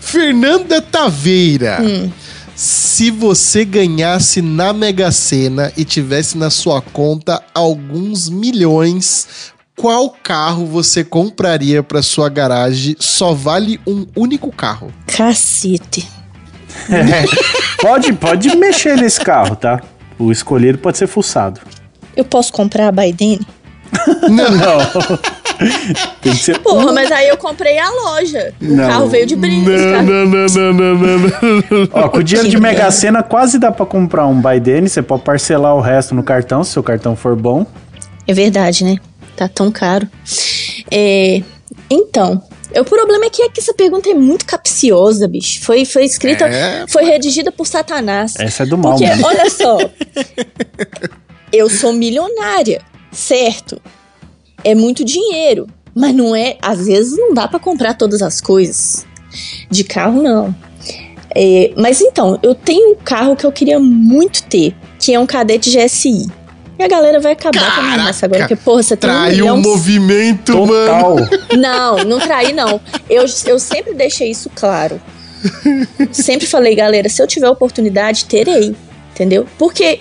Fernanda 0.01 0.81
Taveira. 0.81 1.79
Hum. 1.81 2.09
Se 2.55 3.09
você 3.09 3.63
ganhasse 3.63 4.41
na 4.41 4.73
Mega 4.73 5.11
Sena 5.11 5.71
e 5.77 5.85
tivesse 5.85 6.37
na 6.37 6.49
sua 6.49 6.81
conta 6.81 7.41
alguns 7.53 8.29
milhões, 8.29 9.27
qual 9.75 10.15
carro 10.21 10.65
você 10.65 11.03
compraria 11.03 11.81
para 11.81 12.01
sua 12.03 12.29
garagem? 12.29 12.95
Só 12.99 13.33
vale 13.33 13.79
um 13.87 14.05
único 14.15 14.51
carro. 14.51 14.91
Cacete. 15.07 16.07
Pode, 17.79 18.13
pode 18.13 18.55
mexer 18.55 18.95
nesse 18.95 19.19
carro, 19.19 19.55
tá? 19.55 19.81
O 20.21 20.31
escolhido 20.31 20.77
pode 20.77 20.97
ser 20.97 21.07
fuçado. 21.07 21.59
Eu 22.15 22.23
posso 22.23 22.53
comprar 22.53 22.87
a 22.87 22.91
Biden? 22.91 23.39
Não. 24.29 25.11
Tem 26.21 26.31
que 26.33 26.37
ser. 26.43 26.59
Porra, 26.59 26.91
mas 26.91 27.11
aí 27.11 27.27
eu 27.27 27.37
comprei 27.37 27.77
a 27.77 27.89
loja. 27.89 28.53
O 28.61 28.65
Não. 28.65 28.87
carro 28.87 29.07
veio 29.07 29.25
de 29.25 29.35
brinde. 29.35 29.69
não, 29.69 30.03
não, 30.03 30.25
não, 30.25 30.73
não, 30.73 30.73
não, 30.73 31.17
não. 31.17 31.89
Ó, 31.91 32.09
com 32.09 32.17
o 32.19 32.23
dinheiro 32.23 32.47
Que 32.47 32.55
de 32.55 32.59
Mega. 32.59 32.89
Sena 32.89 33.21
quase 33.21 33.59
dá 33.59 33.71
pra 33.71 33.85
comprar 33.85 34.25
um 34.27 34.41
Biden. 34.41 34.87
Você 34.87 35.01
pode 35.01 35.23
parcelar 35.23 35.75
o 35.75 35.81
resto 35.81 36.15
no 36.15 36.23
cartão, 36.23 36.63
se 36.63 36.71
seu 36.71 36.81
cartão 36.81 37.15
for 37.15 37.35
bom. 37.35 37.65
É 38.27 38.33
verdade, 38.33 38.83
né? 38.83 38.97
Tá 39.35 39.47
tão 39.47 39.71
caro. 39.71 40.07
É, 40.89 41.41
então, 41.89 42.41
o 42.79 42.85
problema 42.85 43.25
é 43.25 43.29
que, 43.29 43.41
é 43.41 43.49
que 43.49 43.59
essa 43.59 43.73
pergunta 43.73 44.09
é 44.09 44.13
muito 44.13 44.45
capciosa, 44.45 45.27
bicho. 45.27 45.61
Foi, 45.63 45.83
foi 45.83 46.05
escrita, 46.05 46.45
É, 46.47 46.85
foi 46.87 47.03
redigida 47.05 47.51
por 47.51 47.67
Satanás. 47.67 48.33
Essa 48.39 48.63
é 48.63 48.65
do 48.65 48.77
mal 48.77 48.93
Porque, 48.93 49.07
mesmo. 49.07 49.25
olha 49.25 49.49
só, 49.49 49.77
eu 51.51 51.69
sou 51.69 51.91
milionária, 51.93 52.81
certo? 53.11 53.81
É 54.63 54.73
muito 54.75 55.03
dinheiro, 55.03 55.67
mas 55.93 56.13
não 56.15 56.35
é. 56.35 56.57
Às 56.61 56.85
vezes 56.85 57.17
não 57.17 57.33
dá 57.33 57.47
pra 57.47 57.59
comprar 57.59 57.95
todas 57.95 58.21
as 58.21 58.39
coisas. 58.39 59.05
De 59.69 59.83
carro, 59.83 60.21
não. 60.21 60.55
É, 61.35 61.73
mas 61.77 62.01
então, 62.01 62.37
eu 62.43 62.53
tenho 62.53 62.91
um 62.91 62.95
carro 62.95 63.35
que 63.35 63.45
eu 63.45 63.51
queria 63.51 63.79
muito 63.79 64.43
ter, 64.43 64.75
que 64.99 65.13
é 65.13 65.19
um 65.19 65.25
Cadete 65.25 65.69
GSI. 65.69 66.27
E 66.79 66.83
a 66.83 66.87
galera 66.87 67.19
vai 67.19 67.33
acabar 67.33 67.59
com 67.59 67.79
a 67.79 67.83
minha 67.83 67.91
Caraca, 67.91 68.03
raça 68.07 68.25
agora, 68.25 68.41
porque, 68.41 68.55
porra, 68.55 68.81
você 68.81 68.97
tem 68.97 69.09
um 69.09 69.21
milhão 69.23 69.55
o 69.57 69.61
movimento, 69.61 70.65
mano. 70.65 70.85
Total. 70.85 71.15
não, 71.57 71.97
não 72.05 72.19
traí, 72.19 72.53
não. 72.53 72.81
Eu, 73.09 73.25
eu 73.45 73.59
sempre 73.59 73.93
deixei 73.93 74.31
isso 74.31 74.49
claro. 74.55 74.99
Sempre 76.11 76.47
falei, 76.47 76.75
galera, 76.75 77.07
se 77.09 77.21
eu 77.21 77.27
tiver 77.27 77.49
oportunidade, 77.49 78.25
terei. 78.25 78.75
Entendeu? 79.13 79.45
Porque 79.57 79.99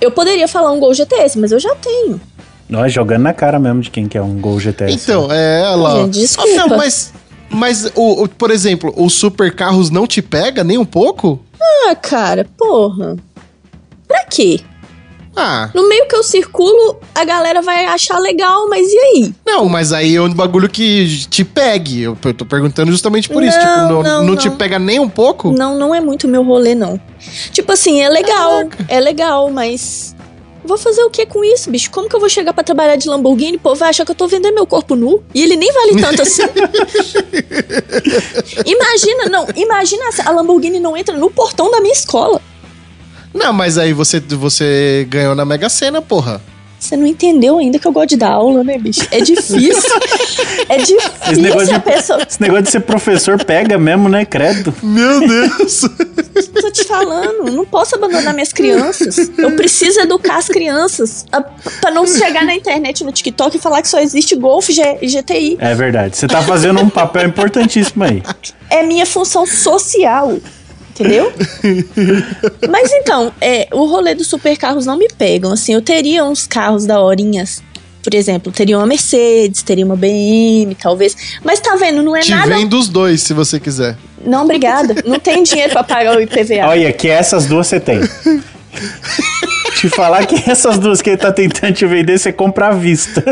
eu 0.00 0.10
poderia 0.10 0.48
falar 0.48 0.72
um 0.72 0.80
Gol 0.80 0.94
GTS, 0.94 1.38
mas 1.38 1.52
eu 1.52 1.58
já 1.60 1.74
tenho. 1.74 2.20
Nós 2.68 2.92
jogando 2.92 3.22
na 3.22 3.32
cara 3.34 3.58
mesmo 3.58 3.80
de 3.80 3.90
quem 3.90 4.06
quer 4.06 4.22
um 4.22 4.38
Gol 4.40 4.58
GTS. 4.60 4.94
Então, 4.94 5.30
é, 5.32 5.62
olha 5.62 5.76
lá. 5.76 5.94
ó. 5.94 6.02
Gente, 6.04 6.18
desculpa. 6.20 6.50
Ah, 6.52 6.66
não, 6.68 6.76
mas, 6.76 7.12
mas 7.50 7.90
o, 7.94 8.24
o- 8.24 8.28
por 8.28 8.50
exemplo, 8.50 8.92
os 8.96 9.12
super 9.14 9.54
carros 9.54 9.90
não 9.90 10.06
te 10.06 10.22
pega 10.22 10.62
nem 10.64 10.78
um 10.78 10.84
pouco? 10.84 11.40
Ah, 11.60 11.94
cara, 11.94 12.46
porra. 12.56 13.16
Pra 14.06 14.24
quê? 14.24 14.60
Ah, 15.40 15.70
No 15.72 15.88
meio 15.88 16.08
que 16.08 16.16
eu 16.16 16.22
circulo, 16.24 16.98
a 17.14 17.24
galera 17.24 17.62
vai 17.62 17.84
achar 17.84 18.18
legal, 18.18 18.68
mas 18.68 18.88
e 18.90 18.98
aí? 18.98 19.32
não, 19.46 19.68
mas 19.68 19.92
aí 19.92 20.16
é 20.16 20.20
um 20.20 20.34
bagulho 20.34 20.68
que 20.68 21.26
te 21.30 21.44
pegue. 21.44 22.02
Eu, 22.02 22.16
tô 22.16 22.44
perguntando 22.44 22.90
justamente 22.90 23.28
por 23.28 23.42
isso. 23.42 23.56
Não, 23.56 23.64
Tipo, 23.64 23.92
não, 23.92 24.02
não, 24.02 24.24
não 24.24 24.36
te 24.36 24.50
pega 24.50 24.78
nem 24.78 24.98
um 24.98 25.08
pouco? 25.08 25.52
Não, 25.52 25.78
não 25.78 25.94
é 25.94 26.00
muito 26.00 26.26
meu 26.26 26.42
rolê, 26.42 26.74
não. 26.74 27.00
Tipo 27.52 27.72
assim, 27.72 28.00
é 28.00 28.08
legal, 28.08 28.64
é 28.88 29.00
legal, 29.00 29.50
mas. 29.50 30.14
Vou 30.64 30.76
fazer 30.76 31.02
o 31.02 31.08
que 31.08 31.24
com 31.24 31.42
isso, 31.44 31.70
bicho? 31.70 31.90
Como 31.90 32.08
que 32.08 32.16
eu 32.16 32.20
vou 32.20 32.28
chegar 32.28 32.52
pra 32.52 32.62
trabalhar 32.62 32.96
de 32.96 33.08
Lamborghini? 33.08 33.56
Pô, 33.56 33.74
vai 33.74 33.90
achar 33.90 34.04
que 34.04 34.10
eu 34.10 34.14
tô 34.14 34.26
vendendo 34.26 34.54
meu 34.54 34.66
corpo 34.66 34.94
nu? 34.94 35.22
E 35.34 35.42
ele 35.42 35.56
nem 35.56 35.72
vale 35.72 36.00
tanto 36.00 36.20
assim. 36.20 36.42
imagina, 38.66 39.26
não, 39.30 39.46
imagina 39.56 40.04
a 40.26 40.30
Lamborghini 40.30 40.80
não 40.80 40.96
entra 40.96 41.16
no 41.16 41.30
portão 41.30 41.70
da 41.70 41.80
minha 41.80 41.92
escola. 41.92 42.40
Não, 43.38 43.52
mas 43.52 43.78
aí 43.78 43.92
você, 43.92 44.20
você 44.20 45.06
ganhou 45.08 45.34
na 45.34 45.44
Mega 45.44 45.68
Sena, 45.68 46.02
porra. 46.02 46.40
Você 46.80 46.96
não 46.96 47.06
entendeu 47.06 47.58
ainda 47.58 47.76
que 47.76 47.86
eu 47.88 47.90
gosto 47.92 48.10
de 48.10 48.16
dar 48.16 48.30
aula, 48.30 48.62
né, 48.62 48.78
bicho? 48.78 49.00
É 49.10 49.20
difícil. 49.20 49.72
é 50.68 50.76
Esse 50.76 51.40
negócio, 51.40 51.66
difícil 51.66 51.74
a 51.74 51.78
de, 51.78 51.80
pessoa. 51.84 52.22
esse 52.28 52.40
negócio 52.40 52.62
de 52.64 52.70
ser 52.70 52.80
professor 52.80 53.44
pega 53.44 53.76
mesmo, 53.76 54.08
né? 54.08 54.24
Credo. 54.24 54.72
Meu 54.80 55.18
Deus. 55.18 55.80
Tô 56.60 56.70
te 56.70 56.84
falando, 56.84 57.50
não 57.50 57.64
posso 57.64 57.96
abandonar 57.96 58.32
minhas 58.32 58.52
crianças. 58.52 59.28
Eu 59.36 59.56
preciso 59.56 59.98
educar 59.98 60.36
as 60.36 60.46
crianças 60.46 61.26
a- 61.32 61.40
pra 61.80 61.90
não 61.90 62.06
chegar 62.06 62.44
na 62.44 62.54
internet, 62.54 63.02
no 63.02 63.10
TikTok 63.10 63.56
e 63.56 63.60
falar 63.60 63.82
que 63.82 63.88
só 63.88 63.98
existe 63.98 64.36
Golf 64.36 64.68
e 64.68 65.08
GTI. 65.08 65.56
É 65.58 65.74
verdade. 65.74 66.16
Você 66.16 66.28
tá 66.28 66.42
fazendo 66.42 66.80
um 66.80 66.88
papel 66.88 67.26
importantíssimo 67.26 68.04
aí. 68.04 68.22
É 68.70 68.84
minha 68.84 69.04
função 69.04 69.44
social. 69.44 70.38
Entendeu? 70.98 71.32
Mas 72.68 72.92
então, 72.92 73.32
é, 73.40 73.68
o 73.72 73.86
rolê 73.86 74.14
dos 74.14 74.26
supercarros 74.26 74.84
não 74.84 74.96
me 74.96 75.08
pegam. 75.16 75.52
Assim, 75.52 75.74
eu 75.74 75.82
teria 75.82 76.24
uns 76.24 76.46
carros 76.46 76.84
da 76.86 77.00
horinhas. 77.00 77.62
Por 78.02 78.14
exemplo, 78.14 78.50
teria 78.50 78.78
uma 78.78 78.86
Mercedes, 78.86 79.62
teria 79.62 79.84
uma 79.84 79.96
BM, 79.96 80.74
talvez. 80.80 81.14
Mas 81.44 81.60
tá 81.60 81.76
vendo, 81.76 82.02
não 82.02 82.16
é 82.16 82.20
Te 82.20 82.30
nada. 82.30 82.56
vendo 82.56 82.78
os 82.78 82.88
dois, 82.88 83.22
se 83.22 83.34
você 83.34 83.60
quiser. 83.60 83.96
Não, 84.24 84.44
obrigada. 84.44 84.94
Não 85.04 85.18
tem 85.18 85.42
dinheiro 85.42 85.72
pra 85.72 85.84
pagar 85.84 86.16
o 86.16 86.20
IPVA. 86.20 86.66
Olha, 86.66 86.92
que 86.92 87.08
essas 87.08 87.46
duas 87.46 87.66
você 87.66 87.78
tem. 87.78 88.00
Te 89.78 89.88
falar 89.88 90.26
que 90.26 90.50
essas 90.50 90.76
duas 90.78 91.00
que 91.00 91.10
ele 91.10 91.16
tá 91.18 91.30
tentando 91.32 91.72
te 91.72 91.86
vender, 91.86 92.18
você 92.18 92.32
compra 92.32 92.68
à 92.68 92.70
vista. 92.72 93.22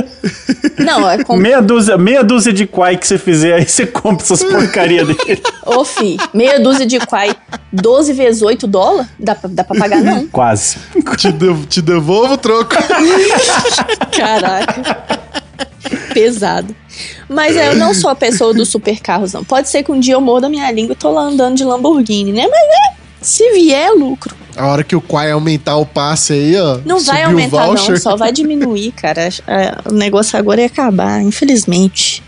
Não, 0.79 1.09
é 1.11 1.25
com 1.25 1.37
Meia 1.37 1.61
dúzia, 1.61 1.99
meia 1.99 2.23
dúzia 2.23 2.53
de 2.53 2.67
quai 2.67 2.97
que 2.97 3.05
você 3.07 3.19
fizer, 3.19 3.55
aí 3.55 3.67
você 3.67 3.85
compra 3.85 4.23
essas 4.25 4.45
porcaria 4.45 5.03
dele. 5.07 5.43
Ô, 5.65 5.85
fi, 5.85 6.17
meia 6.33 6.61
dúzia 6.61 6.87
de 6.87 7.01
quai, 7.01 7.35
12 7.73 8.13
vezes 8.13 8.43
8 8.43 8.65
dólares? 8.69 9.11
Dá 9.19 9.35
pra, 9.35 9.51
dá 9.53 9.65
pra 9.65 9.77
pagar, 9.77 10.01
não? 10.03 10.27
Quase. 10.29 10.77
Te, 11.17 11.33
dev- 11.33 11.67
te 11.67 11.83
devolvo 11.83 12.35
o 12.35 12.39
troco. 12.39 12.75
Caraca. 14.17 15.05
Pesado. 16.15 16.75
Mas 17.29 17.57
é, 17.57 17.69
eu 17.71 17.77
não 17.77 17.93
sou 17.93 18.09
a 18.11 18.15
pessoa 18.15 18.55
dos 18.55 18.69
supercarros, 18.69 19.33
não. 19.33 19.45
Pode 19.45 19.69
ser 19.69 19.83
que 19.83 19.91
um 19.93 19.99
dia 19.99 20.15
eu 20.15 20.21
morda 20.21 20.49
minha 20.49 20.71
língua 20.71 20.93
e 20.93 20.97
tô 20.97 21.11
lá 21.11 21.23
andando 21.23 21.57
de 21.57 21.65
Lamborghini, 21.65 22.33
né? 22.33 22.47
Mas 22.49 22.61
é, 22.61 22.97
se 23.21 23.51
vier, 23.53 23.89
é 23.89 23.91
lucro. 23.91 24.35
A 24.57 24.67
hora 24.67 24.85
que 24.85 24.97
o 24.97 25.01
Quai 25.01 25.31
aumentar 25.31 25.77
o 25.77 25.85
passe 25.85 26.33
aí, 26.33 26.57
ó. 26.57 26.79
Não 26.85 26.99
vai 27.01 27.23
aumentar, 27.23 27.67
não. 27.67 27.97
Só 27.97 28.17
vai 28.17 28.33
diminuir, 28.33 28.93
cara. 28.93 29.29
É, 29.47 29.77
O 29.91 29.93
negócio 29.93 30.39
agora 30.39 30.61
ia 30.61 30.67
acabar, 30.67 31.23
infelizmente. 31.23 32.23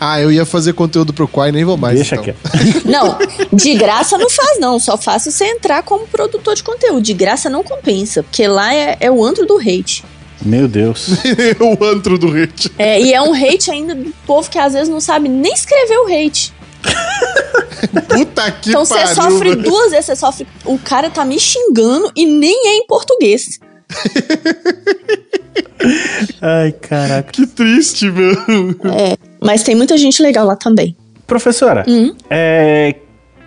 Ah, 0.00 0.20
eu 0.20 0.32
ia 0.32 0.44
fazer 0.44 0.72
conteúdo 0.72 1.12
pro 1.12 1.28
Quai, 1.28 1.52
nem 1.52 1.64
vou 1.64 1.76
mais. 1.76 1.94
Deixa 1.94 2.16
então. 2.16 2.24
quieto. 2.24 2.40
Não, 2.84 3.16
de 3.52 3.74
graça 3.74 4.18
não 4.18 4.28
faz, 4.28 4.58
não. 4.58 4.80
Só 4.80 4.98
faço 4.98 5.30
você 5.30 5.44
entrar 5.44 5.84
como 5.84 6.08
produtor 6.08 6.56
de 6.56 6.62
conteúdo. 6.64 7.00
De 7.00 7.14
graça 7.14 7.48
não 7.48 7.62
compensa, 7.62 8.22
porque 8.24 8.44
lá 8.48 8.74
é, 8.74 8.96
é 8.98 9.10
o 9.10 9.24
antro 9.24 9.46
do 9.46 9.56
hate. 9.58 10.04
Meu 10.44 10.66
Deus. 10.66 11.08
o 11.60 11.84
antro 11.84 12.18
do 12.18 12.36
hate. 12.36 12.72
É, 12.76 13.00
e 13.00 13.14
é 13.14 13.22
um 13.22 13.32
hate 13.32 13.70
ainda 13.70 13.94
do 13.94 14.12
povo 14.26 14.50
que 14.50 14.58
às 14.58 14.72
vezes 14.72 14.88
não 14.88 15.00
sabe 15.00 15.28
nem 15.28 15.52
escrever 15.52 15.98
o 15.98 16.06
hate. 16.06 16.52
Puta 18.08 18.50
que 18.52 18.70
Então 18.70 18.84
você 18.84 18.94
pariu. 18.94 19.14
sofre 19.14 19.48
velho. 19.50 19.62
duas 19.62 19.90
vezes, 19.90 20.06
você 20.06 20.16
sofre. 20.16 20.46
O 20.64 20.78
cara 20.78 21.10
tá 21.10 21.24
me 21.24 21.38
xingando 21.38 22.10
e 22.16 22.26
nem 22.26 22.68
é 22.68 22.76
em 22.78 22.86
português. 22.86 23.58
Ai, 26.40 26.72
caraca. 26.72 27.30
Que 27.32 27.46
triste, 27.46 28.10
meu. 28.10 28.34
Mas 29.40 29.62
tem 29.62 29.74
muita 29.74 29.96
gente 29.96 30.22
legal 30.22 30.46
lá 30.46 30.56
também. 30.56 30.96
Professora, 31.26 31.84
Hum. 31.88 32.14
é, 32.30 32.94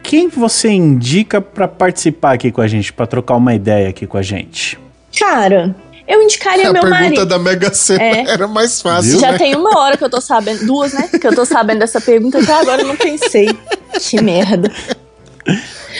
quem 0.03 0.27
você 0.27 0.69
indica 0.69 1.39
pra 1.39 1.67
participar 1.67 2.33
aqui 2.33 2.51
com 2.51 2.61
a 2.61 2.67
gente, 2.67 2.91
pra 2.91 3.05
trocar 3.07 3.35
uma 3.35 3.53
ideia 3.53 3.89
aqui 3.89 4.05
com 4.07 4.17
a 4.17 4.21
gente? 4.21 4.77
Cara, 5.17 5.75
eu 6.07 6.21
indicaria 6.21 6.69
A 6.69 6.73
meu 6.73 6.81
pergunta 6.81 7.01
marido. 7.01 7.25
da 7.25 7.39
Mega 7.39 7.73
Sena 7.73 8.03
É. 8.03 8.23
era 8.29 8.47
mais 8.47 8.81
fácil, 8.81 9.19
Já 9.19 9.31
né? 9.33 9.37
tem 9.37 9.55
uma 9.55 9.79
hora 9.79 9.97
que 9.97 10.03
eu 10.03 10.09
tô 10.09 10.21
sabendo, 10.21 10.65
duas, 10.65 10.93
né? 10.93 11.07
Que 11.19 11.25
eu 11.27 11.33
tô 11.35 11.45
sabendo 11.45 11.79
dessa 11.79 11.99
pergunta, 12.01 12.39
até 12.39 12.53
agora 12.53 12.81
eu 12.81 12.87
não 12.87 12.95
pensei. 12.97 13.47
Que 13.99 14.21
merda. 14.21 14.69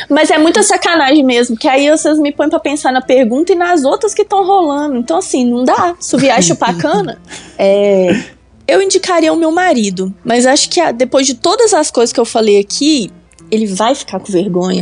Mas 0.10 0.30
é 0.30 0.38
muita 0.38 0.62
sacanagem 0.64 1.24
mesmo, 1.24 1.56
que 1.56 1.68
aí 1.68 1.90
vocês 1.90 2.20
me 2.20 2.32
põem 2.32 2.50
pra 2.50 2.60
pensar 2.60 2.92
na 2.92 3.02
pergunta 3.02 3.54
e 3.54 3.56
nas 3.56 3.86
outras 3.86 4.14
que 4.14 4.24
estão 4.24 4.46
rolando. 4.46 4.98
Então, 4.98 5.18
assim, 5.20 5.50
não 5.50 5.64
dá. 5.64 5.96
Se 6.00 6.18
vier 6.18 6.42
chupar 6.44 6.76
cana, 6.76 7.18
é, 7.58 8.10
eu 8.68 8.82
indicaria 8.82 9.32
o 9.32 9.38
meu 9.38 9.52
marido. 9.52 10.14
Mas 10.26 10.46
acho 10.46 10.70
que 10.70 10.82
ah, 10.82 10.92
depois 10.92 11.26
de 11.26 11.36
todas 11.36 11.74
as 11.74 11.90
coisas 11.90 12.12
que 12.12 12.20
eu 12.20 12.26
falei 12.26 12.60
aqui, 12.60 13.10
ele 13.52 13.68
vai 13.68 13.96
ficar 13.96 14.20
com 14.20 14.32
vergonha. 14.32 14.82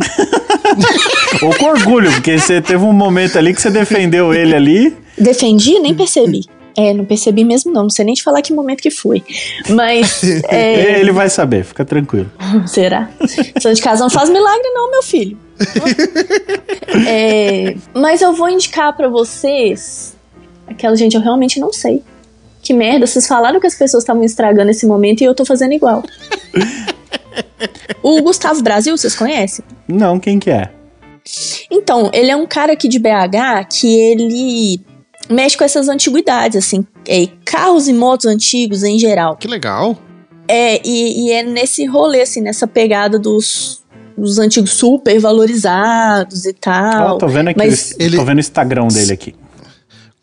Ou 1.42 1.56
com 1.56 1.66
orgulho, 1.66 2.12
porque 2.14 2.38
você 2.38 2.62
teve 2.62 2.84
um 2.84 2.94
momento 2.94 3.38
ali 3.38 3.54
que 3.54 3.62
você 3.62 3.70
defendeu 3.70 4.34
ele 4.34 4.56
ali. 4.56 4.98
Defendi? 5.18 5.80
Nem 5.80 5.94
percebi. 5.94 6.42
É, 6.76 6.94
não 6.94 7.06
percebi 7.06 7.44
mesmo 7.44 7.72
não. 7.72 7.84
Não 7.84 7.90
sei 7.90 8.06
nem 8.06 8.16
te 8.16 8.24
falar 8.24 8.42
que 8.42 8.52
momento 8.52 8.82
que 8.82 8.90
foi. 8.90 9.24
Mas. 9.70 10.24
é, 10.50 11.00
Ele 11.00 11.12
vai 11.12 11.30
saber, 11.30 11.64
fica 11.64 11.86
tranquilo. 11.86 12.32
Será? 12.66 13.10
Santo 13.62 13.76
de 13.76 13.82
casa 13.82 14.02
não 14.02 14.10
faz 14.10 14.30
milagre, 14.30 14.68
não, 14.70 14.90
meu 14.90 15.04
filho. 15.04 15.38
É, 17.08 17.76
mas 17.94 18.22
eu 18.22 18.34
vou 18.34 18.50
indicar 18.50 18.96
pra 18.96 19.08
vocês. 19.08 20.16
Aquela 20.68 20.96
gente, 20.96 21.16
eu 21.16 21.22
realmente 21.22 21.60
não 21.60 21.72
sei. 21.72 22.02
Que 22.62 22.74
merda, 22.74 23.06
vocês 23.06 23.28
falaram 23.28 23.60
que 23.60 23.68
as 23.68 23.76
pessoas 23.76 24.04
estavam 24.04 24.24
estragando 24.24 24.72
esse 24.72 24.86
momento 24.86 25.22
e 25.22 25.26
eu 25.26 25.36
tô 25.36 25.46
fazendo 25.46 25.74
igual. 25.74 26.04
O 28.02 28.22
Gustavo 28.22 28.62
Brasil, 28.62 28.96
vocês 28.98 29.16
conhecem? 29.16 29.64
Não, 29.88 30.20
quem 30.20 30.40
que 30.40 30.50
é? 30.50 30.70
Então, 31.72 32.10
ele 32.14 32.30
é 32.30 32.36
um 32.36 32.46
cara 32.46 32.74
aqui 32.74 32.88
de 32.88 33.00
BH 33.00 33.66
que 33.72 33.88
ele 34.00 34.82
mexe 35.30 35.58
com 35.58 35.64
essas 35.64 35.88
antiguidades, 35.88 36.58
assim, 36.58 36.86
é, 37.08 37.28
carros 37.46 37.88
e 37.88 37.94
motos 37.94 38.26
antigos 38.26 38.84
em 38.84 39.00
geral. 39.00 39.38
Que 39.38 39.48
legal. 39.48 39.98
É, 40.48 40.86
e, 40.86 41.28
e 41.28 41.32
é 41.32 41.42
nesse 41.44 41.86
rolê, 41.86 42.22
assim, 42.22 42.42
nessa 42.42 42.68
pegada 42.68 43.18
dos, 43.18 43.82
dos 44.18 44.38
antigos 44.38 44.72
super 44.72 45.18
valorizados 45.20 46.46
e 46.46 46.52
tal. 46.54 47.18
tô 47.18 47.28
vendo 47.30 47.48
aqui, 47.50 47.58
mas- 47.58 47.92
o- 47.92 48.04
ele- 48.04 48.18
tô 48.18 48.26
vendo 48.26 48.38
o 48.38 48.42
Instagram 48.42 48.88
dele 48.88 49.14
aqui. 49.14 49.34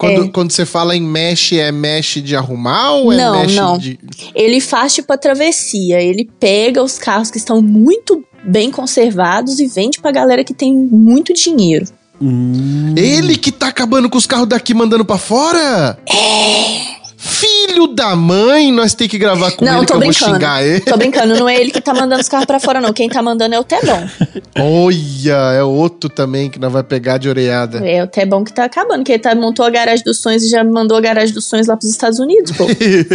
Quando, 0.00 0.24
É. 0.24 0.28
quando 0.28 0.50
você 0.50 0.64
fala 0.64 0.96
em 0.96 1.02
mesh, 1.02 1.52
é 1.52 1.70
mesh 1.70 2.22
de 2.24 2.34
arrumar 2.34 2.92
ou 2.92 3.12
é 3.12 3.18
Não, 3.18 3.40
mesh 3.42 3.54
não. 3.54 3.76
de. 3.76 3.98
Ele 4.34 4.58
faz 4.58 4.94
tipo 4.94 5.12
a 5.12 5.18
travessia. 5.18 6.00
Ele 6.00 6.26
pega 6.40 6.82
os 6.82 6.98
carros 6.98 7.30
que 7.30 7.36
estão 7.36 7.60
muito 7.60 8.24
bem 8.42 8.70
conservados 8.70 9.60
e 9.60 9.66
vende 9.66 10.00
pra 10.00 10.10
galera 10.10 10.42
que 10.42 10.54
tem 10.54 10.74
muito 10.74 11.34
dinheiro. 11.34 11.84
Ele 12.96 13.36
que 13.36 13.52
tá 13.52 13.68
acabando 13.68 14.08
com 14.08 14.16
os 14.16 14.24
carros 14.26 14.48
daqui 14.48 14.72
mandando 14.72 15.04
pra 15.04 15.18
fora? 15.18 15.98
É. 16.08 16.80
Filho 17.70 17.86
da 17.86 18.16
mãe, 18.16 18.72
nós 18.72 18.94
tem 18.94 19.08
que 19.08 19.16
gravar 19.16 19.52
com 19.52 19.64
não, 19.64 19.78
ele 19.78 19.86
tô 19.86 19.92
que 19.92 19.92
eu 19.92 20.00
vou 20.00 20.08
brincando. 20.08 20.34
xingar 20.34 20.62
ele. 20.64 20.80
Tô 20.80 20.96
brincando, 20.96 21.36
não 21.36 21.48
é 21.48 21.54
ele 21.60 21.70
que 21.70 21.80
tá 21.80 21.94
mandando 21.94 22.20
os 22.20 22.28
carros 22.28 22.44
pra 22.46 22.58
fora, 22.58 22.80
não. 22.80 22.92
Quem 22.92 23.08
tá 23.08 23.22
mandando 23.22 23.54
é 23.54 23.60
o 23.60 23.64
Tebão. 23.64 24.08
Olha, 24.58 25.52
é 25.54 25.62
outro 25.62 26.10
também 26.10 26.50
que 26.50 26.58
nós 26.58 26.72
vai 26.72 26.82
pegar 26.82 27.18
de 27.18 27.28
orelhada. 27.28 27.78
É 27.86 28.02
o 28.02 28.06
Tebão 28.06 28.42
que 28.42 28.52
tá 28.52 28.64
acabando, 28.64 29.04
que 29.04 29.12
ele 29.12 29.18
tá, 29.20 29.34
montou 29.34 29.64
a 29.64 29.70
garagem 29.70 30.04
dos 30.04 30.20
sonhos 30.20 30.42
e 30.42 30.48
já 30.48 30.64
mandou 30.64 30.96
a 30.96 31.00
garagem 31.00 31.32
dos 31.32 31.44
sonhos 31.44 31.66
lá 31.68 31.76
pros 31.76 31.90
Estados 31.90 32.18
Unidos, 32.18 32.52
pô. 32.52 32.66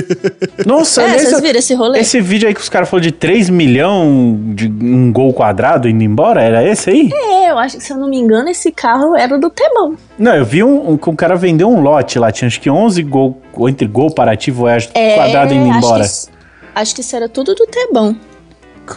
Nossa, 0.66 1.04
é, 1.04 1.16
esse, 1.18 1.26
vocês 1.28 1.42
viram 1.42 1.60
esse 1.60 1.74
rolê? 1.74 2.00
esse 2.00 2.22
vídeo 2.22 2.48
aí 2.48 2.54
que 2.54 2.62
os 2.62 2.70
caras 2.70 2.90
falaram 2.90 3.08
de 3.08 3.12
3 3.12 3.50
milhões 3.50 4.38
de 4.56 4.68
um 4.68 5.12
gol 5.12 5.34
quadrado 5.34 5.90
indo 5.90 6.04
embora, 6.04 6.42
era 6.42 6.64
esse 6.64 6.90
aí? 6.90 7.10
É, 7.14 7.52
eu 7.52 7.58
acho 7.58 7.78
que 7.78 7.84
se 7.84 7.92
eu 7.92 7.98
não 7.98 8.08
me 8.10 8.18
engano, 8.18 8.50
esse 8.50 8.72
carro 8.72 9.16
era 9.16 9.38
do 9.38 9.50
Tebão. 9.50 9.96
Não, 10.18 10.34
eu 10.34 10.46
vi 10.46 10.64
um, 10.64 10.92
um 10.92 10.98
que 10.98 11.10
o 11.10 11.14
cara 11.14 11.36
vendeu 11.36 11.70
um 11.70 11.82
lote 11.82 12.18
lá, 12.18 12.32
tinha 12.32 12.48
acho 12.48 12.62
que 12.62 12.70
11 12.70 13.04
gol, 13.04 13.42
entre 13.68 13.88
gol, 13.88 14.10
Paraty, 14.10 14.45
Voyage, 14.52 14.90
É, 14.94 15.16
quadrado 15.16 15.54
indo 15.54 15.70
acho 15.70 15.78
embora. 15.78 16.00
Que, 16.04 16.10
isso- 16.10 16.30
acho 16.76 16.96
que 16.96 17.02
isso 17.02 17.16
era 17.16 17.28
tudo 17.30 17.54
do 17.56 17.66
Tebão. 17.68 18.20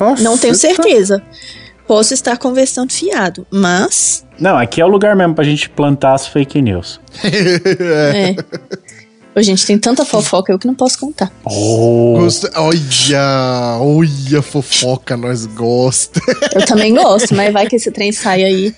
Nossa, 0.00 0.22
Não 0.22 0.36
tenho 0.38 0.54
certeza. 0.54 1.22
Posso 1.86 2.12
estar 2.12 2.36
conversando 2.36 2.92
fiado, 2.92 3.46
mas. 3.50 4.26
Não, 4.38 4.58
aqui 4.58 4.80
é 4.80 4.84
o 4.84 4.88
lugar 4.88 5.16
mesmo 5.16 5.34
pra 5.34 5.42
gente 5.44 5.70
plantar 5.70 6.12
as 6.14 6.26
fake 6.26 6.60
news. 6.60 7.00
É. 8.14 8.34
Ô, 9.38 9.42
gente, 9.42 9.64
tem 9.64 9.78
tanta 9.78 10.04
fofoca 10.04 10.52
eu 10.52 10.58
que 10.58 10.66
não 10.66 10.74
posso 10.74 10.98
contar. 10.98 11.30
Oh, 11.44 12.18
Olha, 12.56 13.78
olha, 13.80 14.42
fofoca, 14.42 15.16
nós 15.16 15.46
gosta. 15.46 16.20
Eu 16.52 16.66
também 16.66 16.92
gosto, 16.92 17.36
mas 17.36 17.52
vai 17.52 17.68
que 17.68 17.76
esse 17.76 17.92
trem 17.92 18.10
sai 18.10 18.42
aí. 18.42 18.74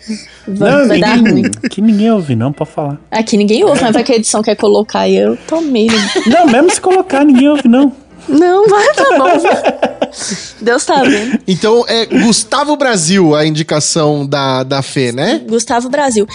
Vai, 0.47 0.71
não, 0.71 0.89
vai 0.89 1.01
dar 1.01 1.17
ninguém, 1.17 1.43
ruim. 1.45 1.51
que 1.71 1.81
ninguém 1.81 2.11
ouve 2.11 2.37
não, 2.37 2.53
pra 2.53 2.67
falar. 2.67 3.01
Aqui 3.11 3.39
ninguém 3.39 3.65
ouve, 3.65 3.81
mas 3.81 3.93
vai 3.93 4.05
que 4.05 4.13
a 4.13 4.17
edição 4.17 4.43
quer 4.43 4.55
colocar 4.55 5.09
e 5.09 5.17
eu 5.17 5.35
tomei. 5.47 5.89
Não, 6.27 6.47
mesmo 6.47 6.71
se 6.71 6.81
colocar, 6.81 7.25
ninguém 7.25 7.49
ouve 7.49 7.67
não. 7.67 7.91
Não, 8.31 8.69
vai, 8.69 8.95
tá 8.95 9.19
bom. 9.19 10.11
Deus 10.61 10.85
tá 10.85 11.03
vendo. 11.03 11.39
Então 11.47 11.85
é 11.89 12.07
Gustavo 12.07 12.77
Brasil 12.77 13.35
a 13.35 13.45
indicação 13.47 14.27
da, 14.27 14.63
da 14.63 14.83
Fê, 14.83 15.13
né? 15.13 15.43
Gustavo 15.49 15.89
Brasil. 15.89 16.27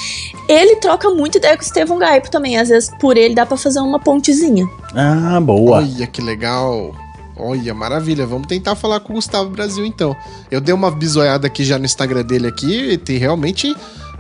Ele 0.47 0.75
troca 0.77 1.09
muito 1.09 1.37
ideia 1.37 1.55
com 1.55 1.63
o 1.63 1.65
Estevão 1.65 1.97
Gaipo 1.97 2.29
também. 2.29 2.57
Às 2.57 2.69
vezes, 2.69 2.91
por 2.99 3.17
ele, 3.17 3.35
dá 3.35 3.45
pra 3.45 3.57
fazer 3.57 3.79
uma 3.79 3.99
pontezinha. 3.99 4.67
Ah, 4.93 5.39
boa. 5.39 5.77
Olha 5.77 6.07
que 6.07 6.21
legal. 6.21 6.95
Olha, 7.37 7.73
maravilha. 7.73 8.25
Vamos 8.25 8.47
tentar 8.47 8.75
falar 8.75 8.99
com 9.01 9.13
o 9.13 9.15
Gustavo 9.17 9.49
Brasil 9.49 9.85
então. 9.85 10.15
Eu 10.49 10.61
dei 10.61 10.73
uma 10.73 10.89
bisoiada 10.89 11.47
aqui 11.47 11.63
já 11.63 11.77
no 11.77 11.85
Instagram 11.85 12.23
dele 12.23 12.47
aqui 12.47 12.91
e 12.91 12.97
tem 12.97 13.17
realmente 13.17 13.75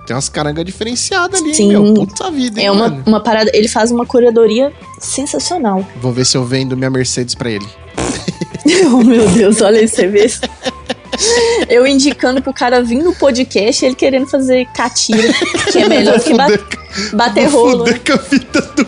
tem 0.05 0.15
umas 0.15 0.29
carangas 0.29 0.63
diferenciadas 0.65 1.41
ali, 1.41 1.53
Sim. 1.55 1.69
meu. 1.69 1.93
Puta 1.93 2.29
vida, 2.31 2.59
hein, 2.59 2.67
É 2.67 2.71
uma, 2.71 2.89
mano. 2.89 3.03
uma 3.05 3.19
parada. 3.21 3.49
Ele 3.53 3.67
faz 3.67 3.91
uma 3.91 4.05
curadoria 4.05 4.71
sensacional. 4.99 5.85
Vou 6.01 6.11
ver 6.11 6.25
se 6.25 6.37
eu 6.37 6.43
vendo 6.45 6.75
minha 6.77 6.89
Mercedes 6.89 7.35
pra 7.35 7.49
ele. 7.49 7.65
oh, 8.93 9.03
meu 9.03 9.27
Deus, 9.29 9.61
olha 9.61 9.87
você 9.87 10.07
vê. 10.07 10.29
Eu 11.69 11.87
indicando 11.87 12.41
pro 12.41 12.53
cara 12.53 12.83
vir 12.83 13.01
no 13.01 13.15
podcast 13.15 13.85
ele 13.85 13.95
querendo 13.95 14.27
fazer 14.27 14.65
catira, 14.75 15.33
que 15.71 15.77
é 15.77 15.87
melhor 15.87 16.19
que 16.19 16.33
ba- 16.33 16.47
bater 17.13 17.47
Vou 17.47 17.67
rolo. 17.67 17.85
fuder 17.87 18.01
com 18.05 18.13
a 18.13 18.17
vida 18.17 18.61
do... 18.75 18.85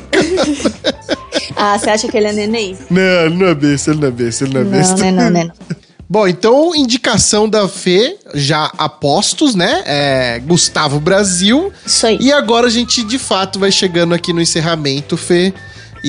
Ah, 1.56 1.78
você 1.80 1.90
acha 1.90 2.08
que 2.10 2.18
ele 2.18 2.28
é 2.28 2.34
neném? 2.34 2.78
Não, 2.90 3.02
ele 3.02 3.36
não 3.36 3.48
é 3.48 3.56
besta, 3.56 3.92
ele 3.92 4.02
não 4.02 4.08
é 4.10 4.12
besta, 4.12 4.44
ele 4.44 4.54
não 4.54 4.62
é 4.62 4.64
Não, 4.66 4.72
besta. 4.72 4.96
né, 4.98 5.12
não, 5.12 5.30
né, 5.30 5.44
não. 5.46 5.78
Bom, 6.10 6.26
então, 6.26 6.74
indicação 6.74 7.50
da 7.50 7.68
Fê, 7.68 8.18
já 8.34 8.72
apostos, 8.78 9.56
né? 9.56 9.84
É, 9.86 10.40
Gustavo 10.40 11.02
Brasil. 11.02 11.72
Isso 11.86 12.08
aí. 12.08 12.18
E 12.22 12.32
agora 12.32 12.68
a 12.68 12.70
gente, 12.70 13.04
de 13.04 13.20
fato, 13.20 13.60
vai 13.60 13.72
chegando 13.72 14.14
aqui 14.14 14.32
no 14.32 14.42
encerramento, 14.42 15.18
Fê. 15.18 15.54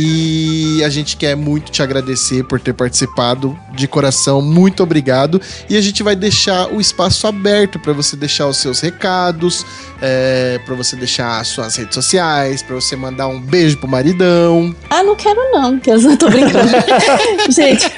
E 0.00 0.80
a 0.84 0.88
gente 0.88 1.16
quer 1.16 1.34
muito 1.34 1.72
te 1.72 1.82
agradecer 1.82 2.44
por 2.44 2.60
ter 2.60 2.72
participado 2.72 3.58
de 3.74 3.88
coração. 3.88 4.40
Muito 4.40 4.80
obrigado. 4.80 5.42
E 5.68 5.76
a 5.76 5.80
gente 5.80 6.04
vai 6.04 6.14
deixar 6.14 6.72
o 6.72 6.80
espaço 6.80 7.26
aberto 7.26 7.80
para 7.80 7.92
você 7.92 8.14
deixar 8.14 8.46
os 8.46 8.58
seus 8.58 8.78
recados, 8.78 9.66
é, 10.00 10.60
para 10.64 10.76
você 10.76 10.94
deixar 10.94 11.40
as 11.40 11.48
suas 11.48 11.74
redes 11.74 11.96
sociais, 11.96 12.62
para 12.62 12.76
você 12.76 12.94
mandar 12.94 13.26
um 13.26 13.40
beijo 13.40 13.76
pro 13.78 13.88
maridão. 13.88 14.72
Ah, 14.88 15.02
não 15.02 15.16
quero 15.16 15.40
não, 15.50 15.80
que 15.80 15.90
eu 15.90 16.00
não 16.00 16.16
tô 16.16 16.30
brincando. 16.30 16.70
Gente, 17.50 17.90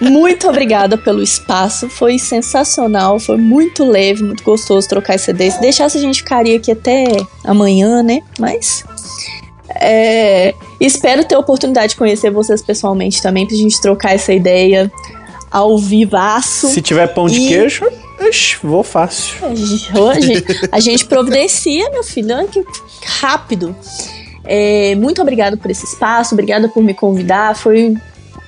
muito 0.00 0.48
obrigada 0.48 0.96
pelo 0.96 1.22
espaço, 1.22 1.86
foi 1.90 2.18
sensacional, 2.18 3.20
foi 3.20 3.36
muito 3.36 3.84
leve, 3.84 4.22
muito 4.22 4.42
gostoso 4.42 4.88
trocar 4.88 5.16
essa 5.16 5.32
ideia. 5.32 5.50
Se 5.50 5.60
deixasse 5.60 5.98
a 5.98 6.00
gente 6.00 6.20
ficaria 6.20 6.56
aqui 6.56 6.72
até 6.72 7.04
amanhã, 7.44 8.02
né? 8.02 8.20
Mas 8.38 8.82
é, 9.76 10.54
espero 10.80 11.24
ter 11.24 11.34
a 11.34 11.38
oportunidade 11.38 11.90
de 11.90 11.96
conhecer 11.96 12.30
vocês 12.30 12.62
pessoalmente 12.62 13.22
também, 13.22 13.46
pra 13.46 13.56
gente 13.56 13.80
trocar 13.80 14.14
essa 14.14 14.32
ideia 14.32 14.90
ao 15.50 15.76
vivaço. 15.78 16.68
Se 16.68 16.80
tiver 16.80 17.06
pão 17.08 17.26
de 17.26 17.40
E- 17.40 17.48
queijo, 17.48 17.84
ixi, 18.28 18.56
vou 18.62 18.82
fácil. 18.82 19.34
Hoje 19.94 20.44
a 20.70 20.80
gente 20.80 21.04
providencia, 21.04 21.90
meu 21.90 22.02
filho, 22.02 22.34
olha 22.34 22.46
que 22.48 22.64
rápido. 23.20 23.74
É, 24.44 24.94
muito 24.96 25.22
obrigada 25.22 25.56
por 25.56 25.70
esse 25.70 25.84
espaço, 25.84 26.34
obrigada 26.34 26.68
por 26.68 26.82
me 26.82 26.94
convidar, 26.94 27.56
foi 27.56 27.94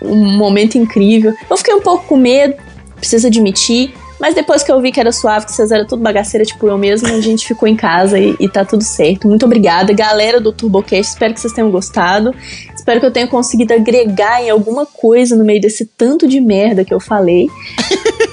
um 0.03 0.37
momento 0.37 0.77
incrível. 0.77 1.33
Eu 1.49 1.57
fiquei 1.57 1.75
um 1.75 1.81
pouco 1.81 2.05
com 2.07 2.17
medo, 2.17 2.55
preciso 2.97 3.27
admitir, 3.27 3.95
mas 4.25 4.35
depois 4.35 4.63
que 4.63 4.73
eu 4.73 4.81
vi 4.81 4.91
que 4.91 4.99
era 4.99 5.13
suave, 5.13 5.45
que 5.45 5.53
vocês 5.53 5.71
eram 5.71 5.87
tudo 5.87 6.03
bagaceira, 6.03 6.47
tipo 6.47 6.67
eu 6.67 6.79
mesma, 6.79 7.11
a 7.11 7.21
gente 7.21 7.47
ficou 7.47 7.69
em 7.69 7.77
casa 7.77 8.19
e, 8.19 8.35
e 8.41 8.49
tá 8.49 8.65
tudo 8.65 8.83
certo. 8.83 9.29
Muito 9.29 9.45
obrigada, 9.45 9.93
galera 9.93 10.41
do 10.41 10.51
TurboCast, 10.51 11.13
espero 11.13 11.35
que 11.35 11.41
vocês 11.41 11.53
tenham 11.53 11.71
gostado. 11.71 12.35
Espero 12.75 13.01
que 13.01 13.05
eu 13.05 13.11
tenha 13.11 13.27
conseguido 13.27 13.75
agregar 13.75 14.43
em 14.43 14.49
alguma 14.49 14.87
coisa 14.87 15.37
no 15.37 15.45
meio 15.45 15.61
desse 15.61 15.85
tanto 15.85 16.27
de 16.27 16.41
merda 16.41 16.87
que 16.87 16.95
eu 16.95 17.01
falei. 17.01 17.51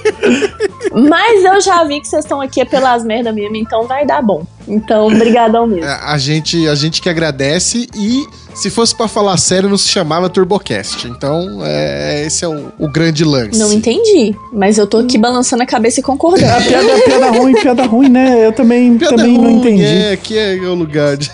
Mas 0.92 1.44
eu 1.44 1.60
já 1.60 1.84
vi 1.84 2.00
que 2.00 2.08
vocês 2.08 2.24
estão 2.24 2.40
aqui 2.40 2.62
é 2.62 2.64
pelas 2.64 3.04
merda 3.04 3.30
mesmo, 3.30 3.56
então 3.56 3.86
vai 3.86 4.06
dar 4.06 4.22
bom. 4.22 4.46
Então, 4.66 5.08
brigadão 5.08 5.66
mesmo. 5.66 5.84
É, 5.84 6.00
A 6.04 6.16
gente, 6.16 6.66
a 6.68 6.74
gente 6.74 7.02
que 7.02 7.10
agradece 7.10 7.86
e 7.94 8.26
se 8.54 8.70
fosse 8.70 8.94
pra 8.94 9.08
falar 9.08 9.36
sério, 9.36 9.68
não 9.68 9.76
se 9.76 9.88
chamava 9.88 10.28
TurboCast. 10.28 11.08
Então, 11.08 11.60
é, 11.64 12.24
esse 12.26 12.44
é 12.44 12.48
o, 12.48 12.72
o 12.78 12.88
grande 12.88 13.24
lance. 13.24 13.58
Não 13.58 13.72
entendi, 13.72 14.36
mas 14.52 14.78
eu 14.78 14.86
tô 14.86 14.98
aqui 14.98 15.18
balançando 15.18 15.62
a 15.62 15.66
cabeça 15.66 16.00
e 16.00 16.02
A 16.02 16.06
concordando. 16.06 16.42
piada, 16.66 17.00
piada 17.04 17.30
ruim, 17.30 17.52
piada 17.54 17.82
ruim, 17.84 18.08
né? 18.08 18.46
Eu 18.46 18.52
também, 18.52 18.96
Piada 18.96 19.16
também 19.16 19.34
não 19.34 19.44
ruim, 19.44 19.56
entendi. 19.56 19.84
É, 19.84 20.12
aqui 20.12 20.38
é 20.38 20.54
o 20.56 20.74
lugar 20.74 21.16
de. 21.16 21.30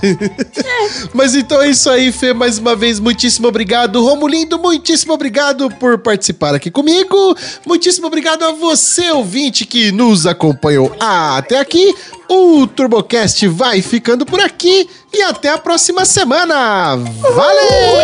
Mas 1.13 1.35
então 1.35 1.61
é 1.63 1.71
isso 1.71 1.91
aí, 1.91 2.13
Fê. 2.13 2.33
Mais 2.33 2.59
uma 2.59 2.77
vez, 2.77 3.01
muitíssimo 3.01 3.49
obrigado. 3.49 4.03
Romulindo, 4.03 4.59
muitíssimo 4.59 5.13
obrigado 5.13 5.69
por 5.71 5.99
participar 5.99 6.55
aqui 6.55 6.71
comigo. 6.71 7.37
Muitíssimo 7.67 8.07
obrigado 8.07 8.45
a 8.45 8.53
você, 8.53 9.11
ouvinte, 9.11 9.67
que 9.67 9.93
nos 9.93 10.27
acompanhou 10.27 10.95
até 11.01 11.59
aqui. 11.59 11.95
O 12.29 12.67
TurboCast 12.67 13.49
vai 13.49 13.81
ficando 13.81 14.27
por 14.27 14.39
aqui 14.41 14.87
e 15.13 15.23
até 15.23 15.51
a 15.51 15.59
próxima 15.59 16.05
semana. 16.05 16.97
Valeu! 17.35 17.97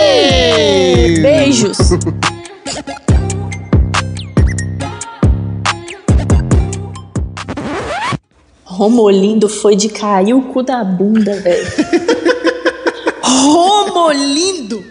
Beijos! 1.22 1.78
Romolindo 8.64 9.48
foi 9.48 9.76
de 9.76 9.88
cair 9.88 10.34
o 10.34 10.42
cu 10.42 10.62
da 10.62 10.82
bunda, 10.82 11.40
velho. 11.40 11.66
Romolindo! 13.22 14.84